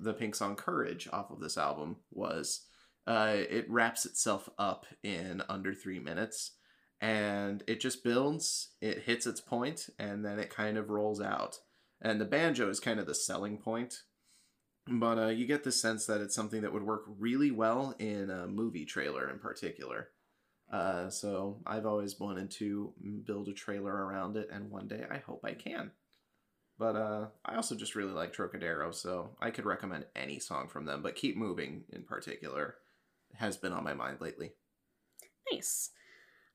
the 0.00 0.14
Pink 0.14 0.34
song 0.34 0.54
"Courage" 0.54 1.08
off 1.12 1.30
of 1.30 1.40
this 1.40 1.58
album 1.58 1.96
was. 2.10 2.64
Uh, 3.06 3.36
it 3.48 3.64
wraps 3.70 4.04
itself 4.04 4.50
up 4.58 4.84
in 5.02 5.42
under 5.48 5.72
three 5.72 5.98
minutes, 5.98 6.52
and 7.00 7.62
it 7.66 7.80
just 7.80 8.04
builds. 8.04 8.70
It 8.80 9.04
hits 9.04 9.26
its 9.26 9.40
point, 9.40 9.88
and 9.98 10.24
then 10.24 10.38
it 10.38 10.50
kind 10.50 10.76
of 10.76 10.90
rolls 10.90 11.20
out. 11.20 11.60
And 12.00 12.20
the 12.20 12.24
banjo 12.24 12.68
is 12.68 12.80
kind 12.80 13.00
of 13.00 13.06
the 13.06 13.14
selling 13.14 13.58
point, 13.58 14.02
but 14.86 15.18
uh, 15.18 15.26
you 15.28 15.46
get 15.46 15.64
the 15.64 15.72
sense 15.72 16.06
that 16.06 16.20
it's 16.20 16.34
something 16.34 16.62
that 16.62 16.72
would 16.72 16.84
work 16.84 17.04
really 17.06 17.50
well 17.50 17.94
in 17.98 18.30
a 18.30 18.46
movie 18.46 18.84
trailer 18.84 19.28
in 19.30 19.38
particular. 19.38 20.08
Uh, 20.72 21.08
so 21.08 21.60
I've 21.66 21.86
always 21.86 22.20
wanted 22.20 22.50
to 22.52 22.92
build 23.24 23.48
a 23.48 23.52
trailer 23.52 23.92
around 23.92 24.36
it, 24.36 24.48
and 24.52 24.70
one 24.70 24.86
day 24.86 25.04
I 25.10 25.18
hope 25.18 25.40
I 25.44 25.54
can. 25.54 25.92
But 26.78 26.94
uh, 26.94 27.26
I 27.44 27.56
also 27.56 27.74
just 27.74 27.96
really 27.96 28.12
like 28.12 28.32
Trocadero, 28.32 28.94
so 28.94 29.30
I 29.40 29.50
could 29.50 29.66
recommend 29.66 30.06
any 30.14 30.38
song 30.38 30.68
from 30.68 30.84
them. 30.84 31.02
But 31.02 31.16
Keep 31.16 31.36
Moving 31.36 31.84
in 31.92 32.04
particular 32.04 32.76
has 33.34 33.56
been 33.56 33.72
on 33.72 33.82
my 33.82 33.94
mind 33.94 34.18
lately. 34.20 34.52
Nice. 35.50 35.90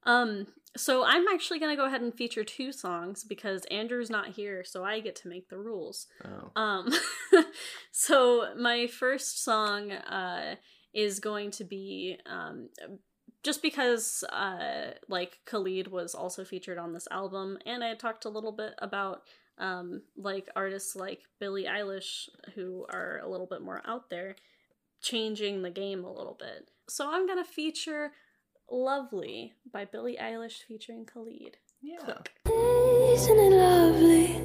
Um, 0.06 0.48
so 0.76 1.04
I'm 1.06 1.28
actually 1.28 1.60
gonna 1.60 1.76
go 1.76 1.86
ahead 1.86 2.02
and 2.02 2.14
feature 2.14 2.44
two 2.44 2.72
songs 2.72 3.24
because 3.24 3.66
Andrew's 3.66 4.10
not 4.10 4.30
here, 4.30 4.64
so 4.64 4.84
I 4.84 5.00
get 5.00 5.16
to 5.18 5.28
make 5.28 5.50
the 5.50 5.58
rules. 5.58 6.08
Oh. 6.26 6.60
Um, 6.60 6.90
so 7.92 8.56
my 8.58 8.88
first 8.88 9.44
song 9.44 9.92
uh, 9.92 10.56
is 10.94 11.20
going 11.20 11.52
to 11.52 11.64
be 11.64 12.18
um, 12.26 12.70
just 13.44 13.62
because 13.62 14.24
uh, 14.32 14.92
like 15.08 15.40
Khalid 15.46 15.90
was 15.90 16.16
also 16.16 16.44
featured 16.44 16.80
on 16.80 16.94
this 16.94 17.08
album, 17.12 17.58
and 17.66 17.84
I 17.84 17.94
talked 17.94 18.26
a 18.26 18.30
little 18.30 18.52
bit 18.52 18.74
about 18.80 19.22
um, 19.60 20.02
like 20.18 20.50
artists 20.56 20.96
like 20.96 21.20
Billie 21.40 21.66
Eilish 21.66 22.30
who 22.56 22.86
are 22.90 23.20
a 23.24 23.30
little 23.30 23.48
bit 23.48 23.62
more 23.62 23.82
out 23.86 24.10
there, 24.10 24.36
changing 25.02 25.62
the 25.62 25.70
game 25.70 26.04
a 26.04 26.12
little 26.12 26.38
bit. 26.40 26.70
So 26.90 27.08
I'm 27.10 27.28
gonna 27.28 27.44
feature 27.44 28.12
"Lovely" 28.70 29.54
by 29.72 29.86
Billie 29.86 30.18
Eilish 30.20 30.64
featuring 30.68 31.06
Khalid. 31.06 31.58
Yeah. 31.82 31.98
Isn't 32.46 33.38
it 33.38 33.52
lovely? 33.52 34.36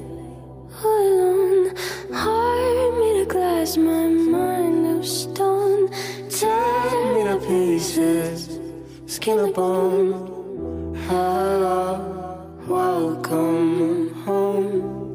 All 0.83 1.07
alone, 1.07 1.75
heart 2.13 2.97
made 2.99 3.21
of 3.21 3.27
glass, 3.29 3.77
my 3.77 4.07
mind 4.07 4.99
of 4.99 5.05
stone. 5.05 5.89
Tear 6.29 7.15
me 7.15 7.23
to 7.23 7.39
pieces, 7.47 8.59
skin 9.05 9.39
and 9.39 9.53
bone. 9.53 10.95
Hello, 11.07 12.45
welcome 12.67 14.13
home. 14.25 15.09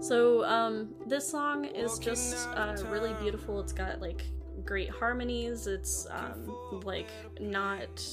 So 0.00 0.44
um, 0.44 0.94
this 1.06 1.28
song 1.28 1.64
is 1.64 1.98
just 1.98 2.48
uh, 2.50 2.76
really 2.90 3.14
beautiful. 3.20 3.60
It's 3.60 3.72
got 3.72 4.00
like 4.00 4.24
great 4.68 4.90
harmonies. 4.90 5.66
It's 5.66 6.06
um, 6.10 6.54
like 6.84 7.08
not 7.40 8.04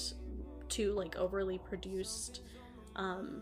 too 0.69 0.94
like 0.94 1.18
overly 1.18 1.57
produced. 1.57 2.44
Um, 2.95 3.41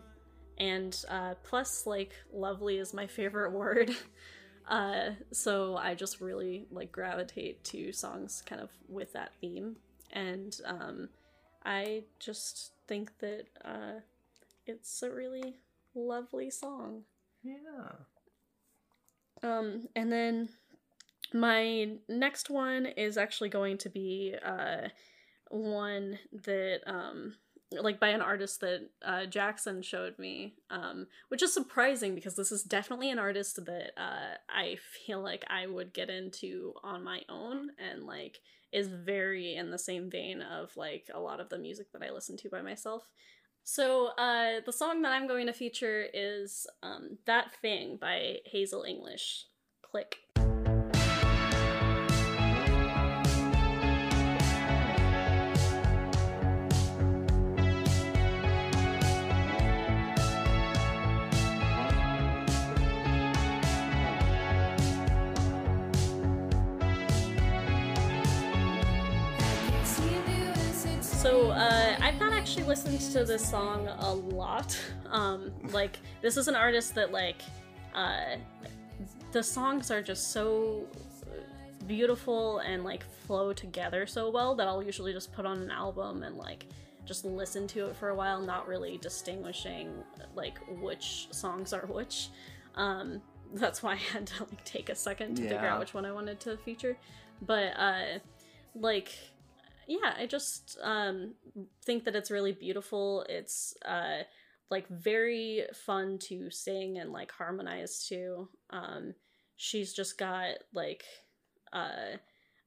and 0.57 0.97
uh, 1.07 1.35
plus 1.43 1.85
like 1.85 2.13
lovely 2.33 2.79
is 2.79 2.91
my 2.91 3.05
favorite 3.19 3.51
word. 3.51 3.91
Uh, 4.67 5.11
so 5.31 5.77
I 5.77 5.93
just 5.93 6.21
really 6.21 6.65
like 6.71 6.91
gravitate 6.91 7.63
to 7.65 7.91
songs 7.93 8.41
kind 8.47 8.59
of 8.59 8.71
with 8.89 9.13
that 9.13 9.33
theme. 9.39 9.75
And 10.11 10.59
um, 10.65 11.09
I 11.63 12.05
just 12.19 12.71
think 12.87 13.11
that 13.19 13.43
uh, 13.63 13.99
it's 14.65 15.03
a 15.03 15.11
really 15.11 15.59
lovely 15.93 16.49
song. 16.49 17.03
Yeah. 17.43 17.91
Um, 19.43 19.89
and 19.95 20.11
then 20.11 20.49
my 21.33 21.97
next 22.07 22.49
one 22.49 22.85
is 22.85 23.17
actually 23.17 23.49
going 23.49 23.77
to 23.79 23.89
be 23.89 24.35
uh, 24.45 24.87
one 25.49 26.19
that 26.45 26.81
um, 26.85 27.35
like 27.81 27.99
by 27.99 28.09
an 28.09 28.21
artist 28.21 28.61
that 28.61 28.89
uh, 29.03 29.25
Jackson 29.25 29.81
showed 29.81 30.17
me, 30.19 30.53
um, 30.69 31.07
which 31.29 31.41
is 31.41 31.53
surprising 31.53 32.15
because 32.15 32.35
this 32.35 32.51
is 32.51 32.63
definitely 32.63 33.09
an 33.09 33.19
artist 33.19 33.65
that 33.65 33.91
uh, 33.97 34.35
I 34.49 34.77
feel 35.05 35.21
like 35.21 35.43
I 35.49 35.67
would 35.67 35.93
get 35.93 36.09
into 36.09 36.73
on 36.83 37.03
my 37.03 37.21
own 37.29 37.69
and 37.77 38.03
like 38.03 38.39
is 38.71 38.87
very 38.87 39.55
in 39.55 39.71
the 39.71 39.77
same 39.77 40.09
vein 40.09 40.41
of 40.41 40.75
like 40.75 41.09
a 41.13 41.19
lot 41.19 41.39
of 41.39 41.49
the 41.49 41.59
music 41.59 41.91
that 41.93 42.03
I 42.03 42.11
listen 42.11 42.37
to 42.37 42.49
by 42.49 42.61
myself. 42.61 43.11
So 43.63 44.07
uh, 44.17 44.59
the 44.65 44.73
song 44.73 45.01
that 45.03 45.13
I'm 45.13 45.27
going 45.27 45.47
to 45.47 45.53
feature 45.53 46.05
is 46.13 46.67
um, 46.81 47.17
"That 47.25 47.53
Thing" 47.61 47.97
by 47.99 48.37
Hazel 48.45 48.83
English. 48.83 49.45
Click. 49.81 50.17
So 71.23 71.51
uh, 71.51 71.95
I've 72.01 72.19
not 72.19 72.33
actually 72.33 72.65
listened 72.65 72.99
to 73.13 73.23
this 73.23 73.49
song 73.49 73.87
a 73.87 74.13
lot. 74.13 74.77
Um, 75.09 75.53
like 75.71 75.99
this 76.21 76.35
is 76.35 76.49
an 76.49 76.55
artist 76.55 76.95
that 76.95 77.13
like 77.13 77.41
uh, 77.95 78.35
the 79.31 79.41
songs 79.41 79.89
are 79.89 80.01
just 80.01 80.33
so 80.33 80.85
beautiful 81.87 82.57
and 82.59 82.83
like 82.83 83.05
flow 83.25 83.53
together 83.53 84.05
so 84.05 84.29
well 84.31 84.53
that 84.55 84.67
I'll 84.67 84.83
usually 84.83 85.13
just 85.13 85.31
put 85.31 85.45
on 85.45 85.61
an 85.61 85.71
album 85.71 86.23
and 86.23 86.35
like 86.35 86.65
just 87.05 87.23
listen 87.23 87.67
to 87.67 87.85
it 87.85 87.95
for 87.95 88.09
a 88.09 88.15
while, 88.15 88.41
not 88.41 88.67
really 88.67 88.97
distinguishing 88.97 89.93
like 90.35 90.59
which 90.81 91.29
songs 91.31 91.71
are 91.71 91.85
which. 91.85 92.31
Um, 92.75 93.21
that's 93.53 93.81
why 93.81 93.93
I 93.93 93.95
had 93.95 94.27
to 94.27 94.43
like 94.43 94.65
take 94.65 94.89
a 94.89 94.95
second 94.95 95.37
to 95.37 95.43
figure 95.43 95.59
out 95.59 95.79
which 95.79 95.93
one 95.93 96.05
I 96.05 96.11
wanted 96.11 96.41
to 96.41 96.57
feature. 96.57 96.97
But 97.41 97.77
uh, 97.77 98.19
like 98.75 99.17
yeah, 99.87 100.13
I 100.17 100.25
just 100.25 100.77
um, 100.81 101.33
think 101.85 102.05
that 102.05 102.15
it's 102.15 102.31
really 102.31 102.51
beautiful. 102.51 103.25
It's 103.29 103.75
uh, 103.85 104.23
like 104.69 104.87
very 104.87 105.63
fun 105.85 106.17
to 106.19 106.49
sing 106.49 106.97
and 106.97 107.11
like 107.11 107.31
harmonize 107.31 108.05
to. 108.09 108.49
Um, 108.69 109.13
she's 109.55 109.93
just 109.93 110.17
got 110.17 110.55
like 110.73 111.03
uh, 111.71 112.17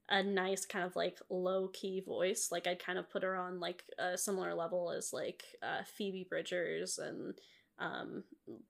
a 0.09 0.23
nice 0.23 0.65
kind 0.65 0.85
of 0.85 0.95
like 0.95 1.19
low 1.29 1.69
key 1.69 2.01
voice. 2.01 2.49
Like 2.51 2.67
I'd 2.67 2.83
kind 2.83 2.99
of 2.99 3.09
put 3.09 3.23
her 3.23 3.35
on 3.35 3.59
like 3.59 3.83
a 3.99 4.17
similar 4.17 4.53
level 4.53 4.91
as 4.91 5.11
like 5.13 5.43
uh, 5.61 5.83
Phoebe 5.85 6.27
Bridgers 6.29 6.97
and 6.97 7.35
um, 7.79 8.23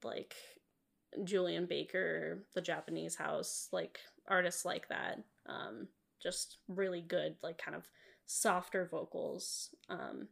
like 0.04 0.36
Julien 1.24 1.66
Baker, 1.66 2.46
The 2.54 2.62
Japanese 2.62 3.16
House, 3.16 3.70
like 3.72 4.00
artists 4.28 4.66
like 4.66 4.88
that. 4.90 5.24
Um, 5.46 5.88
just 6.22 6.58
really 6.68 7.02
good, 7.02 7.36
like 7.44 7.58
kind 7.58 7.76
of 7.76 7.84
softer 8.28 8.86
vocals. 8.86 9.70
Um, 9.90 10.28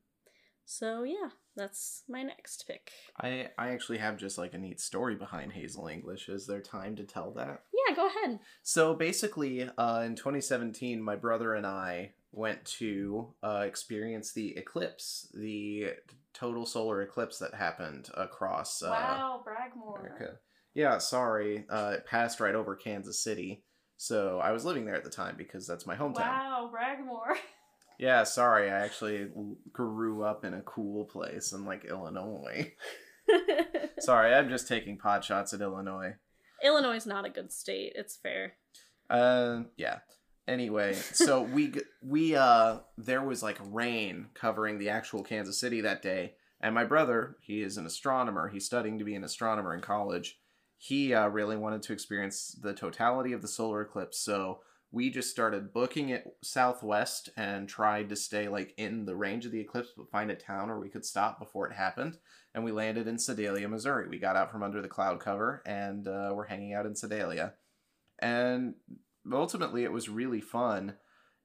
so 0.66 1.04
yeah, 1.04 1.30
that's 1.56 2.04
my 2.10 2.24
next 2.24 2.66
pick. 2.68 2.92
I 3.20 3.50
I 3.58 3.70
actually 3.70 4.00
have 4.00 4.18
just 4.18 4.38
like 4.38 4.54
a 4.54 4.58
neat 4.58 4.80
story 4.80 5.16
behind 5.16 5.54
Hazel 5.54 5.88
English. 5.88 6.30
Is 6.30 6.46
there 6.46 6.62
time 6.62 6.96
to 6.98 7.04
tell 7.04 7.32
that? 7.32 7.64
Yeah, 7.74 7.96
go 7.96 8.08
ahead. 8.08 8.40
So 8.64 8.94
basically, 8.94 9.70
uh, 9.78 10.02
in 10.02 10.16
2017, 10.16 11.02
my 11.02 11.16
brother 11.16 11.54
and 11.54 11.66
I 11.66 12.14
went 12.32 12.66
to 12.66 13.34
uh, 13.44 13.64
experience 13.66 14.34
the 14.34 14.58
eclipse, 14.58 15.32
the 15.34 15.94
total 16.34 16.66
solar 16.66 17.02
eclipse 17.02 17.40
that 17.40 17.54
happened 17.54 18.10
across 18.16 18.84
uh, 18.84 19.38
Bragmore. 19.44 20.00
America. 20.00 20.40
Yeah, 20.74 20.98
sorry, 20.98 21.66
uh, 21.70 21.94
it 21.96 22.06
passed 22.06 22.42
right 22.42 22.56
over 22.56 22.76
Kansas 22.76 23.24
City. 23.24 23.64
So 23.98 24.40
I 24.40 24.52
was 24.52 24.66
living 24.66 24.84
there 24.86 24.96
at 24.96 25.06
the 25.06 25.10
time 25.10 25.36
because 25.38 25.66
that's 25.66 25.88
my 25.88 25.96
hometown. 25.96 26.18
Wow, 26.18 26.70
Bragmore. 26.72 27.38
Yeah, 28.00 28.24
sorry, 28.24 28.70
I 28.70 28.80
actually 28.80 29.30
grew 29.72 30.24
up 30.24 30.44
in 30.44 30.54
a 30.54 30.62
cool 30.62 31.06
place 31.06 31.54
in 31.54 31.66
like 31.66 31.86
Illinois. 31.86 32.74
sorry, 34.00 34.34
I'm 34.34 34.50
just 34.50 34.68
taking 34.68 34.98
pot 34.98 35.24
shots 35.24 35.54
at 35.54 35.62
Illinois. 35.62 36.16
Illinois 36.64 36.96
is 36.96 37.06
not 37.06 37.26
a 37.26 37.30
good 37.30 37.52
state. 37.52 37.94
It's 37.96 38.16
fair. 38.16 38.54
Uh, 39.10 39.64
yeah. 39.78 40.00
Anyway, 40.48 40.94
so 40.94 41.42
we 41.54 41.74
we 42.04 42.36
uh 42.36 42.80
there 42.98 43.24
was 43.24 43.42
like 43.42 43.58
rain 43.64 44.28
covering 44.34 44.78
the 44.78 44.90
actual 44.90 45.24
Kansas 45.24 45.60
City 45.60 45.82
that 45.82 46.02
day, 46.02 46.34
and 46.62 46.76
my 46.76 46.84
brother, 46.84 47.38
he 47.42 47.62
is 47.62 47.78
an 47.78 47.86
astronomer. 47.86 48.50
He's 48.50 48.66
studying 48.66 49.00
to 49.00 49.06
be 49.06 49.16
an 49.16 49.24
astronomer 49.24 49.74
in 49.74 49.82
college. 49.82 50.40
He 50.78 51.14
uh, 51.14 51.30
really 51.30 51.56
wanted 51.56 51.82
to 51.84 51.94
experience 51.94 52.58
the 52.62 52.74
totality 52.74 53.32
of 53.32 53.42
the 53.42 53.48
solar 53.48 53.82
eclipse, 53.82 54.20
so 54.20 54.60
we 54.96 55.10
just 55.10 55.30
started 55.30 55.74
booking 55.74 56.08
it 56.08 56.26
southwest 56.42 57.30
and 57.36 57.68
tried 57.68 58.08
to 58.08 58.16
stay 58.16 58.48
like 58.48 58.74
in 58.78 59.04
the 59.04 59.16
range 59.16 59.46
of 59.46 59.52
the 59.52 59.60
eclipse, 59.60 59.90
but 59.96 60.10
find 60.10 60.32
a 60.32 60.36
town 60.36 60.70
where 60.70 60.80
we 60.80 60.88
could 60.88 61.04
stop 61.04 61.38
before 61.38 61.68
it 61.68 61.76
happened. 61.76 62.18
And 62.54 62.64
we 62.64 62.72
landed 62.72 63.06
in 63.06 63.20
Sedalia, 63.20 63.68
Missouri. 63.68 64.08
We 64.08 64.20
got 64.20 64.38
out 64.38 64.50
from 64.50 64.64
under 64.64 64.82
the 64.82 64.88
cloud 64.88 65.20
cover 65.20 65.62
and 65.66 66.08
uh, 66.08 66.32
we're 66.34 66.48
hanging 66.48 66.74
out 66.74 66.86
in 66.86 66.96
Sedalia. 66.96 67.56
And 68.20 68.76
ultimately 69.34 69.84
it 69.84 69.92
was 69.92 70.08
really 70.08 70.40
fun 70.42 70.96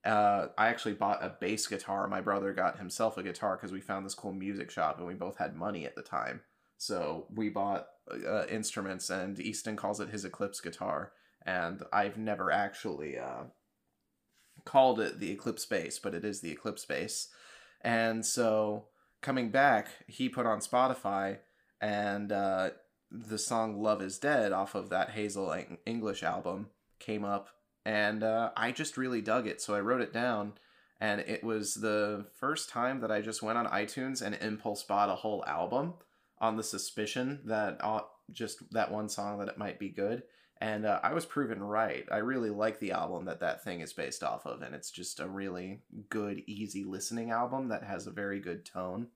uh, 0.05 0.47
i 0.57 0.69
actually 0.69 0.95
bought 0.95 1.25
a 1.25 1.37
bass 1.41 1.67
guitar 1.67 2.09
my 2.09 2.21
brother 2.21 2.53
got 2.53 2.79
himself 2.79 3.17
a 3.17 3.23
guitar 3.23 3.57
because 3.57 3.73
we 3.73 3.81
found 3.81 4.05
this 4.05 4.15
cool 4.15 4.33
music 4.33 4.71
shop 4.71 4.99
and 4.99 5.07
we 5.07 5.15
both 5.15 5.37
had 5.39 5.55
money 5.55 5.85
at 5.85 5.95
the 5.95 6.03
time 6.03 6.41
so 6.79 7.27
we 7.35 7.49
bought 7.49 7.87
uh, 8.27 8.47
instruments 8.47 9.11
and 9.11 9.39
easton 9.41 9.77
calls 9.77 10.01
it 10.01 10.09
his 10.09 10.25
eclipse 10.25 10.61
guitar 10.61 11.13
and 11.45 11.83
i've 11.93 12.17
never 12.17 12.51
actually 12.51 13.19
uh, 13.19 13.45
called 14.65 15.01
it 15.01 15.19
the 15.19 15.31
eclipse 15.31 15.65
Bass, 15.65 15.99
but 15.99 16.15
it 16.15 16.25
is 16.25 16.41
the 16.41 16.51
eclipse 16.51 16.85
Bass. 16.85 17.29
and 17.83 18.25
so 18.25 18.87
coming 19.23 19.51
back 19.51 19.89
he 20.07 20.29
put 20.29 20.47
on 20.47 20.61
spotify 20.61 21.39
and 21.81 22.31
uh, 22.31 22.71
the 23.11 23.39
song 23.39 23.81
love 23.81 24.03
is 24.03 24.19
dead 24.19 24.53
off 24.53 24.75
of 24.75 24.91
that 24.91 25.11
hazel 25.11 25.55
english 25.87 26.23
album 26.23 26.69
came 26.99 27.25
up 27.25 27.49
and 27.85 28.23
uh, 28.23 28.51
I 28.57 28.73
just 28.73 28.97
really 28.97 29.21
dug 29.21 29.47
it. 29.47 29.61
So 29.61 29.75
I 29.75 29.81
wrote 29.81 30.01
it 30.01 30.13
down, 30.13 30.55
and 31.01 31.21
it 31.21 31.43
was 31.43 31.75
the 31.75 32.27
first 32.39 32.69
time 32.69 33.01
that 33.01 33.11
I 33.11 33.21
just 33.21 33.43
went 33.43 33.59
on 33.59 33.67
iTunes 33.67 34.23
and 34.23 34.35
impulse 34.35 34.83
bought 34.83 35.09
a 35.09 35.17
whole 35.17 35.45
album 35.47 35.95
on 36.41 36.57
the 36.57 36.63
suspicion 36.63 37.41
that 37.47 37.79
uh, 37.81 38.01
just 38.33 38.71
that 38.73 38.91
one 38.91 39.09
song 39.09 39.39
that 39.39 39.49
it 39.49 39.59
might 39.59 39.79
be 39.79 39.89
good. 39.89 40.23
And 40.61 40.85
uh, 40.85 41.01
I 41.03 41.15
was 41.15 41.25
proven 41.25 41.63
right. 41.63 42.07
I 42.13 42.19
really 42.19 42.51
like 42.51 42.81
the 42.81 42.93
album 42.93 43.25
that 43.25 43.41
that 43.41 43.65
thing 43.65 43.81
is 43.81 43.95
based 43.95 44.23
off 44.23 44.45
of, 44.45 44.61
and 44.61 44.75
it's 44.75 44.91
just 44.91 45.19
a 45.19 45.27
really 45.27 45.81
good, 46.11 46.43
easy 46.47 46.85
listening 46.85 47.31
album 47.31 47.69
that 47.69 47.83
has 47.83 48.07
a 48.07 48.11
very 48.11 48.41
good 48.41 48.67
tone. 48.67 49.09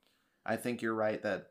I 0.47 0.57
think 0.57 0.81
you're 0.81 0.95
right 0.95 1.23
that 1.23 1.49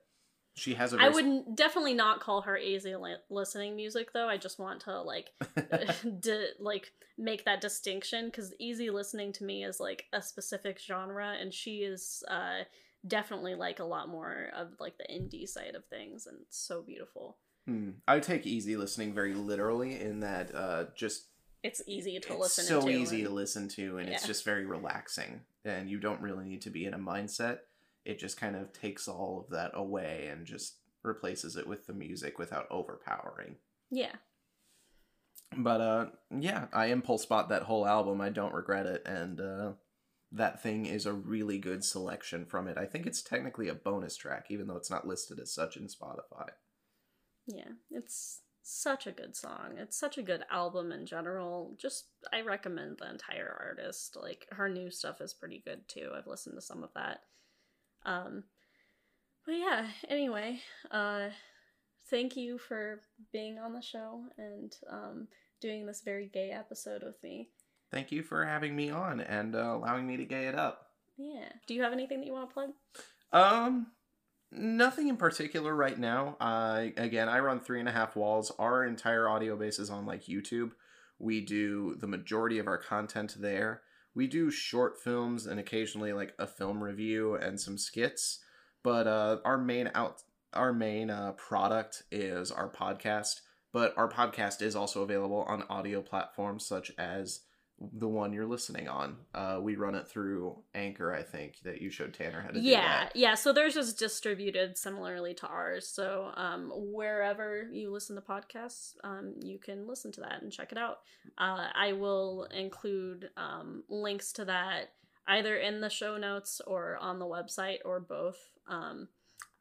she 0.56 0.74
has 0.76 0.94
a. 0.94 0.98
I 0.99 1.10
would 1.10 1.56
definitely 1.56 1.94
not 1.94 2.22
call 2.22 2.41
her 2.41 2.57
easy 2.57 2.95
li- 2.95 3.15
listening 3.30 3.76
music 3.76 4.14
though. 4.14 4.28
I 4.28 4.38
just 4.38 4.60
want 4.60 4.82
to 4.82 5.02
like 5.02 5.30
di- 6.20 6.53
like 6.60 6.91
make 7.18 7.45
that 7.45 7.61
distinction 7.61 8.26
because 8.26 8.53
easy 8.60 8.90
listening 8.90 9.32
to 9.34 9.44
me 9.44 9.64
is 9.64 9.80
like 9.80 10.06
a 10.14 10.22
specific 10.22 10.80
genre 10.80 11.36
and 11.40 11.53
she 11.53 11.78
is 11.78 12.24
uh 12.28 12.64
definitely 13.06 13.53
like 13.53 13.80
a 13.80 13.84
lot 13.84 14.10
more 14.10 14.48
of 14.56 14.70
like 14.80 14.98
the 14.98 15.14
indie 15.14 15.48
side 15.48 15.76
of 15.76 15.86
things 15.86 16.26
and 16.26 16.38
it's 16.41 16.57
so 16.57 16.82
beautiful 16.82 17.38
Hmm. 17.68 17.91
I 18.07 18.19
take 18.19 18.45
easy 18.45 18.76
listening 18.76 19.14
very 19.14 19.34
literally 19.34 19.99
in 19.99 20.19
that 20.19 20.53
uh, 20.53 20.85
just 20.95 21.27
it's 21.64 21.81
easy 21.88 22.19
to 22.19 22.34
it's 22.34 22.40
listen 22.41 22.65
so 22.65 22.81
to 22.81 22.90
easy 22.90 23.19
and- 23.22 23.27
to 23.30 23.34
listen 23.34 23.68
to, 23.69 23.98
and 23.98 24.10
it's 24.10 24.27
just 24.27 24.44
very 24.44 24.65
relaxing, 24.65 25.41
and 25.64 25.90
you 25.90 25.99
don't 25.99 26.22
really 26.22 26.44
need 26.45 26.61
to 26.64 26.69
be 26.69 26.85
in 26.85 26.94
a 26.94 26.99
mindset. 26.99 27.60
It 28.03 28.19
just 28.19 28.35
kind 28.38 28.57
of 28.57 28.73
takes 28.73 29.07
all 29.07 29.45
of 29.45 29.56
that 29.56 29.72
away 29.73 30.27
and 30.30 30.45
just 30.45 30.76
replaces 31.03 31.56
it 31.56 31.65
with 31.65 31.88
the 31.88 31.94
music 31.94 32.38
without 32.38 32.68
overpowering. 32.69 33.56
yeah 33.90 34.15
But 35.56 35.80
uh, 35.81 36.06
yeah, 36.38 36.65
I 36.73 36.88
impulse 36.88 37.26
bought 37.26 37.48
that 37.49 37.64
whole 37.64 37.88
album. 37.88 38.19
I 38.19 38.30
don't 38.30 38.53
regret 38.53 38.85
it, 38.88 39.03
and 39.06 39.40
uh, 39.40 39.72
that 40.34 40.61
thing 40.61 40.85
is 40.85 41.06
a 41.06 41.14
really 41.14 41.60
good 41.60 41.85
selection 41.85 42.45
from 42.45 42.68
it. 42.68 42.77
I 42.77 42.85
think 42.85 43.06
it's 43.06 43.22
technically 43.22 43.69
a 43.69 43.73
bonus 43.76 44.18
track, 44.18 44.48
even 44.49 44.68
though 44.68 44.76
it's 44.77 44.91
not 44.91 45.07
listed 45.07 45.40
as 45.40 45.53
such 45.53 45.77
in 45.77 45.88
Spotify. 45.88 46.49
Yeah 47.48 47.72
it's 47.91 48.41
such 48.65 49.06
a 49.06 49.11
good 49.11 49.36
song. 49.36 49.74
It's 49.78 49.99
such 49.99 50.18
a 50.18 50.24
good 50.24 50.45
album 50.49 50.91
in 50.94 51.06
general. 51.06 51.76
Just 51.78 52.06
i 52.32 52.41
recommend 52.41 52.98
the 52.98 53.10
entire 53.10 53.56
artist. 53.60 54.15
Like 54.20 54.48
her 54.52 54.70
new 54.70 54.90
stuff 54.90 55.20
is 55.20 55.34
pretty 55.34 55.61
good 55.65 55.88
too. 55.88 56.11
I've 56.15 56.28
listened 56.28 56.56
to 56.56 56.61
some 56.61 56.82
of 56.84 56.90
that. 56.95 57.20
Um 58.06 58.45
but 59.45 59.56
yeah 59.56 59.88
anyway 60.07 60.61
uh 60.91 61.28
thank 62.10 62.38
you 62.38 62.57
for 62.57 63.02
being 63.34 63.60
on 63.60 63.74
the 63.74 63.82
show 63.82 64.24
and 64.38 64.74
um 64.90 65.28
doing 65.60 65.86
this 65.86 66.02
very 66.02 66.28
gay 66.34 66.52
episode 66.52 67.03
with 67.03 67.22
me. 67.22 67.49
Thank 67.91 68.11
you 68.11 68.24
for 68.24 68.45
having 68.45 68.76
me 68.76 68.90
on 68.90 69.20
and 69.22 69.56
uh, 69.56 69.76
allowing 69.76 70.07
me 70.07 70.18
to 70.18 70.26
gay 70.26 70.48
it 70.48 70.56
up. 70.56 70.88
yeah. 71.18 71.49
Do 71.68 71.74
you 71.74 71.84
have 71.84 71.94
anything 71.94 72.22
that 72.22 72.28
you 72.28 72.34
want 72.34 72.49
to 72.49 72.53
plug? 72.53 72.70
Um, 73.32 73.88
nothing 74.55 75.07
in 75.07 75.17
particular 75.17 75.75
right 75.75 75.97
now. 75.97 76.38
Uh, 76.39 76.88
again, 76.97 77.30
I 77.30 77.39
run 77.39 77.59
three 77.59 77.80
and 77.80 77.89
a 77.89 77.93
half 77.93 78.15
walls. 78.15 78.51
Our 78.59 78.85
entire 78.85 79.27
audio 79.27 79.55
base 79.55 79.80
is 79.80 79.89
on 79.89 80.05
like 80.05 80.25
YouTube. 80.25 80.71
We 81.19 81.41
do 81.41 81.95
the 81.99 82.07
majority 82.07 82.59
of 82.59 82.67
our 82.67 82.77
content 82.77 83.35
there. 83.39 83.81
We 84.15 84.27
do 84.27 84.51
short 84.51 85.01
films 85.01 85.45
and 85.45 85.59
occasionally 85.59 86.13
like 86.13 86.34
a 86.38 86.47
film 86.47 86.84
review 86.84 87.35
and 87.35 87.59
some 87.59 87.77
skits. 87.77 88.39
But 88.84 89.07
uh, 89.07 89.38
our 89.45 89.57
main 89.57 89.89
out 89.95 90.21
our 90.53 90.73
main 90.73 91.09
uh, 91.09 91.31
product 91.34 92.03
is 92.11 92.51
our 92.51 92.69
podcast. 92.69 93.41
But 93.71 93.97
our 93.97 94.09
podcast 94.09 94.61
is 94.61 94.75
also 94.75 95.01
available 95.01 95.43
on 95.47 95.63
audio 95.69 96.01
platforms 96.01 96.65
such 96.65 96.91
as 96.97 97.41
the 97.91 98.07
one 98.07 98.34
you're 98.34 98.45
listening 98.45 98.88
on. 98.88 99.18
Uh, 99.34 99.60
we 99.61 99.76
run 99.76 99.95
it 99.95 100.07
through 100.07 100.57
Anchor, 100.73 101.14
I 101.14 101.23
think, 101.23 101.57
that 101.64 101.81
you 101.81 101.89
showed 101.89 102.14
Tanner 102.14 102.41
how 102.41 102.47
to 102.49 102.53
do 102.53 102.60
yeah 102.61 103.05
that. 103.05 103.15
yeah 103.15 103.35
so 103.35 103.51
theirs 103.51 103.76
is 103.76 103.93
distributed 103.93 104.77
similarly 104.77 105.34
to 105.35 105.47
ours 105.47 105.88
so 105.88 106.31
um 106.35 106.72
wherever 106.73 107.68
you 107.72 107.91
listen 107.91 108.15
to 108.15 108.22
podcasts 108.22 108.93
um 109.03 109.34
you 109.41 109.60
can 109.60 109.88
listen 109.88 110.11
to 110.14 110.22
that 110.22 110.41
and 110.41 110.51
check 110.51 110.72
it 110.72 110.77
out 110.77 110.99
uh 111.38 111.68
i 111.76 111.91
will 111.93 112.47
include 112.55 113.30
um 113.38 113.84
links 113.89 114.31
to 114.34 114.45
that 114.45 114.93
either 115.27 115.57
in 115.57 115.81
the 115.81 115.89
show 115.89 116.18
notes 116.18 116.61
or 116.68 116.97
on 117.01 117.19
the 117.19 117.26
website 117.26 117.80
or 117.85 117.99
both 117.99 118.38
um 118.68 119.07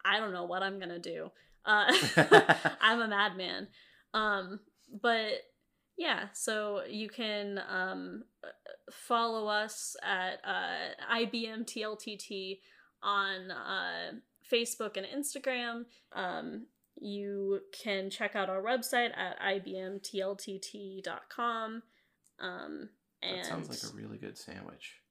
i 0.04 0.18
don't 0.18 0.32
know 0.32 0.44
what 0.44 0.62
i'm 0.62 0.78
gonna 0.78 0.98
do 0.98 1.30
uh 1.66 1.92
i'm 2.80 3.00
a 3.00 3.08
madman 3.08 3.68
um 4.14 4.60
but 5.00 5.30
yeah 5.96 6.26
so 6.32 6.82
you 6.88 7.08
can 7.08 7.60
um 7.68 8.24
follow 8.90 9.46
us 9.48 9.96
at 10.02 10.40
uh, 10.44 10.94
IBM 11.14 11.64
TLTT 11.66 12.58
on 13.02 13.50
uh, 13.50 14.12
Facebook 14.50 14.96
and 14.96 15.06
Instagram. 15.06 15.84
Um, 16.12 16.66
you 17.00 17.60
can 17.72 18.10
check 18.10 18.36
out 18.36 18.50
our 18.50 18.62
website 18.62 19.10
at 19.16 19.40
ibmtltt.com. 19.40 21.02
Um, 22.38 22.88
and 23.22 23.38
That 23.38 23.46
sounds 23.46 23.68
like 23.68 23.82
a 23.82 23.96
really 23.96 24.18
good 24.18 24.36
sandwich. 24.38 25.01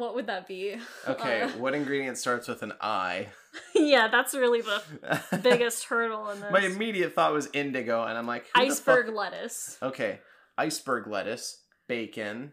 What 0.00 0.14
would 0.14 0.26
that 0.26 0.48
be? 0.48 0.76
Okay, 1.06 1.42
Uh, 1.42 1.48
what 1.50 1.74
ingredient 1.74 2.18
starts 2.18 2.48
with 2.48 2.62
an 2.62 2.72
I? 2.80 3.28
yeah, 3.74 4.08
that's 4.08 4.34
really 4.34 4.62
the 4.62 4.82
biggest 5.42 5.84
hurdle 5.84 6.30
in 6.30 6.40
this. 6.40 6.50
My 6.50 6.60
immediate 6.60 7.14
thought 7.14 7.32
was 7.32 7.48
indigo, 7.52 8.04
and 8.04 8.16
I'm 8.16 8.26
like, 8.26 8.46
iceberg 8.54 9.08
lettuce. 9.14 9.76
Okay, 9.82 10.20
iceberg 10.56 11.06
lettuce, 11.06 11.62
bacon, 11.86 12.52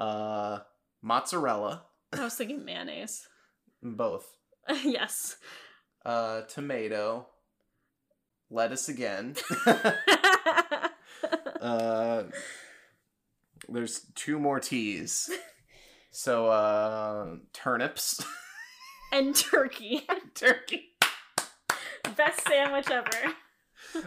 uh, 0.00 0.58
mozzarella, 1.00 1.84
I 2.12 2.24
was 2.24 2.34
thinking 2.34 2.64
mayonnaise. 2.64 3.26
both, 3.82 4.36
yes. 4.84 5.36
uh, 6.04 6.42
tomato, 6.42 7.26
lettuce 8.50 8.88
again. 8.88 9.36
uh, 11.60 12.24
there's 13.68 14.06
two 14.14 14.38
more 14.38 14.60
T's. 14.60 15.30
So, 16.12 16.48
uh, 16.48 17.36
turnips, 17.52 18.24
and 19.12 19.34
turkey. 19.34 20.06
turkey. 20.34 20.90
Best 22.16 22.46
sandwich 22.46 22.90
ever. 22.90 23.34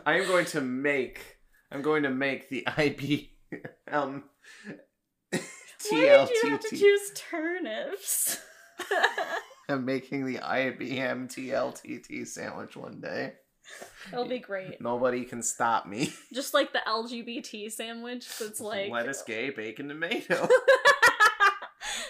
I 0.06 0.20
am 0.20 0.28
going 0.28 0.46
to 0.48 0.62
make. 0.62 1.38
I'm 1.72 1.82
going 1.82 2.04
to 2.04 2.12
make 2.12 2.50
the 2.50 2.66
IB 2.78 3.36
um 3.92 4.24
Why 5.32 5.40
did 5.90 6.30
you 6.44 6.50
have 6.50 6.62
to 6.62 6.78
choose 6.78 7.12
turnips? 7.16 8.40
I'm 9.70 9.86
making 9.86 10.26
the 10.26 10.38
IBM 10.38 11.28
TLTT 11.28 12.28
sandwich 12.28 12.76
one 12.76 13.02
day. 13.02 13.34
It'll 14.12 14.28
be 14.28 14.40
great. 14.40 14.80
Nobody 14.80 15.26
can 15.26 15.42
stop 15.42 15.88
me. 15.88 16.14
Just 16.34 16.54
like 16.54 16.72
the 16.72 16.82
LGBT 16.88 17.72
sandwich 17.72 18.28
that's 18.38 18.62
like 18.62 18.92
lettuce, 18.92 19.24
gay, 19.24 19.50
bacon, 19.50 19.88
tomato. 19.88 20.48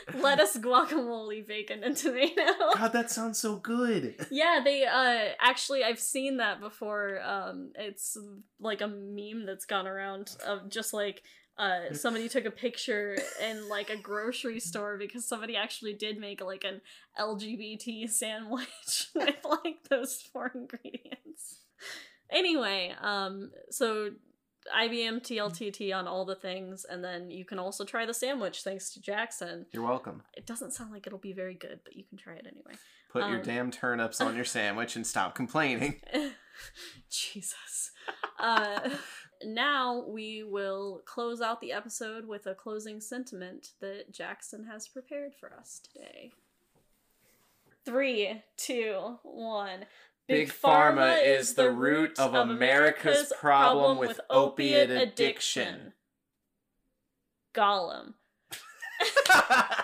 lettuce, 0.14 0.58
guacamole, 0.58 1.46
bacon, 1.46 1.84
and 1.84 1.96
tomato. 1.98 2.42
God, 2.76 2.94
that 2.94 3.10
sounds 3.10 3.40
so 3.40 3.58
good. 3.58 4.16
yeah, 4.32 4.62
they 4.64 4.86
uh 4.86 5.34
actually 5.40 5.84
I've 5.84 6.00
seen 6.00 6.38
that 6.38 6.60
before. 6.60 7.22
Um 7.24 7.72
it's 7.76 8.18
like 8.60 8.82
a 8.82 8.88
meme 8.88 9.46
that's 9.46 9.66
gone 9.66 9.88
around 9.88 10.36
of 10.46 10.70
just 10.70 10.94
like 10.94 11.24
uh 11.58 11.94
somebody 11.94 12.30
took 12.30 12.46
a 12.46 12.52
picture 12.52 13.18
in 13.42 13.68
like 13.70 13.90
a 13.90 13.98
grocery 13.98 14.60
store 14.60 14.98
because 14.98 15.28
somebody 15.28 15.56
actually 15.56 15.94
did 15.94 16.20
make 16.20 16.42
like 16.42 16.64
an 16.64 16.82
LGBT 17.20 18.10
sandwich 18.10 19.08
with 19.16 19.36
like 19.44 19.84
those 19.90 20.22
four 20.22 20.52
ingredients. 20.54 21.62
Anyway, 22.30 22.94
um 23.02 23.52
so 23.72 24.12
IBM 24.74 25.22
TLTT 25.22 25.94
on 25.96 26.08
all 26.08 26.26
the 26.26 26.36
things 26.36 26.86
and 26.90 27.04
then 27.04 27.30
you 27.30 27.46
can 27.46 27.60
also 27.60 27.84
try 27.84 28.06
the 28.06 28.14
sandwich 28.14 28.64
thanks 28.64 28.92
to 28.94 29.02
Jackson. 29.02 29.66
You're 29.72 29.84
welcome. 29.84 30.24
It 30.36 30.46
doesn't 30.46 30.72
sound 30.72 30.92
like 30.92 31.06
it'll 31.06 31.20
be 31.20 31.34
very 31.34 31.54
good, 31.56 31.80
but 31.84 31.96
you 31.96 32.04
can 32.04 32.18
try 32.18 32.34
it 32.34 32.48
anyway. 32.50 32.74
Put 33.10 33.28
your 33.30 33.38
Um, 33.40 33.44
damn 33.44 33.72
turnips 33.72 34.20
on 34.22 34.36
your 34.36 34.46
sandwich 34.46 34.96
and 34.96 35.06
stop 35.06 35.36
complaining. 35.36 36.02
Jesus. 37.10 37.92
Uh, 38.40 38.90
now 39.44 40.04
we 40.08 40.44
will 40.44 41.02
close 41.06 41.42
out 41.42 41.62
the 41.62 41.72
episode 41.72 42.26
with 42.28 42.48
a 42.48 42.56
closing 42.56 43.00
sentiment 43.00 43.72
that 43.82 44.12
Jackson 44.12 44.66
has 44.66 44.88
prepared 44.88 45.34
for 45.34 45.54
us 45.54 45.80
today. 45.94 46.32
Three, 47.86 48.42
two, 48.58 49.18
one. 49.24 49.86
Big 50.28 50.50
Pharma 50.50 51.24
is 51.24 51.54
the 51.54 51.70
root 51.70 52.20
of 52.20 52.34
America's 52.34 53.32
problem 53.40 53.98
with 53.98 54.20
opiate 54.30 54.90
addiction. 54.90 55.94
Gollum. 57.54 58.14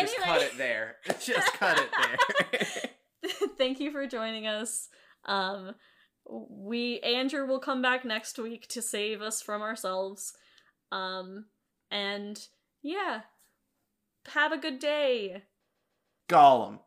Just 0.00 0.16
cut 0.18 0.42
it 0.42 0.56
there. 0.56 0.96
Just 1.20 1.52
cut 1.54 1.78
it 1.78 1.90
there. 2.02 3.30
Thank 3.58 3.80
you 3.80 3.90
for 3.92 4.06
joining 4.06 4.46
us. 4.46 4.88
Um, 5.24 5.74
we 6.26 7.00
Andrew 7.00 7.46
will 7.46 7.58
come 7.58 7.82
back 7.82 8.04
next 8.04 8.38
week 8.38 8.68
to 8.68 8.82
save 8.82 9.20
us 9.20 9.42
from 9.42 9.62
ourselves. 9.62 10.32
Um, 10.90 11.46
and 11.90 12.40
Yeah. 12.82 13.22
Have 14.28 14.52
a 14.52 14.58
good 14.58 14.78
day. 14.78 15.42
Gollum. 16.28 16.78